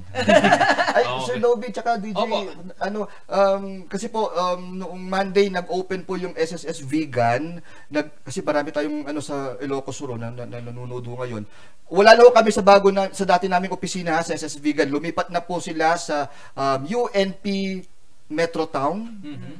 Ay, 0.96 1.04
Okay. 1.04 1.26
Sir 1.26 1.38
Lobby, 1.40 1.68
tsaka 1.70 1.96
DJ, 1.98 2.14
Opo. 2.20 2.38
ano, 2.78 3.00
um, 3.26 3.64
kasi 3.88 4.06
po, 4.06 4.30
um, 4.30 4.78
noong 4.78 5.00
Monday, 5.00 5.46
nag-open 5.48 6.04
po 6.04 6.14
yung 6.14 6.36
SSS 6.36 6.84
Vegan. 6.84 7.58
Nag, 7.88 8.22
kasi 8.22 8.44
marami 8.44 8.70
tayong 8.70 9.08
ano, 9.08 9.18
sa 9.18 9.56
Ilocos 9.58 9.94
Sur 9.94 10.14
na, 10.14 10.30
na, 10.30 10.44
na 10.44 10.60
nanonood 10.60 11.02
ho 11.02 11.14
ngayon. 11.16 11.42
Wala 11.90 12.14
na 12.14 12.22
ho 12.22 12.30
kami 12.30 12.50
sa 12.50 12.62
bago 12.62 12.90
na, 12.90 13.10
sa 13.10 13.24
dati 13.24 13.46
naming 13.46 13.72
opisina 13.72 14.20
sa 14.20 14.34
SSS 14.34 14.60
Vegan. 14.60 14.90
Lumipat 14.90 15.30
na 15.30 15.40
po 15.40 15.58
sila 15.58 15.94
sa 15.96 16.28
um, 16.54 16.80
UNP 16.84 17.44
Metro 18.32 18.64
Town. 18.64 19.04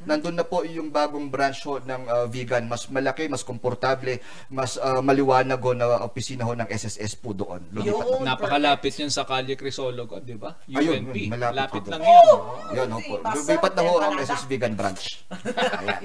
Nandun 0.09 0.33
na 0.33 0.45
po 0.45 0.65
yung 0.65 0.89
bagong 0.89 1.29
branch 1.29 1.61
ho 1.69 1.77
ng 1.77 2.01
uh, 2.09 2.25
vegan. 2.25 2.65
Mas 2.65 2.89
malaki, 2.89 3.29
mas 3.29 3.45
komportable, 3.45 4.17
mas 4.49 4.81
uh, 4.81 5.05
maliwanag 5.05 5.61
ho 5.61 5.71
na 5.77 6.01
opisina 6.01 6.49
ho 6.49 6.57
ng 6.57 6.65
SSS 6.65 7.21
po 7.21 7.37
doon. 7.37 7.61
Yun. 7.77 8.25
Napakalapit 8.25 8.97
yan 8.97 9.13
sa 9.13 9.21
Kalye 9.21 9.53
Crisologo, 9.53 10.17
di 10.17 10.33
ba? 10.33 10.57
Ayun, 10.65 11.13
UNP. 11.13 11.29
malapit 11.29 11.61
Lapit 11.61 11.83
po. 11.85 11.91
lang 11.93 12.01
yan. 12.01 12.25
Yan 12.73 12.89
ho 12.89 12.99
po. 13.05 13.15
Lumipat 13.21 13.71
na 13.77 13.81
ho 13.85 13.93
ang 14.01 14.13
talaga. 14.17 14.33
SS 14.33 14.43
Vegan 14.49 14.73
branch. 14.73 15.05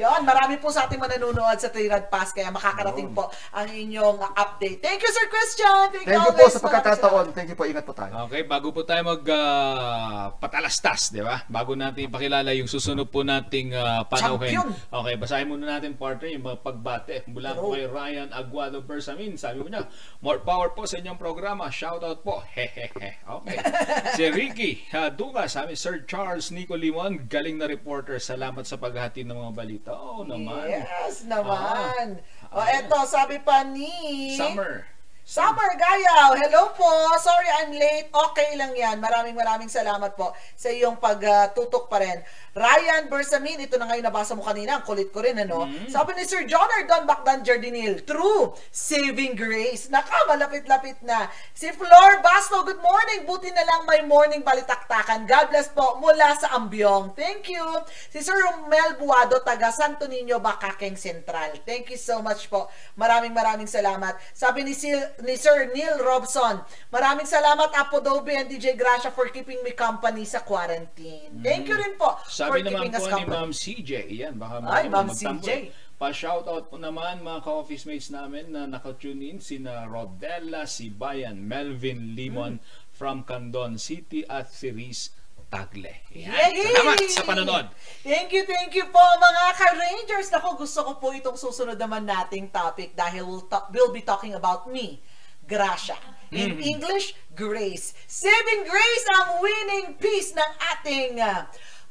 Yon, 0.03 0.21
marami 0.29 0.55
po 0.61 0.69
sa 0.69 0.85
ating 0.85 1.01
manonood 1.01 1.57
sa 1.57 1.73
Trirad 1.73 2.13
Pass 2.13 2.37
kaya 2.37 2.53
makakarating 2.53 3.17
po 3.17 3.33
ang 3.57 3.69
inyong 3.73 4.21
uh, 4.21 4.37
update. 4.37 4.85
Thank 4.85 5.01
you, 5.01 5.11
Sir 5.11 5.27
Christian. 5.33 5.97
Thank, 5.97 6.07
Thank 6.13 6.25
you 6.29 6.35
po 6.37 6.45
sa 6.53 6.61
pagkakataon. 6.61 7.27
Thank 7.33 7.49
you 7.53 7.57
po. 7.57 7.65
Ingat 7.65 7.89
po 7.89 7.97
tayo. 7.97 8.29
Okay, 8.29 8.45
bago 8.45 8.69
po 8.69 8.85
tayo 8.85 9.01
mag 9.01 9.23
ah, 9.33 10.37
patalastas, 10.37 11.09
di 11.09 11.25
ba? 11.25 11.41
Bago 11.49 11.73
natin 11.73 12.05
ipakilala 12.05 12.50
yung 12.55 12.71
susunod 12.71 13.09
po 13.09 13.27
nating 13.27 13.75
uh, 13.75 14.07
panauhin. 14.07 14.55
Champion! 14.55 14.69
Okay, 14.93 15.15
basahin 15.19 15.47
muna 15.51 15.79
natin 15.79 15.99
partner 15.99 16.29
yung 16.31 16.45
mga 16.47 16.59
pagbate 16.61 17.17
mula 17.31 17.57
po 17.57 17.75
kay 17.75 17.87
Ryan 17.89 18.29
Aguado 18.31 18.85
Bersamin. 18.85 19.35
Sabi 19.35 19.65
mo 19.65 19.69
niya, 19.73 19.89
more 20.23 20.39
power 20.43 20.71
po 20.71 20.85
sa 20.85 21.01
inyong 21.01 21.19
programa. 21.19 21.73
Shout 21.73 22.05
out 22.07 22.23
po. 22.23 22.45
Hehehe. 22.55 23.21
Okay. 23.25 23.59
si 24.19 24.25
Ricky 24.31 24.73
uh, 24.95 25.11
Duga, 25.11 25.51
sabi 25.51 25.75
Sir 25.75 26.05
Charles 26.05 26.53
Nico 26.53 26.77
Limon, 26.77 27.27
galing 27.27 27.59
na 27.59 27.67
reporter. 27.67 28.21
Salamat 28.21 28.69
sa 28.69 28.77
paghati 28.77 29.27
ng 29.27 29.35
mga 29.35 29.53
balita. 29.57 29.91
Oo 29.97 30.23
naman. 30.23 30.71
Yes 30.71 31.25
naman. 31.27 32.21
o 32.51 32.59
eto, 32.63 32.99
sabi 33.09 33.43
pa 33.43 33.65
ni... 33.67 34.35
Summer. 34.37 35.00
Summer 35.21 35.77
Gayaw, 35.77 36.33
hello 36.33 36.73
po. 36.73 36.89
Sorry 37.21 37.47
I'm 37.61 37.71
late. 37.77 38.09
Okay 38.11 38.57
lang 38.57 38.73
yan. 38.73 38.99
Maraming 38.99 39.37
maraming 39.37 39.69
salamat 39.69 40.17
po 40.17 40.33
sa 40.57 40.73
iyong 40.73 40.97
pagtutok 40.97 41.93
pa 41.93 42.01
rin. 42.01 42.19
Ryan 42.51 43.07
Bersamin, 43.07 43.63
ito 43.63 43.79
na 43.79 43.87
ngayon 43.87 44.11
nabasa 44.11 44.35
mo 44.35 44.43
kanina. 44.43 44.83
Ang 44.83 44.85
kulit 44.87 45.15
ko 45.15 45.23
rin, 45.23 45.39
ano? 45.39 45.71
Sabi 45.87 46.19
ni 46.19 46.27
Sir 46.27 46.43
John 46.51 46.67
Ardon 46.67 47.07
Bacdan 47.07 47.47
Jardinil, 47.47 48.03
True, 48.03 48.51
saving 48.75 49.39
grace. 49.39 49.87
Naka, 49.87 50.27
malapit-lapit 50.27 50.99
na. 51.07 51.31
Si 51.55 51.71
Flor 51.71 52.19
Basto, 52.19 52.67
good 52.67 52.83
morning. 52.83 53.23
Buti 53.23 53.55
na 53.55 53.63
lang 53.63 53.87
may 53.87 54.03
morning 54.03 54.43
balitaktakan. 54.43 55.31
God 55.31 55.47
bless 55.55 55.71
po 55.71 56.03
mula 56.03 56.35
sa 56.43 56.59
Ambyong. 56.59 57.15
Thank 57.15 57.55
you. 57.55 57.63
Si 58.11 58.19
Sir 58.19 58.35
Romel 58.35 58.99
Buado, 58.99 59.39
taga 59.47 59.71
Santo 59.71 60.11
Niño, 60.11 60.43
Bacakeng 60.43 60.99
Central. 60.99 61.55
Thank 61.63 61.95
you 61.95 62.01
so 62.03 62.19
much 62.19 62.51
po. 62.51 62.67
Maraming 62.99 63.31
maraming 63.31 63.71
salamat. 63.71 64.19
Sabi 64.35 64.67
ni, 64.67 64.75
Sil, 64.75 64.99
ni 65.23 65.39
Sir 65.39 65.71
Neil 65.71 66.03
Robson, 66.03 66.67
maraming 66.91 67.31
salamat 67.31 67.71
Apo 67.79 68.03
Dobe 68.03 68.35
and 68.35 68.51
DJ 68.51 68.75
Gracia 68.75 69.15
for 69.15 69.31
keeping 69.31 69.63
me 69.63 69.71
company 69.71 70.27
sa 70.27 70.43
quarantine. 70.43 71.31
Thank 71.47 71.71
you 71.71 71.79
rin 71.79 71.95
po 71.95 72.19
Sabi 72.41 72.59
naman 72.63 72.89
po 72.89 73.05
ni. 73.05 73.23
Ma'am 73.27 73.51
CJ, 73.53 73.91
yan, 74.09 74.35
baka 74.35 74.65
Ay, 74.65 74.89
Ma'am 74.89 75.09
CJ. 75.09 75.49
eh. 75.51 75.63
Pa-shoutout 75.95 76.73
po 76.73 76.81
naman 76.81 77.21
mga 77.21 77.45
ka-office 77.45 77.85
mates 77.85 78.09
namin 78.09 78.49
na 78.49 78.65
nakatune 78.65 79.21
in, 79.21 79.39
sina 79.39 79.85
Rodella, 79.85 80.65
si 80.65 80.89
Bayan, 80.89 81.37
Melvin 81.37 82.17
Limon 82.17 82.57
Hmm. 82.57 82.65
from 82.91 83.17
Candon 83.23 83.77
City 83.77 84.25
at 84.25 84.49
si 84.49 84.73
Riz 84.73 85.13
Tagle. 85.47 86.01
Yan. 86.11 86.31
Yay! 86.31 86.73
Salamat 86.73 87.05
sa 87.05 87.23
panonood. 87.23 87.67
Thank 88.01 88.33
you, 88.33 88.47
thank 88.47 88.73
you 88.73 88.89
po 88.89 89.03
mga 89.03 89.45
ka-Rangers. 89.53 90.31
Nako, 90.31 90.57
gusto 90.57 90.81
ko 90.81 90.93
po 90.97 91.11
itong 91.11 91.37
susunod 91.37 91.77
naman 91.77 92.07
nating 92.07 92.49
topic 92.49 92.95
dahil 92.95 93.27
we'll, 93.27 93.45
ta- 93.45 93.69
we'll 93.69 93.91
be 93.91 94.01
talking 94.01 94.33
about 94.33 94.65
me, 94.67 95.03
Gracia. 95.43 95.99
In 96.31 96.55
Mm-hmm. 96.55 96.71
English, 96.71 97.07
Grace. 97.35 97.93
Saving 98.07 98.63
Grace 98.63 99.07
ang 99.13 99.43
winning 99.43 99.99
piece 99.99 100.31
ng 100.31 100.51
ating 100.71 101.19
uh, 101.19 101.51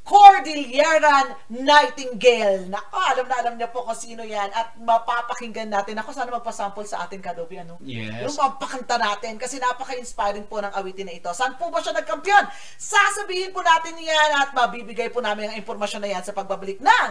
Cordilleran 0.10 1.38
Nightingale. 1.54 2.66
Nako, 2.66 2.98
alam 2.98 3.30
na 3.30 3.36
alam 3.46 3.54
niya 3.62 3.70
po 3.70 3.86
kung 3.86 3.94
sino 3.94 4.26
yan 4.26 4.50
at 4.50 4.74
mapapakinggan 4.82 5.70
natin. 5.70 6.02
Ako, 6.02 6.10
sana 6.10 6.34
magpasample 6.34 6.82
sa 6.90 7.06
ating 7.06 7.22
kadobi, 7.22 7.62
ano? 7.62 7.78
Yes. 7.86 8.26
Yung 8.26 8.34
mapakanta 8.34 8.98
natin 8.98 9.38
kasi 9.38 9.62
napaka-inspiring 9.62 10.50
po 10.50 10.66
ng 10.66 10.74
awitin 10.74 11.06
na 11.06 11.14
ito. 11.14 11.30
Saan 11.30 11.62
po 11.62 11.70
ba 11.70 11.78
siya 11.78 11.94
nagkampiyon? 11.94 12.42
Sasabihin 12.82 13.54
po 13.54 13.62
natin 13.62 14.02
yan 14.02 14.30
at 14.42 14.50
mabibigay 14.58 15.14
po 15.14 15.22
namin 15.22 15.54
ang 15.54 15.62
impormasyon 15.62 16.02
na 16.02 16.10
yan 16.10 16.26
sa 16.26 16.34
pagbabalik 16.34 16.82
ng 16.82 17.10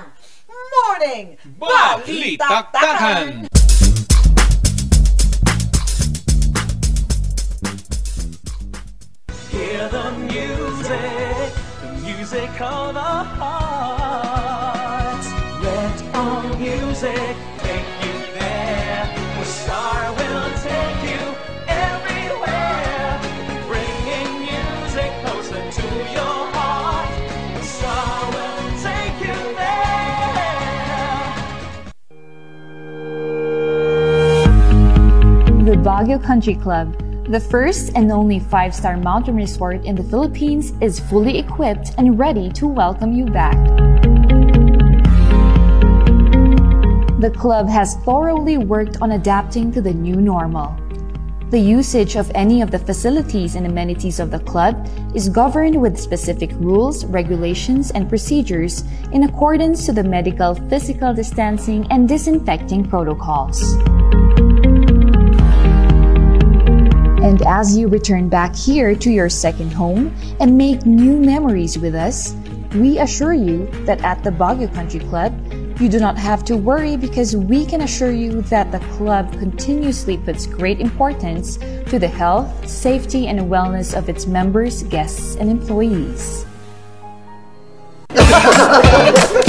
Morning 0.50 1.38
Balitaktakan! 1.54 3.46
Hear 9.54 9.86
the 9.88 10.10
music, 10.26 11.50
music 12.16 12.60
of. 12.60 12.96
Let 15.62 16.02
our 16.14 16.42
music 16.56 17.36
take 17.58 17.90
you 18.04 18.16
there, 18.38 19.04
Star 19.44 20.12
will 20.18 20.50
take 20.68 21.00
you 21.10 21.22
everywhere, 21.68 23.20
bringing 23.68 24.30
music 24.48 25.10
closer 25.22 25.62
to 25.78 25.86
your 26.16 26.38
heart. 26.56 27.10
Star 27.62 28.18
will 28.34 28.64
take 28.86 29.16
you 29.26 29.38
there. 29.60 30.86
The 35.64 35.76
Baguio 35.76 36.18
Country 36.24 36.54
Club, 36.54 36.88
the 37.28 37.38
first 37.38 37.92
and 37.94 38.10
only 38.10 38.40
five 38.40 38.74
star 38.74 38.96
mountain 38.96 39.36
resort 39.36 39.84
in 39.84 39.94
the 39.94 40.02
Philippines, 40.02 40.72
is 40.80 40.98
fully 40.98 41.38
equipped 41.38 41.92
and 41.98 42.18
ready 42.18 42.50
to 42.52 42.66
welcome 42.66 43.12
you 43.12 43.26
back. 43.26 43.56
The 47.20 47.30
club 47.36 47.68
has 47.68 47.96
thoroughly 47.96 48.56
worked 48.56 49.02
on 49.02 49.12
adapting 49.12 49.72
to 49.72 49.82
the 49.82 49.92
new 49.92 50.16
normal. 50.16 50.74
The 51.50 51.58
usage 51.58 52.16
of 52.16 52.30
any 52.34 52.62
of 52.62 52.70
the 52.70 52.78
facilities 52.78 53.56
and 53.56 53.66
amenities 53.66 54.20
of 54.20 54.30
the 54.30 54.38
club 54.40 54.88
is 55.14 55.28
governed 55.28 55.80
with 55.80 55.98
specific 55.98 56.50
rules, 56.54 57.04
regulations, 57.06 57.90
and 57.90 58.08
procedures 58.08 58.84
in 59.12 59.24
accordance 59.24 59.84
to 59.86 59.92
the 59.92 60.04
medical 60.04 60.54
physical 60.54 61.12
distancing 61.12 61.86
and 61.90 62.08
disinfecting 62.08 62.88
protocols. 62.88 63.76
And 67.28 67.42
as 67.42 67.76
you 67.76 67.88
return 67.88 68.30
back 68.30 68.56
here 68.56 68.94
to 68.94 69.10
your 69.10 69.28
second 69.28 69.70
home 69.70 70.16
and 70.40 70.56
make 70.56 70.86
new 70.86 71.14
memories 71.20 71.78
with 71.78 71.94
us, 71.94 72.34
we 72.74 73.00
assure 73.00 73.34
you 73.34 73.66
that 73.84 74.02
at 74.02 74.24
the 74.24 74.30
Baguio 74.30 74.72
Country 74.72 75.00
Club, 75.00 75.38
you 75.78 75.90
do 75.90 76.00
not 76.00 76.16
have 76.16 76.42
to 76.46 76.56
worry 76.56 76.96
because 76.96 77.36
we 77.36 77.66
can 77.66 77.82
assure 77.82 78.12
you 78.12 78.40
that 78.48 78.72
the 78.72 78.78
club 78.96 79.30
continuously 79.32 80.16
puts 80.16 80.46
great 80.46 80.80
importance 80.80 81.58
to 81.90 81.98
the 81.98 82.08
health, 82.08 82.66
safety, 82.66 83.26
and 83.26 83.38
wellness 83.40 83.94
of 83.94 84.08
its 84.08 84.26
members, 84.26 84.82
guests, 84.84 85.36
and 85.36 85.50
employees. 85.50 86.46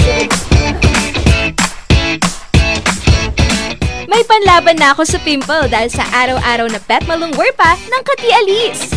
May 4.10 4.26
panlaban 4.26 4.82
na 4.82 4.98
ako 4.98 5.06
sa 5.06 5.22
pimple 5.22 5.70
dahil 5.70 5.86
sa 5.94 6.02
araw-araw 6.10 6.66
na 6.66 6.82
pet 6.82 7.06
malungwer 7.06 7.54
pa 7.54 7.78
ng 7.78 8.02
Kati 8.02 8.30
Alice. 8.34 8.90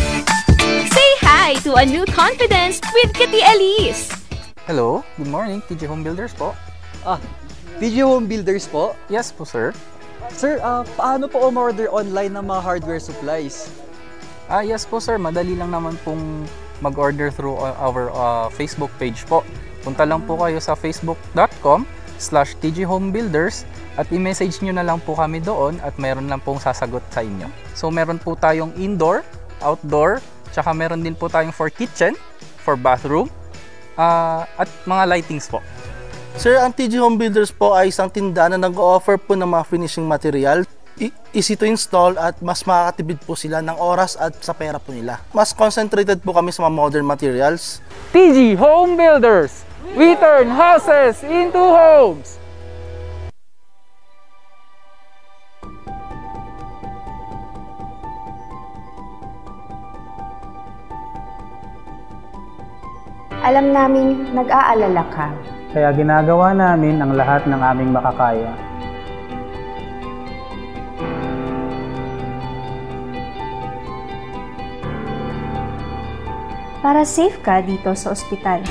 Say 0.88 1.10
hi 1.20 1.52
to 1.60 1.76
a 1.76 1.84
new 1.84 2.08
confidence 2.08 2.80
with 2.96 3.12
Kati 3.12 3.44
Alice. 3.44 4.08
Hello, 4.64 5.04
good 5.20 5.28
morning, 5.28 5.60
TJ 5.68 5.84
Home 5.84 6.00
Builders 6.00 6.32
po. 6.32 6.56
Ah, 7.04 7.20
TG 7.76 8.00
Home 8.08 8.24
Builders 8.24 8.64
po? 8.64 8.96
Yes 9.12 9.28
po, 9.28 9.44
sir. 9.44 9.76
Sir, 10.32 10.64
ah, 10.64 10.80
paano 10.96 11.28
po 11.28 11.44
umorder 11.44 11.92
online 11.92 12.32
ng 12.32 12.48
mga 12.48 12.60
hardware 12.64 13.02
supplies? 13.04 13.68
Ah, 14.48 14.64
yes 14.64 14.88
po, 14.88 14.96
sir. 14.96 15.20
Madali 15.20 15.52
lang 15.60 15.76
naman 15.76 15.92
pong 16.08 16.48
mag-order 16.80 17.28
through 17.28 17.60
uh, 17.60 17.76
our 17.84 18.08
uh, 18.16 18.48
Facebook 18.48 18.88
page 18.96 19.28
po. 19.28 19.44
Punta 19.84 20.08
lang 20.08 20.24
po 20.24 20.40
kayo 20.40 20.56
sa 20.56 20.72
facebook.com 20.72 21.84
slash 22.16 22.56
tghomebuilders 22.64 23.68
at 23.96 24.08
i-message 24.08 24.64
nyo 24.64 24.72
na 24.72 24.84
lang 24.84 24.98
po 25.04 25.12
kami 25.12 25.44
doon 25.44 25.76
at 25.84 25.92
meron 26.00 26.28
lang 26.28 26.40
pong 26.40 26.56
sasagot 26.56 27.04
sa 27.12 27.20
inyo. 27.20 27.48
So, 27.76 27.92
meron 27.92 28.16
po 28.16 28.32
tayong 28.32 28.72
indoor, 28.80 29.20
outdoor, 29.60 30.24
tsaka 30.48 30.72
meron 30.72 31.04
din 31.04 31.12
po 31.12 31.28
tayong 31.28 31.52
for 31.52 31.68
kitchen, 31.68 32.16
for 32.64 32.76
bathroom, 32.76 33.28
ah, 34.00 34.48
at 34.56 34.68
mga 34.88 35.04
lightings 35.08 35.48
po. 35.48 35.60
Sir, 36.40 36.56
ang 36.56 36.72
TG 36.72 36.96
Home 36.96 37.20
Builders 37.20 37.52
po 37.52 37.76
ay 37.76 37.92
isang 37.92 38.08
tindahan 38.08 38.56
na 38.56 38.64
nag-offer 38.64 39.20
po 39.20 39.36
ng 39.36 39.44
mga 39.44 39.64
finishing 39.68 40.08
material. 40.08 40.64
I- 40.96 41.12
easy 41.36 41.56
to 41.56 41.68
install 41.68 42.16
at 42.16 42.40
mas 42.40 42.64
makakatipid 42.64 43.20
po 43.24 43.36
sila 43.36 43.60
ng 43.60 43.76
oras 43.76 44.16
at 44.16 44.32
sa 44.40 44.56
pera 44.56 44.80
po 44.80 44.96
nila. 44.96 45.20
Mas 45.36 45.52
concentrated 45.52 46.24
po 46.24 46.32
kami 46.32 46.48
sa 46.48 46.64
mga 46.64 46.72
modern 46.72 47.04
materials. 47.04 47.84
TG 48.16 48.56
Home 48.56 48.96
Builders! 48.96 49.68
We 49.92 50.16
turn 50.16 50.48
houses 50.48 51.20
into 51.20 51.60
homes! 51.60 52.41
Alam 63.42 63.74
naming 63.74 64.30
nag-aalala 64.38 65.02
ka. 65.10 65.34
Kaya 65.74 65.90
ginagawa 65.90 66.54
namin 66.54 67.02
ang 67.02 67.10
lahat 67.18 67.42
ng 67.50 67.58
aming 67.58 67.90
makakaya. 67.90 68.54
Para 76.86 77.02
safe 77.02 77.34
ka 77.42 77.58
dito 77.66 77.90
sa 77.98 78.14
ospital. 78.14 78.62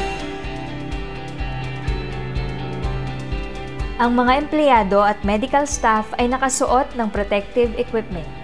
Ang 4.00 4.12
mga 4.16 4.32
empleyado 4.40 5.04
at 5.04 5.20
medical 5.28 5.68
staff 5.68 6.08
ay 6.16 6.32
nakasuot 6.32 6.96
ng 6.96 7.12
protective 7.12 7.76
equipment. 7.76 8.41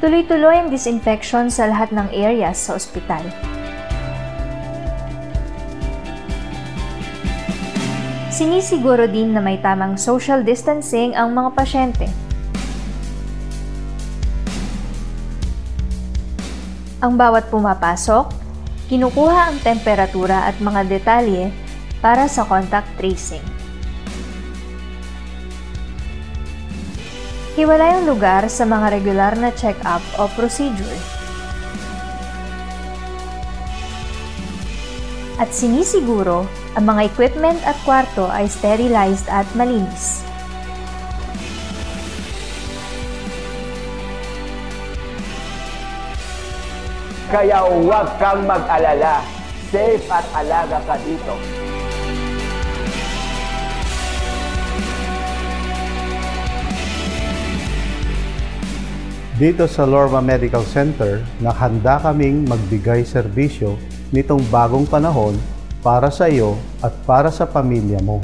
Tuloy-tuloy 0.00 0.56
ang 0.56 0.72
disinfection 0.72 1.52
sa 1.52 1.68
lahat 1.68 1.92
ng 1.92 2.08
areas 2.16 2.56
sa 2.56 2.72
ospital. 2.72 3.20
Sinisiguro 8.32 9.04
din 9.04 9.36
na 9.36 9.44
may 9.44 9.60
tamang 9.60 10.00
social 10.00 10.40
distancing 10.40 11.12
ang 11.12 11.36
mga 11.36 11.52
pasyente. 11.52 12.08
Ang 17.04 17.20
bawat 17.20 17.52
pumapasok, 17.52 18.32
kinukuha 18.88 19.52
ang 19.52 19.60
temperatura 19.60 20.48
at 20.48 20.56
mga 20.64 20.88
detalye 20.88 21.52
para 22.00 22.24
sa 22.24 22.48
contact 22.48 22.88
tracing. 22.96 23.59
Hiwalay 27.60 27.92
ang 27.92 28.08
lugar 28.08 28.48
sa 28.48 28.64
mga 28.64 28.88
regular 28.88 29.36
na 29.36 29.52
check-up 29.52 30.00
o 30.16 30.24
procedure. 30.32 30.96
At 35.36 35.52
sinisiguro 35.52 36.48
ang 36.72 36.88
mga 36.88 37.12
equipment 37.12 37.60
at 37.68 37.76
kwarto 37.84 38.32
ay 38.32 38.48
sterilized 38.48 39.28
at 39.28 39.44
malinis. 39.52 40.24
Kaya 47.28 47.60
huwag 47.68 48.08
kang 48.16 48.48
mag-alala. 48.48 49.20
Safe 49.68 50.08
at 50.08 50.24
alaga 50.32 50.80
ka 50.88 50.96
dito. 51.04 51.36
Dito 59.40 59.64
sa 59.64 59.88
Lorma 59.88 60.20
Medical 60.20 60.60
Center, 60.68 61.24
nakahanda 61.40 61.96
kaming 61.96 62.44
magbigay 62.44 63.08
serbisyo 63.08 63.80
nitong 64.12 64.44
bagong 64.52 64.84
panahon 64.84 65.32
para 65.80 66.12
sa 66.12 66.28
iyo 66.28 66.60
at 66.84 66.92
para 67.08 67.32
sa 67.32 67.48
pamilya 67.48 68.04
mo. 68.04 68.20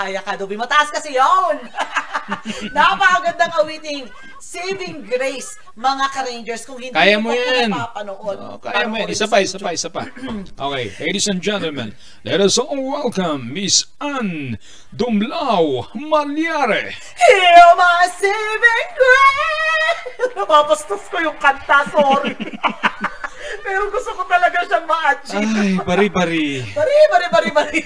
Kaya 0.00 0.20
ka, 0.24 0.32
Dobby. 0.32 0.56
Mataas 0.56 0.88
kasi 0.88 1.12
yon. 1.12 1.60
Napakagandang 2.76 3.52
awiting 3.60 4.08
Saving 4.40 5.04
Grace, 5.04 5.60
mga 5.76 6.06
ka-Rangers. 6.10 6.64
Kung 6.64 6.80
hindi 6.80 6.96
Kaya 6.96 7.20
mo 7.20 7.28
mo 7.28 7.36
yan. 7.36 7.68
napapanood. 7.68 8.38
Oh, 8.40 8.56
kaya 8.56 8.88
mo 8.88 8.96
yan. 8.96 9.12
Isa 9.12 9.28
pa, 9.28 9.44
isa 9.44 9.60
pa, 9.60 9.76
isa 9.76 9.92
pa. 9.94 10.08
Okay, 10.56 10.88
ladies 11.04 11.28
and 11.28 11.44
gentlemen, 11.44 11.92
let 12.24 12.40
us 12.40 12.56
all 12.56 12.80
welcome 12.80 13.52
Miss 13.52 13.84
Ann 14.00 14.56
Dumlao 14.96 15.92
Malyare. 15.92 16.96
You're 17.28 17.76
my 17.76 18.08
saving 18.16 18.88
grace! 18.96 20.34
Napapastos 20.40 21.04
ko 21.12 21.20
yung 21.20 21.36
kanta, 21.36 21.84
sorry. 21.92 22.34
Pero 23.60 23.90
gusto 23.90 24.10
ko 24.14 24.22
talaga 24.26 24.62
siyang 24.64 24.86
ma-achieve. 24.86 25.54
Ay, 25.58 25.72
bari-bari. 25.82 26.62
Bari, 26.72 26.96
bari, 27.10 27.26
bari, 27.30 27.50
bari. 27.50 27.80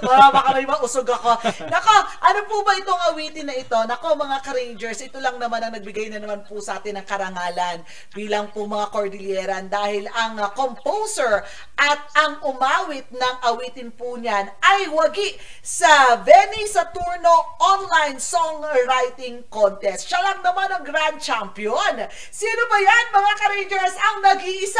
Para 0.00 0.30
baka 0.30 0.50
may 0.54 0.66
mausog 0.66 1.08
ako. 1.10 1.42
Nako, 1.66 1.94
ano 2.22 2.40
po 2.46 2.56
ba 2.62 2.72
itong 2.78 3.02
awitin 3.14 3.50
na 3.50 3.56
ito? 3.58 3.74
Nako, 3.74 4.14
mga 4.14 4.38
ka-Rangers, 4.46 5.00
ito 5.02 5.18
lang 5.18 5.36
naman 5.42 5.60
ang 5.60 5.74
nagbigay 5.74 6.08
na 6.10 6.22
naman 6.22 6.46
po 6.46 6.62
sa 6.62 6.78
atin 6.78 7.00
ng 7.00 7.06
karangalan 7.06 7.82
bilang 8.14 8.50
po 8.54 8.64
mga 8.64 8.90
Cordilleran 8.94 9.66
dahil 9.66 10.06
ang 10.12 10.38
uh, 10.38 10.50
composer 10.54 11.42
at 11.74 12.00
ang 12.14 12.38
umawit 12.46 13.10
ng 13.10 13.36
awitin 13.50 13.90
po 13.90 14.14
niyan 14.14 14.46
ay 14.62 14.86
wagi 14.92 15.34
sa 15.60 16.20
Benny 16.22 16.64
Saturno 16.70 17.58
Online 17.58 18.16
Songwriting 18.20 19.50
Contest. 19.50 20.06
Siya 20.06 20.20
lang 20.22 20.40
naman 20.40 20.70
ang 20.70 20.84
grand 20.86 21.18
champion. 21.18 22.06
Sino 22.30 22.62
ba 22.70 22.78
yan, 22.78 23.04
mga 23.10 23.32
ka-Rangers? 23.40 23.94
Ang 23.98 24.16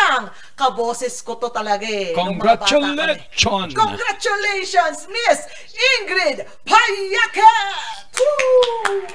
nag-iisang 0.04 0.30
kaboses 0.56 1.16
ko 1.24 1.36
to 1.40 1.48
talaga 1.48 1.84
kami. 1.86 2.14
Congratulations! 2.14 3.72
Congratulations, 3.74 4.98
Miss 5.08 5.40
Ingrid 5.72 6.38
Payaket! 6.64 8.12
Woo! 8.14 9.08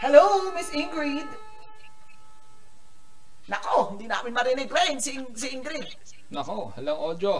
Hello, 0.00 0.52
Miss 0.52 0.70
Ingrid. 0.72 1.28
Nako, 3.46 3.94
hindi 3.94 4.10
namin 4.10 4.34
marinig 4.34 4.68
rin 4.68 4.98
si, 4.98 5.22
si 5.38 5.54
Ingrid. 5.54 5.86
Nako, 6.34 6.74
halang 6.76 6.98
audio. 6.98 7.38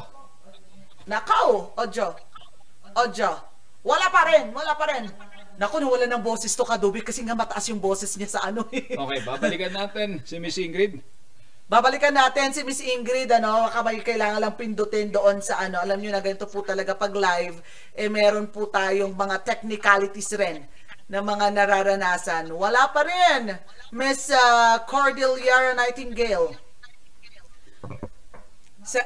Nako, 1.11 1.73
Ojo. 1.77 2.15
Ojo. 2.97 3.31
Wala 3.87 4.07
pa 4.11 4.27
rin, 4.27 4.51
wala 4.51 4.75
pa 4.75 4.87
rin. 4.91 5.07
Naku, 5.57 5.81
nawala 5.81 6.05
ng 6.05 6.21
boses 6.21 6.53
to 6.53 6.69
Kadubi 6.69 7.01
kasi 7.01 7.25
nga 7.25 7.33
mataas 7.33 7.65
yung 7.73 7.81
boses 7.81 8.13
niya 8.21 8.37
sa 8.37 8.41
ano 8.45 8.69
eh. 8.69 8.93
Okay, 8.93 9.21
babalikan 9.25 9.73
natin 9.73 10.21
si 10.21 10.37
Miss 10.37 10.61
Ingrid. 10.61 11.01
Babalikan 11.67 12.15
natin 12.15 12.55
si 12.55 12.63
Miss 12.63 12.79
Ingrid, 12.79 13.27
ano, 13.33 13.67
kamay 13.73 13.99
kailangan 14.05 14.39
lang 14.39 14.55
pindutin 14.55 15.11
doon 15.11 15.43
sa 15.43 15.59
ano. 15.65 15.83
Alam 15.83 15.99
niyo 15.99 16.15
na 16.15 16.23
ganito 16.23 16.47
po 16.47 16.63
talaga 16.63 16.95
pag 16.95 17.11
live, 17.11 17.59
eh 17.97 18.07
meron 18.07 18.47
po 18.53 18.71
tayong 18.71 19.17
mga 19.17 19.43
technicalities 19.43 20.31
rin 20.39 20.63
na 21.11 21.25
mga 21.25 21.51
nararanasan. 21.51 22.53
Wala 22.55 22.87
pa 22.93 23.03
rin, 23.03 23.57
Miss 23.91 24.31
uh, 24.31 24.79
Cordelia 24.87 25.75
Nightingale. 25.75 26.55
Sa, 28.87 29.03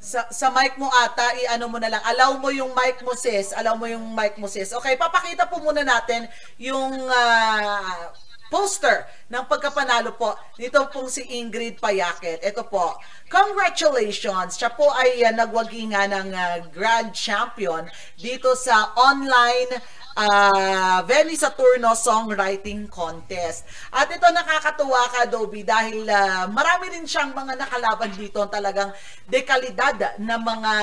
sa, 0.00 0.24
sa 0.32 0.48
mic 0.48 0.80
mo 0.80 0.88
ata, 0.88 1.36
i-ano 1.44 1.68
mo 1.68 1.76
na 1.76 1.92
lang. 1.92 2.02
Allow 2.08 2.40
mo 2.40 2.48
yung 2.48 2.72
mic 2.72 3.04
mo, 3.04 3.12
sis. 3.12 3.52
Allow 3.52 3.76
mo 3.76 3.84
yung 3.84 4.16
mic 4.16 4.40
mo, 4.40 4.48
sis. 4.48 4.72
Okay, 4.72 4.96
papakita 4.96 5.44
po 5.44 5.60
muna 5.60 5.84
natin 5.84 6.24
yung 6.56 6.96
ah, 7.12 8.08
poster 8.50 9.06
ng 9.30 9.46
pagkapanalo 9.46 10.18
po 10.18 10.34
nito 10.58 10.82
pong 10.90 11.06
si 11.06 11.22
Ingrid 11.38 11.78
Payaket. 11.78 12.42
Ito 12.42 12.66
po. 12.66 12.98
Congratulations! 13.30 14.58
Siya 14.58 14.74
po 14.74 14.90
ay 14.90 15.22
ah, 15.22 15.36
nagwagi 15.36 15.86
nga 15.92 16.08
ng 16.10 16.28
ah, 16.34 16.58
Grand 16.72 17.14
Champion 17.14 17.86
dito 18.18 18.56
sa 18.56 18.90
online 18.96 19.99
uh, 20.16 20.98
Veni 21.06 21.38
Saturno 21.38 21.94
Songwriting 21.94 22.90
Contest. 22.90 23.66
At 23.94 24.10
ito 24.10 24.26
nakakatuwa 24.26 25.02
ka, 25.10 25.22
Dobby, 25.30 25.62
dahil 25.62 26.06
ah, 26.10 26.50
marami 26.50 26.90
rin 26.90 27.06
siyang 27.06 27.30
mga 27.30 27.54
nakalaban 27.54 28.10
dito 28.14 28.42
talagang 28.50 28.90
dekalidad 29.28 30.18
na 30.18 30.40
mga 30.40 30.74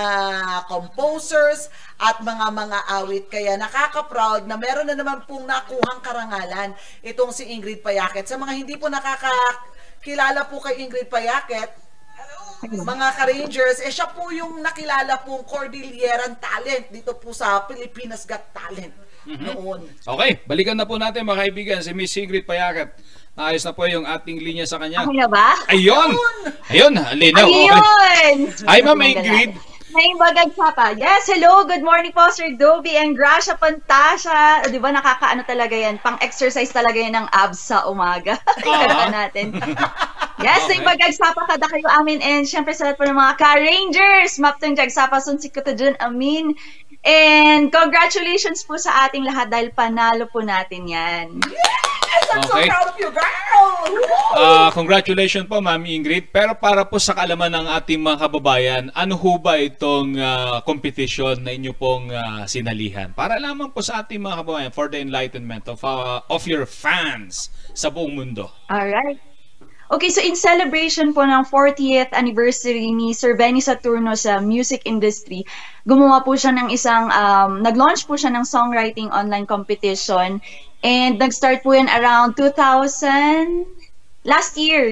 composers 0.69 1.67
at 1.99 2.21
mga 2.23 2.47
mga 2.53 2.79
awit. 3.01 3.25
Kaya 3.27 3.59
nakaka-proud 3.59 4.47
na 4.47 4.55
meron 4.55 4.87
na 4.87 4.95
naman 4.95 5.23
pong 5.27 5.43
nakuhang 5.43 6.01
karangalan 6.03 6.71
itong 7.03 7.33
si 7.33 7.49
Ingrid 7.51 7.83
Payaket. 7.83 8.29
Sa 8.29 8.39
mga 8.39 8.53
hindi 8.55 8.75
po 8.79 8.87
nakakakilala 8.87 10.47
po 10.47 10.63
kay 10.63 10.85
Ingrid 10.85 11.09
Payaket, 11.11 11.89
mga 12.57 13.07
ka-Rangers, 13.13 13.85
eh 13.85 13.93
siya 13.93 14.09
po 14.09 14.33
yung 14.33 14.65
nakilala 14.65 15.21
pong 15.21 15.45
Cordilleran 15.45 16.41
talent 16.41 16.89
dito 16.89 17.13
po 17.13 17.29
sa 17.29 17.61
Pilipinas 17.69 18.25
Got 18.25 18.49
Talent 18.49 19.06
noon. 19.27 19.83
Okay, 20.01 20.39
balikan 20.47 20.79
na 20.79 20.87
po 20.87 20.95
natin 20.95 21.27
mga 21.27 21.41
kaibigan 21.43 21.79
si 21.83 21.91
Miss 21.91 22.15
Ingrid 22.15 22.47
Payakat. 22.47 22.95
Naayos 23.37 23.67
na 23.67 23.75
po 23.75 23.85
yung 23.85 24.07
ating 24.07 24.41
linya 24.41 24.65
sa 24.65 24.81
kanya. 24.81 25.05
Ako 25.05 25.13
na 25.13 25.29
ba? 25.29 25.53
Ayun! 25.69 26.09
Ayun. 26.73 26.93
Okay. 26.97 27.29
Ayun! 27.37 28.37
Hi, 28.65 28.79
Ma'am 28.81 28.97
Ingrid. 28.97 29.53
May 29.97 30.13
bagag 30.19 30.51
pa. 30.53 30.93
Yes, 30.93 31.25
hello. 31.25 31.63
Good 31.63 31.81
morning 31.81 32.11
po, 32.11 32.27
Sir 32.29 32.53
Dobby 32.53 32.99
and 32.99 33.15
Gracia 33.15 33.55
Pantasya. 33.55 34.67
O, 34.67 34.69
Di 34.69 34.77
ba 34.77 34.91
nakakaano 34.91 35.41
talaga 35.47 35.73
yan? 35.73 35.97
Pang-exercise 36.03 36.69
talaga 36.69 36.97
yan 37.01 37.15
ng 37.17 37.27
abs 37.31 37.71
sa 37.71 37.87
umaga. 37.87 38.35
Kailangan 38.65 39.11
natin. 39.13 39.47
Yes, 40.37 40.69
Okay. 40.69 40.77
okay. 40.77 40.85
magagsapa 40.85 41.49
kada 41.49 41.65
kayo 41.65 41.89
amin 41.97 42.21
and 42.21 42.45
syempre 42.45 42.69
sa 42.69 42.85
lahat 42.85 43.01
po 43.01 43.09
ng 43.09 43.17
mga 43.17 43.41
ka-Rangers. 43.41 44.37
Maptong 44.37 44.77
jagsapa 44.77 45.17
sun 45.17 45.41
si 45.41 45.49
Kuta 45.49 45.73
dyan, 45.73 45.97
amin. 45.97 46.53
And 47.07 47.71
congratulations 47.71 48.67
po 48.67 48.75
sa 48.75 49.07
ating 49.07 49.23
lahat 49.23 49.47
dahil 49.47 49.71
panalo 49.71 50.27
po 50.27 50.43
natin 50.43 50.91
yan. 50.91 51.39
I'm 52.27 52.43
so 52.43 52.59
Okay. 52.59 52.67
proud 52.67 52.91
of 52.91 52.97
you, 52.99 53.07
girl! 53.07 53.63
Ah, 54.35 54.67
congratulations 54.75 55.47
po, 55.47 55.63
Ma'am 55.63 55.87
Ingrid. 55.87 56.27
Pero 56.29 56.51
para 56.59 56.83
po 56.83 56.99
sa 56.99 57.15
kalaman 57.15 57.47
ng 57.47 57.65
ating 57.79 58.03
mga 58.03 58.17
kababayan, 58.27 58.83
ano 58.91 59.15
ho 59.15 59.39
ba 59.39 59.55
itong 59.55 60.19
ah, 60.19 60.59
competition 60.67 61.39
na 61.39 61.55
inyo 61.55 61.71
pong 61.71 62.11
ah, 62.11 62.43
sinalihan? 62.43 63.15
Para 63.15 63.39
lamang 63.39 63.71
po 63.71 63.79
sa 63.79 64.03
ating 64.03 64.19
mga 64.19 64.43
kababayan 64.43 64.71
for 64.75 64.91
the 64.91 64.99
enlightenment 64.99 65.63
of 65.71 65.79
ah, 65.87 66.19
of 66.27 66.43
your 66.43 66.67
fans 66.67 67.47
sa 67.71 67.87
buong 67.87 68.19
mundo. 68.19 68.51
Alright. 68.67 69.23
Okay, 69.87 70.11
so 70.11 70.19
in 70.19 70.35
celebration 70.35 71.15
po 71.15 71.23
ng 71.23 71.47
40th 71.47 72.11
anniversary 72.11 72.91
ni 72.91 73.15
Sir 73.15 73.39
Benny 73.39 73.63
Saturno 73.63 74.19
sa 74.19 74.43
music 74.43 74.83
industry, 74.83 75.47
gumawa 75.87 76.27
po 76.27 76.35
siya 76.35 76.51
ng 76.59 76.67
isang, 76.75 77.07
um, 77.07 77.63
nag-launch 77.63 78.03
po 78.03 78.19
siya 78.19 78.35
ng 78.35 78.43
songwriting 78.43 79.07
online 79.15 79.47
competition. 79.47 80.43
And 80.83 81.15
nag-start 81.15 81.63
po 81.63 81.71
yan 81.71 81.87
around 81.87 82.35
2000, 82.35 83.63
last 84.27 84.59
year. 84.59 84.91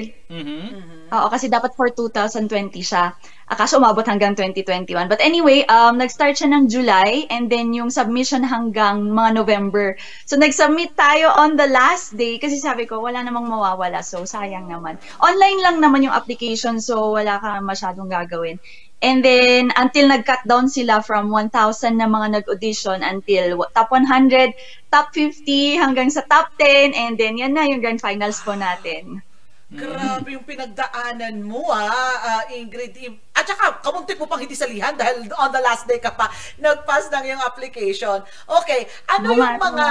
Oo, 1.06 1.30
kasi 1.30 1.46
dapat 1.46 1.70
for 1.78 1.86
2020 1.86 2.82
siya. 2.82 3.14
Ah, 3.46 3.54
kaso 3.54 3.78
umabot 3.78 4.02
hanggang 4.02 4.34
2021. 4.34 5.06
But 5.06 5.22
anyway, 5.22 5.62
um, 5.70 6.02
nag-start 6.02 6.34
siya 6.34 6.50
ng 6.50 6.66
July 6.66 7.30
and 7.30 7.46
then 7.46 7.70
yung 7.70 7.94
submission 7.94 8.42
hanggang 8.42 9.14
mga 9.14 9.38
November. 9.38 9.94
So 10.26 10.34
nag-submit 10.34 10.98
tayo 10.98 11.30
on 11.30 11.54
the 11.54 11.70
last 11.70 12.18
day 12.18 12.42
kasi 12.42 12.58
sabi 12.58 12.90
ko 12.90 12.98
wala 12.98 13.22
namang 13.22 13.46
mawawala 13.46 14.02
so 14.02 14.26
sayang 14.26 14.66
naman. 14.66 14.98
Online 15.22 15.62
lang 15.62 15.76
naman 15.78 16.02
yung 16.02 16.16
application 16.16 16.82
so 16.82 17.14
wala 17.14 17.38
ka 17.38 17.62
masyadong 17.62 18.10
gagawin. 18.10 18.58
And 18.98 19.22
then 19.22 19.70
until 19.78 20.10
nag-cut 20.10 20.42
down 20.42 20.66
sila 20.66 21.06
from 21.06 21.30
1,000 21.30 21.54
na 22.02 22.10
mga 22.10 22.42
nag-audition 22.42 23.06
until 23.06 23.62
top 23.78 23.94
100, 23.94 24.58
top 24.90 25.14
50 25.14 25.78
hanggang 25.78 26.10
sa 26.10 26.26
top 26.26 26.50
10 26.58 26.98
and 26.98 27.14
then 27.14 27.38
yan 27.38 27.54
na 27.54 27.62
yung 27.70 27.78
grand 27.78 28.02
finals 28.02 28.42
po 28.42 28.58
natin. 28.58 29.22
Grabe 29.66 30.38
yung 30.38 30.46
pinagdaanan 30.46 31.42
mo, 31.42 31.74
ah, 31.74 31.82
ah, 32.22 32.42
Ingrid. 32.54 32.94
At 33.34 33.50
saka, 33.50 33.82
kamunti 33.82 34.14
mo 34.14 34.30
pang 34.30 34.38
hindi 34.38 34.54
salihan 34.54 34.94
dahil 34.94 35.26
on 35.34 35.50
the 35.50 35.58
last 35.58 35.90
day 35.90 35.98
ka 35.98 36.14
pa, 36.14 36.30
nag-pass 36.62 37.10
ng 37.10 37.34
yung 37.34 37.42
application. 37.42 38.22
Okay, 38.46 38.86
ano 39.10 39.34
yung 39.34 39.58
Bumati 39.58 39.66
mga, 39.66 39.86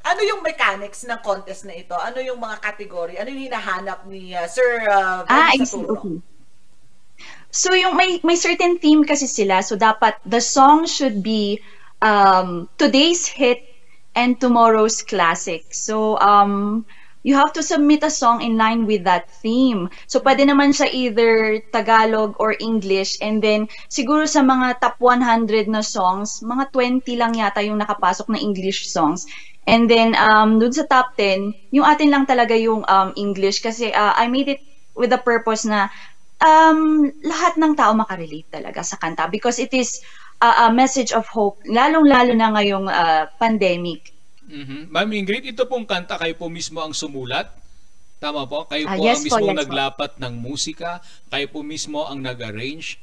ano 0.00 0.20
yung 0.24 0.40
mechanics 0.46 1.04
ng 1.10 1.20
contest 1.26 1.66
na 1.66 1.74
ito? 1.74 1.98
Ano 1.98 2.22
yung 2.22 2.38
mga 2.38 2.62
category? 2.62 3.18
Ano 3.18 3.34
yung 3.34 3.50
hinahanap 3.50 4.06
ni 4.06 4.32
ah, 4.32 4.46
Sir 4.46 4.86
uh, 4.86 5.26
Ah, 5.26 5.52
I 5.52 5.58
see. 5.66 5.82
Okay. 5.82 6.22
So 7.50 7.74
yung 7.74 7.98
may 7.98 8.22
may 8.22 8.38
certain 8.38 8.78
theme 8.78 9.02
kasi 9.02 9.26
sila. 9.26 9.58
So 9.66 9.74
dapat 9.74 10.22
the 10.22 10.38
song 10.38 10.86
should 10.86 11.18
be 11.18 11.58
um 11.98 12.70
today's 12.78 13.26
hit 13.26 13.66
and 14.14 14.38
tomorrow's 14.38 15.02
classic. 15.02 15.66
So 15.74 16.14
um 16.22 16.86
you 17.22 17.36
have 17.36 17.52
to 17.52 17.62
submit 17.62 18.02
a 18.02 18.10
song 18.10 18.40
in 18.40 18.56
line 18.56 18.86
with 18.86 19.04
that 19.04 19.28
theme. 19.44 19.90
So 20.08 20.20
pwede 20.20 20.48
naman 20.48 20.72
siya 20.72 20.88
either 20.88 21.60
Tagalog 21.72 22.36
or 22.40 22.56
English 22.56 23.20
and 23.20 23.44
then 23.44 23.68
siguro 23.92 24.24
sa 24.24 24.40
mga 24.40 24.80
top 24.80 24.96
100 24.98 25.68
na 25.68 25.84
songs, 25.84 26.40
mga 26.40 26.72
20 26.72 27.20
lang 27.20 27.32
yata 27.36 27.60
yung 27.60 27.80
nakapasok 27.80 28.32
na 28.32 28.38
English 28.40 28.88
songs. 28.88 29.28
And 29.68 29.86
then 29.86 30.16
um 30.16 30.58
dun 30.58 30.72
sa 30.72 30.88
top 30.88 31.14
10, 31.16 31.72
yung 31.76 31.84
atin 31.84 32.08
lang 32.08 32.24
talaga 32.24 32.56
yung 32.56 32.82
um 32.88 33.12
English 33.20 33.60
kasi 33.60 33.92
uh, 33.92 34.16
I 34.16 34.32
made 34.32 34.48
it 34.48 34.64
with 34.96 35.12
the 35.12 35.20
purpose 35.20 35.68
na 35.68 35.92
um, 36.40 37.12
lahat 37.20 37.60
ng 37.60 37.76
tao 37.76 37.92
makarelate 37.92 38.48
talaga 38.48 38.80
sa 38.80 38.96
kanta 38.96 39.28
because 39.28 39.60
it 39.60 39.70
is 39.76 40.00
a, 40.40 40.66
a 40.66 40.72
message 40.72 41.12
of 41.12 41.28
hope, 41.28 41.60
lalong-lalo 41.68 42.32
na 42.32 42.48
ngayong 42.56 42.88
uh, 42.88 43.28
pandemic. 43.36 44.12
Mhm. 44.50 44.90
Ma'am 44.90 45.10
Ingrid, 45.14 45.46
ito 45.46 45.62
pong 45.64 45.86
kanta 45.86 46.18
kayo 46.18 46.34
po 46.34 46.50
mismo 46.50 46.82
ang 46.82 46.90
sumulat? 46.90 47.46
Tama 48.18 48.44
po? 48.44 48.66
Kayo 48.66 48.84
Ah, 48.84 48.98
po 48.98 49.06
yes 49.06 49.22
ang 49.22 49.22
po, 49.22 49.26
mismo 49.30 49.46
yes 49.46 49.54
po. 49.54 49.60
naglapat 49.64 50.10
ng 50.18 50.34
musika? 50.36 50.92
Kayo 51.30 51.46
po 51.48 51.62
mismo 51.62 52.04
ang 52.04 52.20
nag-arrange? 52.20 52.98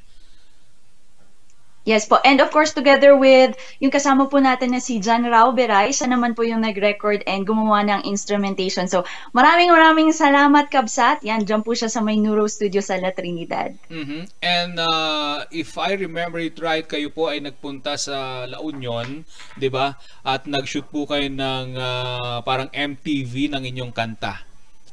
Yes 1.88 2.04
po. 2.04 2.20
And 2.20 2.44
of 2.44 2.52
course, 2.52 2.76
together 2.76 3.16
with 3.16 3.56
yung 3.80 3.88
kasama 3.88 4.28
po 4.28 4.36
natin 4.36 4.76
na 4.76 4.80
si 4.84 5.00
John 5.00 5.24
Rao 5.24 5.56
Beray, 5.56 5.88
siya 5.88 6.12
naman 6.12 6.36
po 6.36 6.44
yung 6.44 6.60
nag-record 6.60 7.24
and 7.24 7.48
gumawa 7.48 7.80
ng 7.88 8.04
instrumentation. 8.04 8.84
So, 8.92 9.08
maraming 9.32 9.72
maraming 9.72 10.12
salamat, 10.12 10.68
Kabsat. 10.68 11.24
Yan, 11.24 11.48
dyan 11.48 11.64
po 11.64 11.72
siya 11.72 11.88
sa 11.88 12.04
may 12.04 12.20
Neuro 12.20 12.44
Studio 12.44 12.84
sa 12.84 13.00
La 13.00 13.16
Trinidad. 13.16 13.72
Mhm. 13.88 14.28
And 14.44 14.76
uh, 14.76 15.48
if 15.48 15.80
I 15.80 15.96
remember 15.96 16.36
it 16.36 16.60
right, 16.60 16.84
kayo 16.84 17.08
po 17.08 17.32
ay 17.32 17.40
nagpunta 17.40 17.96
sa 17.96 18.44
La 18.44 18.60
Union, 18.60 19.24
'di 19.56 19.72
ba? 19.72 19.96
At 20.28 20.44
nag-shoot 20.44 20.92
po 20.92 21.08
kayo 21.08 21.24
ng 21.32 21.72
uh, 21.72 22.44
parang 22.44 22.68
MTV 22.68 23.48
ng 23.56 23.64
inyong 23.64 23.96
kanta. 23.96 24.44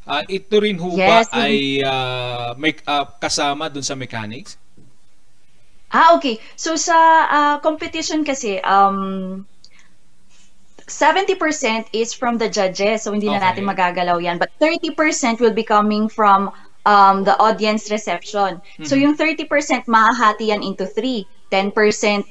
Ah, 0.06 0.22
ito 0.30 0.62
rin 0.62 0.78
ho 0.78 0.94
ba 0.94 1.26
Yes, 1.26 1.34
ay 1.34 1.82
uh, 1.82 2.54
may 2.62 2.78
uh, 2.86 3.10
kasama 3.18 3.68
dun 3.74 3.82
sa 3.82 3.98
mechanics? 3.98 4.56
Ah, 5.96 6.10
okay. 6.20 6.36
So 6.64 6.76
sa 6.76 6.98
ah, 7.40 7.56
competition 7.68 8.20
kasi, 8.28 8.60
um, 8.62 8.98
70% 10.88 11.88
is 11.94 12.14
from 12.14 12.38
the 12.38 12.50
judges. 12.50 13.04
So 13.04 13.12
hindi 13.16 13.30
na 13.32 13.40
Okay. 13.40 13.46
natin 13.52 13.64
magagalaw 13.66 14.18
yan. 14.22 14.38
But 14.38 14.52
30% 14.62 15.40
will 15.42 15.54
be 15.56 15.64
coming 15.66 16.10
from 16.10 16.52
um, 16.86 17.24
the 17.26 17.36
audience 17.40 17.90
reception. 17.90 18.62
So 18.86 18.94
Mhm. 18.96 19.02
yung 19.04 19.16
30% 19.18 19.88
mahahati 19.90 20.52
yan 20.54 20.62
into 20.62 20.86
three. 20.86 21.26
10% 21.56 21.72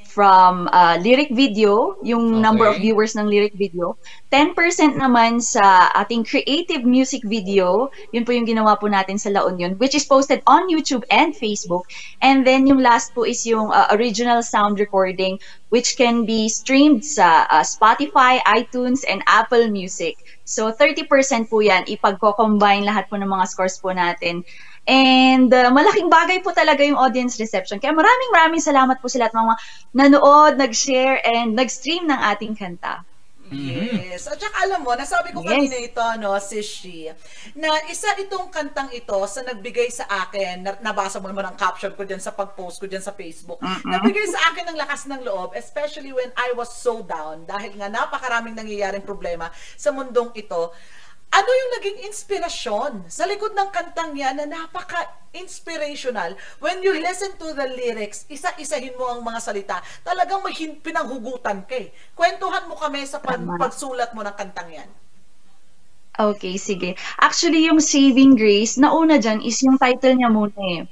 from 0.04 0.68
uh, 0.68 1.00
lyric 1.00 1.32
video, 1.32 1.96
yung 2.04 2.44
number 2.44 2.68
of 2.68 2.76
Okay. 2.76 2.92
viewers 2.92 3.16
ng 3.16 3.24
lyric 3.24 3.56
video. 3.56 3.96
10% 4.28 4.52
naman 5.00 5.40
sa 5.40 5.88
ating 5.96 6.28
creative 6.28 6.84
music 6.84 7.24
video. 7.24 7.88
Yun 8.12 8.28
po 8.28 8.36
yung 8.36 8.44
ginawa 8.44 8.76
po 8.76 8.84
natin 8.92 9.16
sa 9.16 9.32
La 9.32 9.48
Union, 9.48 9.80
which 9.80 9.96
is 9.96 10.04
posted 10.04 10.44
on 10.44 10.68
YouTube 10.68 11.06
and 11.08 11.32
Facebook. 11.32 11.88
And 12.20 12.44
then 12.44 12.68
yung 12.68 12.84
last 12.84 13.16
po 13.16 13.24
is 13.24 13.46
yung 13.48 13.72
uh, 13.72 13.88
original 13.96 14.44
sound 14.44 14.76
recording, 14.76 15.40
which 15.72 15.96
can 15.96 16.28
be 16.28 16.52
streamed 16.52 17.06
sa 17.06 17.48
uh, 17.48 17.64
Spotify, 17.64 18.44
iTunes, 18.44 19.06
and 19.08 19.24
Apple 19.24 19.70
Music. 19.72 20.20
So 20.44 20.68
30% 20.68 21.08
po 21.48 21.64
yan, 21.64 21.88
ipagko-combine 21.88 22.84
lahat 22.84 23.08
po 23.08 23.16
ng 23.16 23.30
mga 23.30 23.48
scores 23.48 23.80
po 23.80 23.96
natin. 23.96 24.44
And 24.84 25.48
uh, 25.48 25.72
malaking 25.72 26.12
bagay 26.12 26.44
po 26.44 26.52
talaga 26.52 26.84
yung 26.84 27.00
audience 27.00 27.40
reception. 27.40 27.80
Kaya 27.80 27.96
maraming 27.96 28.30
maraming 28.36 28.60
salamat 28.60 29.00
po 29.00 29.08
sa 29.08 29.24
lahat 29.24 29.32
mga 29.32 29.54
nanood, 29.96 30.60
nag-share, 30.60 31.24
and 31.24 31.56
nag-stream 31.56 32.04
ng 32.04 32.20
ating 32.36 32.52
kanta. 32.52 33.00
Yes. 33.52 34.24
At 34.24 34.40
saka 34.40 34.56
alam 34.64 34.80
mo, 34.82 34.96
nasabi 34.96 35.30
ko 35.30 35.44
Yes. 35.44 35.52
kanina 35.52 35.76
ito, 35.76 36.04
no, 36.16 36.32
si 36.40 36.64
Shi, 36.64 37.12
na 37.54 37.68
isa 37.92 38.08
itong 38.16 38.48
kantang 38.48 38.88
ito 38.90 39.14
sa 39.28 39.44
nagbigay 39.44 39.92
sa 39.92 40.08
akin, 40.08 40.64
na, 40.64 40.72
nabasa 40.80 41.20
mo 41.20 41.28
naman 41.28 41.44
ang 41.52 41.56
caption 41.56 41.92
ko 41.92 42.08
dyan 42.08 42.18
sa 42.18 42.32
pag-post 42.32 42.80
ko 42.80 42.88
dyan 42.88 43.04
sa 43.04 43.12
Facebook, 43.12 43.60
Mm-mm. 43.60 43.84
nagbigay 43.84 44.26
sa 44.32 44.40
akin 44.50 44.72
ng 44.72 44.78
lakas 44.80 45.04
ng 45.06 45.20
loob, 45.22 45.52
especially 45.54 46.10
when 46.10 46.32
I 46.34 46.56
was 46.56 46.72
so 46.72 47.04
down, 47.04 47.44
dahil 47.44 47.76
nga 47.76 47.92
napakaraming 47.92 48.56
nangyayaring 48.56 49.04
problema 49.04 49.52
sa 49.76 49.92
mundong 49.92 50.32
ito. 50.34 50.72
Ano 51.30 51.50
yung 51.50 51.72
naging 51.80 51.98
inspirasyon 52.10 53.08
sa 53.08 53.24
likod 53.24 53.56
ng 53.56 53.70
kantang 53.72 54.12
yan 54.14 54.38
na 54.38 54.46
napaka-inspirational? 54.46 56.36
When 56.60 56.84
you 56.84 56.94
listen 56.98 57.34
to 57.40 57.56
the 57.56 57.70
lyrics, 57.74 58.28
isa-isahin 58.28 58.94
mo 58.98 59.14
ang 59.14 59.24
mga 59.24 59.40
salita. 59.40 59.76
Talagang 60.04 60.44
may 60.44 60.54
pinanghugutan 60.78 61.64
ka 61.64 61.76
eh. 61.78 61.90
Kwentuhan 62.14 62.68
mo 62.70 62.78
kami 62.78 63.02
sa 63.08 63.18
pag- 63.18 63.56
pagsulat 63.58 64.14
mo 64.14 64.22
ng 64.22 64.36
kantang 64.36 64.70
yan. 64.70 64.90
Okay, 66.14 66.54
sige. 66.62 66.94
Actually, 67.18 67.66
yung 67.66 67.82
Saving 67.82 68.38
Grace, 68.38 68.78
nauna 68.78 69.18
dyan 69.18 69.42
is 69.42 69.58
yung 69.66 69.74
title 69.74 70.14
niya 70.14 70.30
muna 70.30 70.54
eh. 70.78 70.86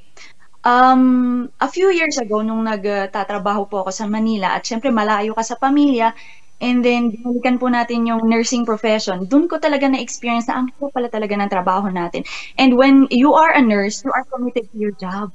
Um, 0.63 1.47
a 1.63 1.71
few 1.71 1.91
years 1.95 2.19
ago, 2.19 2.43
nung 2.43 2.67
nagtatrabaho 2.67 3.71
po 3.71 3.87
ako 3.87 3.91
sa 3.95 4.07
Manila, 4.11 4.55
at 4.55 4.67
syempre 4.67 4.91
malayo 4.91 5.35
ka 5.35 5.47
sa 5.47 5.55
pamilya, 5.55 6.15
and 6.63 6.87
then 6.87 7.11
binalikan 7.11 7.59
po 7.59 7.67
natin 7.67 8.07
yung 8.07 8.23
nursing 8.31 8.63
profession, 8.63 9.27
dun 9.27 9.51
ko 9.51 9.59
talaga 9.59 9.91
na-experience 9.91 10.47
na 10.47 10.63
ang 10.63 10.71
hirap 10.71 10.95
pala 10.95 11.11
talaga 11.11 11.35
ng 11.35 11.51
trabaho 11.51 11.91
natin. 11.91 12.23
And 12.55 12.79
when 12.79 13.11
you 13.11 13.35
are 13.35 13.51
a 13.51 13.61
nurse, 13.61 14.07
you 14.07 14.15
are 14.15 14.23
committed 14.31 14.71
to 14.71 14.77
your 14.79 14.95
job. 14.95 15.35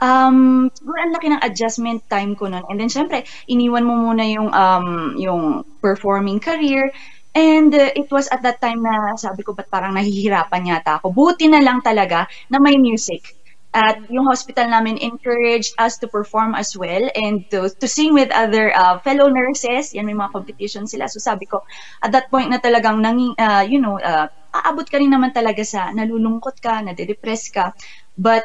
Um, 0.00 0.70
siguro 0.72 0.96
ang 0.98 1.12
laki 1.14 1.26
ng 1.30 1.42
adjustment 1.44 2.00
time 2.08 2.34
ko 2.34 2.48
nun. 2.48 2.64
And 2.66 2.80
then, 2.80 2.90
syempre, 2.90 3.26
iniwan 3.46 3.84
mo 3.84 3.94
muna 4.10 4.24
yung, 4.26 4.48
um, 4.50 5.14
yung 5.20 5.42
performing 5.78 6.40
career. 6.40 6.90
And 7.30 7.70
uh, 7.70 7.94
it 7.94 8.10
was 8.10 8.26
at 8.34 8.42
that 8.42 8.58
time 8.58 8.82
na 8.82 9.14
sabi 9.14 9.46
ko, 9.46 9.54
ba't 9.54 9.70
parang 9.70 9.94
nahihirapan 9.94 10.66
yata 10.66 10.98
ako. 10.98 11.14
Buti 11.14 11.46
na 11.46 11.62
lang 11.62 11.78
talaga 11.78 12.26
na 12.50 12.58
may 12.58 12.74
music. 12.74 13.38
At 13.70 14.02
yung 14.10 14.26
hospital 14.26 14.66
namin 14.66 14.98
encouraged 14.98 15.78
us 15.78 15.94
to 16.02 16.10
perform 16.10 16.58
as 16.58 16.74
well 16.74 17.06
and 17.14 17.46
to, 17.54 17.70
to 17.70 17.86
sing 17.86 18.18
with 18.18 18.26
other 18.34 18.74
uh, 18.74 18.98
fellow 19.06 19.30
nurses. 19.30 19.94
Yan, 19.94 20.10
may 20.10 20.16
mga 20.18 20.34
competition 20.34 20.90
sila. 20.90 21.06
So 21.06 21.22
sabi 21.22 21.46
ko, 21.46 21.62
at 22.02 22.10
that 22.10 22.34
point 22.34 22.50
na 22.50 22.58
talagang, 22.58 22.98
nangi, 22.98 23.30
uh, 23.38 23.62
you 23.62 23.78
know, 23.78 23.94
uh, 24.02 24.26
aabot 24.50 24.82
ka 24.90 24.98
rin 24.98 25.14
naman 25.14 25.30
talaga 25.30 25.62
sa 25.62 25.94
nalulungkot 25.94 26.58
ka, 26.58 26.82
nade-depress 26.82 27.54
ka. 27.54 27.70
But 28.18 28.42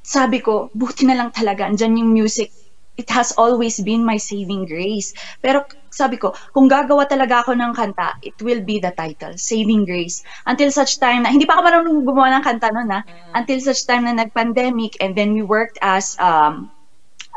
sabi 0.00 0.40
ko, 0.40 0.72
buti 0.72 1.04
na 1.04 1.20
lang 1.20 1.28
talaga, 1.28 1.68
andyan 1.68 2.00
yung 2.00 2.16
music. 2.16 2.48
It 2.96 3.10
has 3.10 3.34
always 3.34 3.80
been 3.82 4.06
my 4.06 4.18
saving 4.18 4.66
grace. 4.70 5.12
Pero 5.42 5.66
sabi 5.94 6.18
ko, 6.18 6.34
kung 6.50 6.66
gagawa 6.66 7.06
talaga 7.06 7.46
ako 7.46 7.54
ng 7.54 7.72
kanta, 7.74 8.18
it 8.22 8.34
will 8.42 8.62
be 8.66 8.82
the 8.82 8.90
title, 8.94 9.38
Saving 9.38 9.86
Grace. 9.86 10.26
Until 10.46 10.74
such 10.74 10.98
time 10.98 11.22
na, 11.22 11.30
hindi 11.30 11.46
pa 11.46 11.54
ako 11.58 11.62
marunong 11.62 12.02
gumawa 12.02 12.38
ng 12.38 12.44
kanta 12.46 12.74
noon 12.74 12.90
ha, 12.90 13.00
until 13.38 13.62
such 13.62 13.86
time 13.86 14.06
na 14.06 14.14
nag-pandemic 14.18 14.98
and 14.98 15.14
then 15.14 15.34
we 15.34 15.42
worked 15.46 15.78
as 15.82 16.18
um, 16.18 16.70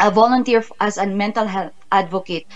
a 0.02 0.10
volunteer 0.10 0.66
as 0.82 0.98
a 0.98 1.06
mental 1.06 1.46
health 1.46 1.74
advocate. 1.94 2.50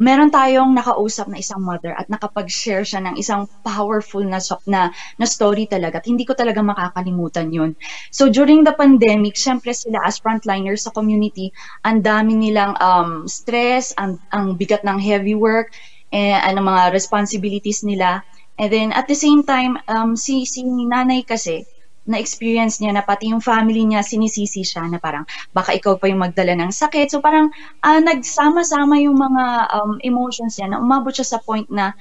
Meron 0.00 0.32
tayong 0.32 0.72
nakausap 0.72 1.28
na 1.28 1.36
isang 1.36 1.60
mother 1.60 1.92
at 1.92 2.08
nakapag-share 2.08 2.88
siya 2.88 3.04
ng 3.04 3.20
isang 3.20 3.44
powerful 3.60 4.24
na, 4.24 4.40
na, 4.64 4.88
na 5.20 5.26
story 5.28 5.68
talaga. 5.68 6.00
At 6.00 6.08
hindi 6.08 6.24
ko 6.24 6.32
talaga 6.32 6.64
makakalimutan 6.64 7.52
yun. 7.52 7.76
So 8.08 8.32
during 8.32 8.64
the 8.64 8.72
pandemic, 8.72 9.36
syempre 9.36 9.76
sila 9.76 10.00
as 10.00 10.16
frontliners 10.16 10.88
sa 10.88 10.92
community, 10.96 11.52
ang 11.84 12.00
dami 12.00 12.32
nilang 12.32 12.80
um, 12.80 13.28
stress, 13.28 13.92
ang, 14.00 14.16
ang 14.32 14.56
bigat 14.56 14.88
ng 14.88 14.96
heavy 14.96 15.36
work, 15.36 15.68
eh, 16.16 16.32
ano 16.32 16.64
mga 16.64 16.96
responsibilities 16.96 17.84
nila. 17.84 18.24
And 18.56 18.72
then 18.72 18.88
at 18.96 19.04
the 19.04 19.16
same 19.16 19.44
time, 19.44 19.76
um, 19.84 20.16
si, 20.16 20.48
si 20.48 20.64
nanay 20.64 21.28
kasi, 21.28 21.68
na-experience 22.08 22.80
niya 22.80 22.96
na 22.96 23.04
pati 23.04 23.28
yung 23.28 23.44
family 23.44 23.84
niya 23.84 24.00
sinisisi 24.00 24.64
siya 24.64 24.88
na 24.88 24.96
parang 24.96 25.28
baka 25.52 25.76
ikaw 25.76 26.00
pa 26.00 26.08
yung 26.08 26.24
magdala 26.24 26.56
ng 26.56 26.72
sakit. 26.72 27.12
So 27.12 27.20
parang 27.20 27.52
ah, 27.84 28.00
nagsama-sama 28.00 28.98
yung 29.04 29.20
mga 29.20 29.44
um, 29.76 29.92
emotions 30.00 30.56
niya 30.56 30.72
na 30.72 30.78
umabot 30.80 31.12
siya 31.12 31.36
sa 31.36 31.38
point 31.38 31.68
na 31.68 31.92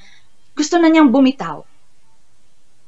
gusto 0.55 0.80
na 0.80 0.88
niyang 0.88 1.11
bumitaw. 1.11 1.63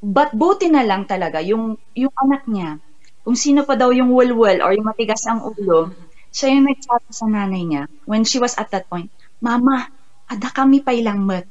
But 0.01 0.33
buti 0.33 0.71
na 0.73 0.81
lang 0.81 1.05
talaga 1.05 1.43
yung 1.45 1.77
yung 1.93 2.13
anak 2.17 2.49
niya, 2.49 2.81
kung 3.21 3.37
sino 3.37 3.61
pa 3.67 3.77
daw 3.77 3.93
yung 3.93 4.09
walwal 4.09 4.63
or 4.65 4.73
yung 4.73 4.87
matigas 4.87 5.21
ang 5.29 5.45
ulo, 5.45 5.93
siya 6.33 6.57
yung 6.57 6.65
nagsabi 6.65 7.11
sa 7.13 7.29
nanay 7.29 7.63
niya 7.67 7.83
when 8.09 8.25
she 8.25 8.41
was 8.41 8.57
at 8.57 8.73
that 8.73 8.89
point, 8.89 9.13
Mama, 9.41 9.89
ada 10.25 10.49
kami 10.49 10.81
pa 10.81 10.95
ilang 10.95 11.21
mat. 11.21 11.45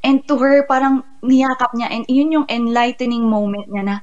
And 0.00 0.24
to 0.28 0.40
her, 0.40 0.64
parang 0.64 1.04
niyakap 1.20 1.72
niya 1.76 1.88
and 1.92 2.04
yun 2.08 2.32
yung 2.32 2.46
enlightening 2.48 3.24
moment 3.24 3.68
niya 3.68 3.84
na 3.84 3.96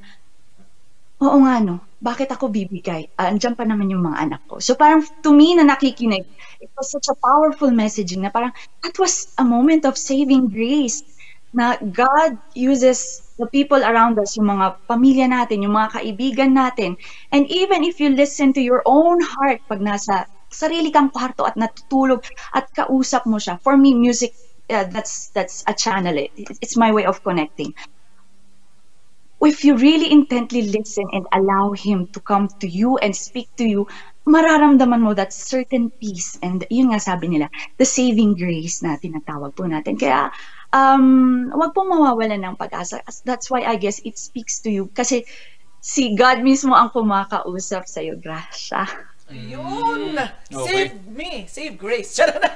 Oo 1.18 1.42
nga 1.42 1.58
no, 1.58 1.82
bakit 1.98 2.30
ako 2.30 2.54
bibigay? 2.54 3.10
Ah, 3.18 3.34
andyan 3.34 3.58
pa 3.58 3.66
naman 3.66 3.90
yung 3.90 4.06
mga 4.06 4.22
anak 4.22 4.42
ko. 4.46 4.62
So 4.62 4.78
parang 4.78 5.02
to 5.26 5.34
me 5.34 5.58
na 5.58 5.66
nakikinig, 5.66 6.30
it 6.62 6.70
was 6.78 6.94
such 6.94 7.10
a 7.10 7.18
powerful 7.18 7.74
messaging 7.74 8.22
na 8.22 8.30
parang 8.30 8.54
that 8.86 8.94
was 9.02 9.34
a 9.42 9.46
moment 9.46 9.82
of 9.90 9.98
saving 9.98 10.54
grace 10.54 11.02
na 11.58 11.74
God 11.82 12.38
uses 12.54 13.26
the 13.42 13.50
people 13.50 13.82
around 13.82 14.22
us, 14.22 14.38
yung 14.38 14.46
mga 14.46 14.78
pamilya 14.86 15.26
natin, 15.26 15.66
yung 15.66 15.74
mga 15.74 15.98
kaibigan 15.98 16.54
natin. 16.54 17.02
And 17.34 17.50
even 17.50 17.82
if 17.82 17.98
you 17.98 18.14
listen 18.14 18.54
to 18.54 18.62
your 18.62 18.86
own 18.86 19.18
heart 19.18 19.66
pag 19.66 19.82
nasa 19.82 20.30
sarili 20.54 20.94
kang 20.94 21.10
kwarto 21.10 21.50
at 21.50 21.58
natutulog 21.58 22.22
at 22.54 22.70
kausap 22.78 23.26
mo 23.26 23.42
siya, 23.42 23.58
for 23.66 23.74
me, 23.74 23.98
music, 23.98 24.38
uh, 24.70 24.86
that's 24.94 25.34
that's 25.34 25.66
a 25.66 25.74
channel. 25.74 26.14
It, 26.14 26.30
it's 26.62 26.78
my 26.78 26.94
way 26.94 27.10
of 27.10 27.26
connecting 27.26 27.74
if 29.46 29.64
you 29.64 29.78
really 29.78 30.10
intently 30.10 30.66
listen 30.66 31.06
and 31.14 31.26
allow 31.30 31.72
him 31.78 32.08
to 32.14 32.20
come 32.20 32.50
to 32.60 32.68
you 32.68 32.98
and 32.98 33.14
speak 33.14 33.50
to 33.58 33.66
you, 33.66 33.86
mararamdaman 34.28 35.00
mo 35.00 35.14
that 35.14 35.32
certain 35.32 35.94
peace 36.02 36.36
and 36.42 36.66
yun 36.74 36.92
nga 36.92 37.00
sabi 37.00 37.30
nila, 37.30 37.48
the 37.78 37.86
saving 37.86 38.36
grace 38.36 38.82
na 38.82 38.98
tinatawag 38.98 39.54
po 39.54 39.64
natin. 39.70 39.96
Kaya 39.96 40.34
um, 40.74 41.48
wag 41.54 41.72
po 41.72 41.86
mawawalan 41.86 42.44
ng 42.44 42.56
pag-asa. 42.58 43.06
That's 43.24 43.48
why 43.48 43.64
I 43.64 43.78
guess 43.78 44.02
it 44.04 44.18
speaks 44.18 44.60
to 44.66 44.70
you. 44.74 44.90
Kasi 44.92 45.24
si 45.80 46.18
God 46.18 46.44
mismo 46.44 46.76
ang 46.76 46.92
kumakausap 46.92 47.88
sa'yo. 47.88 48.20
Gracia. 48.20 48.90
Yun! 49.28 50.16
Okay. 50.48 50.88
Save 50.88 50.96
me! 51.12 51.32
Save 51.52 51.76
Grace! 51.76 52.16
Charot 52.16 52.40
na! 52.40 52.52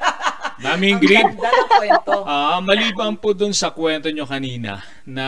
Daming 0.61 1.01
green. 1.01 1.25
Ganda 1.35 1.49
ng 1.49 1.71
kwento. 1.73 2.13
Ah, 2.31 2.61
maliban 2.61 3.17
po 3.17 3.33
dun 3.33 3.51
sa 3.51 3.73
kwento 3.73 4.07
nyo 4.07 4.23
kanina 4.29 4.79
na 5.09 5.25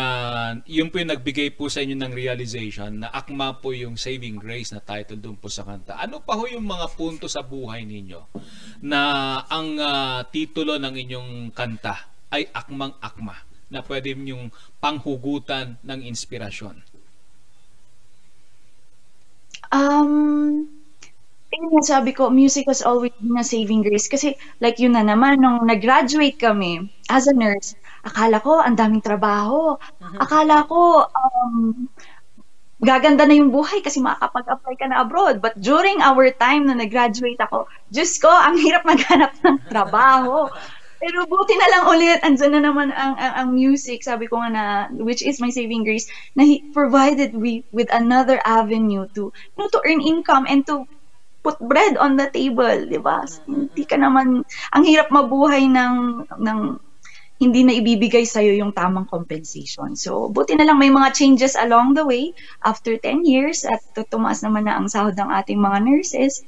yun 0.64 0.94
po 0.94 1.02
yung 1.02 1.12
nagbigay 1.12 1.52
po 1.52 1.68
sa 1.68 1.82
inyo 1.82 1.98
ng 1.98 2.14
realization 2.14 3.02
na 3.04 3.10
akma 3.10 3.58
po 3.58 3.74
yung 3.74 3.98
Saving 3.98 4.38
Grace 4.38 4.72
na 4.72 4.80
title 4.80 5.20
dun 5.20 5.36
po 5.36 5.50
sa 5.50 5.66
kanta. 5.66 5.98
Ano 6.00 6.22
pa 6.22 6.38
ho 6.38 6.46
yung 6.48 6.64
mga 6.64 6.86
punto 6.96 7.26
sa 7.26 7.42
buhay 7.42 7.84
ninyo 7.84 8.22
na 8.86 9.00
ang 9.50 9.76
ah, 9.82 10.22
titulo 10.30 10.78
ng 10.78 10.96
inyong 10.96 11.32
kanta 11.52 12.08
ay 12.30 12.48
akmang 12.54 12.94
akma 13.02 13.36
na 13.74 13.82
pwede 13.84 14.14
yung 14.14 14.54
panghugutan 14.78 15.82
ng 15.82 16.00
inspirasyon? 16.08 16.78
Um, 19.74 20.70
yun 21.54 21.74
nga 21.78 22.00
sabi 22.00 22.12
ko, 22.18 22.34
music 22.34 22.66
has 22.68 22.82
always 22.82 23.14
been 23.22 23.38
a 23.38 23.46
saving 23.46 23.86
grace. 23.86 24.10
Kasi, 24.10 24.34
like 24.60 24.82
yun 24.82 24.98
na 24.98 25.06
naman, 25.06 25.40
nung 25.40 25.66
nag-graduate 25.70 26.42
kami 26.42 26.90
as 27.10 27.30
a 27.30 27.36
nurse, 27.36 27.78
akala 28.04 28.42
ko, 28.42 28.60
ang 28.60 28.76
daming 28.76 29.06
trabaho. 29.06 29.78
Akala 30.18 30.66
ko, 30.66 31.06
um, 31.08 31.88
gaganda 32.84 33.24
na 33.24 33.38
yung 33.38 33.54
buhay 33.54 33.80
kasi 33.80 34.04
makakapag-apply 34.04 34.76
ka 34.76 34.86
na 34.92 35.06
abroad. 35.06 35.40
But 35.40 35.56
during 35.62 36.04
our 36.04 36.28
time 36.36 36.68
na 36.68 36.76
nag-graduate 36.76 37.40
ako, 37.40 37.72
Diyos 37.88 38.20
ko, 38.20 38.28
ang 38.28 38.60
hirap 38.60 38.84
maghanap 38.84 39.32
ng 39.40 39.58
trabaho. 39.72 40.52
Pero 41.04 41.28
buti 41.28 41.56
na 41.60 41.68
lang 41.68 41.84
ulit, 41.92 42.20
andyan 42.24 42.52
na 42.56 42.62
naman 42.72 42.88
ang, 42.96 43.20
ang, 43.20 43.34
ang 43.36 43.50
music, 43.52 44.08
sabi 44.08 44.32
ko 44.32 44.40
nga 44.40 44.50
na, 44.52 44.64
which 45.04 45.20
is 45.20 45.44
my 45.44 45.52
saving 45.52 45.84
grace, 45.84 46.08
na 46.36 46.48
he 46.48 46.64
provided 46.72 47.36
we 47.36 47.68
with 47.76 47.92
another 47.92 48.40
avenue 48.48 49.04
to, 49.12 49.32
you 49.36 49.58
know, 49.60 49.68
to 49.68 49.84
earn 49.84 50.00
income 50.00 50.48
and 50.48 50.64
to 50.64 50.88
put 51.44 51.60
bread 51.60 52.00
on 52.00 52.16
the 52.16 52.32
table, 52.32 52.88
di 52.88 52.98
ba? 52.98 53.28
Hindi 53.46 53.84
ka 53.84 54.00
naman, 54.00 54.48
ang 54.72 54.84
hirap 54.88 55.12
mabuhay 55.12 55.68
ng, 55.68 56.26
ng 56.40 56.60
hindi 57.44 57.62
na 57.68 57.76
ibibigay 57.76 58.24
sa'yo 58.24 58.56
yung 58.56 58.72
tamang 58.72 59.04
compensation. 59.04 60.00
So, 60.00 60.32
buti 60.32 60.56
na 60.56 60.64
lang 60.64 60.80
may 60.80 60.88
mga 60.88 61.12
changes 61.12 61.60
along 61.60 62.00
the 62.00 62.08
way 62.08 62.32
after 62.64 62.96
10 62.96 63.28
years 63.28 63.68
at 63.68 63.84
tumaas 64.08 64.40
naman 64.40 64.64
na 64.64 64.80
ang 64.80 64.88
sahod 64.88 65.20
ng 65.20 65.28
ating 65.28 65.60
mga 65.60 65.84
nurses. 65.84 66.48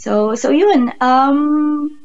So, 0.00 0.32
so 0.32 0.48
yun. 0.48 0.96
Um, 1.04 2.00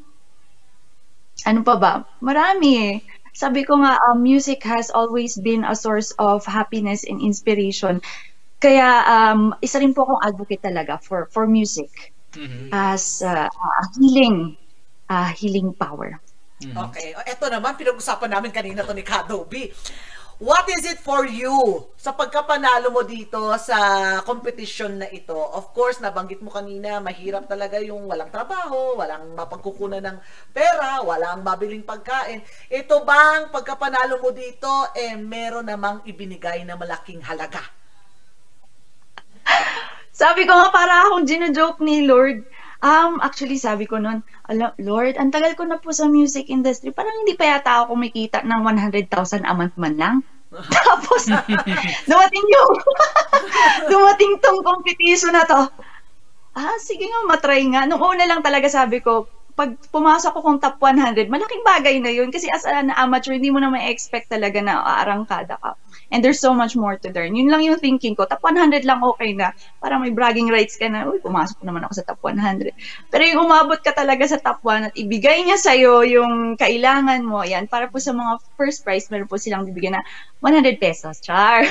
ano 1.48 1.64
pa 1.64 1.76
ba? 1.80 1.94
Marami 2.20 2.70
eh. 2.76 2.96
Sabi 3.32 3.64
ko 3.64 3.80
nga, 3.80 3.96
um, 4.12 4.20
music 4.20 4.68
has 4.68 4.92
always 4.92 5.40
been 5.40 5.64
a 5.64 5.78
source 5.78 6.12
of 6.20 6.44
happiness 6.44 7.08
and 7.08 7.24
inspiration. 7.24 8.04
Kaya 8.60 9.08
um, 9.08 9.56
isa 9.64 9.80
rin 9.80 9.96
po 9.96 10.04
akong 10.04 10.22
advocate 10.22 10.60
talaga 10.60 11.00
for 11.00 11.32
for 11.32 11.48
music 11.48 12.12
as 12.76 13.24
uh, 13.24 13.48
a 13.48 13.84
healing 13.96 14.60
uh, 15.08 15.32
healing 15.32 15.72
power. 15.74 16.20
Okay. 16.60 17.16
O, 17.16 17.24
Eto 17.24 17.48
naman, 17.48 17.80
pinag-usapan 17.80 18.36
namin 18.36 18.52
kanina 18.52 18.84
to 18.84 18.92
ni 18.92 19.00
Kadobi. 19.00 19.72
What 20.40 20.72
is 20.72 20.88
it 20.88 21.04
for 21.04 21.28
you 21.28 21.88
sa 22.00 22.16
pagkapanalo 22.16 22.96
mo 22.96 23.04
dito 23.04 23.52
sa 23.60 23.80
competition 24.24 25.04
na 25.04 25.08
ito? 25.12 25.36
Of 25.36 25.76
course, 25.76 26.00
nabanggit 26.00 26.40
mo 26.40 26.48
kanina, 26.48 27.04
mahirap 27.04 27.44
talaga 27.48 27.76
yung 27.84 28.08
walang 28.08 28.32
trabaho, 28.32 28.96
walang 28.96 29.36
mapagkukunan 29.36 30.00
ng 30.00 30.18
pera, 30.56 31.04
walang 31.04 31.44
mabiling 31.44 31.84
pagkain. 31.84 32.40
Ito 32.72 33.04
bang 33.04 33.52
pagkapanalo 33.52 34.24
mo 34.24 34.32
dito, 34.32 34.72
eh, 34.96 35.20
meron 35.20 35.68
namang 35.68 36.08
ibinigay 36.08 36.64
na 36.64 36.80
malaking 36.80 37.20
halaga? 37.20 37.79
Sabi 40.22 40.44
ko 40.44 40.54
nga, 40.54 40.70
para 40.74 40.94
akong 41.08 41.26
gina-joke 41.30 41.80
ni 41.84 42.04
Lord. 42.04 42.44
Um, 42.80 43.20
actually, 43.20 43.60
sabi 43.60 43.84
ko 43.84 44.00
nun, 44.00 44.24
"Ala, 44.48 44.72
Lord, 44.80 45.20
ang 45.20 45.36
tagal 45.36 45.52
ko 45.60 45.68
na 45.68 45.84
po 45.84 45.92
sa 45.92 46.08
music 46.08 46.48
industry, 46.48 46.96
parang 46.96 47.12
hindi 47.24 47.36
pa 47.36 47.60
yata 47.60 47.84
ako 47.84 47.96
kumikita 47.96 48.40
ng 48.48 48.62
100,000 48.64 49.44
a 49.44 49.54
month 49.56 49.76
man 49.76 49.96
lang. 50.00 50.16
Tapos, 50.76 51.28
dumating 52.08 52.46
yung, 52.48 52.74
dumating 53.92 54.34
tong 54.40 54.64
competition 54.64 55.36
na 55.36 55.44
to. 55.44 55.62
Ah, 56.58 56.76
sige 56.82 57.06
nga, 57.08 57.22
matry 57.30 57.64
nga. 57.72 57.86
Nung 57.88 58.02
una 58.02 58.26
lang 58.26 58.42
talaga 58.42 58.68
sabi 58.72 59.00
ko, 59.04 59.30
pag 59.60 59.76
pumasok 59.92 60.32
ko 60.36 60.40
kung 60.46 60.60
top 60.64 60.80
100, 60.80 61.28
malaking 61.28 61.64
bagay 61.68 62.00
na 62.00 62.12
yun. 62.16 62.32
Kasi 62.32 62.48
as 62.50 62.64
an 62.64 62.90
amateur, 62.96 63.36
hindi 63.36 63.52
mo 63.52 63.60
na 63.60 63.72
ma-expect 63.72 64.32
talaga 64.32 64.60
na 64.64 64.80
aarangkada 64.82 65.60
ka. 65.60 65.72
And 66.10 66.26
there's 66.26 66.42
so 66.42 66.58
much 66.58 66.74
more 66.74 66.98
to 66.98 67.10
learn. 67.14 67.38
Yun 67.38 67.54
lang 67.54 67.62
yung 67.62 67.78
thinking 67.78 68.18
ko. 68.18 68.26
Top 68.26 68.42
100 68.42 68.82
lang 68.82 69.06
okay 69.06 69.38
na. 69.38 69.54
Para 69.78 70.02
may 70.02 70.10
bragging 70.10 70.50
rights 70.50 70.74
ka 70.74 70.90
na, 70.90 71.06
uy, 71.06 71.22
pumasok 71.22 71.62
naman 71.62 71.86
ako 71.86 72.02
sa 72.02 72.06
top 72.10 72.20
100. 72.26 72.74
Pero 73.14 73.24
yung 73.30 73.46
umabot 73.46 73.78
ka 73.78 73.94
talaga 73.94 74.26
sa 74.26 74.42
top 74.42 74.66
1 74.66 74.90
at 74.90 74.94
ibigay 74.98 75.46
niya 75.46 75.62
sa'yo 75.62 76.02
yung 76.10 76.58
kailangan 76.58 77.22
mo, 77.22 77.46
yan, 77.46 77.70
para 77.70 77.86
po 77.86 78.02
sa 78.02 78.10
mga 78.10 78.42
first 78.58 78.82
prize, 78.82 79.06
meron 79.14 79.30
po 79.30 79.38
silang 79.38 79.70
bibigyan 79.70 80.02
na 80.02 80.04
100 80.42 80.82
pesos. 80.82 81.22
Char! 81.22 81.62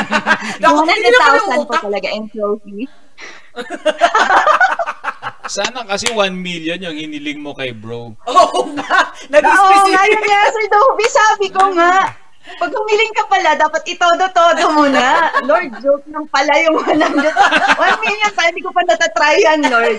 Naku, 0.62 0.78
hindi 0.82 1.08
naman 1.14 1.30
yung 1.38 1.50
100,000 1.62 1.70
po 1.70 1.74
talaga 1.78 2.08
and 2.10 2.26
trophy. 2.34 2.90
Sana 5.46 5.86
kasi 5.86 6.10
1 6.10 6.34
million 6.34 6.74
yung 6.82 6.98
hiniling 6.98 7.38
mo 7.38 7.54
kay 7.54 7.70
bro. 7.70 8.18
Oo 8.26 8.60
nga! 8.74 9.14
Oo 9.14 9.30
Nag-specific. 9.30 9.94
nga 9.94 10.02
yun 10.10 10.24
nga, 10.26 10.40
Sir 10.50 10.66
Dobby, 10.66 11.06
sabi 11.06 11.46
ko 11.54 11.62
nga. 11.70 12.25
Pag 12.48 12.70
humiling 12.70 13.12
ka 13.12 13.24
pala, 13.26 13.50
dapat 13.52 13.82
itodo-todo 13.84 14.64
mo 14.72 14.86
na. 14.86 15.28
Lord, 15.42 15.70
joke 15.78 16.06
lang 16.06 16.26
pala 16.26 16.52
yung 16.60 16.78
100. 16.78 17.02
1 17.02 17.26
million 18.00 18.32
pa, 18.32 18.42
hindi 18.46 18.60
ko 18.60 18.70
pa 18.70 18.82
natatry 18.82 19.34
yan, 19.40 19.60
Lord. 19.64 19.98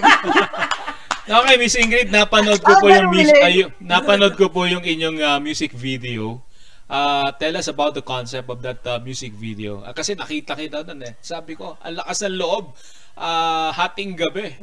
Okay, 1.28 1.56
Miss 1.58 1.76
Ingrid, 1.76 2.08
napanood 2.08 2.64
ko 2.64 2.72
Ah, 2.72 2.80
po 2.80 2.88
yung 2.88 3.12
ganun 3.12 3.14
mus- 3.14 3.28
ulit. 3.28 3.44
ay, 3.44 3.56
napanood 3.80 4.34
ko 4.34 4.48
po 4.48 4.64
yung 4.64 4.80
inyong 4.80 5.20
ah, 5.20 5.38
music 5.38 5.76
video. 5.76 6.40
Uh, 6.88 7.36
tell 7.36 7.52
us 7.54 7.68
about 7.68 7.92
the 7.92 8.02
concept 8.02 8.48
of 8.48 8.64
that 8.64 8.80
ah, 8.86 8.96
music 8.98 9.36
video. 9.36 9.84
Ah, 9.84 9.92
kasi 9.92 10.16
nakita 10.16 10.56
kita 10.56 10.82
doon 10.82 11.04
eh. 11.04 11.20
Sabi 11.20 11.54
ko, 11.54 11.76
ang 11.78 12.00
lakas 12.00 12.24
ng 12.24 12.32
loob. 12.34 12.72
Ah, 13.14 13.76
hating 13.76 14.16
gabi. 14.16 14.56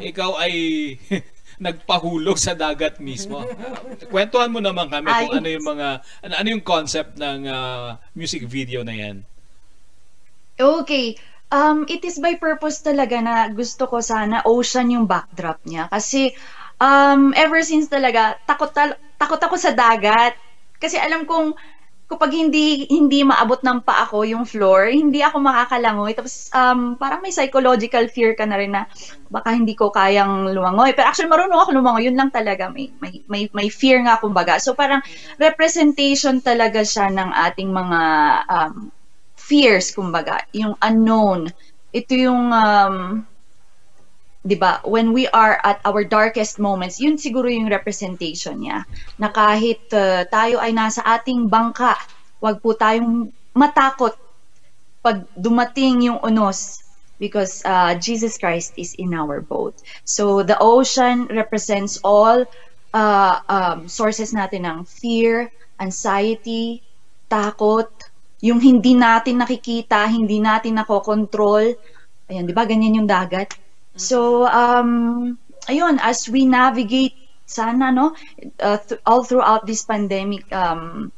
Ikaw 0.00 0.30
ay 0.38 0.54
nagpahulog 1.58 2.38
sa 2.38 2.56
dagat 2.56 3.02
mismo. 3.02 3.44
Kwentuhan 4.08 4.52
mo 4.52 4.60
naman 4.60 4.88
kami 4.88 5.08
kung 5.08 5.32
Ay. 5.32 5.38
ano 5.40 5.48
yung 5.48 5.66
mga 5.66 5.88
ano, 6.24 6.34
ano 6.38 6.48
yung 6.48 6.64
concept 6.64 7.18
ng 7.18 7.48
ah, 7.48 7.98
music 8.16 8.46
video 8.46 8.84
na 8.86 8.94
yan. 8.94 9.16
Okay. 10.56 11.18
Um, 11.52 11.84
it 11.84 12.00
is 12.00 12.16
by 12.16 12.40
purpose 12.40 12.80
talaga 12.80 13.20
na 13.20 13.52
gusto 13.52 13.84
ko 13.84 14.00
sana 14.00 14.40
ocean 14.48 14.88
yung 14.88 15.04
backdrop 15.04 15.60
niya. 15.68 15.88
Kasi 15.92 16.32
um, 16.80 17.36
ever 17.36 17.60
since 17.60 17.92
talaga, 17.92 18.40
takot, 18.48 18.72
tal- 18.72 18.98
takot 19.20 19.40
ako 19.40 19.56
sa 19.60 19.76
dagat. 19.76 20.32
Kasi 20.80 20.96
alam 20.96 21.28
kong 21.28 21.52
kapag 22.12 22.36
hindi 22.36 22.84
hindi 22.92 23.24
maabot 23.24 23.64
ng 23.64 23.80
pa 23.80 24.04
ako 24.04 24.28
yung 24.28 24.44
floor, 24.44 24.92
hindi 24.92 25.24
ako 25.24 25.40
makakalangoy. 25.40 26.12
Tapos 26.12 26.52
um, 26.52 27.00
parang 27.00 27.24
may 27.24 27.32
psychological 27.32 28.04
fear 28.12 28.36
ka 28.36 28.44
na 28.44 28.60
rin 28.60 28.76
na 28.76 28.84
baka 29.32 29.56
hindi 29.56 29.72
ko 29.72 29.88
kayang 29.88 30.52
lumangoy. 30.52 30.92
Pero 30.92 31.08
actually 31.08 31.32
marunong 31.32 31.56
ako 31.56 31.70
lumangoy, 31.72 32.04
yun 32.06 32.20
lang 32.20 32.28
talaga. 32.28 32.68
May, 32.68 32.92
may, 33.00 33.24
may, 33.26 33.42
may 33.56 33.68
fear 33.72 34.04
nga 34.04 34.20
kumbaga. 34.20 34.60
So 34.60 34.76
parang 34.76 35.00
representation 35.40 36.44
talaga 36.44 36.84
siya 36.84 37.08
ng 37.08 37.30
ating 37.50 37.72
mga 37.72 38.00
um, 38.46 38.92
fears, 39.42 39.90
kumbaga, 39.90 40.46
yung 40.54 40.78
unknown. 40.78 41.50
Ito 41.92 42.12
yung, 42.14 42.52
um, 42.54 43.26
di 44.42 44.58
ba, 44.58 44.82
when 44.82 45.14
we 45.14 45.30
are 45.30 45.54
at 45.62 45.78
our 45.86 46.02
darkest 46.02 46.58
moments, 46.58 46.98
yun 46.98 47.14
siguro 47.14 47.46
yung 47.46 47.70
representation 47.70 48.58
niya. 48.58 48.82
Na 49.16 49.30
kahit 49.30 49.86
uh, 49.94 50.26
tayo 50.26 50.58
ay 50.58 50.74
nasa 50.74 50.98
ating 51.06 51.46
bangka, 51.46 51.94
wag 52.42 52.58
po 52.58 52.74
tayong 52.74 53.30
matakot 53.54 54.18
pag 55.02 55.26
dumating 55.38 56.10
yung 56.10 56.18
unos 56.22 56.82
because 57.22 57.62
uh, 57.62 57.94
Jesus 57.94 58.34
Christ 58.34 58.74
is 58.74 58.98
in 58.98 59.14
our 59.14 59.38
boat. 59.38 59.78
So 60.02 60.42
the 60.42 60.58
ocean 60.58 61.30
represents 61.30 62.02
all 62.02 62.42
uh, 62.90 63.36
um, 63.46 63.86
sources 63.86 64.34
natin 64.34 64.66
ng 64.66 64.78
fear, 64.90 65.54
anxiety, 65.78 66.82
takot, 67.30 67.90
yung 68.42 68.58
hindi 68.58 68.98
natin 68.98 69.38
nakikita, 69.38 70.02
hindi 70.10 70.42
natin 70.42 70.82
nakokontrol. 70.82 71.78
Ayan, 72.26 72.50
di 72.50 72.50
ba? 72.50 72.66
Ganyan 72.66 72.98
yung 72.98 73.06
dagat. 73.06 73.54
So, 73.96 74.46
um, 74.48 75.38
ayun, 75.68 75.98
as 76.00 76.28
we 76.28 76.46
navigate, 76.46 77.14
sana, 77.44 77.92
no, 77.92 78.16
uh, 78.60 78.78
th- 78.80 79.00
all 79.04 79.24
throughout 79.24 79.66
this 79.66 79.84
pandemic, 79.84 80.48
um, 80.52 81.12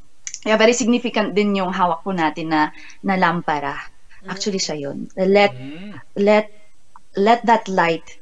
yeah, 0.44 0.56
very 0.56 0.72
significant 0.74 1.34
din 1.34 1.54
yung 1.54 1.72
hawak 1.72 2.02
po 2.02 2.10
natin 2.10 2.50
na, 2.50 2.74
na 3.06 3.14
lampara. 3.14 3.78
Actually, 4.26 4.58
siya 4.58 4.80
yun. 4.80 5.06
Let, 5.14 5.54
let, 6.16 6.50
let 7.14 7.46
that 7.46 7.68
light 7.68 8.18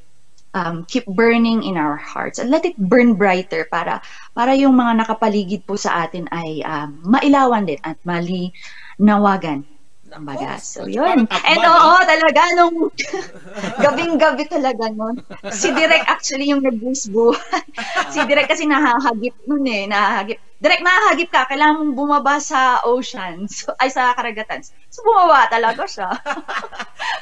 um, 0.53 0.85
keep 0.85 1.05
burning 1.05 1.63
in 1.63 1.77
our 1.77 1.97
hearts 1.97 2.37
and 2.37 2.49
let 2.49 2.65
it 2.65 2.77
burn 2.77 3.15
brighter 3.17 3.65
para 3.65 4.01
para 4.37 4.53
yung 4.53 4.77
mga 4.77 5.01
nakapaligid 5.03 5.65
po 5.65 5.75
sa 5.75 6.05
atin 6.05 6.29
ay 6.29 6.61
um, 6.61 7.01
mailawan 7.03 7.65
din 7.65 7.81
at 7.81 7.97
malinawagan. 10.15 10.59
Kumbaga. 10.59 10.61
So, 10.61 10.85
yun. 10.85 11.25
And 11.25 11.61
oo, 11.61 11.91
talaga, 12.03 12.41
nung 12.53 12.77
gabing-gabi 13.85 14.43
talaga 14.45 14.85
nun. 14.89 15.17
Si 15.49 15.69
Direk 15.69 16.05
actually 16.05 16.49
yung 16.49 16.61
nag-boost 16.61 17.09
buhay. 17.13 17.63
si 18.09 18.19
Direk 18.23 18.47
kasi 18.47 18.65
nahahagip 18.65 19.33
nun 19.45 19.65
eh, 19.65 19.85
nahahagip. 19.85 20.37
Direk, 20.57 20.79
nahahagip 20.79 21.27
ka, 21.27 21.43
kailangan 21.43 21.75
mong 21.75 21.93
bumaba 21.93 22.39
sa 22.39 22.79
ocean, 22.83 23.47
so, 23.51 23.75
ay 23.77 23.91
sa 23.91 24.15
karagatan. 24.15 24.63
So, 24.87 25.03
bumaba 25.03 25.47
talaga 25.47 25.83
siya. 25.83 26.07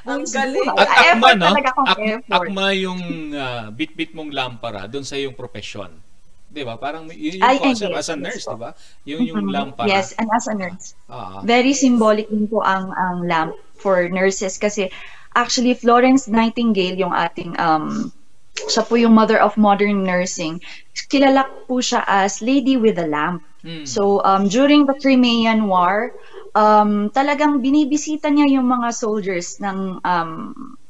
Ang 0.05 0.29
galing. 0.29 0.69
At 0.71 0.89
Effort 1.09 1.17
akma, 1.17 1.29
no? 1.33 1.47
talaga 1.49 1.69
akong 1.73 1.87
Ak- 1.89 2.01
effort. 2.01 2.47
akma 2.49 2.65
yung 2.75 3.01
ah, 3.33 3.67
bit-bit 3.69 4.13
mong 4.13 4.29
lampara 4.29 4.85
doon 4.85 5.01
sa 5.01 5.17
yung 5.17 5.33
profession. 5.33 5.89
'Di 6.51 6.67
ba? 6.67 6.75
Parang 6.75 7.07
yun 7.07 7.39
yung 7.39 7.47
ay, 7.47 7.57
concept 7.63 7.95
as 7.95 8.11
a 8.11 8.17
nurse. 8.19 8.43
'di 8.43 8.59
ba? 8.59 8.75
Yung 9.07 9.21
yung 9.23 9.47
Mhm. 9.47 9.53
lampara. 9.55 9.87
Yes, 9.87 10.11
and 10.19 10.27
as 10.35 10.45
a 10.51 10.55
nurse. 10.55 10.93
Ah. 11.07 11.39
Very 11.47 11.71
symbolic 11.71 12.27
din 12.27 12.51
po 12.51 12.59
ang 12.59 12.91
ang 12.91 13.23
lamp 13.23 13.55
for 13.79 14.11
nurses 14.11 14.59
kasi 14.59 14.91
actually 15.33 15.71
Florence 15.73 16.27
Nightingale 16.27 16.99
yung 16.99 17.15
ating 17.15 17.55
um 17.55 18.11
siya 18.67 18.83
po 18.83 18.99
yung 18.99 19.15
mother 19.15 19.39
of 19.39 19.55
modern 19.55 20.03
nursing. 20.03 20.59
Kilala 21.07 21.47
po 21.71 21.79
siya 21.79 22.03
as 22.03 22.43
Lady 22.43 22.75
with 22.75 22.99
a 22.99 23.07
Lamp. 23.07 23.41
Hmm. 23.63 23.87
So 23.87 24.19
um 24.27 24.51
during 24.51 24.83
the 24.85 24.99
Crimean 24.99 25.71
War, 25.71 26.11
um 26.51 27.07
talagang 27.15 27.63
binibisita 27.63 28.27
niya 28.27 28.59
yung 28.59 28.67
mga 28.67 28.91
soldiers 28.91 29.55
ng 29.63 30.03
um 30.03 30.31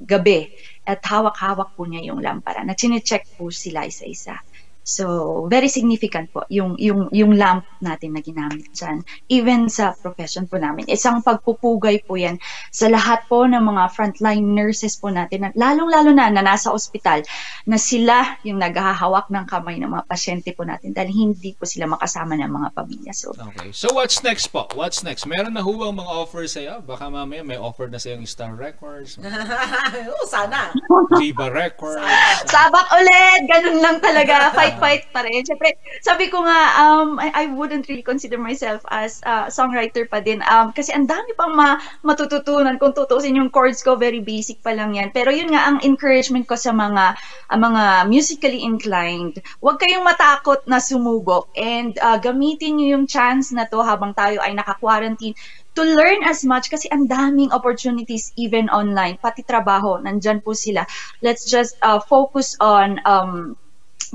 gabi 0.02 0.50
at 0.90 1.06
hawak-hawak 1.06 1.78
po 1.78 1.86
niya 1.86 2.10
yung 2.12 2.20
lampara. 2.20 2.66
Na 2.66 2.74
chine-check 2.74 3.38
po 3.38 3.54
sila 3.54 3.86
isa-isa. 3.86 4.42
So, 4.82 5.46
very 5.46 5.70
significant 5.70 6.34
po 6.34 6.42
yung, 6.50 6.74
yung, 6.82 7.14
yung 7.14 7.38
lamp 7.38 7.70
natin 7.86 8.18
na 8.18 8.22
ginamit 8.26 8.66
dyan. 8.74 9.06
Even 9.30 9.70
sa 9.70 9.94
profession 9.94 10.50
po 10.50 10.58
namin. 10.58 10.90
Isang 10.90 11.22
pagpupugay 11.22 12.02
po 12.02 12.18
yan 12.18 12.42
sa 12.74 12.90
lahat 12.90 13.30
po 13.30 13.46
ng 13.46 13.62
mga 13.62 13.94
frontline 13.94 14.42
nurses 14.42 14.98
po 14.98 15.14
natin, 15.14 15.46
na- 15.46 15.54
lalong-lalo 15.54 16.10
na 16.18 16.34
na 16.34 16.42
nasa 16.42 16.74
ospital, 16.74 17.22
na 17.70 17.78
sila 17.78 18.42
yung 18.42 18.58
naghahawak 18.58 19.30
ng 19.30 19.46
kamay 19.46 19.78
ng 19.78 19.90
mga 19.90 20.06
pasyente 20.10 20.50
po 20.58 20.66
natin 20.66 20.98
dahil 20.98 21.14
hindi 21.14 21.54
po 21.54 21.70
sila 21.70 21.86
makasama 21.86 22.34
ng 22.42 22.50
mga 22.50 22.70
pamilya. 22.74 23.14
So, 23.14 23.34
Okay. 23.38 23.70
So 23.74 23.94
what's 23.94 24.22
next 24.26 24.50
po? 24.50 24.66
What's 24.74 25.06
next? 25.06 25.30
Meron 25.30 25.54
na 25.54 25.62
huwag 25.62 25.94
mga 25.94 26.10
offer 26.10 26.46
sa'yo? 26.50 26.82
Baka 26.86 27.10
mamaya 27.10 27.46
may 27.46 27.58
offer 27.58 27.86
na 27.86 28.02
sa'yo 28.02 28.18
yung 28.18 28.30
Star 28.30 28.54
Records, 28.58 29.18
Oo, 30.10 30.24
sana. 30.26 30.74
Viva 31.22 31.50
Records. 31.54 32.02
Sabak 32.50 32.88
ulit! 32.96 33.40
Ganun 33.50 33.80
lang 33.82 33.98
talaga. 34.02 34.50
Fight-fight 34.72 35.04
pa 35.12 35.28
rin. 35.28 35.44
Siyempre, 35.44 35.76
sabi 36.00 36.32
ko 36.32 36.48
nga, 36.48 36.60
um, 36.80 37.20
I, 37.20 37.44
I 37.44 37.46
wouldn't 37.52 37.92
really 37.92 38.06
consider 38.06 38.40
myself 38.40 38.88
as 38.88 39.20
a 39.28 39.52
songwriter 39.52 40.08
pa 40.08 40.24
din. 40.24 40.40
Um, 40.48 40.72
kasi 40.72 40.96
ang 40.96 41.12
dami 41.12 41.36
pang 41.36 41.52
ma 41.52 41.76
matututunan. 42.08 42.80
Kung 42.80 42.96
tutusin 42.96 43.36
yung 43.36 43.52
chords 43.52 43.84
ko, 43.84 44.00
very 44.00 44.24
basic 44.24 44.64
pa 44.64 44.72
lang 44.72 44.96
yan. 44.96 45.12
Pero 45.12 45.30
yun 45.34 45.52
nga, 45.52 45.68
ang 45.68 45.84
encouragement 45.84 46.48
ko 46.48 46.56
sa 46.56 46.72
mga 46.72 47.20
ang 47.52 47.62
mga 47.62 47.84
musically 48.08 48.64
inclined, 48.64 49.44
huwag 49.60 49.76
kayong 49.76 50.08
matakot 50.08 50.64
na 50.64 50.80
sumubok 50.80 51.52
and 51.60 52.00
uh, 52.00 52.16
gamitin 52.16 52.80
nyo 52.80 52.88
yung 52.96 53.06
chance 53.12 53.52
na 53.52 53.68
to 53.68 53.84
habang 53.84 54.16
tayo 54.16 54.40
ay 54.40 54.56
naka-quarantine 54.56 55.36
to 55.76 55.84
learn 55.84 56.24
as 56.28 56.44
much 56.44 56.68
kasi 56.68 56.92
ang 56.92 57.08
daming 57.08 57.52
opportunities 57.56 58.36
even 58.36 58.68
online, 58.68 59.16
pati 59.20 59.44
trabaho, 59.44 60.00
nandyan 60.04 60.44
po 60.44 60.52
sila. 60.52 60.84
Let's 61.24 61.48
just 61.48 61.80
uh, 61.80 62.04
focus 62.04 62.60
on 62.60 63.00
um, 63.08 63.56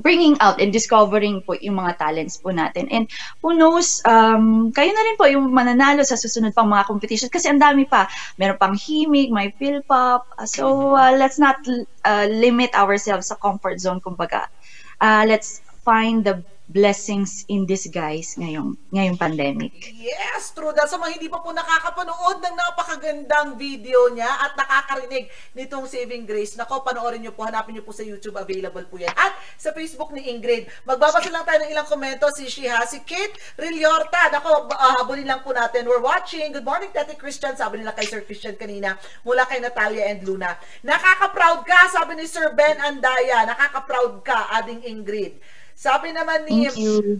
bringing 0.00 0.36
out 0.40 0.60
and 0.60 0.72
discovering 0.72 1.40
po 1.42 1.56
yung 1.60 1.80
mga 1.80 1.96
talents 2.00 2.36
po 2.40 2.52
natin. 2.52 2.88
And 2.92 3.08
who 3.40 3.56
knows, 3.56 4.04
um, 4.04 4.72
kayo 4.72 4.92
na 4.92 5.02
rin 5.04 5.16
po 5.16 5.24
yung 5.28 5.52
mananalo 5.52 6.04
sa 6.04 6.16
susunod 6.16 6.52
pang 6.52 6.68
mga 6.68 6.88
competitions 6.88 7.32
kasi 7.32 7.48
ang 7.48 7.60
dami 7.60 7.88
pa. 7.88 8.08
Meron 8.36 8.60
pang 8.60 8.76
himig, 8.76 9.32
may. 9.32 9.52
Uh, 9.88 10.20
So, 10.44 10.94
uh, 10.94 11.16
let's 11.16 11.40
not 11.40 11.60
uh, 12.04 12.26
limit 12.28 12.72
ourselves 12.76 13.28
sa 13.32 13.36
comfort 13.36 13.80
zone, 13.80 14.00
kumbaga. 14.00 14.48
Uh, 15.00 15.24
let's 15.28 15.60
find 15.84 16.24
the 16.24 16.40
blessings 16.66 17.46
in 17.46 17.62
disguise 17.62 18.34
ngayong, 18.34 18.74
ngayong 18.90 19.14
pandemic. 19.14 19.70
Yes, 19.94 20.50
true. 20.50 20.74
Dahil 20.74 20.90
sa 20.90 20.98
mga 20.98 21.12
hindi 21.14 21.30
pa 21.30 21.38
po 21.38 21.54
nakakapanood 21.54 22.42
ng 22.42 22.54
napakagandang 22.58 23.54
video 23.54 24.10
niya 24.10 24.26
at 24.26 24.58
nakakarinig 24.58 25.30
nitong 25.54 25.86
Saving 25.86 26.26
Grace, 26.26 26.58
nako, 26.58 26.82
panoorin 26.82 27.22
niyo 27.22 27.30
po, 27.30 27.46
hanapin 27.46 27.78
niyo 27.78 27.86
po 27.86 27.94
sa 27.94 28.02
YouTube, 28.02 28.34
available 28.34 28.82
po 28.90 28.98
yan. 28.98 29.14
At 29.14 29.38
sa 29.54 29.70
Facebook 29.70 30.10
ni 30.10 30.26
Ingrid. 30.26 30.66
Magbabasa 30.82 31.30
lang 31.30 31.46
tayo 31.46 31.62
ng 31.62 31.70
ilang 31.70 31.86
komento, 31.86 32.26
si 32.34 32.50
Shiha, 32.50 32.82
si 32.84 32.98
Kate 33.06 33.38
Rilliorta, 33.54 34.34
nako, 34.34 34.66
uh, 34.66 34.94
habulin 34.98 35.26
lang 35.30 35.46
po 35.46 35.54
natin. 35.54 35.86
We're 35.86 36.02
watching. 36.02 36.50
Good 36.50 36.66
morning, 36.66 36.90
Tete 36.90 37.14
Christian, 37.14 37.54
sabi 37.54 37.78
nila 37.78 37.94
kay 37.94 38.10
Sir 38.10 38.26
Christian 38.26 38.58
kanina, 38.58 38.98
mula 39.22 39.46
kay 39.46 39.62
Natalia 39.62 40.10
and 40.10 40.26
Luna. 40.26 40.58
Nakaka-proud 40.82 41.62
ka, 41.62 41.94
sabi 41.94 42.18
ni 42.18 42.26
Sir 42.26 42.50
Ben 42.58 42.74
Andaya, 42.82 43.46
nakaka-proud 43.46 44.26
ka, 44.26 44.50
ading 44.58 44.82
Ingrid. 44.82 45.38
Sabi 45.76 46.08
naman 46.08 46.48
ni. 46.48 46.64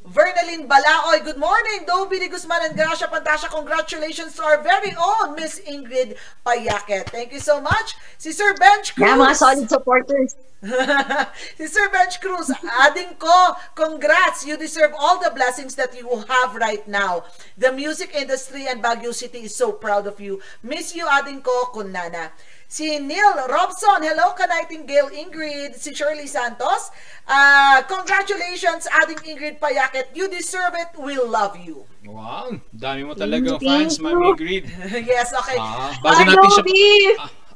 Vernalyn 0.08 0.64
Balaoy, 0.64 1.20
good 1.28 1.36
morning. 1.36 1.84
Dobby 1.84 2.24
de 2.24 2.32
Guzman 2.32 2.64
and 2.64 2.72
Gracia 2.72 3.04
Pantasha, 3.04 3.52
congratulations 3.52 4.32
to 4.32 4.40
our 4.40 4.64
very 4.64 4.96
own 4.96 5.36
Miss 5.36 5.60
Ingrid 5.68 6.16
Payaket. 6.40 7.12
Thank 7.12 7.36
you 7.36 7.40
so 7.44 7.60
much. 7.60 8.00
Si 8.16 8.32
Sir 8.32 8.56
Bench 8.56 8.96
Cruz. 8.96 9.04
Yeah, 9.04 9.20
mga 9.20 9.36
solid 9.36 9.68
supporters. 9.68 10.40
si 11.60 11.68
Sir 11.68 11.92
Bench 11.92 12.16
Cruz, 12.24 12.48
adding 12.80 13.12
ko, 13.20 13.60
congrats. 13.76 14.48
You 14.48 14.56
deserve 14.56 14.96
all 14.96 15.20
the 15.20 15.36
blessings 15.36 15.76
that 15.76 15.92
you 15.92 16.08
have 16.24 16.56
right 16.56 16.80
now. 16.88 17.28
The 17.60 17.76
music 17.76 18.16
industry 18.16 18.64
and 18.72 18.80
Baguio 18.80 19.12
City 19.12 19.44
is 19.44 19.52
so 19.52 19.68
proud 19.68 20.08
of 20.08 20.16
you. 20.16 20.40
Miss 20.64 20.96
you, 20.96 21.04
adding 21.04 21.44
ko, 21.44 21.76
kunana. 21.76 22.32
Si 22.66 22.98
Neil 22.98 23.46
Robson, 23.46 24.02
hello 24.02 24.34
ka 24.34 24.42
Nightingale 24.50 25.14
Ingrid, 25.14 25.78
si 25.78 25.94
Shirley 25.94 26.26
Santos. 26.26 26.90
Uh, 27.22 27.78
congratulations, 27.86 28.90
adding 28.90 29.22
Ingrid 29.22 29.62
Payaket. 29.62 30.10
You 30.18 30.26
deserve 30.26 30.74
it. 30.74 30.90
We 30.98 31.14
love 31.14 31.54
you. 31.62 31.86
Wow, 32.02 32.58
dami 32.74 33.06
mo 33.06 33.14
talagang 33.14 33.62
Thank 33.62 33.94
fans, 33.94 34.02
you. 34.02 34.10
Ma'am 34.10 34.18
Ingrid. 34.34 34.66
yes, 35.10 35.30
okay. 35.30 35.54
Ah, 35.62 35.94
bago 36.02 36.26
natin 36.26 36.50
siya... 36.50 36.62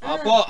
Ah, 0.01 0.15
Apo, 0.15 0.47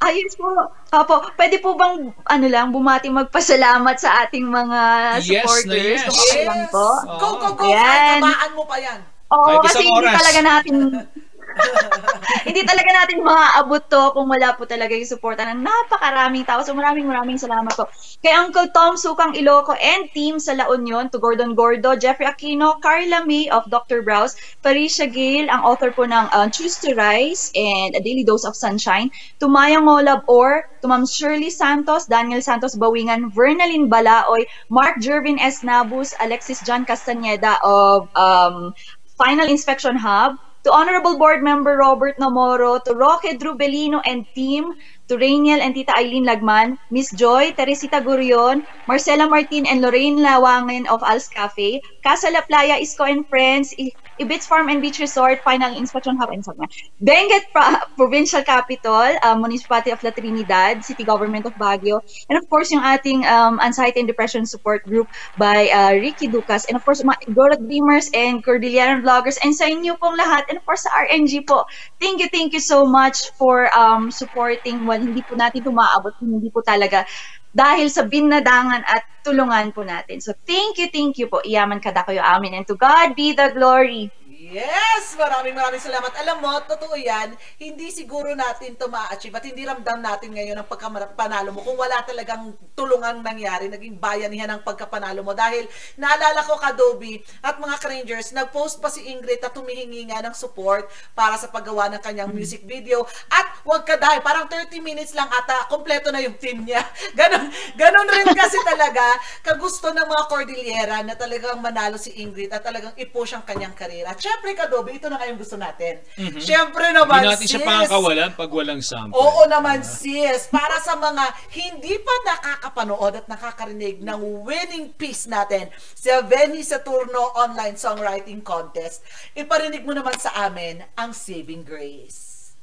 Ayos 0.00 0.32
po. 0.32 0.48
Opo, 0.96 1.28
pwede 1.36 1.60
po 1.60 1.76
bang 1.76 2.08
ano 2.24 2.46
lang 2.48 2.72
bumati 2.72 3.12
magpasalamat 3.12 4.00
sa 4.00 4.24
ating 4.24 4.48
mga 4.48 4.80
Yes 5.20 5.44
na 5.44 5.44
supporters? 5.44 5.76
yes. 5.76 6.02
Kung 6.08 6.16
okay 6.24 6.42
lang 6.48 6.62
po. 6.72 6.88
Go, 7.20 7.28
go, 7.36 7.48
go. 7.52 7.64
Ayan. 7.68 8.24
Tamaan 8.24 8.50
mo 8.56 8.64
pa 8.64 8.76
yan. 8.80 8.98
Oo, 9.28 9.44
Kahit 9.44 9.60
kasi 9.68 9.76
isang 9.76 9.86
hindi 9.92 10.00
oras. 10.08 10.16
talaga 10.24 10.40
natin 10.40 10.74
hindi 12.46 12.62
talaga 12.62 12.90
natin 12.90 13.26
maaabot 13.26 13.82
to 13.90 14.02
kung 14.14 14.28
wala 14.30 14.54
po 14.54 14.64
talaga 14.64 14.94
yung 14.94 15.08
suporta 15.08 15.44
ng 15.46 15.60
napakaraming 15.60 16.46
tao. 16.46 16.62
So 16.62 16.72
maraming 16.72 17.06
maraming 17.06 17.36
salamat 17.36 17.72
po. 17.74 17.90
Kay 18.22 18.32
Uncle 18.36 18.70
Tom 18.70 18.94
Sukang 18.96 19.34
Iloco 19.34 19.74
and 19.76 20.08
team 20.14 20.38
sa 20.38 20.54
La 20.54 20.68
Union, 20.70 21.10
to 21.10 21.18
Gordon 21.18 21.54
Gordo, 21.54 21.96
Jeffrey 21.96 22.26
Aquino, 22.26 22.78
Carla 22.80 23.26
May 23.26 23.48
of 23.50 23.66
Dr. 23.68 24.02
Browse, 24.02 24.36
Parisha 24.62 25.10
Gale, 25.10 25.50
ang 25.50 25.64
author 25.66 25.90
po 25.90 26.06
ng 26.06 26.26
uh, 26.30 26.46
Choose 26.52 26.78
to 26.84 26.94
Rise 26.94 27.50
and 27.54 27.96
A 27.96 28.00
Daily 28.00 28.24
Dose 28.24 28.44
of 28.44 28.54
Sunshine, 28.54 29.10
to 29.40 29.48
Maya 29.48 29.80
Ngolab 29.80 30.24
Or, 30.28 30.68
to 30.82 30.88
Ma'am 30.88 31.06
Shirley 31.06 31.50
Santos, 31.50 32.06
Daniel 32.06 32.40
Santos 32.42 32.76
Bawingan, 32.76 33.32
Vernalyn 33.32 33.88
Balaoy, 33.88 34.46
Mark 34.68 35.00
Jervin 35.00 35.38
S. 35.40 35.62
Nabus, 35.62 36.14
Alexis 36.20 36.60
John 36.62 36.84
Castaneda 36.84 37.58
of 37.64 38.08
um, 38.16 38.74
Final 39.20 39.48
Inspection 39.48 39.96
Hub, 39.96 40.36
to 40.64 40.72
Honorable 40.72 41.18
Board 41.18 41.42
Member 41.42 41.76
Robert 41.76 42.16
Namoro, 42.20 42.82
to 42.84 42.94
Roque 42.94 43.36
Drubelino 43.38 44.00
and 44.04 44.26
team, 44.34 44.72
to 45.08 45.16
Rainiel 45.16 45.60
and 45.60 45.74
Tita 45.74 45.96
Eileen 45.96 46.24
Lagman, 46.26 46.76
Miss 46.90 47.10
Joy, 47.12 47.52
Teresita 47.52 48.00
Gurion, 48.02 48.62
Marcela 48.86 49.28
Martin 49.28 49.66
and 49.66 49.80
Lorraine 49.80 50.18
Lawangen 50.18 50.86
of 50.88 51.02
Al's 51.02 51.28
Cafe, 51.28 51.80
Casa 52.02 52.30
La 52.30 52.42
Playa, 52.42 52.76
Isco 52.80 53.04
and 53.04 53.26
Friends, 53.28 53.74
Ibits 54.20 54.46
Farm 54.46 54.68
and 54.68 54.82
Beach 54.82 55.00
Resort, 55.00 55.40
Final 55.42 55.76
Inspection 55.76 56.16
Hub, 56.20 56.30
and 56.30 56.44
on. 56.46 56.68
Benguet 57.00 57.48
Pro- 57.52 57.80
Provincial 57.96 58.42
Capital, 58.42 59.16
uh, 59.22 59.36
Municipality 59.36 59.90
of 59.90 60.02
La 60.02 60.10
Trinidad, 60.10 60.84
City 60.84 61.04
Government 61.04 61.46
of 61.46 61.54
Baguio, 61.56 62.00
and 62.28 62.38
of 62.38 62.48
course 62.48 62.70
yung 62.70 62.84
ating 62.84 63.24
um, 63.24 63.58
Anxiety 63.60 64.00
and 64.00 64.08
Depression 64.08 64.44
Support 64.46 64.84
Group 64.84 65.08
by 65.36 65.68
uh, 65.72 65.92
Ricky 65.96 66.28
Ducas, 66.28 66.66
and 66.68 66.76
of 66.76 66.84
course 66.84 67.02
mga 67.02 67.32
Igorot 67.32 67.60
Dreamers 67.64 68.10
and 68.12 68.44
Cordilleran 68.44 69.02
Vloggers, 69.02 69.38
and 69.42 69.56
sa 69.56 69.64
inyo 69.64 69.96
pong 69.98 70.20
lahat, 70.20 70.44
and 70.52 70.60
of 70.60 70.64
course 70.68 70.84
sa 70.84 70.92
RNG 71.08 71.48
po. 71.48 71.64
Thank 71.98 72.20
you, 72.20 72.28
thank 72.28 72.52
you 72.52 72.60
so 72.60 72.84
much 72.84 73.32
for 73.40 73.72
um, 73.72 74.12
supporting 74.12 74.84
while 74.84 75.00
hindi 75.00 75.24
po 75.24 75.34
natin 75.34 75.64
tumaabot, 75.64 76.12
hindi 76.20 76.52
po 76.52 76.60
talaga 76.60 77.08
dahil 77.54 77.90
sa 77.90 78.06
binadangan 78.06 78.82
at 78.86 79.02
tulungan 79.26 79.74
po 79.74 79.82
natin. 79.84 80.22
So 80.22 80.32
thank 80.46 80.78
you, 80.80 80.88
thank 80.92 81.18
you 81.20 81.28
po. 81.28 81.42
Iyaman 81.44 81.82
kada 81.82 82.06
kayo 82.06 82.22
amin. 82.22 82.54
And 82.56 82.66
to 82.70 82.76
God 82.78 83.14
be 83.18 83.34
the 83.36 83.52
glory. 83.54 84.10
Yes! 84.40 85.20
Maraming 85.20 85.52
maraming 85.52 85.84
salamat. 85.84 86.16
Alam 86.16 86.40
mo, 86.40 86.48
totoo 86.64 86.96
yan, 86.96 87.36
hindi 87.60 87.92
siguro 87.92 88.32
natin 88.32 88.72
to 88.72 88.88
ma-achieve 88.88 89.36
at 89.36 89.44
hindi 89.44 89.68
ramdam 89.68 90.00
natin 90.00 90.32
ngayon 90.32 90.56
ang 90.56 90.64
pagkapanalo 90.64 91.52
mo 91.52 91.60
kung 91.60 91.76
wala 91.76 92.00
talagang 92.08 92.56
tulungang 92.72 93.20
nangyari, 93.20 93.68
naging 93.68 94.00
bayanihan 94.00 94.48
ang 94.48 94.64
pagkapanalo 94.64 95.20
mo. 95.20 95.36
Dahil 95.36 95.68
naalala 96.00 96.40
ko, 96.40 96.56
Kadobi 96.56 97.20
at 97.44 97.60
mga 97.60 97.84
Rangers, 97.84 98.32
nag-post 98.32 98.80
pa 98.80 98.88
si 98.88 99.12
Ingrid 99.12 99.44
at 99.44 99.52
humihingi 99.52 100.08
nga 100.08 100.24
ng 100.24 100.32
support 100.32 100.88
para 101.12 101.36
sa 101.36 101.52
paggawa 101.52 101.92
ng 101.92 102.00
kanyang 102.00 102.32
music 102.32 102.64
video. 102.64 103.04
At 103.28 103.60
wag 103.68 103.84
ka 103.84 104.00
dahil, 104.00 104.24
parang 104.24 104.48
30 104.48 104.72
minutes 104.80 105.12
lang 105.12 105.28
ata, 105.28 105.68
kompleto 105.68 106.08
na 106.08 106.24
yung 106.24 106.40
team 106.40 106.64
niya. 106.64 106.80
Ganon, 107.18 107.52
ganon 107.76 108.08
rin 108.08 108.32
kasi 108.32 108.56
talaga, 108.64 109.04
kagusto 109.44 109.92
ng 109.92 110.08
mga 110.08 110.24
Cordillera 110.32 110.96
na 111.04 111.12
talagang 111.12 111.60
manalo 111.60 112.00
si 112.00 112.16
Ingrid 112.24 112.48
at 112.56 112.64
talagang 112.64 112.96
i-push 112.96 113.36
ang 113.36 113.44
kanyang 113.44 113.76
karera. 113.76 114.16
At 114.16 114.29
syempre, 114.30 114.54
Kadobi, 114.54 114.90
ito 114.94 115.10
na 115.10 115.18
nga 115.18 115.26
yung 115.26 115.36
gusto 115.36 115.58
natin. 115.58 115.98
Mhm. 116.14 116.38
Syempre 116.38 116.94
naman, 116.94 117.20
Hindi 117.20 117.32
natin 117.34 117.48
siya 117.50 117.60
sis. 117.60 117.66
pangakawalan 117.66 118.30
pag 118.32 118.50
walang 118.50 118.78
sample. 118.80 119.18
Oo 119.18 119.42
naman, 119.44 119.82
sis. 119.82 120.46
Para 120.46 120.78
sa 120.78 120.94
mga 120.94 121.24
hindi 121.50 121.98
pa 121.98 122.14
nakakapanood 122.24 123.14
at 123.16 123.26
nakakarinig 123.26 123.98
ng 123.98 124.46
winning 124.46 124.94
piece 124.94 125.26
natin 125.26 125.66
sa 125.74 126.22
Veni 126.22 126.62
Saturno 126.62 127.34
Online 127.34 127.74
Songwriting 127.74 128.38
Contest, 128.40 129.02
iparinig 129.34 129.82
mo 129.82 129.90
naman 129.90 130.14
sa 130.16 130.46
amin 130.46 130.86
ang 130.94 131.10
Saving 131.10 131.66
Grace. 131.66 132.54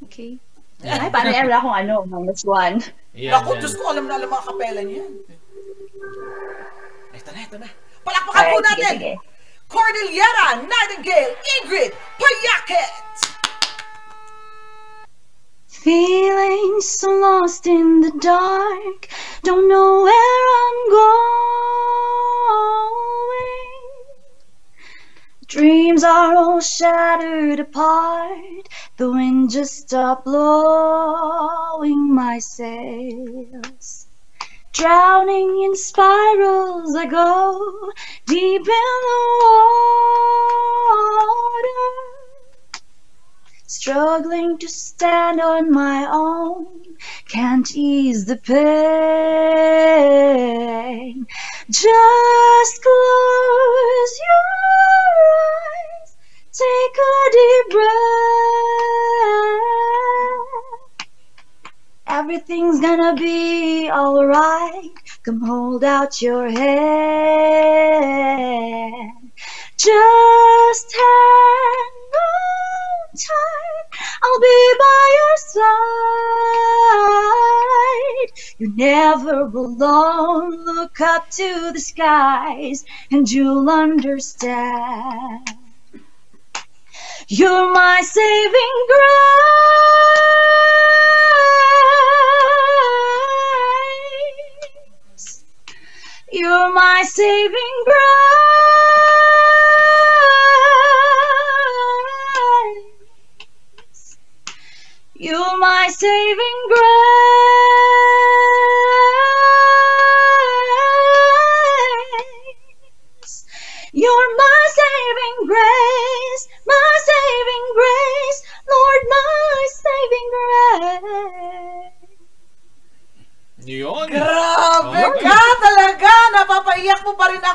Okay. 0.00 0.40
Ay, 0.84 1.08
paano 1.08 1.32
yan? 1.32 1.48
Wala 1.48 1.58
akong 1.60 1.76
ano, 1.76 1.94
minus 2.04 2.44
one. 2.44 2.76
Yan, 3.16 3.32
Naku. 3.40 3.56
Diyos 3.56 3.72
ko, 3.72 3.88
alam 3.88 4.04
na 4.04 4.18
alam 4.18 4.28
mga 4.28 4.44
kapela 4.48 4.82
niya. 4.82 5.04
Ito 7.14 7.30
na, 7.30 7.40
ito 7.40 7.56
na. 7.56 7.68
Palakpakan 8.04 8.42
po 8.42 8.56
Alright, 8.58 8.68
sige, 8.68 8.82
natin! 8.84 8.94
sige. 8.98 9.12
Cordillera 9.74 10.68
Nightingale 10.70 11.34
Ingrid 11.56 11.92
Payaket! 12.20 12.94
Feeling 15.66 16.80
so 16.80 17.10
lost 17.10 17.66
in 17.66 18.00
the 18.00 18.12
dark, 18.20 19.08
don't 19.42 19.68
know 19.68 20.02
where 20.02 20.44
I'm 20.62 20.90
going. 20.90 21.24
Dreams 25.48 26.04
are 26.04 26.36
all 26.36 26.60
shattered 26.60 27.58
apart, 27.58 28.68
the 28.96 29.10
wind 29.10 29.50
just 29.50 29.88
stopped 29.88 30.24
blowing 30.24 32.14
my 32.14 32.38
sails. 32.38 34.03
Drowning 34.74 35.62
in 35.62 35.76
spirals, 35.76 36.96
I 36.96 37.06
go 37.06 37.92
deep 38.26 38.60
in 38.60 38.66
the 38.66 39.18
water. 41.06 41.92
Struggling 43.68 44.58
to 44.58 44.68
stand 44.68 45.40
on 45.40 45.70
my 45.70 46.08
own, 46.10 46.82
can't 47.28 47.70
ease 47.76 48.24
the 48.24 48.36
pain. 48.36 48.54
Just 51.70 52.82
close 52.82 54.18
your 54.26 54.44
eyes, 56.02 56.16
take 56.52 56.98
a 56.98 57.30
deep 57.30 57.70
breath. 57.70 57.90
Everything's 62.06 62.80
gonna 62.80 63.14
be 63.16 63.90
alright. 63.90 64.92
Come 65.24 65.40
hold 65.40 65.84
out 65.84 66.22
your 66.22 66.50
hand. 66.50 66.62
Just 69.78 70.94
hang 70.94 72.12
on 72.14 73.08
tight. 73.16 73.88
I'll 74.22 74.40
be 74.40 74.74
by 74.78 75.10
your 75.18 75.36
side. 78.18 78.32
You're 78.58 78.76
never 78.76 79.40
alone. 79.42 80.64
Look 80.64 81.00
up 81.00 81.30
to 81.30 81.72
the 81.72 81.80
skies 81.80 82.84
and 83.10 83.30
you'll 83.30 83.70
understand. 83.70 85.48
You're 87.28 87.72
my 87.72 88.00
saving 88.02 88.86
grace. 88.86 89.00
You're 96.32 96.74
my 96.74 97.02
saving 97.06 97.84
grace. 97.86 97.96
You're 105.14 105.58
my 105.58 105.88
saving 105.88 106.68
grace. 106.68 107.33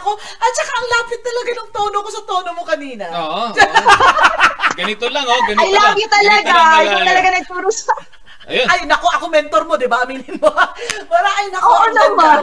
Ako. 0.10 0.18
At 0.18 0.52
saka 0.58 0.72
ang 0.74 0.88
lapit 0.90 1.20
talaga 1.22 1.52
ng 1.54 1.70
tono 1.70 1.98
ko 2.02 2.10
sa 2.10 2.22
tono 2.26 2.50
mo 2.58 2.64
kanina. 2.66 3.06
Oo. 3.14 3.54
oo. 3.54 3.90
Ganito 4.80 5.06
lang, 5.14 5.26
oh. 5.28 5.42
Ganito 5.46 5.62
I 5.62 5.70
love 5.70 5.94
lang. 5.94 5.98
you 6.02 6.10
talaga. 6.10 6.54
Ikaw 6.82 7.02
talaga 7.06 7.30
nagturo 7.38 7.70
sa... 7.70 7.94
Ayun. 8.50 8.66
Ay, 8.66 8.80
naku, 8.90 9.06
ako 9.14 9.26
mentor 9.30 9.64
mo, 9.70 9.78
di 9.78 9.86
ba? 9.86 10.02
Aminin 10.02 10.42
mo. 10.42 10.50
Wala, 11.14 11.30
ay, 11.38 11.46
naku, 11.54 11.70
Oo 11.70 11.82
ang 11.86 11.94
naman. 11.94 12.42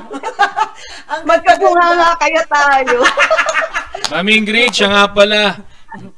Magkabunga 1.35 1.89
nga 1.99 2.11
kayo 2.23 2.41
tayo. 2.47 2.97
Mami 4.15 4.39
Ingrid, 4.39 4.71
siya 4.71 4.87
nga 4.93 5.05
pala 5.11 5.67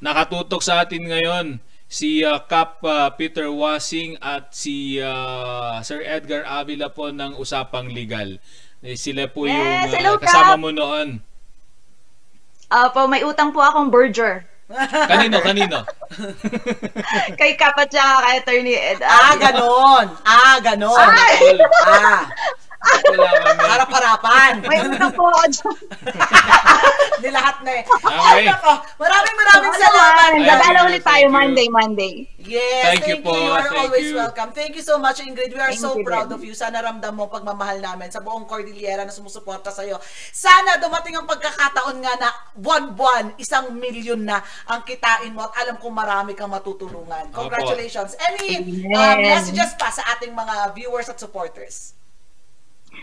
nakatutok 0.02 0.60
sa 0.60 0.84
atin 0.84 1.08
ngayon 1.08 1.46
si 1.88 2.20
uh, 2.20 2.44
Cap 2.44 2.84
uh, 2.84 3.08
Peter 3.16 3.48
Wasing 3.48 4.20
at 4.20 4.52
si 4.52 5.00
uh, 5.00 5.80
Sir 5.80 6.04
Edgar 6.04 6.44
Avila 6.44 6.92
po 6.92 7.08
ng 7.08 7.40
Usapang 7.40 7.88
Legal. 7.88 8.36
Eh, 8.84 8.94
sila 8.94 9.26
po 9.26 9.48
yung 9.48 9.56
Yes, 9.56 9.90
uh, 9.90 9.96
hello, 9.96 10.12
kasama 10.20 10.54
Cap. 10.54 10.60
mo 10.60 10.70
noon. 10.70 11.08
Apo, 12.68 13.08
may 13.08 13.24
utang 13.24 13.48
po 13.48 13.64
akong 13.64 13.88
burger. 13.88 14.44
Kanino, 15.08 15.40
kanino? 15.40 15.80
kay 17.40 17.56
Kap 17.56 17.72
at 17.80 17.88
saka 17.88 18.16
kay 18.20 18.36
Attorney 18.44 18.76
Ed. 18.76 19.00
Ah, 19.00 19.32
ganon. 19.40 20.06
Ah, 20.28 20.60
ganon. 20.60 21.08
Ay! 21.08 21.56
Ah. 21.88 22.28
Harap-harapan. 23.58 24.62
May 24.66 24.78
utang 24.86 25.12
po 25.14 25.26
ako 25.30 25.44
dyan. 25.50 25.76
Di 27.22 27.28
lahat 27.34 27.66
na 27.66 27.82
eh. 27.82 27.82
Okay. 27.82 28.14
Ay, 28.14 28.46
nako. 28.46 28.72
Maraming 29.02 29.36
maraming 29.36 29.74
salamat. 29.74 30.30
Gagala 30.38 30.78
ulit 30.86 31.02
tayo 31.02 31.24
Monday, 31.26 31.66
Monday. 31.66 32.14
Yes, 32.38 32.84
Thank 32.86 33.02
thank, 33.02 33.10
you 33.10 33.16
po, 33.26 33.34
you. 33.34 33.42
You 33.42 33.50
are 33.50 33.66
thank 33.66 33.82
always 33.90 34.06
you. 34.08 34.16
welcome. 34.16 34.50
Thank 34.54 34.72
you 34.78 34.84
so 34.86 34.96
much, 35.02 35.18
Ingrid. 35.18 35.50
We 35.50 35.58
are 35.58 35.74
Thank 35.74 35.82
so 35.82 35.98
you 35.98 36.06
proud 36.06 36.30
of 36.30 36.40
you. 36.40 36.54
Sana 36.54 36.78
ramdam 36.78 37.18
mo 37.18 37.26
ang 37.26 37.34
pagmamahal 37.34 37.82
namin 37.82 38.14
sa 38.14 38.22
buong 38.22 38.46
Cordillera 38.46 39.02
na 39.02 39.10
sumusuporta 39.10 39.74
sa'yo. 39.74 39.98
Sana 40.30 40.78
dumating 40.78 41.18
ang 41.18 41.26
pagkakataon 41.26 41.98
nga 41.98 42.14
na 42.22 42.28
buwan-buwan, 42.54 43.34
isang 43.42 43.74
milyon 43.74 44.22
na 44.22 44.38
ang 44.70 44.86
kitain 44.86 45.34
mo 45.34 45.50
at 45.50 45.66
alam 45.66 45.76
kong 45.82 45.92
marami 45.92 46.38
kang 46.38 46.54
matutulungan. 46.54 47.34
Congratulations. 47.34 48.14
Any 48.22 48.62
uh, 48.94 49.18
messages 49.18 49.74
pa 49.74 49.90
sa 49.90 50.06
ating 50.14 50.30
mga 50.30 50.72
viewers 50.78 51.10
at 51.10 51.18
supporters? 51.18 51.97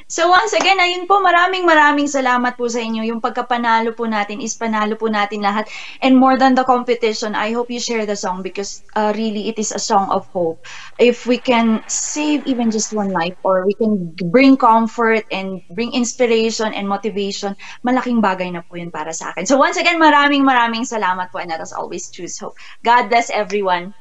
So 0.06 0.30
once 0.30 0.54
again, 0.54 0.78
ayun 0.78 1.10
po, 1.10 1.18
maraming 1.18 1.66
maraming 1.66 2.06
salamat 2.06 2.58
po 2.58 2.70
sa 2.70 2.78
inyo. 2.78 3.02
Yung 3.10 3.22
pagkapanalo 3.26 3.98
po 3.98 4.06
natin 4.06 4.38
is 4.38 4.54
panalo 4.54 4.94
po 4.98 5.10
natin 5.10 5.42
lahat. 5.42 5.66
And 6.02 6.18
more 6.18 6.38
than 6.38 6.54
the 6.54 6.62
competition, 6.62 7.34
I 7.34 7.58
hope 7.58 7.74
you 7.74 7.82
share 7.82 8.06
the 8.06 8.14
song 8.14 8.46
because 8.46 8.86
uh, 8.94 9.14
really 9.18 9.50
it 9.50 9.58
is 9.58 9.74
a 9.74 9.82
song 9.82 10.14
of 10.14 10.30
hope. 10.30 10.62
If 11.02 11.26
we 11.26 11.42
can 11.42 11.82
save 11.90 12.46
even 12.46 12.70
just 12.70 12.94
one 12.94 13.10
life 13.10 13.34
or 13.42 13.66
we 13.66 13.74
can 13.74 14.14
bring 14.30 14.58
comfort 14.62 15.26
and 15.34 15.66
bring 15.74 15.94
inspiration 15.98 16.74
and 16.74 16.86
motivation, 16.86 17.58
malaking 17.82 18.22
bagay 18.22 18.54
na 18.54 18.62
po 18.62 18.78
yun 18.78 18.94
para 18.94 19.10
sa 19.10 19.34
akin. 19.34 19.50
So 19.50 19.58
once 19.58 19.82
again, 19.82 19.98
maraming 19.98 20.46
maraming 20.46 20.86
salamat 20.86 21.34
po 21.34 21.42
and 21.42 21.50
let 21.50 21.62
us 21.66 21.74
always 21.74 22.14
choose 22.14 22.38
hope. 22.38 22.54
God 22.86 23.10
bless 23.10 23.34
everyone. 23.34 23.98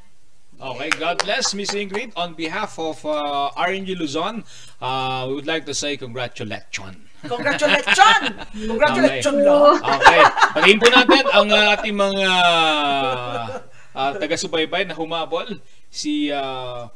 Okay, 0.61 0.91
God 0.97 1.19
bless 1.19 1.55
Miss 1.55 1.75
Ingrid. 1.75 2.13
On 2.15 2.35
behalf 2.35 2.79
of 2.79 3.03
uh, 3.05 3.51
RNG 3.59 3.99
Luzon, 3.99 4.45
uh, 4.81 5.27
we 5.29 5.35
would 5.35 5.47
like 5.47 5.67
to 5.67 5.75
say 5.75 5.97
congratulations. 5.97 6.97
Congratulations! 7.27 8.37
Congratulations. 8.53 9.43
Okay. 9.81 10.21
Patayin 10.55 10.79
po 10.79 10.89
natin 10.93 11.25
ang 11.33 11.49
uh, 11.49 11.75
ating 11.75 11.97
mga 11.97 12.27
uh, 13.97 14.13
taga-subaybay 14.21 14.87
na 14.87 14.95
humabol. 14.95 15.59
Si, 15.89 16.29
uh, 16.29 16.87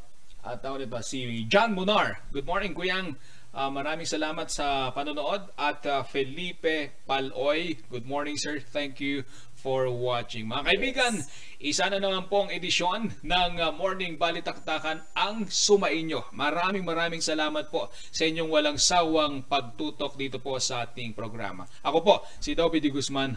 uh, 0.45 0.55
tawag 0.61 0.85
ba, 0.85 1.01
si 1.01 1.43
John 1.49 1.73
Munar. 1.73 2.21
Good 2.29 2.45
morning, 2.45 2.77
Kuyang. 2.77 3.17
Uh, 3.49 3.69
maraming 3.73 4.05
salamat 4.05 4.53
sa 4.53 4.93
panonood. 4.93 5.49
At 5.57 5.81
uh, 5.89 6.05
Felipe 6.05 6.93
Paloy. 7.09 7.75
Good 7.89 8.05
morning, 8.05 8.37
sir. 8.37 8.61
Thank 8.61 9.01
you 9.01 9.25
for 9.59 9.91
watching. 9.91 10.47
Mga 10.47 10.63
kaibigan, 10.63 11.13
isa 11.59 11.91
na 11.91 11.99
naman 11.99 12.31
pong 12.31 12.47
edisyon 12.47 13.11
ng 13.19 13.51
uh, 13.59 13.75
Morning 13.75 14.15
Balitaktakan 14.15 15.03
ang 15.11 15.51
sumainyo. 15.51 16.23
Maraming 16.31 16.87
maraming 16.87 17.19
salamat 17.19 17.67
po 17.67 17.91
sa 17.91 18.23
inyong 18.23 18.47
walang 18.47 18.79
sawang 18.79 19.43
pagtutok 19.43 20.15
dito 20.15 20.39
po 20.39 20.55
sa 20.63 20.87
ating 20.87 21.11
programa. 21.11 21.67
Ako 21.83 21.99
po, 21.99 22.15
si 22.39 22.55
Dobby 22.55 22.79
Di 22.79 22.87
Guzman. 22.87 23.35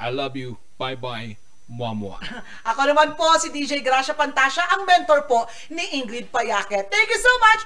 I 0.00 0.08
love 0.08 0.34
you. 0.34 0.56
Bye-bye. 0.80 1.36
Mua-mua. 1.68 2.20
Ako 2.72 2.80
naman 2.88 3.16
po 3.16 3.24
si 3.40 3.48
DJ 3.48 3.80
Gracia 3.80 4.12
Pantasya, 4.12 4.68
ang 4.76 4.84
mentor 4.84 5.24
po 5.24 5.48
ni 5.72 5.96
Ingrid 5.96 6.28
Payaket. 6.28 6.92
Thank 6.92 7.08
you 7.08 7.20
so 7.20 7.32
much. 7.40 7.60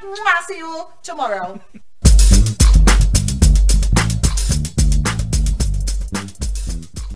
See 0.46 0.59
you 0.59 0.74
tomorrow. 1.02 1.59